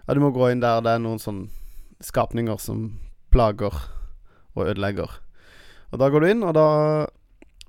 ja, 0.06 0.14
du 0.14 0.20
må 0.20 0.30
gå 0.30 0.52
inn 0.52 0.60
der 0.60 0.80
det 0.80 0.92
er 0.92 1.02
noen 1.02 1.18
sånn 1.18 1.48
skapninger 2.00 2.60
som 2.60 3.00
plager 3.30 3.74
og 4.54 4.68
ødelegger. 4.68 5.10
Og 5.92 5.98
da 5.98 6.08
går 6.08 6.20
du 6.20 6.26
inn, 6.26 6.42
og 6.42 6.54
da 6.54 7.06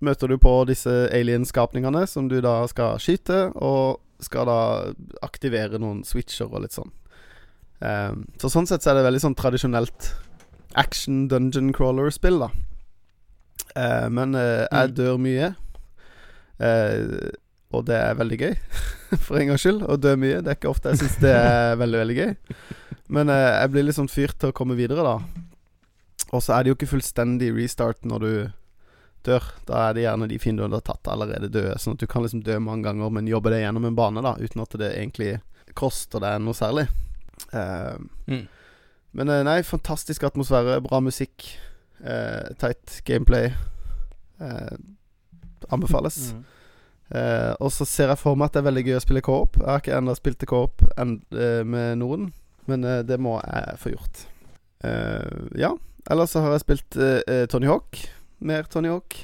møter 0.01 0.27
du 0.27 0.37
på 0.37 0.65
disse 0.67 1.09
alien-skapningene 1.09 2.05
som 2.07 2.27
du 2.27 2.41
da 2.41 2.67
skal 2.67 2.99
skyte, 2.99 3.53
og 3.55 3.99
skal 4.25 4.47
da 4.49 4.57
aktivere 5.25 5.79
noen 5.81 6.03
switcher 6.07 6.47
og 6.51 6.63
litt 6.65 6.75
sånn. 6.75 6.91
Um, 7.83 8.23
så 8.39 8.49
sånn 8.53 8.67
sett 8.69 8.83
så 8.85 8.91
er 8.93 8.99
det 9.01 9.05
veldig 9.09 9.21
sånn 9.25 9.35
tradisjonelt 9.39 10.11
action 10.79 11.25
dungeon 11.31 11.73
crawler-spill, 11.75 12.39
da. 12.45 12.49
Uh, 13.75 14.07
men 14.13 14.35
uh, 14.37 14.63
jeg 14.69 14.89
Mm. 14.93 14.95
dør 14.97 15.17
mye. 15.21 15.51
Uh, 16.61 17.29
og 17.73 17.87
det 17.89 17.95
er 17.97 18.13
veldig 18.19 18.37
gøy, 18.37 18.53
for 19.25 19.39
en 19.39 19.47
gangs 19.49 19.63
skyld. 19.65 19.81
Å 19.89 19.97
dø 19.97 20.13
mye. 20.21 20.41
Det 20.45 20.51
er 20.53 20.57
ikke 20.59 20.69
ofte 20.71 20.91
jeg 20.93 21.01
syns 21.03 21.15
det 21.23 21.31
er 21.33 21.75
veldig, 21.81 21.99
veldig 22.03 22.17
gøy. 22.19 22.33
Men 23.13 23.29
eh, 23.33 23.47
jeg 23.59 23.71
blir 23.73 23.83
liksom 23.89 24.07
fyrt 24.09 24.37
til 24.41 24.49
å 24.53 24.55
komme 24.55 24.77
videre, 24.77 25.03
da. 25.03 25.15
Og 26.33 26.41
så 26.41 26.53
er 26.55 26.63
det 26.63 26.71
jo 26.71 26.75
ikke 26.77 26.91
fullstendig 26.93 27.49
restart 27.57 28.05
når 28.09 28.23
du 28.23 28.31
dør. 29.27 29.43
Da 29.67 29.89
er 29.89 29.93
det 29.97 30.03
gjerne 30.05 30.27
de 30.29 30.39
fiendene 30.39 30.69
du 30.69 30.75
har 30.77 30.85
tatt, 30.87 31.07
allerede 31.11 31.49
døde. 31.51 31.75
Sånn 31.79 31.93
at 31.97 32.03
du 32.03 32.07
kan 32.11 32.23
liksom 32.25 32.43
dø 32.45 32.57
mange 32.59 32.83
ganger, 32.87 33.09
men 33.13 33.27
jobbe 33.29 33.49
deg 33.53 33.63
gjennom 33.65 33.85
en 33.89 33.95
bane, 33.97 34.21
da, 34.25 34.35
uten 34.39 34.61
at 34.65 34.75
det 34.79 34.91
egentlig 34.97 35.33
koster 35.79 36.19
deg 36.23 36.41
noe 36.43 36.53
særlig. 36.57 36.87
Eh, 37.53 37.95
Mm. 38.27 38.47
men 39.13 39.29
eh, 39.29 39.43
nei, 39.43 39.59
fantastisk 39.63 40.23
atmosfære, 40.23 40.79
bra 40.85 40.99
musikk, 41.03 41.43
uh, 42.05 42.49
tight 42.59 43.01
gameplay. 43.05 43.51
Uh, 44.41 44.75
anbefales. 45.71 46.33
Mm. 46.33 46.43
Uh, 47.13 47.53
og 47.61 47.69
så 47.71 47.85
ser 47.85 48.09
jeg 48.09 48.17
for 48.21 48.35
meg 48.39 48.49
at 48.49 48.55
det 48.55 48.61
er 48.63 48.67
veldig 48.69 48.83
gøy 48.87 48.95
å 48.97 49.03
spille 49.03 49.21
co-op. 49.25 49.57
Jeg 49.59 49.69
har 49.69 49.81
ikke 49.83 49.97
ennå 49.99 50.15
spilt 50.17 50.45
co-op 50.49 50.81
enn- 50.97 51.21
eh, 51.35 51.61
med 51.63 51.99
noen, 52.01 52.31
men 52.67 52.83
uh, 52.87 53.01
det 53.05 53.19
må 53.21 53.37
jeg 53.43 53.77
få 53.79 53.91
gjort. 53.93 54.23
Eh, 54.83 55.59
ja. 55.61 55.69
Ellers 56.11 56.33
så 56.35 56.41
har 56.43 56.51
jeg 56.57 56.63
spilt 56.65 56.97
eh, 56.99 57.21
eh, 57.31 57.45
Tony 57.47 57.67
Hawk. 57.69 57.99
Mer 58.43 58.67
Tony 58.67 58.91
Hawk. 58.91 59.15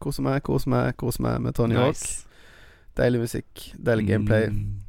Kose 0.00 0.22
meg, 0.24 0.42
kose 0.44 0.68
meg, 0.72 0.96
kose 1.00 1.22
meg 1.24 1.40
med 1.44 1.56
Tony 1.56 1.76
Hawk. 1.76 1.96
Nice. 1.96 2.24
Deilig 2.96 3.20
musikk, 3.26 3.64
deilig 3.76 4.06
gameplay. 4.08 4.48
Mm. 4.48 4.82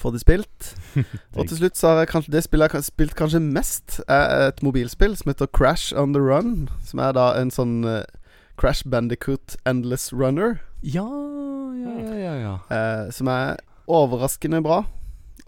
Få 0.00 0.10
det 0.14 0.22
spilt. 0.22 0.72
Og 1.36 1.48
til 1.48 1.58
slutt 1.58 1.76
så 1.76 1.92
har 1.92 2.02
jeg 2.02 2.12
kanskje 2.14 2.32
det 2.32 2.44
spillet 2.46 2.72
jeg 2.72 2.78
har 2.78 2.86
spilt 2.86 3.16
kanskje 3.18 3.42
mest, 3.44 4.00
er 4.08 4.48
et 4.48 4.62
mobilspill 4.64 5.16
som 5.18 5.32
heter 5.32 5.50
Crash 5.52 5.92
on 5.96 6.16
the 6.16 6.22
Run. 6.22 6.70
Som 6.86 7.02
er 7.04 7.12
da 7.16 7.32
en 7.36 7.52
sånn 7.52 7.82
uh, 7.84 8.00
Crash 8.60 8.88
Bandicoot 8.88 9.58
Endless 9.68 10.12
Runner. 10.12 10.62
Ja, 10.80 11.08
ja, 11.76 11.96
ja, 12.00 12.16
ja. 12.16 12.34
ja. 12.40 12.56
Uh, 12.72 13.12
som 13.12 13.28
er 13.28 13.60
overraskende 13.90 14.62
bra. 14.64 14.84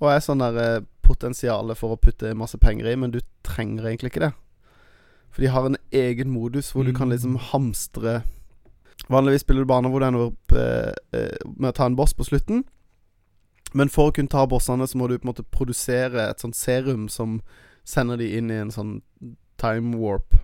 Og 0.03 0.11
er 0.13 0.21
sånn 0.25 0.45
der 0.45 0.61
uh, 0.61 0.85
potensialet 1.05 1.79
for 1.81 1.95
å 1.95 2.01
putte 2.01 2.37
masse 2.37 2.61
penger 2.61 2.93
i, 2.93 2.97
men 3.01 3.15
du 3.15 3.23
trenger 3.47 3.89
egentlig 3.89 4.13
ikke 4.13 4.27
det. 4.29 4.35
For 5.35 5.43
de 5.43 5.51
har 5.51 5.67
en 5.67 5.77
egen 5.91 6.31
modus 6.31 6.71
hvor 6.73 6.87
du 6.87 6.93
kan 6.95 7.11
liksom 7.11 7.37
hamstre 7.51 8.23
Vanligvis 9.11 9.43
spiller 9.43 9.65
du 9.67 9.69
baner 9.69 9.91
hvor 9.91 10.01
du 10.01 10.07
ender 10.07 10.29
opp 10.31 10.53
eh, 10.57 10.93
eh, 11.13 11.35
med 11.59 11.73
å 11.73 11.77
ta 11.77 11.85
en 11.91 11.97
boss 11.99 12.15
på 12.17 12.25
slutten. 12.25 12.63
Men 13.75 13.91
for 13.93 14.09
å 14.09 14.15
kunne 14.15 14.31
ta 14.33 14.45
bossene, 14.49 14.87
så 14.89 14.97
må 14.97 15.09
du 15.11 15.17
på 15.19 15.27
en 15.27 15.33
måte 15.33 15.45
produsere 15.53 16.29
et 16.31 16.41
sånt 16.41 16.57
serum 16.57 17.09
som 17.13 17.41
sender 17.85 18.17
de 18.23 18.31
inn 18.39 18.49
i 18.55 18.61
en 18.63 18.71
sånn 18.73 18.95
time 19.61 19.99
warp. 20.01 20.39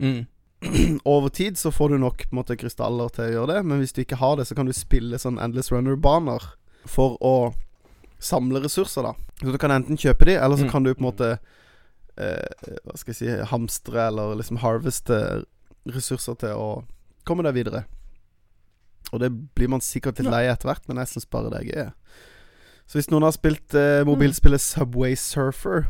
Mm. 0.00 0.22
Over 1.04 1.28
tid 1.34 1.58
så 1.60 1.74
får 1.74 1.92
du 1.92 1.98
nok 2.06 2.22
på 2.24 2.30
en 2.32 2.38
måte 2.40 2.56
krystaller 2.56 3.10
til 3.12 3.26
å 3.26 3.32
gjøre 3.34 3.58
det, 3.58 3.64
men 3.68 3.82
hvis 3.82 3.92
du 3.92 4.00
ikke 4.06 4.20
har 4.22 4.38
det, 4.40 4.46
så 4.48 4.56
kan 4.56 4.70
du 4.70 4.72
spille 4.72 5.18
sånn 5.20 5.42
Endless 5.42 5.68
Runner-baner 5.74 6.46
for 6.88 7.18
å 7.20 7.34
samle 8.22 8.62
ressurser, 8.64 9.10
da. 9.10 9.12
Så 9.42 9.50
du 9.52 9.60
kan 9.60 9.74
enten 9.74 9.98
kjøpe 10.00 10.30
de, 10.30 10.38
eller 10.38 10.56
så 10.56 10.64
Mm. 10.70 10.72
kan 10.72 10.86
du 10.86 10.94
på 10.94 11.02
en 11.04 11.10
måte 11.10 11.30
eh, 12.20 12.78
Hva 12.84 12.96
skal 12.98 13.14
jeg 13.14 13.20
si 13.20 13.50
hamstre 13.50 14.08
eller 14.08 14.36
liksom 14.38 14.60
harveste 14.62 15.18
ressurser 15.90 16.38
til 16.40 16.56
å 16.56 16.68
komme 17.28 17.44
deg 17.46 17.56
videre. 17.56 17.84
Og 19.12 19.20
det 19.22 19.30
blir 19.56 19.70
man 19.70 19.84
sikkert 19.84 20.18
litt 20.20 20.30
lei 20.32 20.46
etter 20.48 20.70
hvert, 20.70 20.86
men 20.88 21.00
jeg 21.02 21.12
syns 21.12 21.28
bare 21.30 21.52
det 21.52 21.60
er 21.60 21.68
gøy. 21.70 21.90
Så 22.84 22.98
hvis 22.98 23.10
noen 23.12 23.26
har 23.26 23.34
spilt 23.36 23.76
eh, 23.78 24.04
mobilspillet 24.04 24.60
Subway 24.60 25.16
Surfer 25.16 25.86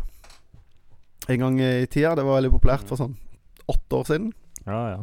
en 1.30 1.40
gang 1.40 1.58
i 1.62 1.86
tida, 1.90 2.14
det 2.18 2.26
var 2.26 2.38
veldig 2.38 2.52
populært 2.52 2.86
for 2.88 3.00
sånn 3.00 3.16
åtte 3.70 3.96
år 3.96 4.08
siden 4.10 4.26
Ja, 4.66 4.80
ja. 4.92 4.98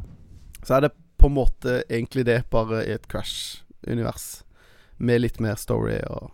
så 0.62 0.78
er 0.78 0.86
det 0.86 0.92
på 1.22 1.30
en 1.30 1.36
måte 1.36 1.80
egentlig 1.90 2.28
det, 2.28 2.44
bare 2.54 2.84
i 2.86 2.94
et 2.94 3.08
Crash-univers. 3.10 4.44
Med 4.98 5.22
litt 5.22 5.40
mer 5.42 5.58
story 5.58 6.00
og 6.10 6.32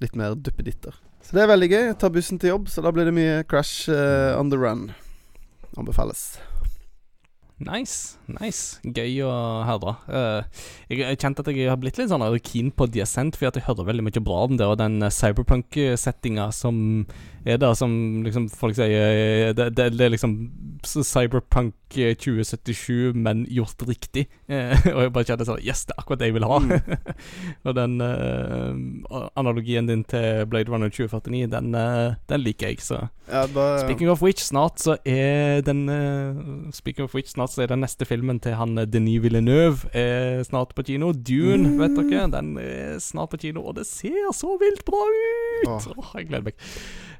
litt 0.00 0.16
mer 0.16 0.36
duppeditter. 0.36 0.96
Så 1.22 1.36
det 1.36 1.44
er 1.44 1.50
veldig 1.52 1.70
gøy. 1.70 1.82
Jeg 1.90 1.98
tar 2.00 2.14
bussen 2.14 2.40
til 2.40 2.54
jobb, 2.54 2.70
så 2.72 2.84
da 2.84 2.92
blir 2.94 3.08
det 3.08 3.16
mye 3.16 3.42
Crash 3.50 3.90
uh, 3.92 4.38
on 4.40 4.50
the 4.52 4.58
run. 4.58 4.90
Anbefales. 5.78 6.40
Nice. 7.60 8.16
nice 8.24 8.80
Gøy 8.80 9.18
å 9.28 9.32
høre. 9.68 9.92
Uh, 10.08 10.64
jeg 10.88 11.04
har 11.04 11.18
kjent 11.20 11.42
at 11.42 11.50
jeg 11.52 11.68
har 11.68 11.76
blitt 11.80 11.98
litt 12.00 12.08
sånn 12.08 12.24
keen 12.40 12.70
på 12.72 12.88
Descent, 12.88 13.36
fordi 13.36 13.50
at 13.50 13.58
jeg 13.60 13.66
hører 13.66 13.90
veldig 13.90 14.06
mye 14.06 14.22
bra 14.24 14.38
om 14.46 14.56
det, 14.56 14.64
og 14.64 14.78
den 14.80 14.96
eh, 15.04 15.12
cyberpunk-settinga 15.12 16.48
som 16.56 17.04
er 17.44 17.60
det 17.60 17.70
som 17.78 17.92
liksom 18.24 18.48
folk 18.52 18.76
sier 18.76 18.90
eh, 18.90 19.52
Det, 19.56 19.70
det, 19.76 19.86
det 19.96 20.06
er 20.06 20.12
liksom 20.12 20.34
cyberpunk 20.84 21.74
eh, 21.96 22.14
2077, 22.14 23.12
men 23.14 23.44
gjort 23.48 23.82
riktig. 23.88 24.26
Eh, 24.48 24.74
og 24.94 25.02
jeg 25.04 25.12
bare 25.14 25.28
kjenner 25.28 25.48
sånn 25.48 25.62
Yes, 25.64 25.84
det 25.88 25.96
er 25.96 26.02
akkurat 26.02 26.22
det 26.22 26.30
jeg 26.30 26.36
vil 26.36 26.48
ha. 26.48 26.58
og 27.66 27.76
den 27.76 27.96
uh, 28.02 29.30
analogien 29.38 29.88
din 29.88 30.04
til 30.08 30.44
Blade 30.50 30.70
Runner 30.72 30.92
2049, 30.92 31.48
den, 31.52 31.74
uh, 31.74 32.18
den 32.30 32.44
liker 32.44 32.72
jeg, 32.72 32.84
så 32.84 33.06
Ja, 33.30 33.46
da 33.46 33.66
Speaking 33.84 34.10
of 34.10 34.22
which, 34.24 34.42
snart 34.44 34.80
så 34.82 34.96
er 35.06 35.62
den 35.66 35.86
uh, 35.88 36.70
Speaking 36.74 37.06
of 37.06 37.14
which, 37.14 37.32
snart 37.32 37.54
så 37.54 37.64
er 37.64 37.72
den 37.72 37.84
neste 37.84 38.04
filmen 38.08 38.40
til 38.42 38.56
han 38.58 38.78
eh, 38.78 38.88
Denis 38.88 39.22
Villeneuve 39.22 39.90
er 39.96 40.42
snart 40.46 40.74
på 40.74 40.84
kino. 40.86 41.12
Dune, 41.12 41.76
vet 41.78 41.96
dere. 41.96 42.26
Den 42.32 42.56
er 42.60 42.98
snart 43.02 43.32
på 43.32 43.40
kino, 43.40 43.64
og 43.66 43.76
det 43.78 43.86
ser 43.88 44.30
så 44.36 44.56
vilt 44.60 44.84
bra 44.86 45.00
ut! 45.06 45.68
Åh. 45.68 45.88
Åh, 45.96 46.12
jeg 46.18 46.28
gleder 46.30 46.50
meg. 46.50 46.68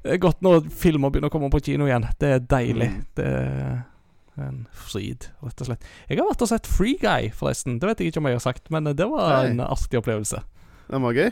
Det 0.00 0.14
er 0.14 0.22
godt 0.22 0.40
når 0.44 0.64
filmer 0.72 1.12
begynner 1.12 1.28
å 1.28 1.34
komme 1.34 1.50
på 1.52 1.60
kino 1.64 1.88
igjen. 1.88 2.06
Det 2.20 2.34
er 2.36 2.44
deilig. 2.48 2.88
Mm. 2.94 3.02
Det 3.18 3.28
er 3.28 4.46
en 4.46 4.62
fryd, 4.72 5.28
rett 5.44 5.60
og 5.60 5.68
slett. 5.68 5.84
Jeg 6.08 6.20
har 6.20 6.30
vært 6.30 6.46
og 6.46 6.48
sett 6.48 6.70
Free 6.70 6.96
Guy, 7.00 7.28
forresten. 7.36 7.76
Det 7.80 7.90
vet 7.90 8.00
jeg 8.00 8.12
ikke 8.12 8.22
om 8.22 8.30
jeg 8.30 8.38
har 8.38 8.46
sagt, 8.46 8.70
men 8.72 8.88
eh, 8.88 8.96
det 8.96 9.08
var 9.10 9.28
Nei. 9.34 9.52
en 9.52 9.62
artig 9.66 10.00
opplevelse. 10.00 10.40
Den 10.88 11.04
var 11.04 11.16
gøy. 11.18 11.30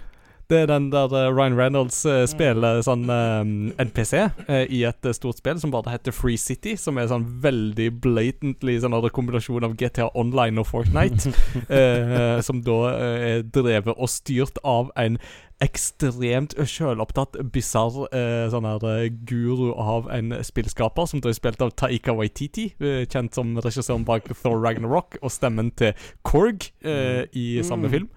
Det 0.49 0.63
er 0.63 0.69
den 0.71 0.87
der 0.93 1.13
eh, 1.13 1.29
Ryan 1.29 1.59
Reynolds 1.59 1.99
eh, 2.09 2.23
spiller 2.29 2.81
sånn 2.85 3.03
um, 3.05 3.51
NPC 3.77 4.15
uh, 4.49 4.63
i 4.65 4.81
et 4.89 5.05
eh, 5.05 5.13
stort 5.17 5.43
spill 5.43 5.59
som 5.61 5.75
bare 5.75 5.93
heter 5.93 6.15
Free 6.17 6.41
City, 6.41 6.73
som 6.81 6.97
er 6.97 7.11
sånn 7.11 7.27
veldig 7.45 7.91
blatantly 8.01 8.79
sånn 8.81 8.97
kombinasjon 9.13 9.67
av 9.69 9.77
GTA 9.77 10.09
Online 10.17 10.63
og 10.63 10.71
Fortnite. 10.71 11.35
uh, 11.69 12.41
som 12.47 12.63
da 12.65 12.79
eh, 12.95 13.27
er 13.29 13.45
drevet 13.45 13.93
og 13.93 14.09
styrt 14.09 14.57
av 14.65 14.89
en 14.97 15.21
ekstremt 15.65 16.55
sjølopptatt, 16.71 17.37
bisarr 17.53 18.05
eh, 18.15 18.47
sånn 18.53 18.67
her 18.69 18.85
eh, 18.87 19.09
guru 19.27 19.73
av 19.75 20.07
en 20.15 20.37
spillskaper, 20.47 21.09
som 21.11 21.23
er 21.27 21.35
spilt 21.35 21.63
av 21.65 21.73
Taika 21.79 22.15
Waititi, 22.15 22.69
eh, 22.79 23.03
kjent 23.11 23.35
som 23.35 23.57
regissøren 23.59 24.07
bak 24.07 24.29
Thor 24.39 24.61
Ragnarok, 24.63 25.19
og 25.23 25.35
stemmen 25.35 25.73
til 25.79 25.95
Korg 26.23 26.69
eh, 26.87 27.25
i 27.35 27.49
samme 27.67 27.89
Mm. 27.89 27.95
film. 27.97 28.09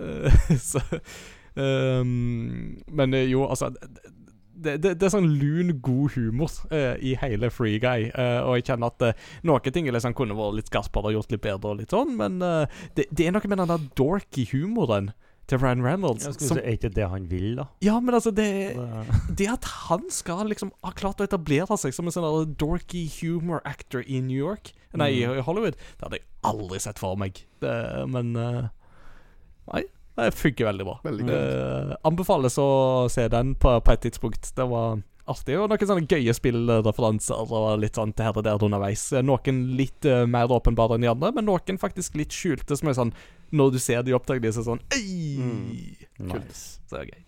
Eh, 0.00 0.56
så 0.70 0.80
um, 1.54 2.82
Men 2.88 3.14
eh, 3.14 3.26
jo, 3.30 3.44
altså 3.46 3.70
det, 4.60 4.74
det, 4.82 4.92
det 5.00 5.06
er 5.06 5.12
sånn 5.14 5.30
lun, 5.40 5.70
god 5.80 6.10
humor 6.18 6.50
eh, 6.74 6.98
i 7.00 7.14
hele 7.16 7.48
Free 7.50 7.78
Guy. 7.80 8.10
eh, 8.12 8.40
og 8.44 8.58
jeg 8.58 8.66
kjenner 8.68 8.90
at 8.92 9.06
uh, 9.08 9.30
noen 9.48 9.72
ting 9.72 9.88
liksom 9.88 10.12
kunne 10.18 10.36
vært 10.36 10.58
litt 10.58 10.68
skarpere 10.68 11.08
og 11.08 11.16
gjort 11.16 11.32
litt 11.32 11.44
bedre, 11.46 11.70
og 11.72 11.80
litt 11.80 11.94
sånn, 11.94 12.12
men 12.18 12.42
eh, 12.44 12.82
det, 12.98 13.06
det 13.10 13.26
er 13.30 13.32
noe 13.36 13.48
med 13.48 13.62
den 13.62 13.70
der 13.72 13.86
dorky 13.96 14.44
humoren 14.52 15.12
til 15.50 15.58
Ryan 15.60 15.82
Reynolds 15.84 16.24
Jeg 16.28 16.36
skulle 16.36 16.48
som 16.52 16.58
si, 16.60 16.62
Er 16.64 16.76
ikke 16.78 16.90
det 16.94 17.06
han 17.10 17.26
vil, 17.30 17.48
da? 17.58 17.64
Ja, 17.84 17.98
men 18.00 18.14
altså, 18.16 18.30
det 18.34 18.46
Det- 19.38 19.48
at 19.50 19.64
han 19.90 20.06
skal 20.14 20.46
liksom 20.50 20.70
ha 20.86 20.92
klart 20.96 21.20
å 21.20 21.26
etablere 21.26 21.76
seg 21.80 21.92
som 21.96 22.06
en 22.08 22.14
sånn 22.14 22.54
dorky 22.60 23.04
humor 23.20 23.60
actor 23.68 24.04
i 24.06 24.20
New 24.22 24.38
York 24.38 24.72
Nei, 24.94 25.10
i 25.20 25.24
Mm. 25.26 25.42
Hollywood, 25.46 25.76
det 25.78 26.02
hadde 26.06 26.18
jeg 26.18 26.26
aldri 26.50 26.78
sett 26.82 26.98
for 26.98 27.14
meg. 27.20 27.36
Det, 27.62 27.74
men 28.10 28.32
eh, 28.36 28.64
Nei. 29.72 29.84
Det 30.18 30.32
funker 30.34 30.66
veldig 30.66 30.84
bra. 30.84 30.96
Veldig. 31.06 31.26
Eh, 31.30 31.92
anbefales 32.04 32.56
å 32.60 33.06
se 33.08 33.28
den 33.30 33.54
på, 33.54 33.76
på 33.86 33.92
et 33.94 34.02
tidspunkt. 34.02 34.50
Det 34.58 34.66
var 34.68 34.98
artig. 35.32 35.56
Og 35.58 35.70
noen 35.70 35.90
sånne 35.90 36.10
gøye 36.10 36.34
spillreferanser 36.36 37.54
og 37.54 37.70
litt 37.82 37.98
sånn 37.98 38.14
her 38.18 38.36
og 38.36 38.44
der 38.46 38.66
underveis. 38.66 39.08
Eh, 39.14 39.24
Noen 39.26 39.62
litt 39.78 40.06
uh, 40.08 40.24
mer 40.30 40.52
åpenbare 40.52 40.98
enn 40.98 41.06
de 41.06 41.12
andre, 41.12 41.32
men 41.36 41.48
noen 41.48 41.80
faktisk 41.80 42.18
litt 42.18 42.34
skjulte, 42.34 42.76
som 42.76 42.90
er 42.90 42.98
sånn 42.98 43.16
Når 43.56 43.74
du 43.74 43.80
ser 43.82 44.04
de 44.06 44.14
opptakene, 44.14 44.52
så 44.54 44.62
er 44.62 44.68
sånn 44.68 44.86
Ei! 44.94 45.96
Nice. 46.18 46.78
Så 46.86 46.96
det 46.96 47.02
er 47.02 47.12
gøy. 47.14 47.26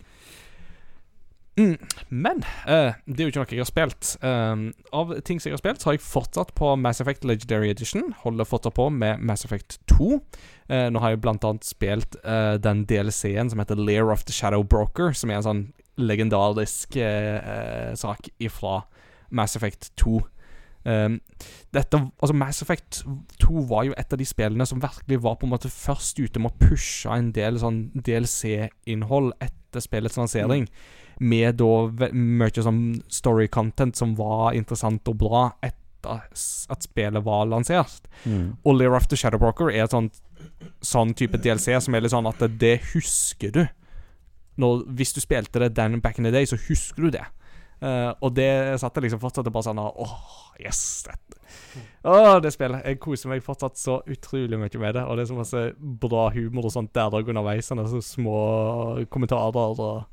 Mm, 1.53 1.77
men 2.09 2.39
uh, 2.65 2.95
det 3.05 3.21
er 3.21 3.27
jo 3.27 3.31
ikke 3.31 3.41
noe 3.43 3.53
jeg 3.53 3.61
har 3.61 3.69
spilt. 3.69 4.13
Um, 4.25 4.71
av 4.95 5.11
ting 5.27 5.41
som 5.41 5.51
jeg 5.51 5.57
har 5.59 5.61
spilt, 5.61 5.83
så 5.83 5.91
har 5.91 5.97
jeg 5.99 6.05
fortsatt 6.05 6.53
på 6.57 6.71
Mass 6.81 7.01
Effect 7.03 7.27
Legendary 7.29 7.69
Edition. 7.69 8.09
Holder 8.23 8.49
fortsatt 8.49 8.73
på 8.79 8.87
med 8.89 9.21
Mass 9.21 9.45
Effect 9.45 9.77
2. 9.93 10.17
Uh, 10.71 10.87
nå 10.89 11.03
har 11.03 11.13
jeg 11.13 11.21
blant 11.21 11.45
annet 11.45 11.67
spilt 11.67 12.17
uh, 12.25 12.55
den 12.57 12.87
DLC-en 12.89 13.53
som 13.53 13.61
heter 13.61 13.77
Lair 13.77 14.09
of 14.13 14.25
the 14.25 14.33
Shadow 14.33 14.65
Broker, 14.65 15.13
som 15.13 15.29
er 15.29 15.41
en 15.41 15.47
sånn 15.49 15.63
legendarisk 16.01 16.97
eh, 16.97 17.37
eh, 17.37 17.95
sak 17.95 18.29
ifra 18.41 18.81
Mass 19.33 19.55
Effect 19.55 19.91
2. 20.01 20.21
Um, 20.83 21.21
dette, 21.71 21.95
altså 22.19 22.35
Mass 22.35 22.61
Effect 22.61 23.05
2 23.39 23.61
var 23.69 23.85
jo 23.87 23.93
et 23.95 24.13
av 24.13 24.19
de 24.19 24.25
spillene 24.27 24.65
som 24.67 24.81
virkelig 24.83 25.21
var 25.23 25.37
på 25.39 25.47
en 25.47 25.53
måte 25.53 25.71
først 25.71 26.19
ute 26.19 26.41
med 26.43 26.51
å 26.51 26.65
pushe 26.67 27.07
en 27.13 27.31
del 27.35 27.59
sånn 27.61 27.85
DLC-innhold 27.95 29.31
etter 29.41 29.83
spillets 29.83 30.19
lansering. 30.19 30.67
Med 31.23 31.61
da 31.61 32.09
mye 32.11 32.65
sånn 32.65 32.83
story 33.07 33.47
content 33.47 33.95
som 33.95 34.17
var 34.19 34.57
interessant 34.57 35.07
og 35.07 35.21
bra 35.23 35.45
etter 35.63 35.79
at 36.03 36.83
spillet 36.83 37.23
var 37.23 37.47
lansert. 37.47 38.09
Mm. 38.27 38.57
Og 38.65 38.75
Lear 38.75 38.97
of 38.97 39.07
the 39.07 39.15
Shadowbroker 39.15 39.71
er 39.71 39.85
et 39.85 39.95
sånt 39.95 40.19
sånn 40.83 41.13
type 41.15 41.39
DLC 41.39 41.77
som 41.79 41.95
er 41.95 42.03
litt 42.03 42.11
sånn 42.11 42.27
at 42.27 42.41
det, 42.43 42.51
det 42.59 42.75
husker 42.91 43.53
du. 43.55 43.63
Når, 44.61 44.83
hvis 44.97 45.15
du 45.15 45.21
spilte 45.23 45.61
det 45.63 45.73
den 45.77 46.01
back 46.01 46.19
in 46.19 46.27
the 46.27 46.33
day, 46.33 46.45
så 46.49 46.59
husker 46.67 47.07
du 47.07 47.15
det. 47.15 47.25
Uh, 47.83 48.13
og 48.23 48.31
det 48.37 48.79
satt 48.79 48.95
jeg 48.95 49.09
liksom 49.09 49.19
fortsatt 49.19 49.47
og 49.49 49.55
bare 49.57 49.65
sånn 49.65 49.81
Åh, 49.81 50.13
yes! 50.61 51.03
Dette. 51.03 51.39
Åh, 52.07 52.37
det 52.43 52.53
spillet. 52.55 52.85
Jeg 52.87 52.99
koser 53.03 53.31
meg 53.31 53.43
fortsatt 53.43 53.79
så 53.79 53.97
utrolig 54.07 54.59
mye 54.59 54.79
med 54.79 54.95
det. 54.95 55.03
Og 55.03 55.17
det 55.17 55.25
er 55.25 55.31
så 55.31 55.37
masse 55.39 55.63
bra 55.79 56.29
humor 56.35 56.69
og 56.69 56.75
sånt 56.75 56.93
der 56.95 57.11
dag 57.11 57.31
underveis. 57.33 57.67
Sånne 57.67 57.87
så 57.91 57.99
små 58.03 58.37
kommentarer 59.11 59.83
og, 59.83 60.05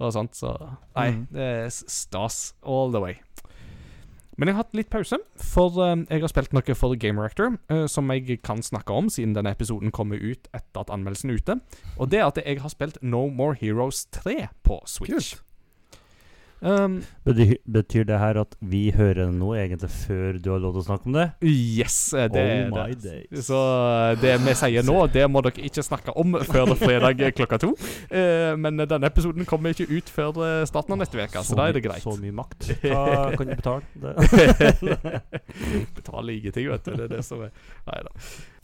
og 0.00 0.14
sånt. 0.16 0.38
Så 0.40 0.54
nei, 0.94 1.10
mm. 1.18 1.26
det 1.34 1.50
er 1.50 1.74
stas 1.74 2.40
all 2.62 2.94
the 2.94 3.02
way. 3.02 3.18
Men 4.40 4.48
jeg 4.48 4.56
har 4.56 4.64
hatt 4.64 4.78
litt 4.78 4.88
pause, 4.88 5.18
for 5.36 5.74
eh, 5.84 5.98
jeg 6.08 6.22
har 6.24 6.32
spilt 6.32 6.54
noe 6.56 6.76
for 6.78 6.96
Game 6.96 7.20
Reactor 7.20 7.58
eh, 7.68 7.84
som 7.92 8.08
jeg 8.08 8.38
kan 8.40 8.64
snakke 8.64 8.96
om, 8.96 9.10
siden 9.12 9.34
denne 9.36 9.52
episoden 9.52 9.92
kommer 9.92 10.16
ut 10.16 10.48
etter 10.56 10.80
at 10.80 10.92
anmeldelsen 10.94 11.34
er 11.34 11.42
ute. 11.42 11.58
Og 12.00 12.08
det 12.08 12.22
er 12.22 12.30
at 12.30 12.40
jeg 12.40 12.62
har 12.64 12.72
spilt 12.72 12.96
No 13.04 13.26
More 13.28 13.52
Heroes 13.60 14.06
3 14.16 14.46
på 14.64 14.80
Switch. 14.88 15.36
Kult. 15.36 15.49
Um, 16.60 16.98
Betyr, 17.24 17.54
betyr 17.64 18.04
det 18.04 18.18
her 18.20 18.36
at 18.42 18.52
vi 18.60 18.90
hører 18.92 19.30
noe 19.32 19.56
egentlig 19.62 19.88
før 19.94 20.36
du 20.36 20.50
har 20.52 20.60
lov 20.60 20.74
til 20.74 20.82
å 20.82 20.86
snakke 20.90 21.08
om 21.08 21.14
det? 21.16 21.24
yes, 21.48 22.12
eh, 22.12 22.26
det 22.28 22.42
er 22.42 22.66
oh 22.66 22.74
my 22.74 22.92
det. 22.92 23.00
days. 23.06 23.46
Så 23.46 23.56
eh, 23.56 24.18
det 24.20 24.34
vi 24.44 24.54
sier 24.60 24.84
nå, 24.84 24.98
det 25.14 25.24
må 25.32 25.40
dere 25.46 25.64
ikke 25.70 25.84
snakke 25.86 26.12
om 26.20 26.36
før 26.44 26.74
fredag 26.80 27.22
klokka 27.38 27.60
to. 27.64 27.72
Uh, 28.12 28.52
men 28.60 28.82
denne 28.84 29.08
episoden 29.08 29.48
kommer 29.48 29.72
ikke 29.72 29.88
ut 29.88 30.12
før 30.12 30.42
starten 30.68 30.96
av 30.96 31.00
neste 31.00 31.16
uke, 31.16 31.44
så 31.46 31.56
da 31.56 31.70
er 31.70 31.78
det 31.78 31.84
greit. 31.86 32.04
Så 32.04 32.16
mye 32.20 32.36
makt. 32.42 32.68
Hva 32.84 33.32
kan 33.40 33.48
du 33.48 33.56
betale? 33.56 33.82
Det. 33.96 35.20
Betale 35.96 36.36
ingenting, 36.36 36.68
vet 36.74 36.84
du. 36.84 36.92
Det 36.92 37.08
er 37.08 37.16
det 37.16 37.24
som 37.24 37.46
er 37.46 37.54
Nei 37.88 38.04
da. 38.04 38.12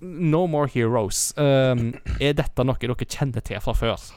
No 0.04 0.44
More 0.50 0.68
Heroes. 0.68 1.30
Um, 1.40 1.94
er 2.20 2.36
dette 2.36 2.64
noe 2.66 2.76
dere 2.80 3.08
kjenner 3.08 3.44
til 3.44 3.62
fra 3.64 3.72
før? 3.76 4.10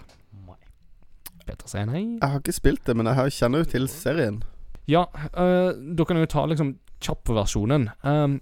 Peter 1.49 1.71
sier 1.71 1.89
nei. 1.89 2.05
Jeg 2.19 2.30
har 2.30 2.39
ikke 2.43 2.55
spilt 2.55 2.85
det, 2.85 2.95
men 2.99 3.09
jeg 3.09 3.35
kjenner 3.39 3.63
jo 3.63 3.71
til 3.73 3.89
serien. 3.91 4.39
Ja, 4.89 5.07
uh, 5.34 5.73
da 5.73 6.05
kan 6.05 6.17
jeg 6.17 6.27
jo 6.27 6.34
ta 6.35 6.45
liksom 6.49 6.76
kjappversjonen. 7.03 7.89
Um, 8.03 8.39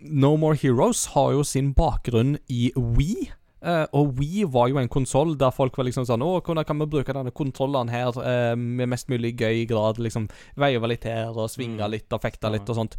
no 0.00 0.36
More 0.40 0.56
Heroes 0.56 1.06
har 1.14 1.32
jo 1.34 1.44
sin 1.44 1.72
bakgrunn 1.76 2.36
i 2.52 2.70
Wii. 2.76 3.30
Eh, 3.64 3.86
og 3.96 4.18
Wii 4.18 4.44
var 4.52 4.68
jo 4.68 4.76
en 4.76 4.90
konsoll 4.92 5.32
der 5.40 5.54
folk 5.54 5.78
var 5.78 5.86
liksom 5.88 6.04
sånn 6.04 6.20
Å, 6.20 6.42
hvordan 6.44 6.66
kan 6.68 6.76
vi 6.82 6.88
bruke 6.92 7.14
denne 7.16 7.32
kontrolleren 7.32 7.88
her 7.88 8.12
uh, 8.12 8.52
med 8.52 8.90
mest 8.92 9.08
mulig 9.08 9.32
gøy 9.40 9.62
grad? 9.70 9.96
Liksom 10.02 10.26
Veive 10.60 10.90
litt 10.90 11.06
her 11.08 11.32
og 11.32 11.48
svinge 11.50 11.80
Mm. 11.80 11.90
litt 11.90 12.12
og 12.12 12.20
fekte 12.22 12.50
litt 12.52 12.68
og 12.68 12.76
sånt. 12.76 12.96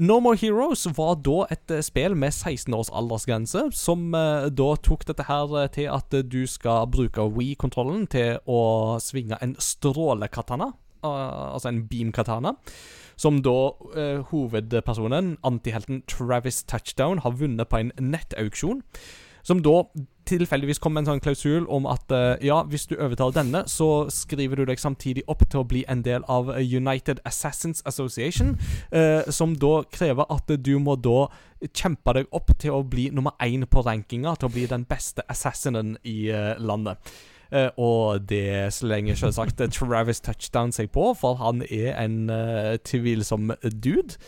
No 0.00 0.18
More 0.24 0.36
Heroes 0.40 0.86
var 0.96 1.20
da 1.20 1.46
et 1.52 1.70
uh, 1.70 1.82
spill 1.84 2.16
med 2.16 2.32
16 2.32 2.74
års 2.74 2.90
aldersgrense, 2.96 3.66
som 3.76 4.10
da 4.10 4.68
tok 4.82 5.04
dette 5.08 5.24
her 5.28 5.52
til 5.72 5.88
at 5.92 6.14
du 6.28 6.42
skal 6.48 6.88
bruke 6.90 7.28
Wii-kontrollen 7.36 8.06
til 8.10 8.38
å 8.48 8.98
svinge 9.00 9.38
en 9.40 9.54
strålekatana. 9.60 10.72
Uh, 11.04 11.54
altså 11.54 11.70
en 11.70 11.84
beam-katana. 11.88 12.54
Som 13.20 13.42
da 13.44 13.56
eh, 14.00 14.20
hovedpersonen, 14.30 15.34
antihelten 15.44 16.02
Travis 16.08 16.62
Touchdown, 16.64 17.20
har 17.20 17.34
vunnet 17.36 17.68
på 17.68 17.76
en 17.82 17.90
nettauksjon. 18.00 18.80
Som 19.42 19.62
da 19.64 19.82
tilfeldigvis 20.30 20.78
kom 20.78 20.94
med 20.94 21.04
en 21.04 21.14
sånn 21.14 21.22
klausul 21.24 21.66
om 21.72 21.88
at 21.90 22.12
eh, 22.14 22.46
ja, 22.46 22.60
hvis 22.70 22.86
du 22.90 22.94
overtar 22.96 23.32
denne, 23.34 23.64
så 23.70 24.06
skriver 24.12 24.60
du 24.60 24.68
deg 24.68 24.80
samtidig 24.80 25.24
opp 25.30 25.42
til 25.48 25.62
å 25.62 25.66
bli 25.66 25.82
en 25.90 26.04
del 26.06 26.26
av 26.30 26.52
United 26.60 27.22
Assassins 27.26 27.82
Association, 27.88 28.54
eh, 28.94 29.26
som 29.32 29.56
da 29.58 29.80
krever 29.90 30.28
at 30.30 30.54
du 30.60 30.76
må 30.82 30.96
da 31.00 31.26
kjempe 31.66 32.14
deg 32.16 32.30
opp 32.36 32.54
til 32.60 32.76
å 32.78 32.84
bli 32.86 33.08
nummer 33.14 33.34
én 33.42 33.66
på 33.66 33.82
rankinga, 33.86 34.36
til 34.38 34.50
å 34.50 34.54
bli 34.54 34.68
den 34.70 34.86
beste 34.88 35.26
assassinen 35.28 35.96
i 36.06 36.30
eh, 36.30 36.54
landet. 36.60 37.12
Eh, 37.50 37.70
og 37.82 38.28
det 38.30 38.70
slenger 38.76 39.18
selvsagt 39.18 39.62
Travis 39.74 40.22
Touchdown 40.22 40.70
seg 40.72 40.92
på, 40.94 41.10
for 41.18 41.40
han 41.42 41.64
er 41.66 41.96
en 41.98 42.30
eh, 42.30 42.76
tvilsom 42.86 43.50
dude. 43.62 44.20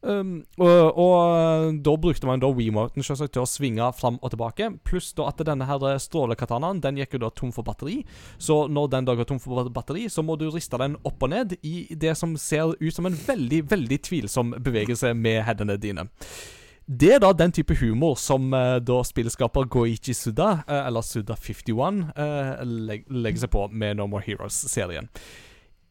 Um, 0.00 0.44
og, 0.62 0.98
og 1.00 1.78
da 1.82 1.94
brukte 1.98 2.28
man 2.28 2.38
da 2.38 2.50
Wiimoten 2.54 3.02
selvsagt 3.02 3.32
til 3.34 3.42
å 3.42 3.48
svinge 3.50 3.88
fram 3.98 4.20
og 4.22 4.30
tilbake. 4.34 4.70
Pluss 4.86 5.10
da 5.18 5.26
at 5.30 5.42
denne 5.46 5.66
her 5.66 5.82
strålekatanaen 5.98 6.82
Den 6.84 7.00
gikk 7.00 7.16
jo 7.16 7.24
da 7.24 7.32
tom 7.34 7.50
for 7.54 7.66
batteri. 7.66 8.04
Så 8.38 8.66
når 8.70 8.92
den 8.94 9.08
da 9.08 9.16
går 9.18 9.28
tom 9.28 9.42
for 9.42 9.72
batteri, 9.74 10.06
så 10.12 10.22
må 10.22 10.38
du 10.38 10.46
riste 10.54 10.78
den 10.78 10.94
opp 11.02 11.26
og 11.26 11.34
ned 11.34 11.56
i 11.66 11.88
det 11.90 12.14
som 12.18 12.36
ser 12.38 12.76
ut 12.78 12.94
som 12.94 13.10
en 13.10 13.18
veldig, 13.18 13.64
veldig 13.70 14.00
tvilsom 14.06 14.54
bevegelse 14.62 15.12
med 15.18 15.42
hendene 15.48 15.78
dine. 15.80 16.08
Det 16.88 17.10
er 17.12 17.18
da 17.20 17.34
den 17.36 17.52
type 17.52 17.74
humor 17.82 18.14
som 18.16 18.46
eh, 18.56 18.78
da 18.80 19.02
spillskaper 19.04 19.66
Goichi 19.68 20.14
Suda, 20.16 20.62
eh, 20.64 20.86
eller 20.86 21.04
Suda51, 21.04 21.98
eh, 22.16 22.62
leg 22.64 23.04
legger 23.12 23.42
seg 23.42 23.52
på 23.52 23.66
med 23.68 23.98
No 23.98 24.06
More 24.08 24.24
Heroes-serien. 24.24 25.10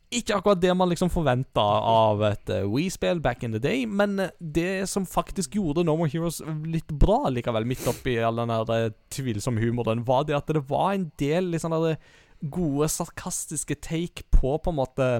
Ikke 0.08 0.38
akkurat 0.38 0.62
det 0.64 0.72
man 0.72 0.88
liksom 0.88 1.10
forventa 1.12 1.64
av 1.84 2.22
et 2.24 2.52
uh, 2.54 2.62
Wii-spill 2.72 3.20
back 3.20 3.42
in 3.44 3.52
the 3.52 3.60
day, 3.60 3.84
men 3.86 4.16
eh, 4.24 4.30
det 4.40 4.88
som 4.88 5.04
faktisk 5.04 5.58
gjorde 5.60 5.84
No 5.84 5.98
More 6.00 6.08
Heroes 6.14 6.40
litt 6.64 6.94
bra 6.96 7.26
likevel, 7.28 7.68
midt 7.68 7.84
oppi 7.92 8.16
all 8.24 8.40
den 8.40 8.54
der 8.54 8.72
eh, 8.78 8.96
tvilsomme 9.12 9.60
humoren, 9.60 10.06
var 10.08 10.24
det 10.30 10.38
at 10.38 10.56
det 10.56 10.64
var 10.70 10.94
en 10.96 11.10
del 11.20 11.60
sånn 11.60 11.76
der 11.76 12.00
gode, 12.40 12.88
sarkastiske 12.94 13.76
take 13.84 14.24
på 14.32 14.56
på 14.56 14.72
en 14.72 14.80
måte 14.80 15.12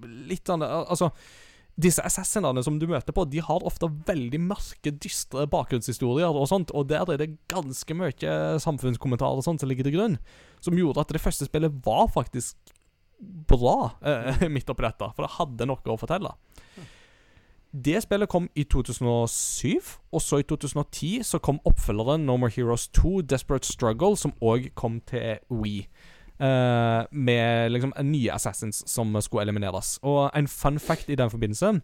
Litt 0.00 0.48
sånn 0.48 0.64
eh, 0.64 0.76
Altså 0.88 1.10
disse 1.80 2.02
assassinene 2.04 2.60
som 2.64 2.76
du 2.80 2.86
møter 2.88 3.14
på, 3.16 3.24
de 3.28 3.40
har 3.44 3.64
ofte 3.64 3.88
veldig 4.08 4.40
mørke, 4.42 4.90
dystre 5.00 5.46
bakgrunnshistorier 5.48 6.36
og 6.36 6.48
sånt, 6.50 6.72
og 6.76 6.88
der 6.90 7.08
er 7.08 7.20
det 7.20 7.30
ganske 7.48 7.94
mye 7.96 8.34
samfunnskommentarer 8.60 9.40
og 9.40 9.46
sånt 9.46 9.62
som 9.62 9.70
ligger 9.70 9.88
til 9.88 9.96
grunn, 9.96 10.18
som 10.60 10.76
gjorde 10.76 11.04
at 11.04 11.14
det 11.14 11.22
første 11.22 11.48
spillet 11.48 11.80
var 11.86 12.10
faktisk 12.12 12.58
bra 13.20 13.90
eh, 14.02 14.46
midt 14.54 14.70
oppi 14.70 14.86
dette, 14.86 15.10
for 15.14 15.26
det 15.26 15.34
hadde 15.38 15.68
noe 15.68 15.92
å 15.92 15.98
fortelle. 16.00 16.32
Det 17.70 18.00
spillet 18.02 18.28
kom 18.28 18.48
i 18.58 18.64
2007, 18.66 19.92
og 20.10 20.22
så 20.24 20.40
i 20.40 20.46
2010 20.48 21.22
så 21.22 21.38
kom 21.38 21.60
oppfølgeren 21.64 22.24
No 22.26 22.34
More 22.36 22.50
Heroes 22.50 22.88
2 22.98 23.20
Desperate 23.30 23.66
Struggle, 23.68 24.16
som 24.18 24.34
òg 24.42 24.72
kom 24.74 24.98
til 25.06 25.38
Wii. 25.50 25.86
eh, 26.40 27.04
med 27.12 27.70
liksom 27.70 27.92
nye 28.02 28.32
assassins 28.32 28.82
som 28.88 29.14
skulle 29.20 29.42
elimineres. 29.42 29.98
Og 30.02 30.30
en 30.34 30.48
fun 30.48 30.78
fact 30.78 31.10
i 31.10 31.14
den 31.14 31.30
forbindelse 31.30 31.80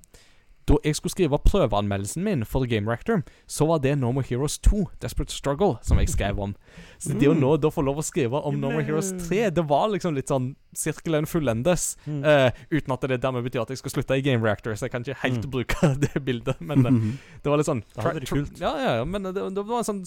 Da 0.67 0.75
jeg 0.83 0.97
skulle 0.99 1.13
skrive 1.15 1.39
prøveanmeldelsen 1.47 2.25
min 2.27 2.41
for 2.45 2.67
Game 2.67 2.91
Reactor, 2.91 3.21
så 3.47 3.69
var 3.69 3.79
det 3.85 3.93
No 4.01 4.09
More 4.11 4.27
Heroes 4.27 4.57
2 4.67 4.81
Desperate 5.03 5.31
Struggle 5.31 5.77
som 5.87 6.01
jeg 6.03 6.11
skrev 6.11 6.41
om. 6.43 6.57
Så 6.99 7.15
det 7.15 7.29
å 7.31 7.37
nå 7.39 7.53
da 7.63 7.71
få 7.71 7.85
lov 7.87 8.01
å 8.03 8.05
skrive 8.07 8.41
om 8.43 8.59
No 8.59 8.73
More 8.75 8.83
Heroes 8.83 9.13
3, 9.29 9.51
det 9.55 9.63
var 9.71 9.87
liksom 9.93 10.17
litt 10.19 10.33
sånn 10.33 10.57
sirkelen 10.77 11.25
fullendes. 11.31 11.93
Mm. 12.05 12.19
Uh, 12.27 12.51
uten 12.75 12.93
at 12.97 13.07
det 13.09 13.21
dermed 13.23 13.47
betyr 13.47 13.63
at 13.63 13.71
jeg 13.73 13.79
skal 13.81 13.95
slutte 13.95 14.19
i 14.19 14.25
Game 14.27 14.43
Reactor, 14.43 14.75
så 14.75 14.89
jeg 14.89 14.97
kan 14.97 15.07
ikke 15.07 15.21
helt 15.23 15.47
Mm. 15.47 15.51
bruke 15.55 15.93
det 16.03 16.25
bildet. 16.27 16.59
Men 16.61 16.83
uh, 16.83 16.93
det 17.43 17.53
var 17.53 17.63
litt 17.63 17.71
sånn 17.71 17.85
Det 17.95 18.03
hadde 18.03 18.21
vært 18.25 18.35
kult. 18.35 18.59
Ja, 18.61 18.75
ja, 18.83 18.93
ja, 19.01 19.05
men 19.07 19.23
det, 19.31 19.39
det 19.55 19.65
var 19.71 19.85
en 19.85 19.91
sånn 19.93 20.03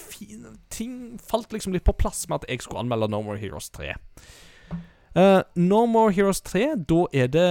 fin 0.00 0.46
Ting 0.72 1.18
falt 1.20 1.52
liksom 1.52 1.76
litt 1.76 1.84
på 1.84 1.92
plass 2.00 2.24
med 2.30 2.40
at 2.40 2.48
jeg 2.48 2.64
skulle 2.64 2.80
anmelde 2.86 3.10
No 3.12 3.20
More 3.26 3.36
Heroes 3.38 3.68
3. 3.76 3.92
Eh, 5.18 5.42
no 5.58 5.86
More 5.90 6.12
Heroes 6.14 6.38
3, 6.46 6.76
da 6.86 7.00
er 7.12 7.30
det 7.34 7.46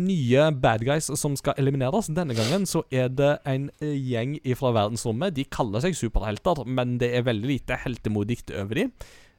nye 0.00 0.46
bad 0.56 0.86
guys 0.86 1.10
som 1.20 1.34
skal 1.36 1.58
elimineres. 1.60 2.08
Denne 2.08 2.36
gangen 2.36 2.64
så 2.68 2.84
er 2.90 3.10
det 3.12 3.34
en 3.44 3.68
eh, 3.84 3.92
gjeng 3.98 4.38
fra 4.56 4.72
verdensrommet. 4.72 5.36
De 5.36 5.44
kaller 5.44 5.84
seg 5.84 5.98
superhelter, 5.98 6.64
men 6.64 6.96
det 7.02 7.12
er 7.12 7.26
veldig 7.28 7.50
lite 7.50 7.76
heltemodig 7.84 8.40
over 8.56 8.80
dem. 8.80 8.94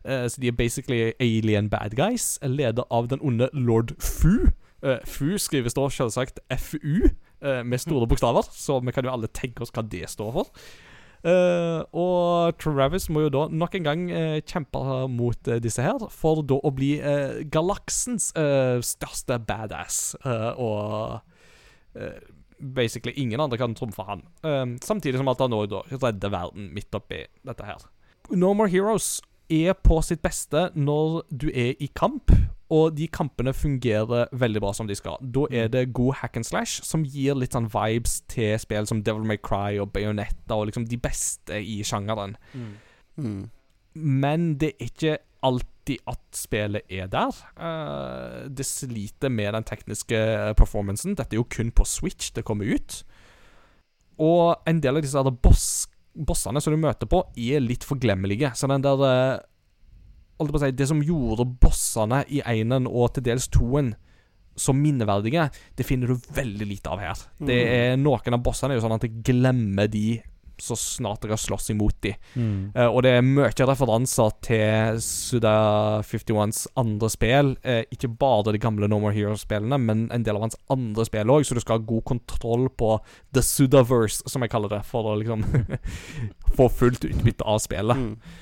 Uh, 0.06 0.28
så 0.30 0.38
de 0.38 0.52
er 0.52 0.54
basically 0.54 1.14
alien 1.20 1.66
bad 1.70 1.96
guys, 1.98 2.36
ledet 2.46 2.86
av 2.94 3.08
den 3.10 3.24
onde 3.26 3.50
lord 3.54 3.96
Fu. 3.98 4.52
Uh, 4.86 5.00
Fu 5.10 5.34
skrives 5.42 5.74
da 5.74 5.88
selvsagt 5.90 6.44
FU, 6.62 7.08
eh, 7.42 7.64
med 7.66 7.82
store 7.82 8.06
bokstaver, 8.08 8.46
så 8.54 8.78
vi 8.86 8.94
kan 8.94 9.08
jo 9.08 9.16
alle 9.16 9.32
tenke 9.34 9.66
oss 9.66 9.74
hva 9.74 9.82
det 9.82 10.06
står 10.12 10.30
for. 10.36 10.52
Eh, 11.26 11.82
og 11.98 12.58
Travis 12.62 13.08
må 13.10 13.24
jo 13.26 13.32
da 13.34 13.46
nok 13.50 13.76
en 13.80 13.88
gang 13.88 14.04
uh, 14.12 14.38
kjempe 14.46 14.82
mot 15.10 15.50
uh, 15.50 15.58
disse 15.64 15.82
her, 15.82 16.06
for 16.14 16.44
da 16.46 16.60
å 16.62 16.72
bli 16.76 16.94
galaksens 17.52 18.32
største 18.86 19.40
badass. 19.48 20.16
Og 20.62 21.20
basically 22.60 23.14
ingen 23.20 23.42
andre 23.42 23.60
kan 23.60 23.76
trumfe 23.78 24.04
han. 24.08 24.24
Samtidig 24.84 25.20
som 25.20 25.30
at 25.32 25.42
han 25.44 25.54
nå 25.54 25.66
da 25.72 25.84
redder 25.92 26.34
verden 26.34 26.70
midt 26.76 26.96
oppi 26.98 27.24
dette 27.46 27.68
her. 27.68 27.88
No 28.32 28.54
More 28.58 28.72
Heroes 28.72 29.20
er 29.50 29.76
på 29.78 30.00
sitt 30.06 30.22
beste 30.26 30.70
når 30.76 31.24
du 31.30 31.50
er 31.50 31.76
i 31.80 31.90
kamp, 31.96 32.32
og 32.74 32.96
de 32.98 33.06
kampene 33.14 33.54
fungerer 33.54 34.32
veldig 34.34 34.62
bra 34.64 34.72
som 34.74 34.88
de 34.90 34.98
skal. 34.98 35.20
Da 35.22 35.46
er 35.54 35.70
det 35.70 35.94
god 35.94 36.18
hack 36.22 36.40
and 36.40 36.48
slash 36.48 36.82
som 36.86 37.06
gir 37.06 37.38
litt 37.38 37.54
sånn 37.54 37.70
vibes 37.70 38.22
til 38.32 38.56
spill 38.62 38.90
som 38.90 39.04
Devil 39.06 39.28
May 39.28 39.38
Cry 39.38 39.78
og 39.82 39.92
Bayonetta 39.94 40.58
og 40.58 40.72
liksom 40.72 40.88
de 40.90 40.98
beste 40.98 41.62
i 41.62 41.82
sjangeren. 41.86 42.34
Mm. 43.16 43.44
Men 43.96 44.50
det 44.62 44.74
er 44.74 44.90
ikke 44.90 45.18
alltid 45.46 46.02
at 46.10 46.24
spillet 46.34 46.90
er 46.90 47.10
der. 47.14 47.38
Uh, 47.60 48.50
det 48.50 48.66
sliter 48.66 49.30
med 49.30 49.54
den 49.54 49.68
tekniske 49.68 50.18
performancen. 50.58 51.16
Dette 51.16 51.38
er 51.38 51.44
jo 51.44 51.50
kun 51.50 51.70
på 51.72 51.86
Switch 51.86 52.34
det 52.34 52.46
kommer 52.48 52.66
ut. 52.66 53.04
Og 54.18 54.56
en 54.68 54.82
del 54.82 54.98
av 54.98 55.06
disse 55.06 55.22
der 55.22 55.38
boss, 55.44 55.86
bossene 56.16 56.62
som 56.64 56.74
du 56.74 56.80
møter 56.82 57.10
på, 57.10 57.22
er 57.36 57.64
litt 57.64 57.86
forglemmelige. 57.88 58.54
Så 58.56 58.70
den 58.72 58.84
der 58.86 59.06
eh, 59.10 60.56
si, 60.62 60.72
Det 60.72 60.88
som 60.90 61.04
gjorde 61.04 61.48
bossene 61.62 62.24
i 62.32 62.42
enen 62.46 62.90
og 62.90 63.14
til 63.16 63.28
dels 63.30 63.48
toen 63.52 63.94
så 64.56 64.72
minneverdige, 64.72 65.50
det 65.76 65.84
finner 65.84 66.08
du 66.08 66.30
veldig 66.32 66.68
lite 66.70 66.92
av 66.92 67.02
her. 67.04 67.26
Det 67.44 67.58
er 67.60 67.98
Noen 68.00 68.38
av 68.38 68.44
bossene 68.44 68.72
er 68.72 68.80
jo 68.80 68.86
sånn 68.86 68.96
at 68.96 69.04
jeg 69.04 69.20
glemmer 69.28 69.90
de 69.92 70.22
så 70.62 70.78
snart 70.80 71.22
dere 71.24 71.36
har 71.36 71.42
slåss 71.42 71.70
imot 71.74 71.98
dem. 72.06 72.16
Mm. 72.36 72.72
Uh, 72.76 72.88
og 72.88 73.02
det 73.06 73.12
er 73.18 73.26
mye 73.26 73.68
referanser 73.68 74.32
til 74.46 75.02
Suda 75.04 75.56
51s 76.06 76.66
andre 76.80 77.10
spill. 77.14 77.54
Uh, 77.66 77.84
ikke 77.94 78.12
bare 78.20 78.54
de 78.56 78.62
gamle 78.64 78.90
No 78.92 79.00
More 79.04 79.16
Heroes-spillene, 79.16 79.80
men 79.82 80.08
en 80.16 80.24
del 80.26 80.38
av 80.40 80.48
hans 80.48 80.58
andre 80.74 81.06
spill 81.08 81.34
òg, 81.34 81.46
så 81.48 81.58
du 81.58 81.62
skal 81.64 81.80
ha 81.80 81.86
god 81.88 82.06
kontroll 82.14 82.70
på 82.78 82.96
The 83.36 83.44
Sudaverse, 83.46 84.24
som 84.32 84.46
jeg 84.46 84.54
kaller 84.54 84.72
det, 84.78 84.84
for 84.88 85.12
å 85.12 85.20
liksom 85.20 85.46
få 86.58 86.70
fullt 86.72 87.06
utbytte 87.10 87.46
av 87.48 87.62
spillet. 87.64 87.98
Mm. 87.98 88.42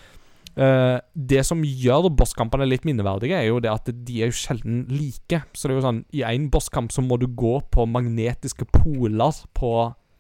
Uh, 0.54 1.00
det 1.18 1.42
som 1.48 1.64
gjør 1.66 2.12
bosskampene 2.14 2.68
litt 2.70 2.84
minneverdige, 2.86 3.40
er 3.40 3.48
jo 3.50 3.58
det 3.64 3.72
at 3.72 3.88
de 3.90 4.20
er 4.22 4.30
jo 4.30 4.38
sjelden 4.38 4.84
like. 4.92 5.40
Så 5.58 5.66
det 5.66 5.74
er 5.74 5.80
jo 5.80 5.86
sånn 5.88 6.04
I 6.14 6.22
en 6.30 6.46
bosskamp 6.54 6.94
så 6.94 7.02
må 7.02 7.18
du 7.18 7.26
gå 7.26 7.56
på 7.74 7.88
magnetiske 7.90 8.68
poler 8.70 9.40
på 9.58 9.74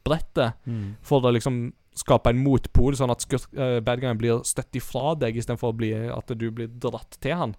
brettet 0.03 0.57
Mm. 0.67 0.95
for 1.05 1.21
å 1.23 1.31
liksom 1.31 1.71
skape 1.97 2.31
en 2.33 2.41
motpol, 2.43 2.95
sånn 2.97 3.13
at 3.13 3.25
skurk, 3.25 3.49
uh, 3.57 3.79
bad 3.85 4.01
guyen 4.01 4.19
blir 4.19 4.41
støtt 4.47 4.79
ifra 4.79 5.13
deg, 5.19 5.37
istedenfor 5.37 5.75
at 6.15 6.33
du 6.37 6.49
blir 6.51 6.71
dratt 6.81 7.19
til 7.21 7.37
han. 7.39 7.55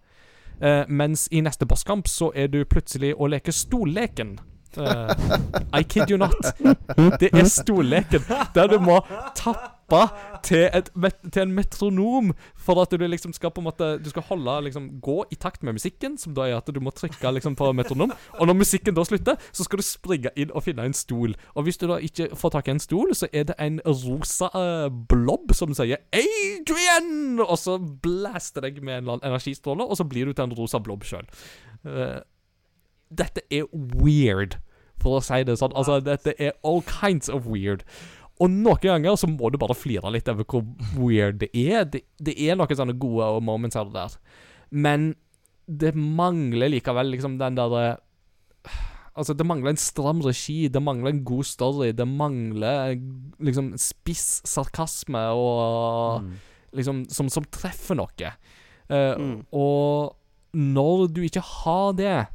Uh, 0.62 0.85
mens 0.89 1.27
i 1.35 1.43
neste 1.43 1.66
bosskamp 1.66 2.09
så 2.11 2.31
er 2.35 2.51
du 2.52 2.62
plutselig 2.65 3.15
å 3.19 3.28
leke 3.31 3.55
stolleken. 3.55 4.36
Eh, 4.78 5.80
I 5.80 5.82
kid 5.82 6.10
you 6.10 6.18
not. 6.18 6.34
Det 7.20 7.30
er 7.32 7.48
stolleken 7.51 8.24
der 8.55 8.66
du 8.70 8.78
må 8.82 9.01
tappe 9.36 10.01
til, 10.44 10.64
et, 10.74 10.88
til 11.32 11.42
en 11.42 11.52
metronom 11.55 12.32
for 12.56 12.80
at 12.82 12.92
du 12.92 13.05
liksom 13.06 13.34
skal 13.36 13.52
på 13.52 13.60
en 13.60 13.66
måte 13.68 13.88
Du 14.02 14.09
skal 14.10 14.24
holde 14.30 14.55
liksom 14.66 14.88
gå 15.05 15.24
i 15.30 15.36
takt 15.40 15.62
med 15.62 15.76
musikken, 15.76 16.16
som 16.18 16.34
da 16.34 16.48
er 16.48 16.56
at 16.56 16.70
du 16.72 16.80
må 16.80 16.90
trykke 16.90 17.34
liksom 17.36 17.56
på 17.56 17.70
metronom. 17.72 18.12
Og 18.40 18.46
når 18.46 18.59
musikken 18.59 18.96
da 18.96 19.05
slutter, 19.05 19.36
så 19.52 19.66
skal 19.66 19.80
du 19.80 19.86
springe 19.86 20.32
inn 20.36 20.52
og 20.55 20.64
finne 20.66 20.86
en 20.88 20.96
stol. 20.96 21.36
Og 21.55 21.68
hvis 21.68 21.78
du 21.80 21.86
da 21.90 22.01
ikke 22.02 22.30
får 22.36 22.56
tak 22.56 22.68
i 22.68 22.74
en 22.74 22.82
stol, 22.82 23.14
så 23.14 23.28
er 23.32 23.48
det 23.51 23.59
en 23.60 23.80
rosa 23.86 24.51
uh, 24.55 24.88
blob 25.09 25.55
som 25.55 25.74
sier 25.74 26.01
'Adrian!' 26.12 27.42
Og 27.44 27.59
så 27.59 27.78
blaster 27.78 28.64
deg 28.64 28.82
med 28.82 29.05
en 29.05 29.20
energistråle, 29.22 29.84
og 29.84 29.96
så 29.96 30.05
blir 30.05 30.26
du 30.26 30.32
til 30.32 30.44
en 30.44 30.56
rosa 30.56 30.78
blob 30.78 31.05
sjøl. 31.05 31.28
Dette 33.20 33.42
er 33.50 33.64
weird, 33.72 34.58
for 35.02 35.18
å 35.18 35.24
si 35.24 35.42
det 35.44 35.56
sånn. 35.60 35.74
Altså, 35.76 35.98
dette 36.04 36.34
er 36.40 36.52
all 36.64 36.80
kinds 36.88 37.28
of 37.32 37.46
weird. 37.50 37.82
Og 38.42 38.50
noen 38.50 38.80
ganger 38.82 39.14
så 39.20 39.28
må 39.30 39.50
du 39.52 39.58
bare 39.62 39.76
flire 39.78 40.10
litt 40.10 40.28
over 40.32 40.46
hvor 40.50 40.64
weird 40.98 41.38
det 41.44 41.50
er. 41.54 41.84
Det, 41.86 42.00
det 42.18 42.34
er 42.48 42.56
noen 42.58 42.74
sånne 42.78 42.96
gode 42.98 43.28
moments 43.46 43.76
her 43.78 43.86
og 43.86 43.94
der. 43.94 44.16
Men 44.74 45.12
det 45.70 45.94
mangler 45.96 46.72
likevel 46.74 47.12
liksom 47.14 47.38
den 47.40 47.54
derre 47.56 47.84
Altså, 49.14 49.30
det 49.38 49.44
mangler 49.46 49.70
en 49.70 49.78
stram 49.78 50.18
regi, 50.26 50.66
det 50.74 50.80
mangler 50.82 51.12
en 51.12 51.20
god 51.24 51.46
story, 51.46 51.92
det 51.94 52.06
mangler 52.10 52.96
liksom 53.46 53.68
spiss 53.78 54.40
sarkasme 54.50 55.20
og 55.38 56.24
Mm. 56.24 56.32
liksom 56.74 57.04
som, 57.14 57.28
som 57.30 57.44
treffer 57.44 57.94
noe. 57.94 58.32
Uh, 58.90 59.14
Mm. 59.14 59.46
Og 59.52 60.16
når 60.52 61.06
du 61.14 61.20
ikke 61.22 61.40
har 61.46 61.92
det, 61.94 62.26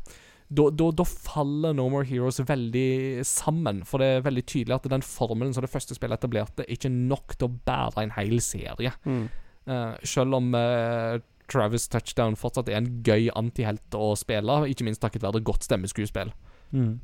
da, 0.50 0.66
da, 0.74 0.88
da 0.98 1.06
faller 1.06 1.76
No 1.78 1.86
More 1.94 2.08
Heroes 2.10 2.40
veldig 2.42 3.22
sammen. 3.28 3.84
For 3.86 4.02
det 4.02 4.08
er 4.10 4.24
veldig 4.26 4.46
tydelig 4.50 4.80
at 4.80 4.88
den 4.90 5.06
formelen 5.06 5.54
som 5.54 5.66
det 5.66 5.72
første 5.72 5.98
spillet 5.98 6.18
etablerte, 6.18 6.66
er 6.66 6.74
ikke 6.74 6.92
nok 6.94 7.36
til 7.38 7.50
å 7.50 7.58
bære 7.70 8.06
en 8.06 8.16
hel 8.18 8.40
serie. 8.42 8.94
Mm. 9.06 9.28
Uh, 9.70 9.94
selv 10.08 10.40
om 10.40 10.50
uh, 10.58 11.20
Travis 11.50 11.86
Touchdown 11.92 12.38
fortsatt 12.40 12.72
er 12.72 12.80
en 12.80 12.90
gøy 13.06 13.30
antihelt 13.38 13.98
å 13.98 14.16
spille, 14.18 14.64
ikke 14.72 14.88
minst 14.88 15.04
takket 15.06 15.26
være 15.26 15.44
godt 15.46 15.68
stemmeskuespill. 15.68 16.34
Mm. 16.74 16.98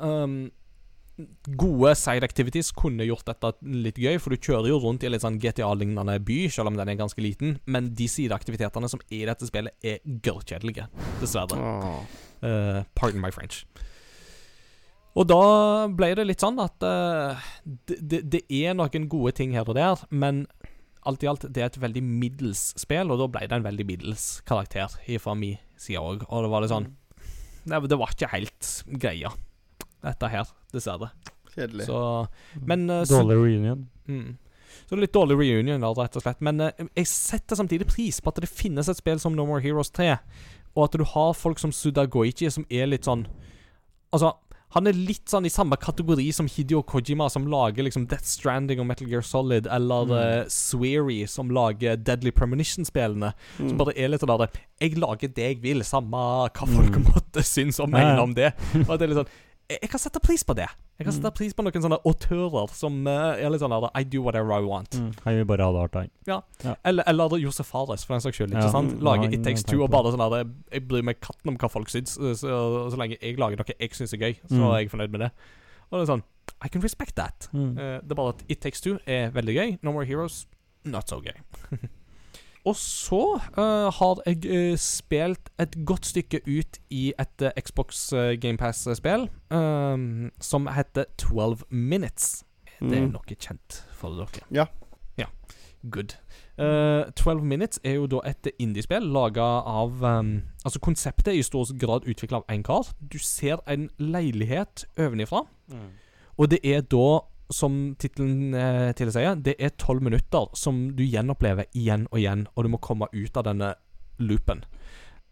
Um, 0.00 0.40
gode 1.60 1.92
side 1.98 2.26
activities 2.26 2.70
kunne 2.76 3.06
gjort 3.06 3.28
dette 3.28 3.52
litt 3.62 3.98
gøy, 4.00 4.16
for 4.22 4.34
du 4.34 4.40
kjører 4.40 4.70
jo 4.72 4.80
rundt 4.82 5.04
i 5.04 5.08
en 5.08 5.14
litt 5.14 5.24
sånn 5.24 5.38
GTA-lignende 5.42 6.16
by, 6.26 6.40
selv 6.52 6.72
om 6.72 6.78
den 6.78 6.92
er 6.92 6.98
ganske 7.00 7.22
liten, 7.24 7.58
men 7.70 7.92
de 7.96 8.08
sideaktivitetene 8.10 8.90
som 8.90 9.02
er 9.08 9.22
i 9.22 9.28
dette 9.30 9.48
spillet, 9.48 9.76
er 9.84 10.02
gørrkjedelige, 10.04 10.88
dessverre. 11.22 11.60
Eh, 12.40 12.82
pardon 12.96 13.22
my 13.22 13.32
French. 13.34 13.64
Og 15.18 15.26
da 15.26 15.40
ble 15.90 16.12
det 16.14 16.28
litt 16.28 16.42
sånn 16.42 16.60
at 16.62 16.84
uh, 16.86 17.48
det, 17.66 18.22
det, 18.30 18.44
er 18.46 18.76
noen 18.78 19.08
gode 19.10 19.34
ting 19.40 19.56
her 19.56 19.66
og 19.66 19.74
der, 19.74 20.04
men 20.14 20.44
alt 21.08 21.24
i 21.24 21.28
alt, 21.30 21.48
det 21.50 21.64
er 21.64 21.70
et 21.72 21.80
veldig 21.82 22.02
middels 22.04 22.70
spill, 22.78 23.10
og 23.10 23.18
da 23.18 23.26
ble 23.32 23.48
det 23.48 23.58
en 23.58 23.66
veldig 23.66 23.86
middels 23.88 24.28
karakter 24.46 24.94
fra 25.18 25.34
min 25.34 25.58
side 25.80 25.98
òg. 25.98 26.26
Og 26.28 26.46
det 26.46 26.52
var 26.52 26.64
litt 26.64 26.72
sånn 26.72 26.92
det, 27.64 27.80
det 27.90 27.98
var 28.00 28.14
ikke 28.14 28.30
helt 28.32 28.68
greia, 29.00 29.32
dette 30.02 30.28
her, 30.32 30.44
dessverre. 30.72 31.10
Kjedelig. 31.54 31.86
Så 31.86 32.28
Men 32.64 32.88
eh, 32.90 33.04
så, 33.04 33.20
Dårlig 33.22 33.36
reunion. 33.42 33.88
mm. 34.08 34.36
så 34.88 34.96
litt 34.98 35.12
dårlig 35.12 35.36
reunion, 35.38 35.80
da, 35.82 35.90
rett 35.98 36.16
og 36.16 36.22
slett. 36.22 36.40
Men 36.40 36.60
eh, 36.60 36.72
jeg 36.96 37.06
setter 37.10 37.56
samtidig 37.58 37.88
pris 37.90 38.20
på 38.20 38.28
at 38.32 38.40
det 38.40 38.48
finnes 38.48 38.88
et 38.88 38.96
spill 39.00 39.18
som 39.18 39.34
No 39.36 39.46
More 39.46 39.60
Heroes 39.60 39.90
3, 39.90 40.16
og 40.76 40.84
at 40.86 40.92
du 40.98 41.04
har 41.04 41.32
folk 41.34 41.58
som 41.58 41.72
Suda 41.74 42.06
Goichi, 42.06 42.50
som 42.50 42.64
er 42.70 42.86
litt 42.86 43.04
sånn 43.04 43.26
Altså, 44.12 44.32
han 44.74 44.86
er 44.86 44.92
litt 44.94 45.26
sånn 45.30 45.46
i 45.46 45.50
samme 45.50 45.76
kategori 45.78 46.24
som 46.34 46.46
Hidio 46.50 46.80
Kojima, 46.86 47.28
som 47.30 47.44
lager 47.50 47.82
liksom 47.86 48.08
Death 48.10 48.26
Stranding 48.26 48.80
og 48.82 48.86
Metal 48.86 49.06
Gear 49.10 49.22
Solid, 49.22 49.66
eller 49.70 50.06
Mm. 50.06 50.14
Uh, 50.14 50.44
Sweary, 50.50 51.26
som 51.30 51.50
lager 51.50 51.96
Deadly 51.96 52.30
Premonition-spillene. 52.30 53.32
Som 53.56 53.68
Mm. 53.70 53.78
bare 53.78 53.94
er 53.96 54.08
litt 54.08 54.20
sånn 54.20 54.38
der 54.38 54.48
Jeg 54.80 54.96
lager 54.98 55.28
det 55.28 55.36
jeg 55.46 55.60
vil, 55.62 55.82
samme 55.82 56.10
hva 56.50 56.66
folk 56.66 56.90
Mm. 56.96 57.04
måtte 57.12 57.42
synes 57.44 57.78
og 57.80 57.90
mene 57.90 58.18
om 58.22 58.34
det. 58.34 58.52
Og 58.88 58.90
at 58.90 58.98
det 58.98 59.02
er 59.10 59.14
litt 59.14 59.18
sånn 59.26 59.32
jeg, 59.70 59.90
kan 59.92 60.00
sette 60.02 60.20
pris 60.20 60.42
på 60.44 60.54
det. 60.58 60.66
Jeg 60.98 61.06
kan 61.06 61.14
Mm. 61.14 61.16
sette 61.22 61.30
pris 61.38 61.54
på 61.54 61.62
noen 61.64 61.82
sånne 61.84 61.98
autører 62.04 62.68
som 62.74 63.06
uh, 63.06 63.34
er 63.38 63.48
litt 63.50 63.60
sånn 63.62 63.70
der 63.72 63.86
I 63.94 64.02
do 64.04 64.20
whatever 64.22 64.52
I 64.52 64.60
want. 64.66 64.90
Mm. 64.98 65.12
Han 65.24 65.36
vil 65.38 65.44
bare 65.48 65.64
ha 65.64 65.72
det 65.72 65.80
hardt, 65.80 65.94
han. 66.64 66.76
Eller, 66.84 67.04
eller 67.06 67.36
Josef 67.40 67.66
Fares, 67.66 68.04
for 68.04 68.14
den 68.14 68.20
saks 68.24 68.36
skyld. 68.36 68.50
Ikke 68.52 68.64
Ja. 68.66 68.70
sant? 68.74 68.92
Mm. 68.98 69.02
Lage 69.06 69.24
Ja, 69.30 69.30
It 69.38 69.44
Takes 69.44 69.64
Two, 69.64 69.82
og 69.82 69.90
bare 69.90 70.12
sånn 70.12 70.24
der 70.30 70.44
Jeg 70.72 70.88
bryr 70.88 71.02
meg 71.02 71.20
katten 71.20 71.48
om 71.48 71.56
hva 71.56 71.70
folk 71.70 71.88
syns. 71.88 72.16
Så, 72.18 72.34
så, 72.36 72.90
så 72.90 72.96
lenge 72.98 73.16
jeg 73.22 73.38
lager 73.38 73.56
noe 73.56 73.74
jeg 73.78 73.90
syns 73.96 74.12
er 74.12 74.18
gøy, 74.18 74.36
så 74.48 74.54
Mm. 74.58 74.66
er 74.74 74.78
jeg 74.80 74.90
fornøyd 74.90 75.10
med 75.10 75.20
det. 75.20 75.30
Og 75.92 75.98
det 76.00 76.08
er 76.08 76.12
sånn 76.16 76.22
I 76.62 76.68
can 76.68 76.82
respect 76.82 77.14
that. 77.16 77.48
Mm. 77.54 77.78
Uh, 77.78 78.00
det 78.02 78.10
er 78.10 78.14
bare 78.14 78.28
at 78.34 78.42
It 78.48 78.60
Takes 78.60 78.80
Two 78.80 78.98
er 79.06 79.30
veldig 79.30 79.54
gøy. 79.56 79.78
No 79.82 79.92
More 79.92 80.04
Heroes 80.04 80.46
not 80.84 81.08
so 81.08 81.20
gøy. 81.20 81.36
og 82.64 82.76
så 82.76 83.40
uh, 83.58 83.88
har 83.92 84.20
jeg 84.26 84.44
uh, 84.72 84.76
spilt 84.78 85.50
et 85.58 85.76
godt 85.86 86.06
stykke 86.06 86.40
ut 86.46 86.78
i 86.90 87.12
et 87.18 87.42
uh, 87.46 87.50
Xbox 87.60 88.12
uh, 88.12 88.34
GamePass-spill 88.40 89.28
ehm, 89.52 90.30
som 90.40 90.66
heter 90.66 91.04
12 91.18 91.62
Minutes. 91.70 92.44
Det 92.80 92.96
er 92.96 93.06
Mm. 93.06 93.12
noe 93.12 93.34
kjent 93.36 93.84
for 93.92 94.10
dere. 94.16 94.40
Ja. 94.50 94.64
ja. 95.18 95.26
Good. 95.90 96.14
Eh, 96.58 97.04
12 97.16 97.42
Minutes 97.44 97.80
er 97.84 97.94
jo 97.98 98.06
da 98.06 98.20
et 98.28 98.48
indiespill 98.58 99.04
laga 99.12 99.42
av 99.64 100.02
um, 100.04 100.42
Altså, 100.64 100.78
konseptet 100.80 101.28
er 101.28 101.38
i 101.38 101.42
stor 101.42 101.68
grad 101.80 102.04
utvikla 102.08 102.36
av 102.42 102.44
én 102.52 102.62
kar. 102.62 102.88
Du 103.12 103.18
ser 103.18 103.60
en 103.68 103.88
leilighet 103.98 104.84
ovenifra, 104.98 105.46
og 106.38 106.50
det 106.50 106.60
er 106.64 106.80
da, 106.80 107.20
som 107.54 107.94
tittelen 107.98 108.54
eh, 108.54 108.90
tilsier, 108.96 109.36
det 109.36 109.56
er 109.58 109.76
tolv 109.78 110.04
minutter 110.06 110.48
som 110.56 110.88
du 110.96 111.04
gjenopplever 111.04 111.70
igjen 111.76 112.06
og 112.10 112.18
igjen, 112.22 112.46
og 112.54 112.64
du 112.64 112.72
må 112.72 112.82
komme 112.82 113.10
ut 113.12 113.36
av 113.36 113.46
denne 113.48 113.74
loopen. 114.20 114.64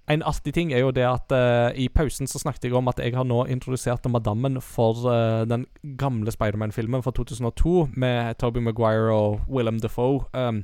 En 0.08 0.22
artig 0.24 0.54
ting 0.56 0.70
er 0.72 0.80
jo 0.80 0.92
det 0.94 1.04
at 1.04 1.32
eh, 1.36 1.82
i 1.84 1.88
pausen 1.92 2.28
så 2.30 2.40
snakket 2.40 2.68
jeg 2.68 2.76
om 2.78 2.88
at 2.88 3.00
jeg 3.02 3.12
har 3.12 3.26
nå 3.28 3.42
introdusert 3.52 4.06
madammen 4.08 4.56
for 4.64 5.04
eh, 5.12 5.42
den 5.48 5.66
gamle 6.00 6.32
Spiderman-filmen 6.32 7.04
fra 7.04 7.12
2002 7.12 7.90
med 7.92 8.38
Toby 8.40 8.62
Maguire 8.64 9.12
og 9.12 9.44
Willem 9.52 9.82
Defoe. 9.84 10.24
Um, 10.32 10.62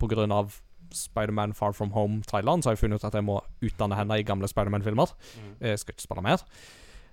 på 0.00 0.08
grunn 0.08 0.32
av 0.32 0.56
Spiderman 0.94 1.52
Far 1.52 1.76
From 1.76 1.92
Home-traileren 1.92 2.62
så 2.62 2.70
har 2.70 2.78
jeg 2.78 2.86
funnet 2.86 3.02
ut 3.02 3.08
at 3.10 3.18
jeg 3.18 3.26
må 3.28 3.42
utdanne 3.60 3.98
henne 3.98 4.16
i 4.16 4.24
gamle 4.24 4.48
Spiderman-filmer. 4.48 5.12
Jeg 5.60 5.82
skal 5.82 5.92
ikke 5.92 6.06
spille 6.06 6.24
mer. 6.24 6.46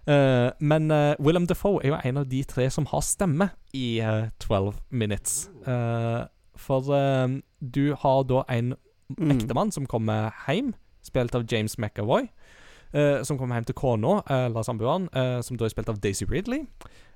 Eh, 0.07 0.51
men 0.59 0.91
uh, 0.91 1.15
Willem 1.19 1.47
Defoe 1.47 1.81
er 1.83 1.89
jo 1.89 1.99
en 2.03 2.17
av 2.21 2.27
de 2.29 2.43
tre 2.45 2.69
som 2.69 2.85
har 2.91 3.01
stemme 3.01 3.49
i 3.73 3.99
eh, 3.99 4.27
12 4.39 4.73
Minutes. 4.91 5.49
For 6.55 6.81
du 7.61 7.95
har 7.99 8.23
da 8.23 8.43
en 8.49 8.75
Mm. 9.19 9.31
ektemann 9.35 9.71
som 9.71 9.85
kommer 9.85 10.31
hjem, 10.47 10.71
spilt 11.03 11.35
av 11.35 11.43
James 11.51 11.77
McAvoy. 11.77 12.27
som 13.23 13.37
kommer 13.37 13.55
hjem 13.55 13.65
til 13.65 13.75
kona, 13.75 14.21
eller 14.29 14.63
samboeren, 14.63 15.09
som 15.43 15.57
da 15.57 15.65
er 15.65 15.69
spilt 15.69 15.89
av 15.89 15.99
Daisy 15.99 16.25
Ridley. 16.25 16.65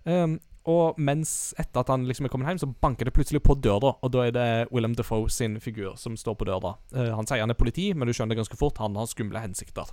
Um, 0.05 0.39
og 0.65 0.99
mens 0.99 1.53
etter 1.57 1.79
at 1.79 1.87
han 1.87 2.05
liksom 2.05 2.25
er 2.25 2.29
kommet 2.29 2.47
hjem, 2.47 2.59
så 2.59 2.67
banker 2.81 3.05
det 3.05 3.13
plutselig 3.13 3.41
på 3.41 3.55
døra, 3.55 3.95
og 4.03 4.11
da 4.11 4.25
er 4.27 4.31
det 4.31 4.67
Willem 4.73 4.93
Defoe 4.93 5.29
sin 5.29 5.57
figur 5.59 5.95
som 5.97 6.17
står 6.17 6.35
på 6.35 6.45
døra. 6.45 6.75
Han 6.93 7.25
sier 7.25 7.39
han 7.39 7.49
er 7.49 7.57
politi, 7.57 7.93
men 7.93 8.07
du 8.07 8.13
skjønner 8.13 8.35
ganske 8.35 8.57
fort 8.59 8.77
han 8.77 8.95
har 8.99 9.07
skumle 9.07 9.39
hensikter. 9.39 9.87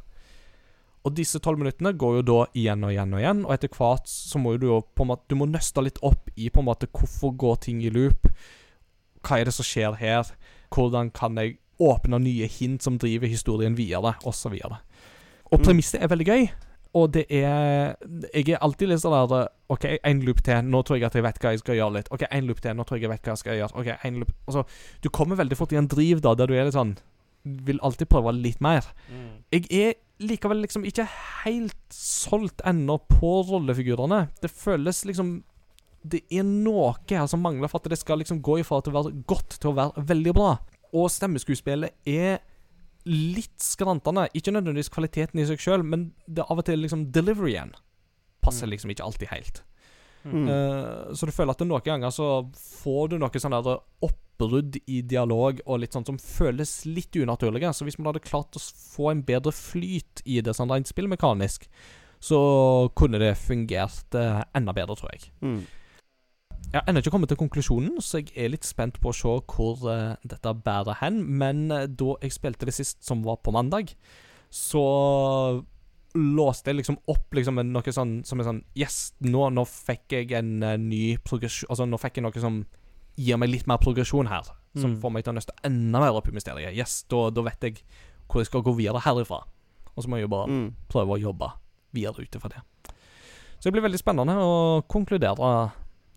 Og 1.07 1.15
disse 1.15 1.39
tolv 1.43 1.61
minuttene 1.63 1.95
går 1.95 2.19
jo 2.19 2.23
da 2.27 2.39
igjen 2.59 2.83
og 2.83 2.91
igjen 2.91 3.15
og 3.15 3.21
igjen, 3.23 3.45
og 3.47 3.55
etter 3.55 3.71
hvert 3.71 4.11
så 4.11 4.41
må 4.43 4.57
jo 4.57 4.63
du 4.63 4.67
jo 4.67 4.81
på 4.99 5.05
en 5.05 5.13
måte 5.13 5.31
Du 5.31 5.37
må 5.39 5.47
nøste 5.47 5.85
litt 5.85 6.01
opp 6.03 6.33
i 6.35 6.51
på 6.51 6.63
en 6.63 6.67
måte 6.67 6.91
hvorfor 6.91 7.37
går 7.39 7.61
ting 7.69 7.85
i 7.85 7.93
loop. 7.95 8.27
Hva 9.23 9.39
er 9.39 9.47
det 9.47 9.55
som 9.55 9.67
skjer 9.67 9.95
her? 10.01 10.35
Hvordan 10.75 11.13
kan 11.15 11.39
jeg 11.39 11.61
åpne 11.83 12.19
nye 12.25 12.49
hint 12.49 12.83
som 12.83 12.99
driver 12.99 13.29
historien 13.29 13.77
videre, 13.77 14.15
osv. 14.25 14.55
Og 14.65 14.79
og 15.53 15.63
premisset 15.63 16.03
er 16.03 16.11
veldig 16.11 16.27
gøy. 16.27 16.47
Og 16.97 17.13
det 17.15 17.27
er 17.29 17.97
Jeg 18.33 18.49
er 18.49 18.63
alltid 18.65 18.89
litt 18.89 19.03
sånn 19.03 19.15
der 19.31 19.51
OK, 19.69 19.85
én 20.03 20.23
loop 20.25 20.43
til. 20.43 20.65
Nå 20.65 20.83
tror 20.83 20.97
jeg 20.97 21.07
at 21.07 21.15
jeg 21.15 21.27
vet 21.27 21.39
hva 21.43 21.53
jeg 21.53 21.61
skal 21.61 21.77
gjøre 21.77 21.95
litt. 21.99 22.09
OK, 22.11 22.25
én 22.31 22.47
loop 22.49 22.63
til. 22.63 22.75
Nå 22.75 22.87
tror 22.87 22.99
jeg 22.99 23.07
jeg 23.07 23.13
vet 23.13 23.23
hva 23.23 23.35
jeg 23.35 23.43
skal 23.43 23.59
gjøre. 23.61 23.77
OK, 23.83 23.91
en 24.07 24.19
loop 24.23 24.33
Altså, 24.47 24.65
du 25.03 25.09
kommer 25.11 25.37
veldig 25.37 25.59
fort 25.59 25.73
i 25.73 25.77
en 25.77 25.89
driv 25.89 26.23
da, 26.25 26.35
der 26.35 26.47
du 26.47 26.55
er 26.57 26.69
litt 26.69 26.79
sånn 26.79 26.97
Vil 27.45 27.83
alltid 27.83 28.09
prøve 28.09 28.33
litt 28.33 28.61
mer. 28.65 28.89
Jeg 29.53 29.67
er 29.71 29.95
likevel 30.23 30.63
liksom 30.65 30.85
ikke 30.89 31.05
helt 31.45 31.93
solgt 31.93 32.63
ennå 32.65 32.99
på 33.11 33.33
rollefigurene. 33.51 34.29
Det 34.43 34.51
føles 34.51 35.05
liksom 35.05 35.43
Det 36.07 36.23
er 36.31 36.45
noe 36.47 36.93
her 37.11 37.27
som 37.27 37.41
mangler 37.43 37.67
for 37.67 37.83
at 37.83 37.89
det 37.91 37.99
skal 37.99 38.21
liksom 38.21 38.39
gå 38.41 38.61
ifra 38.61 38.79
til 38.81 38.93
å 38.95 39.03
være 39.03 39.25
godt 39.27 39.57
til 39.59 39.73
å 39.73 39.75
være 39.75 40.05
veldig 40.07 40.35
bra. 40.37 40.53
Og 40.95 41.09
stemmeskuespillet 41.11 41.97
er 42.07 42.39
litt 43.07 43.59
skrantende. 43.59 44.29
Ikke 44.31 44.55
nødvendigvis 44.55 44.93
kvaliteten 44.95 45.41
i 45.43 45.47
seg 45.49 45.59
sjøl, 45.59 45.83
men 45.83 46.13
det 46.29 46.45
er 46.45 46.53
av 46.53 46.63
og 46.63 46.69
til 46.69 46.79
liksom 46.79 47.09
deliveryen 47.11 47.75
passer 48.41 48.67
Mm. 48.67 48.71
liksom 48.71 48.91
ikke 48.95 49.05
alltid 49.05 49.29
helt. 49.33 49.63
Mm. 50.27 50.49
Eh, 50.51 51.15
så 51.15 51.29
du 51.29 51.35
føler 51.35 51.55
at 51.55 51.63
noen 51.67 51.85
ganger 51.85 52.15
så 52.15 52.29
får 52.57 53.13
du 53.13 53.19
noe 53.21 53.43
sånn 53.43 53.55
der 53.55 53.79
oppbrudd 54.07 54.79
i 54.85 55.01
dialog 55.07 55.63
og 55.65 55.81
litt 55.83 55.97
sånn 55.97 56.07
som 56.09 56.19
føles 56.21 56.81
litt 56.89 57.17
unaturlige. 57.17 57.73
Så 57.73 57.87
hvis 57.87 57.99
man 58.01 58.11
hadde 58.11 58.25
klart 58.27 58.59
å 58.59 58.63
få 58.63 59.13
en 59.13 59.25
bedre 59.27 59.55
flyt 59.55 60.25
i 60.25 60.41
det 60.45 60.57
sånn 60.57 60.73
rent 60.73 60.91
spillmekanisk, 60.91 61.69
så 62.23 62.39
kunne 62.97 63.21
det 63.23 63.37
fungert 63.39 64.17
eh, 64.19 64.43
enda 64.57 64.75
bedre, 64.77 64.99
tror 64.99 65.13
jeg. 65.15 65.31
Mm. 65.45 65.61
Jeg 66.67 66.81
har 66.81 66.89
ennå 66.91 67.01
ikke 67.01 67.13
kommet 67.15 67.31
til 67.31 67.39
konklusjonen, 67.39 68.01
så 68.03 68.19
jeg 68.19 68.33
er 68.35 68.51
litt 68.51 68.67
spent 68.67 68.99
på 69.01 69.13
å 69.13 69.15
se 69.15 69.37
hvor 69.53 69.87
eh, 69.93 70.17
dette 70.27 70.57
bærer 70.67 70.99
hen. 71.05 71.23
Men 71.39 71.69
da 71.71 72.17
jeg 72.25 72.35
spilte 72.35 72.67
det 72.67 72.75
sist, 72.75 73.05
som 73.07 73.23
var 73.25 73.39
på 73.45 73.55
mandag, 73.55 73.95
så 74.51 74.83
låste 76.17 76.71
jeg 76.73 76.81
liksom 76.81 76.99
opp 77.13 77.35
liksom 77.37 77.55
med 77.61 77.67
noe 77.71 77.93
sånn 77.95 78.19
som 78.27 78.41
er 78.41 78.45
sånn 78.49 78.63
Yes, 78.79 79.13
nå, 79.21 79.47
nå 79.53 79.65
fikk 79.69 80.13
jeg 80.17 80.33
en 80.39 80.63
uh, 80.63 80.75
ny 80.81 81.17
progresjon 81.25 81.69
Altså, 81.71 81.87
nå 81.89 81.99
fikk 82.01 82.17
jeg 82.21 82.27
noe 82.27 82.41
som 82.43 82.65
gir 83.17 83.39
meg 83.41 83.49
litt 83.49 83.67
mer 83.67 83.79
progresjon 83.81 84.29
her. 84.29 84.43
Som 84.77 84.93
Mm. 84.97 85.01
får 85.01 85.13
meg 85.13 85.25
til 85.25 85.33
å 85.33 85.37
nøste 85.39 85.55
enda 85.65 86.01
mer 86.03 86.13
opp 86.19 86.29
i 86.29 86.33
mysteriet. 86.37 86.75
Yes, 86.77 86.99
da, 87.09 87.31
da 87.31 87.41
vet 87.47 87.63
jeg 87.65 87.79
hvor 88.29 88.43
jeg 88.43 88.47
skal 88.51 88.61
gå 88.67 88.75
videre 88.77 89.01
herifra. 89.01 89.39
Og 89.97 90.05
så 90.05 90.09
må 90.13 90.19
jeg 90.19 90.27
jo 90.27 90.33
bare 90.35 90.49
Mm. 90.53 90.75
prøve 90.93 91.17
å 91.17 91.21
jobbe 91.23 91.49
videre 91.97 92.21
ut 92.27 92.37
ifra 92.37 92.51
det. 92.53 92.61
Så 93.59 93.71
det 93.71 93.73
blir 93.73 93.87
veldig 93.89 93.99
spennende 94.03 94.35
å 94.37 94.83
konkludere 94.87 95.71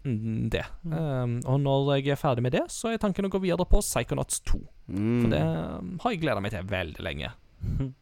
mm, 0.04 0.50
det. 0.52 0.66
Mm. 0.84 0.94
Um, 0.94 1.42
og 1.46 1.60
når 1.62 1.96
jeg 2.02 2.08
er 2.12 2.16
ferdig 2.20 2.44
med 2.44 2.52
det, 2.52 2.66
så 2.70 2.92
er 2.92 2.98
tanken 3.00 3.26
å 3.26 3.32
gå 3.32 3.40
videre 3.40 3.64
på 3.66 3.80
Psychonauts 3.80 4.42
2. 4.44 4.60
Mm. 4.90 5.22
For 5.22 5.30
det 5.32 5.42
um, 5.42 5.94
har 6.04 6.12
jeg 6.12 6.22
gleda 6.22 6.42
meg 6.44 6.52
til 6.52 6.64
veldig 6.68 7.06
lenge. 7.08 7.32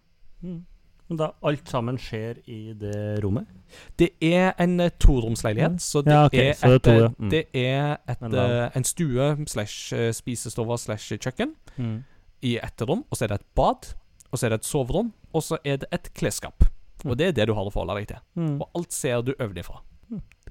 Mm. 0.43 0.65
Men 1.09 1.17
da 1.21 1.27
alt 1.47 1.69
sammen 1.71 1.97
skjer 1.97 2.41
i 2.51 2.73
det 2.75 3.23
rommet? 3.23 3.47
Det 3.99 4.09
er 4.23 4.53
en 4.59 4.79
uh, 4.79 4.89
toromsleilighet, 4.99 5.79
så 5.83 6.01
det 6.03 6.11
Ja, 6.13 6.25
okay. 6.25 6.49
er, 6.49 6.53
så 6.53 6.67
det 6.67 6.75
et, 6.75 6.83
to, 6.83 6.91
ja. 6.91 7.05
eh, 7.05 7.11
Mm. 7.19 7.29
det 7.29 7.43
er 7.53 7.97
et, 8.07 8.23
eh, 8.33 8.69
en 8.75 8.83
stue 8.83 9.45
slash 9.47 9.93
spisestove 10.13 10.77
slash 10.77 11.13
kjøkken 11.19 11.53
Mm. 11.77 12.03
i 12.43 12.57
ett 12.57 12.81
rom, 12.81 13.03
og 13.11 13.17
så 13.17 13.23
er 13.23 13.27
det 13.27 13.39
et 13.41 13.45
bad, 13.55 13.93
og 14.31 14.39
så 14.39 14.45
er 14.45 14.49
det 14.49 14.59
et 14.59 14.65
soverom, 14.65 15.13
og 15.33 15.41
så 15.43 15.57
er 15.65 15.77
det 15.77 15.87
et 15.91 16.09
klesskap. 16.13 16.63
Mm. 17.03 17.11
Og 17.11 17.17
det 17.17 17.27
er 17.27 17.31
det 17.31 17.47
du 17.47 17.53
har 17.53 17.63
å 17.65 17.71
forholde 17.71 17.99
deg 17.99 18.07
til. 18.07 18.17
Mm. 18.35 18.61
Og 18.61 18.69
alt 18.75 18.91
ser 18.93 19.21
du 19.21 19.33
ovenifra. 19.39 19.79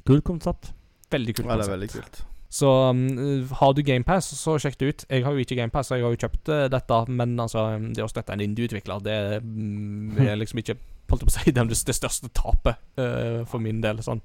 Kult 0.06 0.24
konsept. 0.24 0.72
Veldig 1.10 1.34
kult. 1.34 1.46
konsept. 1.48 1.50
Ja, 1.50 1.56
det 1.56 1.68
er 1.68 1.76
veldig 1.76 1.90
kult. 1.90 2.24
Så 2.48 2.90
um, 2.90 3.48
har 3.60 3.72
du 3.74 3.82
GamePass, 3.82 4.28
så 4.38 4.56
sjekk 4.62 4.78
det 4.78 4.88
ut. 4.88 5.04
Jeg 5.10 5.24
har 5.24 5.34
jo 5.34 5.42
ikke 5.42 5.58
GamePass, 5.58 5.90
jeg 5.90 6.04
har 6.04 6.14
jo 6.14 6.20
kjøpt 6.20 6.52
uh, 6.52 6.66
dette, 6.72 7.00
men 7.08 7.34
altså, 7.42 7.64
um, 7.74 7.88
det 7.94 8.04
å 8.04 8.10
støtte 8.10 8.36
en 8.36 8.44
indie-utvikler, 8.44 9.02
det 9.02 9.18
mm, 9.42 10.20
er 10.22 10.38
liksom 10.38 10.62
ikke 10.62 10.78
holdt 11.10 11.26
på 11.26 11.32
å 11.32 11.36
si, 11.36 11.50
det, 11.56 11.66
det 11.72 11.96
største 11.96 12.30
tapet 12.36 12.78
uh, 13.00 13.42
for 13.50 13.62
min 13.62 13.82
del, 13.84 14.02
sånn 14.04 14.22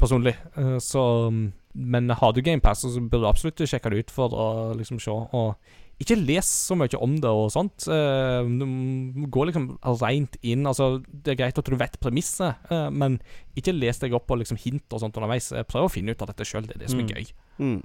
personlig. 0.00 0.34
Uh, 0.56 0.78
så 0.82 1.04
um, 1.28 1.50
Men 1.72 2.10
har 2.10 2.32
du 2.32 2.42
GamePass, 2.44 2.86
så 2.88 3.00
bør 3.00 3.24
du 3.24 3.28
absolutt 3.30 3.62
sjekke 3.68 3.92
det 3.92 4.04
ut 4.04 4.10
for 4.12 4.32
å 4.32 4.48
liksom 4.76 5.00
se. 5.00 5.12
Og 5.12 5.54
ikke 6.02 6.16
les 6.18 6.48
så 6.68 6.74
mye 6.78 6.98
om 7.02 7.14
det 7.22 7.30
og 7.30 7.50
sånt. 7.54 7.86
Eh, 7.86 8.42
du 8.48 8.64
må 8.66 9.28
gå 9.32 9.46
liksom 9.48 9.68
reint 10.02 10.36
inn. 10.42 10.66
Altså, 10.66 10.96
det 11.06 11.34
er 11.34 11.40
greit 11.44 11.58
at 11.62 11.68
du 11.70 11.76
vet 11.78 11.98
premisset, 12.02 12.58
eh, 12.72 12.88
men 12.90 13.20
ikke 13.58 13.74
les 13.76 13.98
deg 14.02 14.14
opp 14.18 14.26
på 14.30 14.38
liksom 14.40 14.58
hint 14.60 14.86
og 14.92 15.02
sånt 15.04 15.16
underveis. 15.20 15.52
Eh, 15.54 15.62
Prøv 15.68 15.86
å 15.88 15.92
finne 15.92 16.12
ut 16.16 16.22
av 16.24 16.32
dette 16.32 16.46
sjøl. 16.48 16.66
Det 16.66 16.76
er 16.76 16.84
det 16.84 16.90
som 16.90 17.00
er 17.00 17.08
Mm. 17.08 17.14
gøy. 17.14 17.32
Mm. 17.58 17.82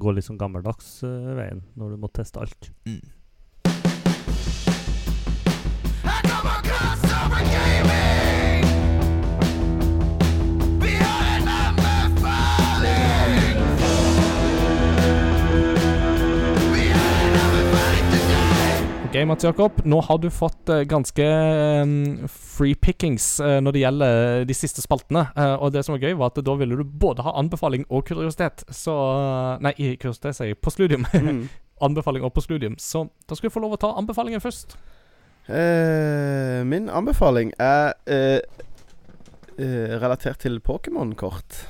Gå 0.00 0.14
litt 0.14 0.24
sånn 0.24 0.38
gammeldags 0.40 1.02
uh, 1.04 1.34
veien 1.36 1.60
når 1.76 1.90
du 1.92 1.96
må 2.00 2.08
teste 2.12 2.40
alt. 2.40 2.70
Mm. 2.88 3.02
Ok, 19.14 19.26
Mats 19.26 19.44
Jakob. 19.44 19.72
Nå 19.84 20.00
har 20.00 20.18
du 20.18 20.30
fått 20.30 20.68
eh, 20.68 20.80
ganske 20.90 21.22
eh, 21.22 21.86
free 22.26 22.74
pickings 22.74 23.40
eh, 23.40 23.60
når 23.62 23.72
det 23.72 23.82
gjelder 23.84 24.46
de 24.48 24.54
siste 24.58 24.82
spaltene. 24.82 25.20
Og 25.62 25.68
det 25.70 25.84
som 25.86 25.92
var 25.94 26.02
gøy, 26.02 26.16
var 26.18 26.32
at 26.32 26.40
da 26.42 26.56
ville 26.58 26.74
du 26.74 26.82
både 26.82 27.22
ha 27.22 27.30
anbefaling 27.38 27.84
og 27.94 28.08
kuriositet. 28.08 28.64
Så 28.74 28.90
Nei, 29.62 29.70
kuriositet 30.02 30.34
sier 30.34 30.50
jeg 30.50 30.58
postludium. 30.58 31.06
Mm. 31.14 31.46
anbefaling 31.86 32.24
og 32.26 32.32
postludium. 32.34 32.74
Så 32.78 33.04
da 33.28 33.36
skal 33.38 33.52
du 33.52 33.54
få 33.54 33.62
lov 33.62 33.76
å 33.76 33.78
ta 33.84 33.92
anbefalingen 34.00 34.42
først. 34.42 34.74
Uh, 35.46 36.64
min 36.66 36.88
anbefaling 36.90 37.52
er 37.62 37.94
uh, 38.10 38.64
uh, 39.60 39.94
relatert 40.02 40.42
til 40.42 40.58
Pokémon-kort. 40.58 41.60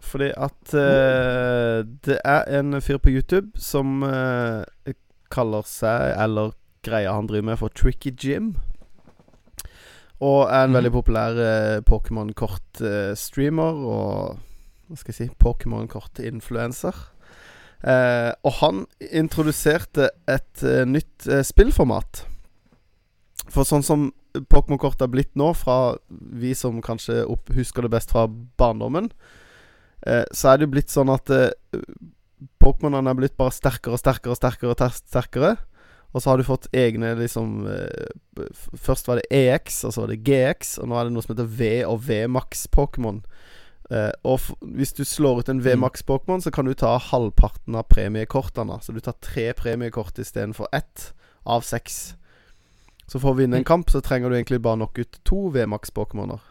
Fordi 0.00 0.30
at 0.32 0.72
det 2.08 2.16
er 2.24 2.48
en 2.56 2.80
fyr 2.80 2.96
på 3.04 3.12
YouTube 3.12 3.60
som 3.60 4.00
kaller 5.30 5.62
seg, 5.68 6.14
eller 6.18 6.52
greia 6.86 7.12
han 7.12 7.26
driver 7.28 7.44
med, 7.50 7.58
for 7.58 7.68
Tricky 7.74 8.12
Jim. 8.16 8.54
Og 10.20 10.48
er 10.50 10.64
en 10.64 10.70
Mhm. 10.72 10.76
veldig 10.78 10.92
populær 10.92 11.38
eh, 11.38 11.80
Pokémon-kort-streamer 11.86 13.84
og 13.86 14.38
Hva 14.88 14.96
skal 14.96 15.12
jeg 15.12 15.28
si 15.28 15.34
Pokémon-kort-influenser. 15.38 16.94
Eh, 17.84 18.32
og 18.42 18.52
han 18.62 18.86
introduserte 19.12 20.08
et 20.26 20.62
eh, 20.64 20.84
nytt 20.88 21.28
eh, 21.28 21.42
spillformat. 21.44 22.22
For 23.52 23.64
sånn 23.68 23.84
som 23.84 24.06
Pokémon-kort 24.34 25.02
er 25.04 25.12
blitt 25.12 25.36
nå, 25.36 25.52
fra 25.54 25.96
vi 26.08 26.54
som 26.56 26.80
kanskje 26.80 27.26
husker 27.54 27.82
det 27.84 27.90
best 27.92 28.10
fra 28.12 28.26
barndommen, 28.58 29.10
eh, 30.06 30.24
så 30.32 30.48
er 30.54 30.56
det 30.56 30.68
jo 30.68 30.72
blitt 30.72 30.90
sånn 30.90 31.12
at 31.12 31.30
eh, 31.36 31.52
Pokémonene 32.62 33.10
er 33.10 33.18
blitt 33.18 33.36
bare 33.38 33.54
sterkere 33.54 33.96
og 33.96 34.02
sterkere 34.02 34.34
og 34.34 34.38
sterkere. 34.38 34.70
og 34.70 34.98
sterkere 34.98 35.56
Og 36.12 36.22
så 36.22 36.30
har 36.30 36.38
du 36.38 36.46
fått 36.46 36.68
egne 36.72 37.14
liksom 37.18 37.66
eh, 37.66 38.44
Først 38.76 39.08
var 39.08 39.20
det 39.20 39.28
EX, 39.30 39.84
og 39.84 39.92
så 39.92 40.04
var 40.04 40.12
det 40.12 40.22
GX, 40.24 40.78
og 40.78 40.88
nå 40.88 40.98
er 40.98 41.08
det 41.08 41.14
noe 41.14 41.24
som 41.24 41.34
heter 41.34 41.50
V 41.58 41.70
og 41.88 42.02
VMAX-Pokémon. 42.06 43.22
Uh, 43.88 44.12
og 44.20 44.34
f 44.36 44.50
hvis 44.76 44.92
du 44.92 45.00
slår 45.08 45.40
ut 45.40 45.48
en 45.48 45.62
VMAX-Pokémon, 45.64 46.42
så 46.44 46.52
kan 46.52 46.68
du 46.68 46.74
ta 46.76 46.98
halvparten 47.00 47.76
av 47.78 47.88
premiekortene. 47.88 48.76
Så 48.84 48.92
du 48.92 49.00
tar 49.00 49.16
tre 49.24 49.50
premiekort 49.56 50.18
istedenfor 50.20 50.68
ett 50.76 51.12
av 51.48 51.64
seks. 51.64 52.18
Så 53.08 53.16
for 53.16 53.32
å 53.32 53.38
vinne 53.38 53.56
en 53.56 53.66
kamp, 53.66 53.88
så 53.88 54.02
trenger 54.04 54.28
du 54.28 54.36
egentlig 54.36 54.60
bare 54.60 54.82
nok 54.82 55.00
ut 55.00 55.20
to 55.24 55.48
VMAX-Pokémoner. 55.54 56.44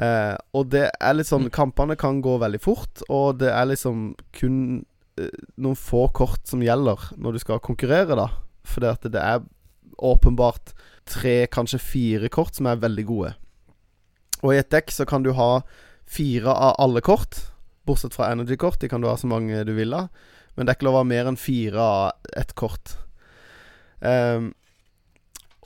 Uh, 0.00 0.34
og 0.56 0.70
det 0.72 0.88
er 0.96 1.16
litt 1.16 1.28
sånn 1.28 1.50
Kampene 1.52 1.94
kan 2.00 2.22
gå 2.24 2.38
veldig 2.40 2.60
fort, 2.62 3.02
og 3.12 3.38
det 3.42 3.50
er 3.52 3.68
liksom 3.68 4.14
kun 4.32 4.56
eh, 4.80 4.89
noen 5.60 5.78
få 5.78 6.06
kort 6.16 6.42
som 6.48 6.62
gjelder 6.64 7.10
når 7.20 7.36
du 7.36 7.42
skal 7.42 7.62
konkurrere, 7.64 8.16
da. 8.18 8.28
Fordi 8.66 8.90
at 8.90 9.06
det 9.12 9.20
er 9.20 9.44
åpenbart 10.00 10.74
tre, 11.10 11.44
kanskje 11.52 11.82
fire 11.82 12.30
kort 12.32 12.56
som 12.56 12.68
er 12.70 12.80
veldig 12.80 13.06
gode. 13.08 13.32
Og 14.40 14.54
i 14.54 14.60
et 14.60 14.70
dekk 14.72 14.92
så 14.94 15.06
kan 15.08 15.24
du 15.24 15.32
ha 15.36 15.60
fire 16.10 16.52
av 16.52 16.78
alle 16.82 17.02
kort, 17.04 17.38
bortsett 17.86 18.16
fra 18.16 18.30
energy-kort. 18.32 18.80
De 18.80 18.88
kan 18.88 19.02
du 19.02 19.08
ha 19.10 19.16
så 19.20 19.28
mange 19.30 19.64
du 19.66 19.74
vil 19.76 19.94
av. 19.96 20.08
Men 20.56 20.66
det 20.66 20.72
er 20.72 20.80
ikke 20.80 20.88
lov 20.88 20.98
å 20.98 21.02
ha 21.04 21.10
mer 21.10 21.28
enn 21.30 21.38
fire 21.40 21.84
av 21.84 22.32
ett 22.36 22.54
kort. 22.58 22.96
Um, 24.00 24.52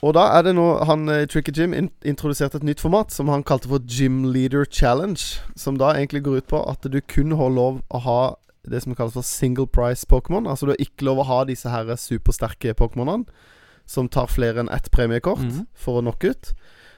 og 0.03 0.13
da 0.17 0.25
er 0.35 0.43
det 0.45 0.53
nå 0.57 0.65
han 0.85 1.07
i 1.09 1.23
Tricky 1.31 1.53
Jim 1.55 1.73
in 1.73 1.87
introduserte 2.05 2.59
et 2.59 2.67
nytt 2.67 2.83
format 2.83 3.13
som 3.15 3.31
han 3.31 3.45
kalte 3.47 3.71
for 3.71 3.81
Gym 3.87 4.25
Leader 4.29 4.67
Challenge. 4.67 5.21
Som 5.57 5.79
da 5.81 5.93
egentlig 5.95 6.25
går 6.25 6.43
ut 6.43 6.49
på 6.51 6.61
at 6.69 6.85
du 6.85 6.99
kun 7.01 7.33
har 7.39 7.53
lov 7.53 7.81
å 7.89 8.03
ha 8.05 8.19
det 8.69 8.81
som 8.83 8.95
kalles 8.95 9.13
for 9.13 9.21
single 9.23 9.67
price 9.67 10.05
Pokémon. 10.05 10.47
Altså 10.47 10.65
du 10.65 10.71
har 10.73 10.81
ikke 10.83 11.05
lov 11.05 11.19
å 11.23 11.25
ha 11.29 11.43
disse 11.45 11.69
her 11.69 11.85
supersterke 11.95 12.73
Pokémonene 12.75 13.25
som 13.85 14.07
tar 14.09 14.27
flere 14.27 14.59
enn 14.63 14.69
ett 14.73 14.89
premiekort 14.91 15.39
Mhm. 15.43 15.67
for 15.73 16.01
å 16.01 16.03
knocke 16.03 16.31
ut. 16.31 16.53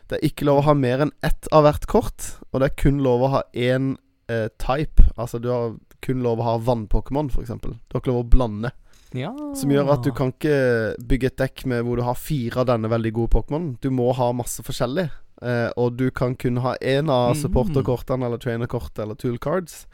Det 0.08 0.20
er 0.24 0.28
ikke 0.30 0.46
lov 0.46 0.60
å 0.62 0.64
ha 0.70 0.74
mer 0.74 1.00
enn 1.04 1.12
ett 1.22 1.48
av 1.52 1.64
hvert 1.66 1.86
kort, 1.88 2.38
og 2.54 2.62
det 2.62 2.72
er 2.72 2.76
kun 2.82 3.00
lov 3.04 3.22
å 3.22 3.30
ha 3.30 3.44
én 3.54 3.98
eh, 4.30 4.48
type. 4.60 5.04
Altså 5.18 5.40
du 5.42 5.50
har 5.50 5.76
kun 6.02 6.22
lov 6.24 6.40
å 6.40 6.44
ha 6.44 6.58
vann-Pokémon, 6.58 7.30
f.eks. 7.32 7.48
Du 7.62 7.70
har 7.94 8.02
ikke 8.02 8.12
lov 8.12 8.26
å 8.26 8.30
blande. 8.30 8.72
Ja. 9.14 9.32
Som 9.56 9.70
gjør 9.72 9.92
at 9.94 10.04
du 10.04 10.12
kan 10.12 10.32
ikke 10.34 10.96
bygge 11.00 11.26
et 11.32 11.38
dekk 11.38 11.66
med 11.66 11.84
hvor 11.86 11.96
du 11.96 12.04
har 12.04 12.14
fire 12.16 12.58
av 12.60 12.66
denne 12.68 12.90
veldig 12.90 13.14
gode 13.14 13.30
Pokémon. 13.32 13.78
Du 13.82 13.90
må 13.90 14.14
ha 14.14 14.32
masse 14.34 14.60
forskjellig. 14.64 15.10
Eh, 15.42 15.70
og 15.78 15.96
du 15.98 16.10
kan 16.12 16.36
kun 16.36 16.58
ha 16.58 16.76
én 16.82 17.10
av 17.10 17.36
Mm. 17.36 17.42
supporterkortene 17.44 18.26
eller 18.26 18.38
trainerkort 18.38 18.98
eller 19.00 19.16
tool 19.16 19.38
cards. 19.38 19.86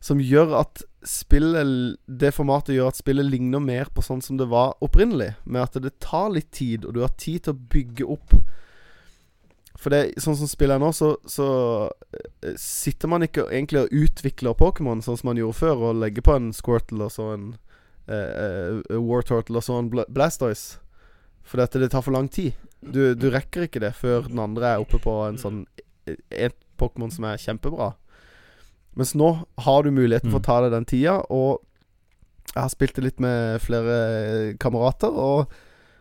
Som 0.00 0.18
gjør 0.18 0.58
at 0.60 0.82
spillet 1.06 1.98
Det 2.06 2.32
formatet 2.34 2.74
gjør 2.74 2.90
at 2.90 2.98
spillet 2.98 3.26
ligner 3.26 3.62
mer 3.62 3.90
på 3.94 4.02
sånn 4.02 4.22
som 4.24 4.38
det 4.40 4.48
var 4.50 4.76
opprinnelig. 4.84 5.34
Med 5.44 5.62
at 5.62 5.78
det 5.82 5.98
tar 6.02 6.32
litt 6.34 6.50
tid, 6.54 6.84
og 6.84 6.96
du 6.96 7.02
har 7.04 7.14
tid 7.20 7.44
til 7.46 7.54
å 7.54 7.62
bygge 7.74 8.08
opp. 8.16 8.34
For 9.78 9.94
det, 9.94 10.18
sånn 10.18 10.36
som 10.40 10.50
spillet 10.50 10.74
er 10.74 10.82
nå, 10.82 10.90
så, 10.96 11.12
så 11.30 11.46
eh, 12.10 12.56
sitter 12.58 13.10
man 13.10 13.22
ikke 13.22 13.46
egentlig 13.46 13.84
og 13.84 13.94
utvikler 13.94 14.58
Pokémon 14.58 15.02
sånn 15.04 15.20
som 15.20 15.30
man 15.30 15.38
gjorde 15.38 15.60
før, 15.60 15.84
og 15.90 16.00
legger 16.02 16.26
på 16.26 16.34
en 16.34 16.50
Squirtle 16.56 17.06
og 17.06 17.14
så 17.14 17.28
en 17.36 17.46
eh, 18.10 18.80
eh, 18.90 18.98
War 18.98 19.22
Turtle 19.26 19.60
og 19.60 19.66
så 19.66 19.78
en 19.78 19.92
Bla 19.92 20.06
Blastoise. 20.10 20.80
For 21.46 21.62
dette, 21.62 21.78
det 21.80 21.92
tar 21.94 22.02
for 22.02 22.16
lang 22.16 22.26
tid. 22.28 22.58
Du, 22.82 23.14
du 23.14 23.28
rekker 23.30 23.68
ikke 23.68 23.80
det 23.86 23.94
før 23.96 24.26
den 24.26 24.42
andre 24.42 24.74
er 24.74 24.82
oppe 24.82 25.00
på 25.02 25.14
en 25.24 25.38
sånn 25.40 25.64
En 26.08 26.52
Pokémon 26.78 27.10
som 27.12 27.24
er 27.28 27.40
kjempebra. 27.40 27.92
Mens 28.96 29.14
nå 29.14 29.46
har 29.58 29.82
du 29.82 29.90
muligheten 29.90 30.30
for 30.30 30.38
å 30.40 30.42
Mm. 30.42 30.48
ta 30.48 30.60
deg 30.62 30.70
den 30.72 30.84
tida, 30.84 31.16
og 31.30 31.60
jeg 32.54 32.62
har 32.62 32.68
spilt 32.72 32.94
det 32.94 33.04
litt 33.04 33.20
med 33.20 33.60
flere 33.60 34.54
kamerater, 34.58 35.08
og, 35.12 35.46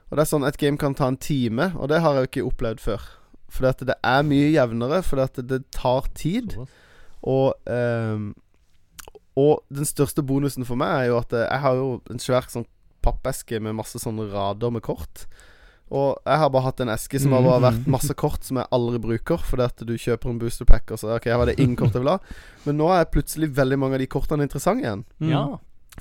og 0.09 0.15
det 0.18 0.19
er 0.23 0.30
sånn 0.31 0.47
Et 0.47 0.57
game 0.57 0.77
kan 0.77 0.95
ta 0.95 1.07
en 1.07 1.18
time, 1.18 1.73
og 1.76 1.89
det 1.89 2.01
har 2.01 2.14
jeg 2.15 2.23
jo 2.23 2.30
ikke 2.31 2.53
opplevd 2.55 2.80
før. 2.80 3.01
Fordi 3.49 3.68
at 3.69 3.80
det 3.88 3.95
er 4.03 4.23
mye 4.23 4.51
jevnere, 4.53 5.03
fordi 5.03 5.22
at 5.22 5.47
det 5.47 5.72
tar 5.72 6.07
tid. 6.15 6.55
Og 7.23 7.53
um, 7.65 8.35
Og 9.38 9.61
den 9.69 9.85
største 9.85 10.23
bonusen 10.26 10.65
for 10.65 10.76
meg 10.76 10.89
er 10.89 11.05
jo 11.11 11.18
at 11.19 11.31
eh, 11.34 11.45
jeg 11.45 11.59
har 11.61 11.76
jo 11.76 12.01
en 12.09 12.18
svær 12.19 12.47
sånn 12.49 12.65
pappeske 13.05 13.59
med 13.61 13.76
masse 13.77 13.99
sånne 14.01 14.31
rader 14.34 14.72
med 14.73 14.81
kort. 14.81 15.27
Og 15.91 16.18
jeg 16.27 16.38
har 16.41 16.49
bare 16.51 16.64
hatt 16.65 16.81
en 16.84 16.89
eske 16.91 17.19
som 17.23 17.31
har 17.31 17.41
bare 17.45 17.61
vært 17.72 17.85
masse 17.88 18.14
kort 18.19 18.43
som 18.43 18.57
jeg 18.59 18.68
aldri 18.76 18.99
bruker, 18.99 19.38
fordi 19.39 19.64
at 19.64 19.84
du 19.88 19.93
kjøper 19.95 20.30
en 20.34 20.39
booster 20.41 20.65
pack, 20.68 20.91
og 20.91 20.99
så 20.99 21.14
OK, 21.15 21.26
var 21.31 21.45
det 21.47 21.55
ingen 21.64 21.77
kort 21.80 21.93
jeg 21.95 22.01
vil 22.03 22.11
ha. 22.11 22.18
Men 22.65 22.76
nå 22.81 22.89
er 22.91 23.05
plutselig 23.14 23.53
veldig 23.55 23.77
mange 23.80 23.95
av 23.95 23.99
de 24.03 24.07
kortene 24.11 24.43
interessante 24.43 24.84
igjen. 24.84 25.05
Mm. 25.23 25.30
Ja. 25.31 25.45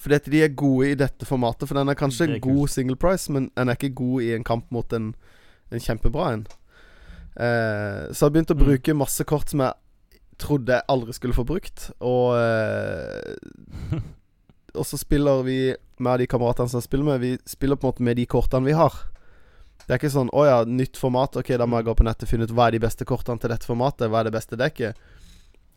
Fordi 0.02 0.14
at 0.18 0.26
de 0.28 0.42
er 0.42 0.48
gode 0.58 0.90
i 0.90 0.98
dette 0.98 1.24
formatet. 1.24 1.68
For 1.70 1.78
den 1.78 1.88
er 1.88 1.94
kanskje 1.96 2.26
er 2.34 2.38
god 2.42 2.68
single 2.68 2.96
price, 3.00 3.30
men 3.32 3.46
den 3.56 3.68
er 3.70 3.78
ikke 3.78 3.94
god 3.96 4.22
i 4.26 4.32
en 4.34 4.44
kamp 4.44 4.66
mot 4.74 4.92
en, 4.92 5.12
en 5.72 5.80
kjempebra 5.80 6.32
en. 6.34 6.42
Eh, 7.36 8.02
så 8.10 8.26
jeg 8.26 8.26
har 8.26 8.34
begynt 8.34 8.50
å 8.52 8.56
Mm. 8.58 8.64
bruke 8.66 8.94
masse 8.96 9.24
kort 9.24 9.48
som 9.50 9.60
jeg 9.60 9.72
trodde 10.38 10.72
jeg 10.74 10.82
aldri 10.88 11.12
skulle 11.16 11.32
få 11.36 11.46
brukt. 11.46 11.90
Og 12.00 12.34
eh, 12.36 14.00
Og 14.76 14.84
så 14.84 14.98
spiller 15.00 15.42
vi 15.46 15.74
med 16.04 16.18
de 16.20 16.26
kameratene 16.28 16.68
som 16.68 16.80
jeg 16.82 16.84
spiller 16.90 17.04
med, 17.06 17.20
vi 17.22 17.38
spiller 17.48 17.76
på 17.80 17.86
en 17.86 17.92
måte 17.94 18.02
med 18.04 18.16
de 18.18 18.26
kortene 18.28 18.66
vi 18.66 18.74
har. 18.76 18.92
Det 19.86 19.94
er 19.94 19.98
ikke 20.00 20.10
sånn 20.16 20.30
'Å 20.34 20.44
ja, 20.46 20.64
nytt 20.64 20.96
format. 20.96 21.36
Ok, 21.36 21.48
da 21.56 21.66
må 21.66 21.78
jeg 21.78 21.86
gå 21.86 21.94
på 21.96 22.04
nettet 22.04 22.22
og 22.24 22.28
finne 22.28 22.42
ut 22.44 22.50
hva 22.50 22.66
er 22.68 22.72
de 22.72 22.78
beste 22.82 23.04
kortene 23.04 23.38
til 23.40 23.50
dette 23.50 23.66
formatet. 23.66 24.10
Hva 24.10 24.20
er 24.20 24.24
det 24.24 24.32
beste 24.32 24.56
dekket?' 24.56 24.96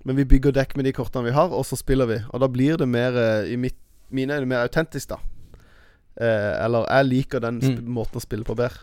Men 0.06 0.16
vi 0.16 0.24
bygger 0.24 0.52
dekk 0.56 0.76
med 0.78 0.86
de 0.86 0.94
kortene 0.94 1.26
vi 1.26 1.32
har, 1.36 1.50
og 1.52 1.66
så 1.66 1.76
spiller 1.78 2.08
vi. 2.08 2.18
Og 2.34 2.40
da 2.40 2.48
blir 2.48 2.78
det 2.78 2.88
mer, 2.88 3.12
eh, 3.12 3.52
i 3.54 3.58
mitt, 3.58 3.76
mine 4.10 4.32
øyne, 4.32 4.48
mer 4.48 4.64
autentisk, 4.68 5.10
da. 5.10 5.18
Eh, 6.20 6.66
eller 6.66 6.86
jeg 6.88 7.06
liker 7.06 7.40
den 7.40 7.60
Mm. 7.60 7.86
måten 7.88 8.16
å 8.16 8.22
spille 8.22 8.44
på 8.46 8.56
bedre. 8.56 8.80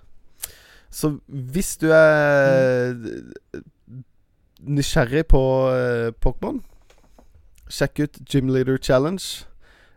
Så 0.91 1.19
hvis 1.29 1.77
du 1.79 1.91
er 1.91 2.95
nysgjerrig 4.65 5.25
på 5.29 5.41
eh, 5.73 6.11
Pokémon, 6.23 6.61
sjekk 7.69 8.01
ut 8.05 8.19
Gym 8.31 8.49
Leader 8.49 8.79
Challenge. 8.79 9.45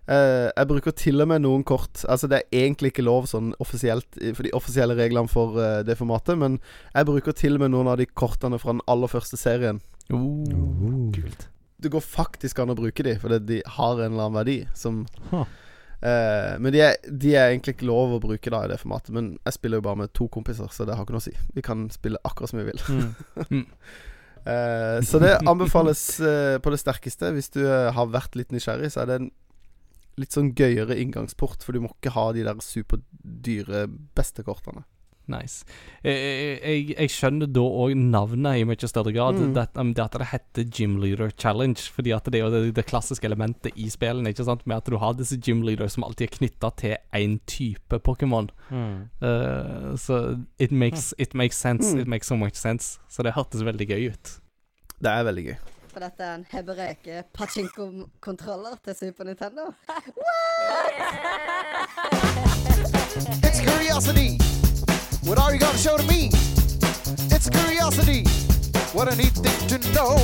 Eh, 0.09 0.47
jeg 0.55 0.69
bruker 0.71 0.93
til 0.97 1.21
og 1.21 1.27
med 1.29 1.43
noen 1.43 1.61
kort 1.67 2.01
Altså 2.09 2.25
Det 2.25 2.39
er 2.39 2.63
egentlig 2.63 2.89
ikke 2.89 3.05
lov 3.05 3.27
sånn 3.29 3.51
offisielt 3.61 4.17
for 4.33 4.47
de 4.47 4.53
offisielle 4.57 4.95
reglene 4.97 5.29
for 5.29 5.59
uh, 5.59 5.81
det 5.85 5.99
formatet, 5.99 6.39
men 6.39 6.57
jeg 6.95 7.05
bruker 7.05 7.35
til 7.37 7.59
og 7.59 7.61
med 7.61 7.75
noen 7.75 7.91
av 7.91 7.99
de 7.99 8.07
kortene 8.07 8.57
fra 8.61 8.73
den 8.73 8.81
aller 8.89 9.11
første 9.11 9.37
serien. 9.37 9.81
Oh, 10.09 11.11
kult. 11.13 11.45
Det 11.77 11.91
går 11.93 12.01
faktisk 12.01 12.59
an 12.59 12.73
å 12.73 12.77
bruke 12.79 13.05
de, 13.05 13.13
fordi 13.21 13.39
de 13.51 13.59
har 13.75 14.01
en 14.01 14.07
eller 14.07 14.25
annen 14.25 14.39
verdi 14.39 14.57
som 14.77 15.03
huh. 15.29 15.45
uh, 16.01 16.53
Men 16.57 16.73
de 16.73 16.81
er, 16.87 16.97
de 17.05 17.35
er 17.35 17.51
egentlig 17.51 17.77
ikke 17.77 17.91
lov 17.91 18.17
å 18.17 18.21
bruke 18.23 18.53
da 18.53 18.63
i 18.65 18.71
det 18.71 18.79
formatet. 18.81 19.13
Men 19.15 19.35
jeg 19.43 19.59
spiller 19.59 19.77
jo 19.77 19.87
bare 19.91 20.01
med 20.05 20.13
to 20.17 20.25
kompiser, 20.33 20.71
så 20.73 20.87
det 20.89 20.97
har 20.97 21.05
ikke 21.05 21.19
noe 21.19 21.21
å 21.21 21.27
si. 21.27 21.35
Vi 21.53 21.65
kan 21.65 21.85
spille 21.93 22.21
akkurat 22.25 22.53
som 22.53 22.63
vi 22.63 22.71
vil. 22.71 22.87
Mm. 23.51 23.65
Eh, 24.49 25.01
så 25.03 25.19
det 25.19 25.33
anbefales 25.51 25.99
på 26.63 26.71
det 26.71 26.77
sterkeste. 26.79 27.27
Hvis 27.35 27.51
du 27.53 27.59
har 27.67 28.07
vært 28.09 28.37
litt 28.39 28.53
nysgjerrig, 28.55 28.87
så 28.89 29.01
er 29.03 29.09
det 29.09 29.17
en 29.19 29.27
litt 30.19 30.35
sånn 30.35 30.53
gøyere 30.57 30.97
inngangsport, 31.01 31.65
for 31.65 31.75
du 31.75 31.83
må 31.83 31.93
ikke 31.93 32.13
ha 32.15 32.29
de 32.35 32.45
der 32.47 32.63
superdyre 32.63 33.87
bestekortene. 34.17 34.85
Nice. 35.29 35.65
Jeg, 36.03 36.59
Jeg, 36.63 36.85
jeg 36.95 37.11
skjønner 37.13 37.49
da 37.53 37.61
òg 37.61 37.93
navnet 37.97 38.59
i 38.59 38.65
mye 38.67 38.89
større 38.89 39.13
grad. 39.13 39.37
Mm. 39.37 39.53
Det, 39.53 39.65
um, 39.77 39.93
det 39.93 40.03
at 40.03 40.17
det 40.17 40.29
heter 40.31 40.67
Gym 40.73 40.97
Leader 41.03 41.29
Challenge. 41.37 41.85
Fordi 41.93 42.13
at 42.15 42.25
det 42.25 42.39
er 42.39 42.47
jo 42.47 42.51
det, 42.55 42.75
det 42.79 42.87
klassiske 42.89 43.29
elementet 43.29 43.77
i 43.77 43.89
spillene. 43.93 44.33
Ikke 44.33 44.47
sant? 44.47 44.65
Med 44.65 44.81
at 44.81 44.89
du 44.89 44.97
har 45.01 45.13
disse 45.17 45.37
gym 45.37 45.61
leaders 45.67 45.95
som 45.97 46.07
alltid 46.07 46.27
er 46.27 46.35
knytta 46.37 46.73
til 46.81 46.97
én 47.15 47.39
type 47.49 48.01
Pokémon. 48.05 48.49
Mm. 48.73 49.09
Uh, 49.21 49.93
så 50.01 50.39
it 50.57 50.71
makes, 50.71 51.13
it 51.17 51.35
makes 51.37 51.61
sense. 51.61 51.93
Mm. 51.93 52.01
It 52.01 52.07
makes 52.07 52.27
so 52.27 52.35
much 52.35 52.57
sense. 52.57 52.97
Så 53.09 53.23
det 53.23 53.37
hørtes 53.37 53.65
veldig 53.65 53.89
gøy 53.93 54.09
ut. 54.13 54.39
Det 54.99 55.13
er 55.13 55.27
veldig 55.29 55.51
gøy. 55.51 55.59
For 55.99 56.05
dette 56.07 56.23
er 56.23 56.33
en 56.33 56.45
Hebereke 56.49 57.23
pachinko-kontroller 57.33 58.75
til 58.85 58.95
Super 58.95 59.23
Nintendo. 59.23 59.63
It's 63.47 63.59
curiosity. 63.59 64.39
What 65.27 65.39
are 65.39 65.51
you 65.51 65.59
gonna 65.59 65.77
show 65.77 65.97
to 65.97 66.07
me? 66.07 66.31
It's 67.35 67.49
curiosity. 67.49 68.23
What 68.95 69.11
a 69.11 69.15
neat 69.17 69.35
thing 69.43 69.59
to 69.73 69.77
know. 69.95 70.15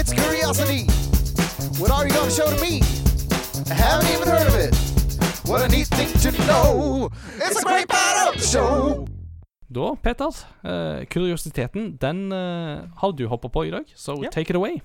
It's 0.00 0.12
curiosity. 0.22 0.82
What 1.80 1.90
are 1.90 2.04
you 2.06 2.14
gonna 2.18 2.38
show 2.40 2.48
to 2.54 2.60
me? 2.66 2.80
I 3.72 3.74
haven't 3.84 4.08
even 4.14 4.28
heard 4.34 4.48
of 4.48 4.56
it. 4.66 4.74
What 5.44 5.60
a 5.60 5.68
neat 5.68 5.88
thing 5.88 6.10
to 6.24 6.30
know. 6.48 7.10
It's 7.36 7.60
a 7.60 7.66
great 7.70 7.88
part 7.88 8.28
of 8.28 8.40
the 8.40 8.46
show. 8.54 9.06
Da, 9.70 9.92
Peters, 10.02 10.42
uh, 10.66 11.04
kuriositeten, 11.06 11.92
den 12.02 12.32
uh, 12.34 12.88
har 12.98 13.12
du 13.14 13.26
hoppa 13.30 13.48
på 13.48 13.68
i 13.68 13.70
dag, 13.70 13.86
så 13.94 14.16
yeah. 14.18 14.32
take 14.32 14.50
it 14.50 14.58
away. 14.58 14.80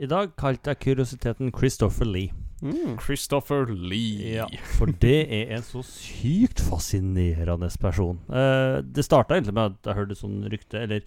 I 0.00 0.08
dag 0.08 0.34
kalte 0.36 0.72
jeg 0.72 0.80
kuriositeten 0.84 1.52
Christopher 1.56 2.04
Lee. 2.04 2.32
Mm. 2.60 2.98
Christopher 3.00 3.64
Lee. 3.72 4.34
Ja, 4.36 4.44
for 4.76 4.92
det 5.00 5.32
er 5.32 5.54
en 5.56 5.64
så 5.64 5.80
sykt 5.86 6.60
fascinerende 6.60 7.70
person. 7.80 8.18
Uh, 8.28 8.84
det 8.84 9.04
starta 9.04 9.38
egentlig 9.38 9.54
med 9.56 9.72
at 9.72 9.88
jeg 9.88 9.96
hørte 9.96 10.18
sånn 10.18 10.42
rykte, 10.52 10.82
eller 10.84 11.00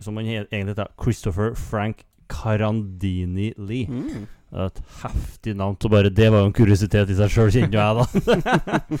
som 0.00 0.16
han 0.16 0.30
egentlig 0.30 0.72
heter, 0.72 0.88
Christopher 1.00 1.52
Frank 1.60 2.06
Carandini 2.32 3.50
Lee. 3.58 3.84
Mm. 3.84 4.24
Et 4.64 4.80
heftig 5.02 5.56
navn. 5.58 5.76
Så 5.82 5.90
bare 5.92 6.08
det 6.08 6.30
var 6.32 6.40
jo 6.40 6.48
en 6.48 6.56
kuriositet 6.56 7.12
i 7.12 7.18
seg 7.18 7.36
sjøl, 7.36 7.52
kjenner 7.52 7.80
jeg, 7.82 7.92
da. 8.00 8.04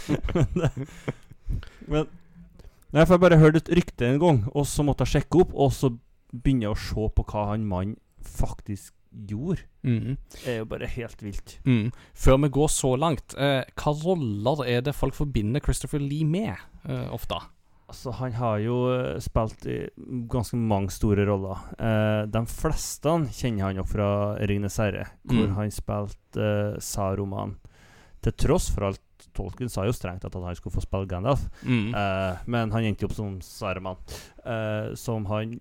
men 1.88 2.04
men 2.04 2.06
Nei, 2.94 3.04
for 3.04 3.16
jeg 3.16 3.24
bare 3.24 3.40
hørte 3.42 3.60
et 3.64 3.72
rykte 3.74 4.06
en 4.06 4.20
gang, 4.22 4.42
og 4.54 4.66
så 4.70 4.84
måtte 4.86 5.02
jeg 5.04 5.16
sjekke 5.22 5.40
opp, 5.44 5.54
og 5.54 5.72
så 5.74 5.90
begynne 6.34 6.70
å 6.70 6.76
se 6.78 7.08
på 7.16 7.24
hva 7.30 7.48
han 7.52 7.64
mannen 7.66 7.96
faktisk 8.24 8.92
gjorde. 9.14 9.62
Mm. 9.86 10.14
Det 10.32 10.46
er 10.50 10.56
jo 10.62 10.68
bare 10.70 10.88
helt 10.90 11.20
vilt. 11.22 11.56
Mm. 11.66 11.90
Før 12.18 12.38
vi 12.44 12.48
går 12.56 12.70
så 12.72 12.92
langt, 12.98 13.34
eh, 13.38 13.62
hva 13.78 13.92
roller 14.04 14.64
er 14.66 14.80
det 14.86 14.94
folk 14.94 15.14
forbinder 15.14 15.62
Christopher 15.62 16.00
Lee 16.02 16.24
med, 16.26 16.54
eh, 16.88 17.08
ofte? 17.14 17.38
Altså, 17.86 18.10
han 18.16 18.32
har 18.32 18.58
jo 18.64 18.76
eh, 18.94 19.18
spilt 19.20 19.66
i 19.70 19.76
ganske 20.32 20.56
mange 20.56 20.90
store 20.90 21.26
roller. 21.28 21.60
Eh, 21.78 22.24
de 22.32 22.42
fleste 22.48 23.12
kjenner 23.30 23.66
han 23.68 23.76
jo 23.76 23.84
fra 23.84 24.36
'Ringenes 24.40 24.78
herre', 24.78 25.10
hvor 25.26 25.46
Mm. 25.46 25.54
han 25.54 25.70
spilte 25.70 26.40
eh, 26.40 26.80
Saruman. 26.80 27.56
Til 28.22 28.32
tross 28.32 28.70
for 28.70 28.86
alt 28.88 29.00
Tolkien 29.34 29.70
sa 29.72 29.84
jo 29.86 29.92
strengt 29.96 30.24
at 30.24 30.34
han 30.38 30.56
skulle 30.58 30.74
få 30.76 30.82
spille 30.84 31.08
Gandalf, 31.10 31.44
Mm. 31.64 31.92
uh, 31.94 32.36
men 32.46 32.70
han 32.74 32.84
endte 32.88 33.06
opp 33.08 33.14
som 33.16 33.38
Saruman, 33.44 33.96
uh, 34.46 34.94
som 34.98 35.26
han 35.30 35.58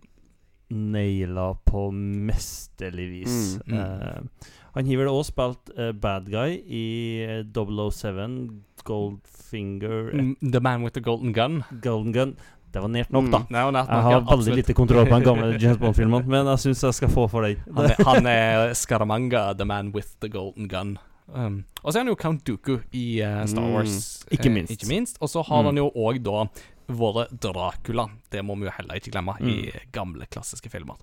naila 0.73 1.51
på 1.69 1.91
mesterlig 1.93 3.05
vis. 3.11 3.59
Mm, 3.67 3.73
mm. 3.75 3.79
Eh, 3.79 4.47
han 4.73 4.87
har 4.87 4.97
vel 4.97 5.09
også 5.11 5.29
spilt 5.29 5.69
bad 6.01 6.31
guy 6.33 6.55
i 6.65 6.85
eh, 7.27 7.43
007, 7.45 8.49
Goldfinger 8.83 10.09
Mm, 10.13 10.35
The 10.51 10.59
Man 10.59 10.81
with 10.83 10.95
the 10.95 11.01
Golden 11.01 11.33
Gun. 11.33 11.63
Golden 11.83 12.11
Gun. 12.15 12.35
Det 12.73 12.81
var 12.81 12.89
nært 12.89 13.11
nok, 13.13 13.27
da. 13.29 13.43
Mm. 13.43 13.51
Nært 13.53 13.89
Jeg 13.91 14.01
har 14.01 14.11
ja, 14.15 14.19
veldig 14.25 14.55
lite 14.57 14.73
kontroll 14.73 15.05
på 15.05 15.19
den 15.19 15.27
gamle 15.27 15.51
James 15.61 15.77
Bond-filmen, 15.77 16.25
men 16.25 16.47
jeg 16.55 16.63
syns 16.63 16.81
jeg 16.87 16.97
skal 16.97 17.11
få 17.13 17.27
for 17.29 17.45
den. 17.45 17.59
Han 17.75 17.85
er, 17.91 18.03
han 18.07 18.25
er 18.31 18.73
Scaramanga, 18.73 19.51
the 19.53 19.65
man 19.65 19.91
with 19.93 20.15
the 20.21 20.29
golden 20.29 20.67
gun. 20.67 20.95
Um, 21.27 21.63
og 21.83 21.93
så 21.93 21.99
er 21.99 22.03
han 22.03 22.11
jo 22.11 22.15
Count 22.19 22.43
Dooku 22.45 22.79
i 22.91 23.21
uh, 23.23 23.45
Star 23.47 23.63
Mm. 23.63 23.73
Wars. 23.73 24.25
Ikke 24.31 24.49
eh, 24.49 24.53
minst. 24.53 24.71
ikke 24.75 24.87
minst. 24.89 25.17
Og 25.21 25.29
så 25.29 25.41
har 25.45 25.61
Mm. 25.63 25.65
han 25.65 25.77
jo 25.77 25.91
òg 25.95 26.21
da 26.23 26.45
vært 26.89 27.39
Dracula. 27.39 28.07
Det 28.29 28.43
må 28.43 28.55
vi 28.59 28.65
jo 28.65 28.71
heller 28.77 28.95
ikke 28.99 29.11
glemme 29.11 29.37
i 29.41 29.71
Mm. 29.71 29.91
gamle, 29.91 30.25
klassiske 30.27 30.69
filmer. 30.69 30.95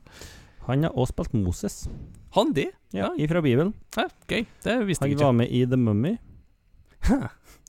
Han 0.66 0.82
har 0.82 0.90
også 0.92 1.14
spilt 1.14 1.34
Moses, 1.34 1.88
han 2.34 2.52
det? 2.52 2.68
ja, 2.92 3.08
fra 3.28 3.40
Bibelen. 3.40 3.72
Ja, 3.96 4.04
gøy. 4.28 4.46
Det 4.62 4.86
visste 4.86 5.02
Han 5.04 5.10
jeg 5.10 5.18
var 5.18 5.32
med 5.32 5.48
i 5.50 5.64
The 5.64 5.76
Mummy. 5.76 6.18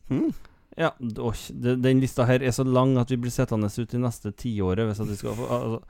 Mm. 0.10 0.34
Ja, 0.80 0.93
den 0.99 1.99
lista 1.99 2.23
her 2.30 2.39
er 2.39 2.53
så 2.56 2.64
lang 2.64 2.93
at 3.02 3.11
vi 3.11 3.18
blir 3.19 3.34
sittende 3.34 3.68
ut 3.68 3.93
i 3.93 3.99
neste 3.99 4.31
tiåret 4.31 4.88
hvis 4.88 5.02
at 5.03 5.10
vi 5.10 5.18
skal 5.19 5.35
få 5.35 5.49
altså. 5.57 5.81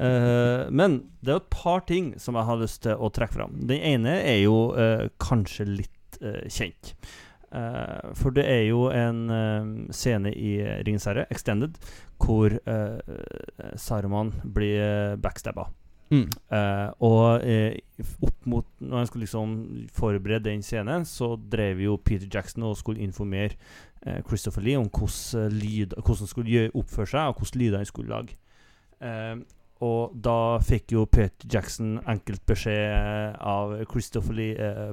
Eh, 0.00 0.66
Men 0.70 0.98
det 1.20 1.32
er 1.32 1.38
jo 1.38 1.42
et 1.44 1.54
par 1.54 1.80
ting 1.88 2.12
som 2.20 2.36
jeg 2.36 2.48
har 2.48 2.60
lyst 2.60 2.82
til 2.84 3.00
å 3.00 3.10
trekke 3.12 3.36
fram. 3.38 3.56
Den 3.70 3.80
ene 3.94 4.18
er 4.20 4.42
jo 4.42 4.72
eh, 4.76 5.08
kanskje 5.22 5.66
litt 5.68 6.20
eh, 6.20 6.44
kjent. 6.52 6.94
Eh, 7.50 8.12
for 8.14 8.36
det 8.36 8.44
er 8.46 8.64
jo 8.68 8.86
en 8.94 9.24
eh, 9.34 9.72
scene 9.96 10.32
i 10.36 10.54
Ringens 10.86 11.08
herre, 11.08 11.26
Extended, 11.32 11.80
hvor 12.20 12.52
uh, 12.52 13.00
Saruman 13.80 14.34
blir 14.44 15.16
backstabba. 15.24 15.70
Mm. 16.10 16.26
Eh, 16.26 16.88
og 17.06 17.44
eh, 17.46 17.76
opp 18.18 18.46
mot 18.50 18.66
Når 18.82 18.96
han 18.98 19.06
skulle 19.06 19.22
liksom 19.22 19.50
forberede 19.94 20.48
den 20.48 20.62
scenen, 20.62 21.04
så 21.06 21.36
drev 21.52 21.78
jo 21.84 22.00
Peter 22.04 22.26
Jackson 22.34 22.66
og 22.66 22.76
skulle 22.76 23.00
informere 23.00 23.54
eh, 24.06 24.18
Christopher 24.26 24.62
Lee 24.62 24.78
om 24.78 24.88
hvordan, 24.90 25.52
lyd, 25.52 25.94
hvordan 25.94 26.24
han 26.24 26.26
skulle 26.32 26.50
gjøre, 26.50 26.74
oppføre 26.74 27.06
seg, 27.06 27.20
og 27.20 27.38
hvordan 27.38 27.62
lyder 27.62 27.76
han 27.76 27.86
skulle 27.86 28.14
lage. 28.16 28.36
Og 29.80 30.16
da 30.24 30.58
fikk 30.60 30.92
jo 30.92 31.06
Peter 31.08 31.46
Jackson 31.52 32.00
enkelt 32.08 32.42
beskjed 32.46 33.38
av 33.40 33.78
Christopher 33.88 34.36
Lee 34.36 34.58
eh, 34.58 34.92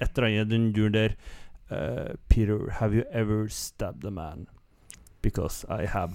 et 0.00 0.16
eller 0.16 0.30
annet 0.30 0.50
den 0.50 0.72
duren 0.72 0.96
der 0.96 1.18
Peter, 2.28 2.70
have 2.70 2.94
you 2.94 3.02
ever 3.10 3.48
stabbed 3.48 4.04
a 4.04 4.10
man? 4.10 4.46
Because 5.22 5.66
I 5.68 5.86
have. 5.86 6.12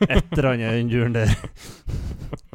Et 0.00 0.24
eller 0.32 0.48
annet 0.50 0.72
den 0.72 0.88
duren 0.88 1.14
der. 1.14 1.30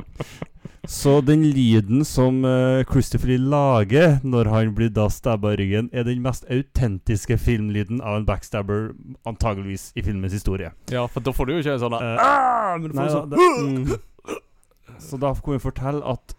Så 0.89 1.19
den 1.21 1.43
lyden 1.45 2.01
som 2.05 2.41
uh, 2.41 2.81
Christopher 2.89 3.29
Lee 3.29 3.37
lager 3.37 4.15
når 4.25 4.47
han 4.49 4.71
blir 4.73 4.89
da 4.89 5.05
stabba 5.13 5.51
i 5.53 5.59
ryggen, 5.61 5.91
er 5.93 6.07
den 6.07 6.23
mest 6.25 6.47
autentiske 6.49 7.37
filmlyden 7.37 8.01
av 8.01 8.17
en 8.17 8.25
backstabber 8.25 8.89
antageligvis 9.29 9.91
i 9.93 10.01
filmens 10.07 10.33
historie. 10.33 10.73
Ja, 10.89 11.05
for 11.05 11.21
da 11.21 11.35
får 11.35 11.45
du 11.45 11.53
jo 11.53 11.61
ikke 11.61 11.77
en 11.77 11.83
sånn 11.83 11.97
ah, 11.99 12.73
Men 12.79 12.89
du 12.89 12.97
får 12.97 13.03
Nei, 13.03 13.07
sånn 13.13 13.29
da, 13.29 13.37
det, 13.37 13.53
mm. 13.69 14.99
Så 15.05 15.21
da 15.21 15.33
kan 15.37 15.59
vi 15.59 15.61
fortelle 15.61 16.01
at 16.09 16.33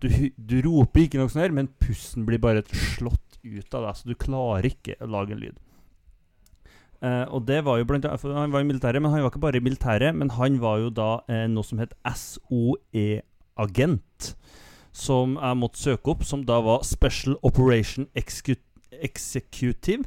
du, 0.00 0.08
du 0.32 0.58
roper 0.64 1.04
ikke 1.04 1.20
noe 1.20 1.28
sånn 1.28 1.44
her, 1.44 1.58
men 1.60 1.68
pusten 1.84 2.24
blir 2.24 2.40
bare 2.40 2.64
slått 2.72 3.40
ut 3.44 3.76
av 3.76 3.84
deg, 3.84 3.98
så 4.00 4.08
du 4.08 4.16
klarer 4.16 4.72
ikke 4.72 4.96
å 4.96 5.12
lage 5.12 5.36
en 5.36 5.44
lyd. 5.44 5.60
Uh, 7.04 7.24
og 7.32 7.44
det 7.48 7.62
var 7.64 7.78
jo 7.80 7.86
blant 7.88 8.04
annet 8.04 8.24
Han 8.36 8.52
var 8.52 8.60
i 8.60 8.68
militæret, 8.68 9.00
men 9.00 9.12
han 9.12 9.22
var 9.24 9.32
ikke 9.32 9.40
bare 9.44 9.60
i 9.60 9.64
militæret, 9.64 10.16
men 10.16 10.32
han 10.36 10.56
var 10.60 10.80
jo 10.80 10.88
da 10.92 11.10
uh, 11.28 11.44
noe 11.52 11.64
som 11.64 11.80
het 11.80 11.92
SOE-agent, 13.60 14.34
som 14.92 15.36
jeg 15.38 15.56
måtte 15.56 15.78
søke 15.78 16.10
opp, 16.10 16.24
som 16.24 16.44
da 16.44 16.60
var 16.60 16.82
Special 16.84 17.36
Operation 17.42 18.08
Execu 18.14 18.56
Executive. 18.90 20.04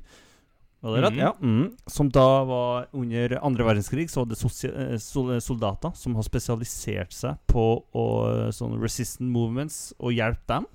Var 0.84 0.98
det 0.98 1.04
rett? 1.06 1.14
Mm. 1.14 1.20
Ja. 1.22 1.32
Mm, 1.40 1.70
som 1.88 2.10
da 2.12 2.44
var 2.44 2.88
under 2.94 3.40
andre 3.42 3.64
verdenskrig, 3.64 4.10
så 4.10 4.26
sosia- 4.36 4.74
eh, 4.94 4.98
sol 4.98 5.40
soldater 5.42 5.94
som 5.96 6.16
har 6.16 6.24
spesialisert 6.24 7.14
seg 7.14 7.38
på 7.48 7.84
å, 7.94 8.52
sånn 8.52 8.82
resistant 8.82 9.32
movements 9.32 9.94
og 10.00 10.12
hjelpe 10.12 10.46
dem. 10.48 10.66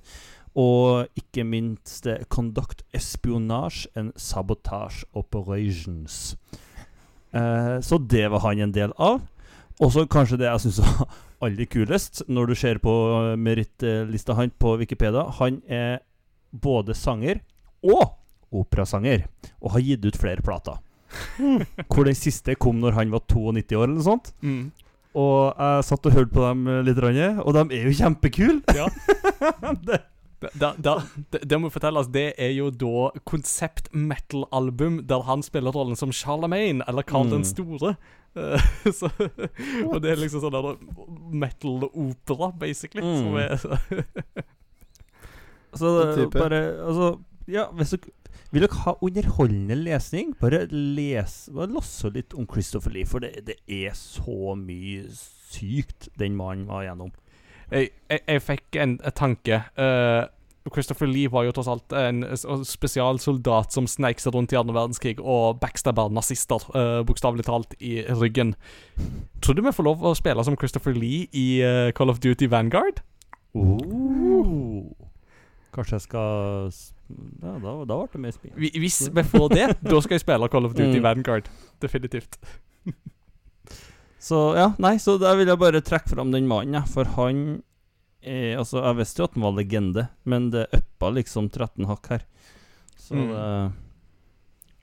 Og 0.56 1.06
ikke 1.14 1.44
minst 1.44 2.04
det 2.04 2.28
conduct 2.30 2.82
espionage 2.94 3.86
and 3.94 4.12
sabotage 4.16 5.04
operations. 5.14 6.36
Eh, 7.34 7.78
så 7.80 7.98
det 8.08 8.30
var 8.30 8.40
han 8.40 8.58
en 8.58 8.72
del 8.72 8.92
av. 8.98 9.20
Og 9.80 9.92
så 9.94 10.06
kanskje 10.10 10.38
det 10.40 10.48
jeg 10.48 10.64
syns 10.66 10.80
var 10.82 11.06
aller 11.46 11.68
kulest, 11.70 12.22
når 12.28 12.50
du 12.50 12.54
ser 12.58 12.80
på 12.82 12.94
eh, 13.20 13.36
merittlista 13.38 14.34
hans 14.38 14.54
på 14.58 14.74
Wikipedia. 14.80 15.26
Han 15.38 15.60
er 15.70 16.00
både 16.50 16.96
sanger 16.98 17.40
og 17.86 18.16
operasanger, 18.50 19.26
og 19.60 19.74
har 19.76 19.84
gitt 19.84 20.06
ut 20.08 20.16
flere 20.18 20.42
plater. 20.42 20.78
Hvor 21.92 22.08
den 22.08 22.16
siste 22.18 22.56
kom 22.60 22.80
når 22.82 22.96
han 22.98 23.12
var 23.12 23.22
92 23.28 23.76
år, 23.76 23.84
eller 23.86 23.96
noe 24.00 24.06
sånt. 24.10 24.32
mm. 24.42 24.68
Og 25.18 25.56
jeg 25.56 25.84
satt 25.88 26.04
og 26.06 26.12
hørte 26.14 26.34
på 26.34 26.42
dem 26.44 26.66
eh, 26.68 26.82
litt, 26.84 26.98
og 27.00 27.54
de 27.56 27.62
er 27.78 27.86
jo 27.88 27.94
kjempekule! 27.96 28.60
Ja. 28.76 28.86
det, 29.88 30.02
Da, 30.54 30.68
da, 30.78 30.92
det, 31.32 31.40
det 31.50 31.58
må 31.58 31.66
fortelles, 31.74 32.06
det 32.14 32.28
er 32.38 32.52
jo 32.54 32.68
da 32.70 33.08
konsept 33.26 33.88
metal-album 33.90 35.00
der 35.08 35.24
han 35.26 35.42
spiller 35.42 35.74
rollen 35.74 35.98
som 35.98 36.12
Charlemagne, 36.14 36.84
eller 36.86 37.02
Carl 37.02 37.26
Mm. 37.26 37.32
den 37.32 37.44
store. 37.48 37.96
Eh, 38.38 38.68
så, 38.98 39.10
og 39.88 39.98
det 40.04 40.12
er 40.12 40.20
liksom 40.22 40.44
sånn 40.44 40.54
der 40.54 40.68
metal-opera, 41.44 42.52
basically. 42.60 43.04
Mm. 43.04 43.18
Som 43.22 43.38
er 43.42 43.56
Så 45.78 45.90
det, 45.98 46.06
type. 46.16 46.38
bare 46.38 46.62
Altså, 46.86 47.10
ja, 47.50 47.68
hvis 47.76 47.96
dere 47.96 48.14
vil 48.48 48.64
dere 48.64 48.80
ha 48.86 48.94
underholdende 49.04 49.76
lesning, 49.76 50.30
bare 50.40 50.62
les 50.72 51.34
Bare 51.52 51.68
losse 51.68 52.08
litt 52.14 52.32
om 52.32 52.46
Christopher 52.48 52.94
Lee, 52.94 53.04
for 53.08 53.20
det, 53.20 53.44
det 53.44 53.58
er 53.68 53.92
så 53.96 54.54
mye 54.56 55.04
sykt 55.12 56.08
den 56.20 56.36
mannen 56.36 56.68
var 56.68 56.86
gjennom. 56.86 57.12
jeg, 57.70 57.90
jeg, 58.08 58.20
jeg 58.24 58.42
fikk 58.46 58.80
en, 58.80 58.96
en 59.04 59.16
tanke. 59.16 59.60
Eh, 60.68 60.72
Christopher 60.74 61.08
Lee 61.08 61.28
var 61.32 61.44
jo 61.48 61.52
tross 61.56 61.68
alt 61.72 61.92
en 61.96 62.22
spesialsoldat 62.68 63.72
som 63.74 63.88
sneik 63.90 64.20
seg 64.20 64.34
rundt 64.36 64.52
i 64.52 64.58
andre 64.60 64.76
verdenskrig 64.76 65.18
og 65.20 65.58
backstabba 65.62 66.08
nazister, 66.12 66.62
uh, 66.76 67.00
bokstavelig 67.08 67.46
talt, 67.48 67.74
i 67.80 68.02
ryggen. 68.20 68.54
Tror 69.40 69.56
du 69.58 69.62
vi 69.64 69.72
får 69.74 69.88
lov 69.88 70.04
å 70.04 70.14
spille 70.18 70.44
som 70.46 70.56
Christopher 70.60 70.94
Lee 70.96 71.26
i 71.32 71.46
uh, 71.64 71.90
Call 71.96 72.12
of 72.12 72.20
Duty 72.24 72.48
Vanguard? 72.52 73.02
Oh. 73.56 74.86
Kanskje 75.74 75.98
jeg 75.98 76.06
skal 76.08 76.70
Ja, 77.42 77.54
da, 77.62 77.72
da 77.88 77.96
ble 77.96 78.08
det 78.12 78.20
mer 78.20 78.34
spill. 78.36 78.52
Hvis 78.58 78.98
vi 79.14 79.22
får 79.24 79.48
det, 79.54 79.66
da 79.88 80.00
skal 80.04 80.18
jeg 80.18 80.24
spille 80.26 80.48
Call 80.52 80.68
of 80.68 80.74
Duty 80.76 80.98
Mm. 80.98 81.04
Vanguard. 81.06 81.48
Definitivt. 81.80 82.36
Så 84.18 84.38
ja, 84.58 84.72
nei, 84.82 84.96
så 84.98 85.14
da 85.20 85.30
vil 85.38 85.46
jeg 85.48 85.60
bare 85.60 85.80
trekke 85.84 86.10
fram 86.10 86.32
den 86.34 86.48
mannen, 86.50 86.82
for 86.90 87.06
han 87.16 87.62
er, 88.22 88.56
Altså, 88.58 88.82
jeg 88.84 88.96
visste 88.96 89.20
jo 89.20 89.24
at 89.24 89.34
han 89.34 89.42
var 89.42 89.52
legende, 89.56 90.08
men 90.24 90.50
det 90.50 90.66
uppa 90.74 91.10
liksom 91.14 91.50
13 91.50 91.86
hakk 91.86 92.08
her. 92.10 92.24
Så 92.98 93.14
Mm. 93.14 93.30
eh, 93.30 93.70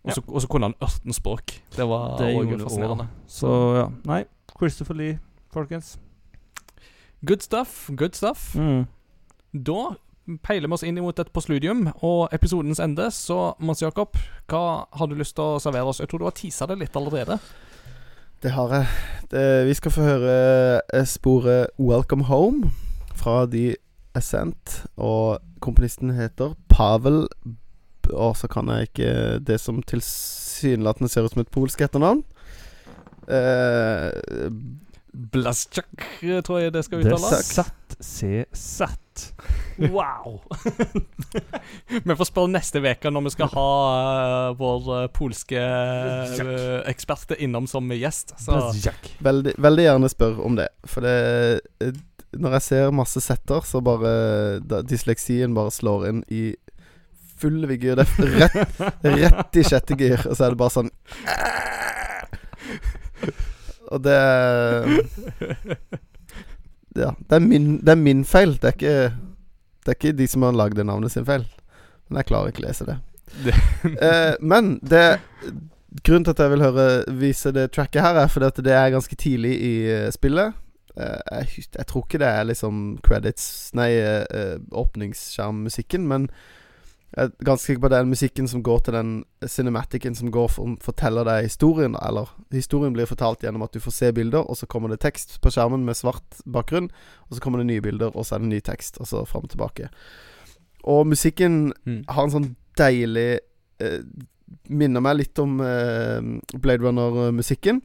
Og 0.06 0.14
så 0.14 0.22
og 0.28 0.42
så 0.42 0.48
kunne 0.48 0.68
han 0.70 0.76
18 0.82 1.14
språk. 1.14 1.62
Det 1.76 1.88
var 1.88 2.18
Det 2.18 2.36
også 2.36 2.64
fascinerende. 2.70 3.08
Så 3.28 3.48
ja, 3.76 3.88
nei. 4.06 4.24
Christopher 4.60 4.94
Lee, 4.96 5.20
folkens. 5.52 5.98
Good 7.26 7.42
stuff. 7.42 7.90
Good 7.96 8.14
stuff. 8.14 8.56
Mm. 8.56 8.86
Da 9.64 9.96
peiler 10.44 10.68
vi 10.68 10.74
oss 10.74 10.84
inn 10.84 10.96
mot 11.02 11.20
et 11.20 11.32
postludium, 11.34 11.88
og 12.04 12.30
episodens 12.34 12.80
ende. 12.80 13.10
Så 13.12 13.56
Mons 13.60 13.82
Jakob, 13.82 14.16
hva 14.48 14.86
har 14.94 15.08
du 15.08 15.16
lyst 15.16 15.36
til 15.36 15.44
å 15.44 15.60
servere 15.62 15.86
oss? 15.90 16.00
Jeg 16.00 16.08
tror 16.10 16.20
du 16.20 16.26
har 16.26 16.32
tisa 16.38 16.66
det 16.68 16.78
litt 16.78 16.96
allerede. 16.96 17.40
Det 18.42 18.52
har 18.52 18.70
jeg. 18.70 18.88
Det, 19.32 19.66
vi 19.68 19.74
skal 19.74 19.92
få 19.92 20.02
høre 20.02 20.82
eh, 20.94 21.04
sporet 21.06 21.68
'Welcome 21.80 22.24
Home' 22.26 22.72
fra 23.26 23.46
The 23.50 23.74
Ascent. 24.16 24.86
Og 25.02 25.42
komponisten 25.64 26.14
heter 26.16 26.54
Pavel 26.70 27.26
Og 28.14 28.38
så 28.38 28.48
kan 28.52 28.70
jeg 28.70 28.90
ikke 28.90 29.12
det 29.48 29.60
som 29.64 29.82
tilsynelatende 29.82 31.10
ser 31.10 31.26
ut 31.26 31.34
som 31.34 31.42
et 31.42 31.54
polsk 31.54 31.82
etternavn. 31.82 32.22
Eh, 33.26 34.12
Blaszczak, 35.34 36.06
tror 36.46 36.60
jeg 36.60 36.74
det 36.76 36.84
skal 36.86 37.02
uttales. 37.02 37.50
se. 37.56 37.64
Wow! 39.80 40.42
vi 42.04 42.16
får 42.16 42.28
spørre 42.30 42.52
neste 42.52 42.82
uke 42.84 43.12
når 43.12 43.26
vi 43.26 43.32
skal 43.34 43.50
ha 43.56 43.70
uh, 44.52 44.58
vår 44.60 44.90
uh, 44.92 45.06
polske 45.16 45.60
uh, 45.60 46.82
ekspert 46.92 47.32
innom 47.40 47.68
som 47.68 47.90
gjest. 47.96 48.36
Så 48.44 48.60
veldig, 49.24 49.56
veldig 49.58 49.88
gjerne 49.88 50.12
spør 50.12 50.44
om 50.46 50.60
det. 50.60 50.68
For 50.84 51.08
det 51.08 51.96
Når 52.42 52.58
jeg 52.58 52.66
ser 52.66 52.94
masse 52.96 53.22
setter, 53.24 53.66
så 53.68 53.82
bare 53.84 54.60
da, 54.66 54.82
Dysleksien 54.86 55.56
bare 55.56 55.74
slår 55.74 56.08
inn 56.10 56.24
i 56.34 56.44
full 57.40 57.66
vigør. 57.70 58.02
Det 58.02 58.06
er 58.08 58.36
rett, 58.46 58.82
rett 59.04 59.60
i 59.60 59.66
sjette 59.68 59.98
gir, 60.00 60.22
og 60.24 60.36
så 60.38 60.48
er 60.48 60.56
det 60.56 60.60
bare 60.60 60.76
sånn 60.76 60.92
Og 63.94 64.02
det 64.02 64.20
Ja. 66.96 67.12
Det 67.12 67.36
er 67.36 67.44
min, 67.44 67.78
det 67.84 67.92
er 67.92 68.00
min 68.00 68.24
feil. 68.26 68.56
Det 68.62 68.72
er 68.72 68.76
ikke 68.78 68.98
Det 69.86 69.92
er 69.92 69.98
ikke 70.00 70.18
de 70.18 70.28
som 70.32 70.46
har 70.48 70.56
lagd 70.56 70.80
det 70.80 70.86
navnet 70.88 71.12
sin 71.12 71.28
feil. 71.28 71.46
Men 72.08 72.22
jeg 72.22 72.30
klarer 72.32 72.52
ikke 72.52 72.64
å 72.64 72.68
lese 72.70 72.88
det. 72.88 72.98
eh, 74.08 74.36
men 74.42 74.78
det 74.86 75.06
Grunnen 76.04 76.26
til 76.26 76.34
at 76.34 76.42
jeg 76.44 76.52
vil 76.52 76.64
høre 76.66 76.86
vise 77.16 77.52
det 77.56 77.70
tracket 77.72 78.04
her, 78.04 78.18
er 78.20 78.28
fordi 78.28 78.48
at 78.50 78.58
det 78.66 78.74
er 78.76 78.92
ganske 78.92 79.16
tidlig 79.16 79.54
i 79.64 79.74
eh, 79.88 80.10
spillet. 80.12 80.58
Eh, 80.98 81.22
jeg, 81.32 81.66
jeg 81.78 81.88
tror 81.88 82.06
ikke 82.06 82.22
det 82.22 82.28
er 82.28 82.46
liksom 82.48 82.84
credits 83.04 83.72
Nei, 83.76 83.92
eh, 84.00 84.24
eh, 84.32 84.60
åpningsskjermmusikken, 84.72 86.08
men 86.08 86.30
jeg 87.16 87.30
er 87.30 87.46
ganske 87.48 87.70
sikker 87.70 87.82
på 87.86 87.92
den 87.94 88.10
musikken 88.12 88.48
som 88.52 88.64
går 88.64 88.80
til 88.84 88.96
den 88.98 89.12
cinematicen 89.48 90.16
som 90.20 90.32
går 90.36 90.50
for, 90.52 90.74
forteller 90.84 91.24
deg 91.24 91.46
historien. 91.46 91.96
Eller 92.04 92.28
historien 92.52 92.92
blir 92.96 93.08
fortalt 93.08 93.46
gjennom 93.46 93.64
at 93.64 93.72
du 93.72 93.80
får 93.80 93.96
se 93.96 94.10
bilder, 94.12 94.44
og 94.44 94.58
så 94.60 94.68
kommer 94.68 94.92
det 94.92 95.00
tekst 95.00 95.38
på 95.42 95.52
skjermen 95.54 95.86
med 95.88 95.96
svart 95.96 96.42
bakgrunn. 96.44 96.90
Og 97.30 97.38
så 97.38 97.44
kommer 97.44 97.64
det 97.64 97.70
nye 97.70 97.84
bilder, 97.86 98.12
og 98.12 98.26
så 98.28 98.36
er 98.36 98.44
det 98.44 98.52
ny 98.52 98.60
tekst, 98.60 99.00
og 99.00 99.08
så 99.08 99.24
fram 99.30 99.48
og 99.48 99.54
tilbake. 99.54 99.88
Og 100.84 101.08
musikken 101.08 101.74
Mm. 101.86 102.04
har 102.10 102.24
en 102.24 102.32
sånn 102.32 102.56
deilig 102.78 103.40
eh, 103.80 104.02
Minner 104.70 105.02
meg 105.02 105.18
litt 105.18 105.40
om 105.40 105.60
eh, 105.62 106.22
Blade 106.62 106.84
Runner-musikken. 106.84 107.82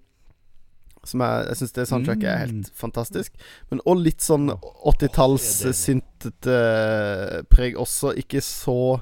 Som 1.05 1.23
er, 1.25 1.47
jeg 1.49 1.57
syns 1.57 1.73
det 1.73 1.87
soundtracket 1.89 2.29
er 2.29 2.41
helt 2.45 2.71
fantastisk. 2.77 3.33
Men 3.71 3.81
òg 3.89 4.03
litt 4.05 4.21
sånn 4.21 4.51
80-talls 4.53 5.47
det 5.63 5.65
er 5.65 5.71
det. 5.73 5.79
syntete 5.81 6.57
eh, 6.61 7.43
preg 7.49 7.79
også. 7.81 8.13
Ikke 8.21 8.43
så 8.45 9.01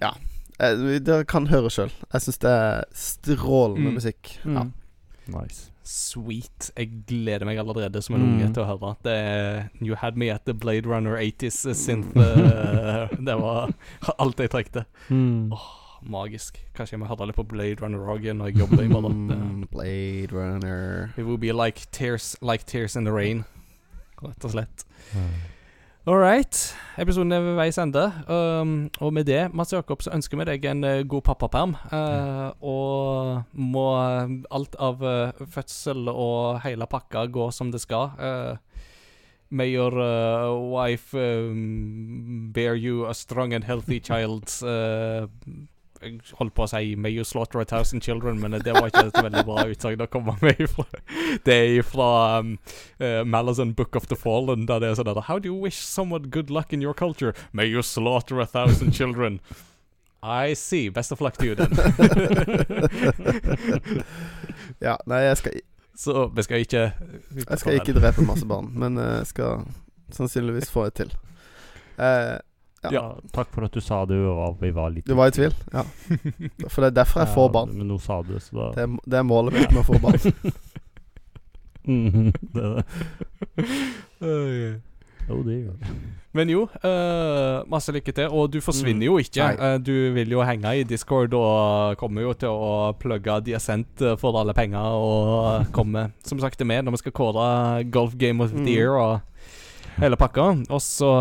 Ja. 0.00 0.12
Eh, 0.60 0.98
Dere 1.00 1.24
kan 1.24 1.46
høre 1.48 1.70
sjøl. 1.70 1.90
Jeg 2.12 2.20
syns 2.26 2.38
det 2.44 2.50
er 2.50 2.84
strålende 2.92 3.88
Mm. 3.88 3.94
musikk. 3.94 4.34
Ja. 4.44 4.64
Mm. 4.66 4.72
Nice. 5.28 5.70
Sweet. 5.88 6.70
Jeg 6.76 6.90
gleder 7.08 7.46
meg 7.46 7.56
allerede 7.58 8.02
som 8.02 8.16
en 8.16 8.20
Mm. 8.22 8.28
unge 8.34 8.52
til 8.54 8.62
å 8.62 8.66
høre. 8.66 8.96
Det 9.02 9.12
er 9.12 9.70
You 9.80 9.94
had 9.94 10.16
me 10.16 10.28
at 10.30 10.44
the 10.44 10.52
Blade 10.52 10.84
Runner 10.86 11.16
80s 11.16 11.64
synth. 11.74 12.12
eh, 12.16 13.08
det 13.16 13.36
var 13.40 13.72
alt 14.18 14.36
jeg 14.36 14.50
trengte. 14.50 14.84
Mm. 15.08 15.52
Magisk. 16.08 16.58
Kanskje 16.76 16.96
jeg 16.96 17.00
må 17.02 17.08
høre 17.10 17.26
litt 17.30 17.36
på 17.38 17.44
Blade 17.48 17.82
Runner 17.82 18.08
òg 18.14 18.24
når 18.34 18.50
jeg 18.50 18.58
jobber 18.62 18.82
i 18.84 18.88
morgen. 18.88 19.26
Mm, 19.28 19.62
Blade 19.72 20.32
Runner 20.32 21.10
It 21.16 21.24
will 21.28 21.38
be 21.38 21.52
like 21.52 21.86
tears, 21.92 22.36
like 22.42 22.64
tears 22.66 22.96
in 22.96 23.04
the 23.04 23.12
rain. 23.12 23.44
Rett 24.22 24.44
og 24.44 24.50
slett. 24.56 24.84
All 26.08 26.16
right. 26.16 26.56
Episoden 26.96 27.32
er 27.36 27.42
ved 27.44 27.58
veis 27.58 27.76
ende. 27.78 28.06
Um, 28.32 28.88
og 29.04 29.12
med 29.12 29.26
det, 29.28 29.42
Mats 29.54 29.74
Jakob, 29.76 30.00
så 30.02 30.10
ønsker 30.16 30.40
vi 30.40 30.46
deg 30.48 30.64
en 30.70 30.80
uh, 30.84 31.02
god 31.04 31.22
pappaperm. 31.26 31.74
eh, 31.92 32.48
og 32.64 33.42
må 33.52 33.84
alt 34.50 34.78
av 34.80 35.04
uh, 35.04 35.44
fødsel 35.52 36.08
og 36.08 36.62
hele 36.64 36.88
pakka 36.88 37.26
gå 37.28 37.50
som 37.52 37.68
det 37.74 37.82
skal. 37.84 38.16
Eh, 38.18 38.56
may 39.50 39.68
your 39.74 39.92
uh, 40.00 40.56
wife 40.72 41.12
um, 41.14 42.50
bear 42.54 42.74
you 42.74 43.04
a 43.06 43.12
strong 43.14 43.52
and 43.52 43.64
healthy 43.64 44.00
child. 44.00 44.48
eh, 44.64 45.26
jeg 46.02 46.20
holdt 46.38 46.54
på 46.54 46.62
å 46.64 46.68
si 46.70 46.94
'May 46.94 47.12
you 47.16 47.24
slaughter 47.24 47.60
a 47.60 47.64
thousand 47.64 48.02
children', 48.02 48.40
men 48.40 48.52
det 48.52 48.72
var 48.74 48.86
ikke 48.88 49.06
et 49.08 49.22
veldig 49.22 49.44
bra 49.44 49.66
utsagn 49.68 50.00
å 50.02 50.06
komme 50.10 50.36
med 50.42 50.60
ifra. 50.60 50.84
Det 51.44 51.54
er 51.54 51.82
fra 51.82 52.38
um, 52.40 52.58
uh, 53.00 53.24
Malazan 53.24 53.74
Book 53.74 53.96
of 53.96 54.06
the 54.06 54.16
Fallen, 54.16 54.66
der 54.66 54.78
det 54.80 54.88
er 54.90 54.94
sånn 54.94 55.22
How 55.28 55.38
do 55.38 55.46
you 55.48 55.54
wish 55.54 55.82
someone 55.82 56.30
good 56.30 56.50
luck 56.50 56.72
in 56.72 56.82
your 56.82 56.94
culture? 56.94 57.32
May 57.52 57.66
you 57.66 57.82
slaughter 57.82 58.40
a 58.40 58.46
thousand 58.46 58.92
children. 58.92 59.40
I 60.22 60.54
see. 60.54 60.88
Best 60.88 61.12
of 61.12 61.20
luck 61.20 61.36
to 61.38 61.46
you, 61.46 61.54
then. 61.54 61.70
Ja, 64.80 64.96
nei, 65.06 65.22
jeg 65.26 65.36
skal, 65.36 65.52
Så 65.96 66.28
vi 66.34 66.42
skal 66.42 66.62
ikke 66.62 66.92
jeg 67.48 67.58
skal 67.58 67.78
ikke 67.78 67.94
drepe 67.96 68.22
masse 68.26 68.46
barn, 68.46 68.70
men 68.74 68.98
eh, 68.98 69.18
jeg 69.22 69.26
skal 69.32 69.64
sannsynligvis 70.14 70.70
få 70.70 70.84
et 70.88 70.94
til. 70.94 71.10
Eh, 71.98 72.38
Ja. 72.94 73.04
Takk 73.32 73.48
for 73.54 73.64
at 73.64 73.72
du 73.72 73.80
sa 73.80 74.04
det. 74.08 74.16
Vi 74.18 74.24
var, 74.38 74.54
vi 74.60 74.70
var 74.76 74.90
litt 74.94 75.06
du 75.06 75.14
var 75.18 75.26
i 75.28 75.30
tvil? 75.36 75.52
Ja. 75.72 75.82
For 76.68 76.80
det 76.82 76.86
er 76.92 76.96
derfor 77.02 77.20
jeg 77.24 77.34
får 77.34 77.46
Ja, 77.48 77.52
barn. 77.58 77.70
Men 77.78 77.88
nå 77.92 77.98
sa 78.00 78.14
du 78.22 78.32
det, 78.34 78.42
så 78.46 78.52
da 78.56 78.64
Det 78.76 78.82
er, 78.86 78.90
det 79.06 79.16
er 79.18 79.22
målet 79.28 79.52
mitt 79.58 79.70
med 79.72 79.82
å 79.82 79.88
få 79.88 79.98
barn. 80.02 80.20
mm, 81.88 82.32
det 82.54 82.64
er 82.64 82.70
det. 82.78 82.84
Jo, 85.28 85.42
det 85.44 85.54
gjør 85.58 85.74
det. 85.82 85.88
Men 86.38 86.48
jo, 86.52 86.62
uh, 86.84 87.58
masse 87.68 87.92
lykke 87.92 88.12
til. 88.16 88.28
Og 88.32 88.48
du 88.52 88.60
forsvinner 88.64 89.04
Mm. 89.04 89.10
jo 89.10 89.18
ikke. 89.20 89.44
Eh, 89.60 89.78
du 89.78 90.12
vil 90.14 90.30
jo 90.32 90.40
henge 90.44 90.72
i 90.80 90.84
Discord 90.88 91.34
og 91.34 91.96
kommer 92.00 92.22
jo 92.22 92.32
til 92.32 92.48
å 92.48 92.92
plugge 93.00 93.40
Diasent 93.44 94.00
eh, 94.04 94.16
for 94.16 94.36
alle 94.40 94.54
penger. 94.54 94.78
Og 94.78 95.66
komme 95.72 96.06
som 96.24 96.38
sagt 96.40 96.60
med 96.64 96.84
når 96.84 96.90
vi 96.96 97.02
skal 97.02 97.12
kåre 97.12 97.84
Golf 97.90 98.14
Game 98.16 98.40
of 98.44 98.50
the 98.52 98.58
Mm. 98.62 98.68
Year 98.68 98.96
og 98.96 99.20
hele 99.98 100.16
pakka. 100.16 100.48
Og 100.70 100.80
så 100.80 101.12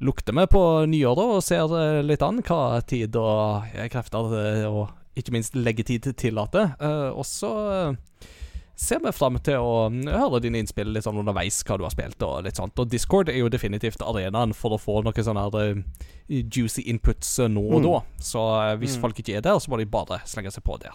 lukter 0.00 0.32
vi 0.36 0.46
på 0.46 0.62
nyåret 0.90 1.36
og 1.38 1.42
ser 1.44 1.72
eh, 1.78 2.02
litt 2.04 2.22
an 2.22 2.42
hva 2.44 2.80
tid 2.86 3.16
og 3.16 3.64
eh, 3.74 3.88
krefter 3.92 4.34
eh, 4.40 4.64
og 4.68 4.90
ikke 5.16 5.32
minst 5.32 5.54
leggetid 5.56 6.10
tillater. 6.20 6.74
Og 7.16 7.24
så 7.24 7.48
ser 8.76 9.00
vi 9.00 9.12
fram 9.16 9.38
til 9.40 9.56
å 9.64 9.86
mm, 9.88 10.02
høre 10.12 10.42
dine 10.44 10.60
innspill 10.60 10.90
litt 10.92 11.06
sånn 11.06 11.16
underveis, 11.22 11.62
hva 11.64 11.78
du 11.80 11.86
har 11.86 11.94
spilt 11.94 12.20
og 12.26 12.42
litt 12.44 12.60
sånt. 12.60 12.76
Og 12.82 12.90
Discord 12.92 13.30
er 13.32 13.38
jo 13.40 13.48
definitivt 13.48 14.04
arenaen 14.04 14.52
for 14.52 14.76
å 14.76 14.80
få 14.82 14.98
noen 15.06 15.24
sånne 15.24 15.46
her 15.46 15.80
juicy 16.28 16.84
inputs 16.92 17.38
nå 17.48 17.62
og 17.64 17.80
Mm. 17.80 17.86
da. 17.88 18.02
Så 18.20 18.42
hvis 18.76 18.98
Mm. 18.98 19.00
folk 19.06 19.16
ikke 19.24 19.38
er 19.38 19.40
der, 19.48 19.56
så 19.56 19.70
må 19.72 19.78
de 19.80 19.86
bare 19.88 20.20
slenge 20.28 20.52
seg 20.52 20.62
på 20.68 20.76
der. 20.84 20.92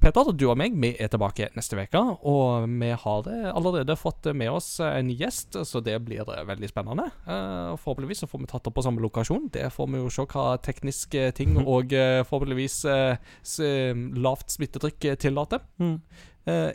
Peter, 0.00 0.30
du 0.32 0.46
og 0.48 0.56
meg, 0.56 0.76
vi 0.80 0.94
er 0.96 1.10
tilbake 1.12 1.50
neste 1.52 1.76
uke, 1.76 2.00
og 2.24 2.64
vi 2.80 2.88
har 3.02 3.26
allerede 3.52 3.96
fått 4.00 4.30
med 4.32 4.48
oss 4.48 4.78
en 4.80 5.10
gjest, 5.12 5.58
så 5.68 5.82
det 5.84 5.98
blir 6.06 6.24
veldig 6.24 6.70
spennende. 6.70 7.10
Eh, 7.26 7.74
forhåpentligvis 7.82 8.24
så 8.24 8.28
får 8.30 8.40
vi 8.40 8.48
tatt 8.48 8.70
opp 8.70 8.78
på 8.78 8.84
samme 8.86 9.04
lokasjon. 9.04 9.50
Det 9.52 9.66
får 9.74 9.90
vi 9.92 10.00
jo 10.00 10.12
se 10.14 10.24
hva 10.32 10.46
tekniske 10.64 11.26
ting 11.36 11.58
og 11.76 11.92
eh, 11.92 12.22
forhåpentligvis 12.24 12.78
eh, 12.88 14.00
lavt 14.24 14.56
smittetrykk 14.56 15.10
tillater. 15.20 15.60
Mm. 15.82 15.98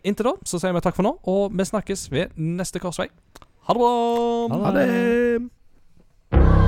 Inntil 0.05 0.29
da 0.29 0.35
så 0.45 0.59
sier 0.61 0.75
vi 0.77 0.85
takk 0.85 0.95
for 0.95 1.07
nå, 1.07 1.15
og 1.25 1.57
vi 1.57 1.65
snakkes 1.65 2.05
ved 2.13 2.37
neste 2.37 2.79
korsvei. 2.83 3.09
Ha 3.65 3.73
det 3.73 3.81
bra! 3.81 3.93
Ha 4.53 4.75
det! 4.77 6.64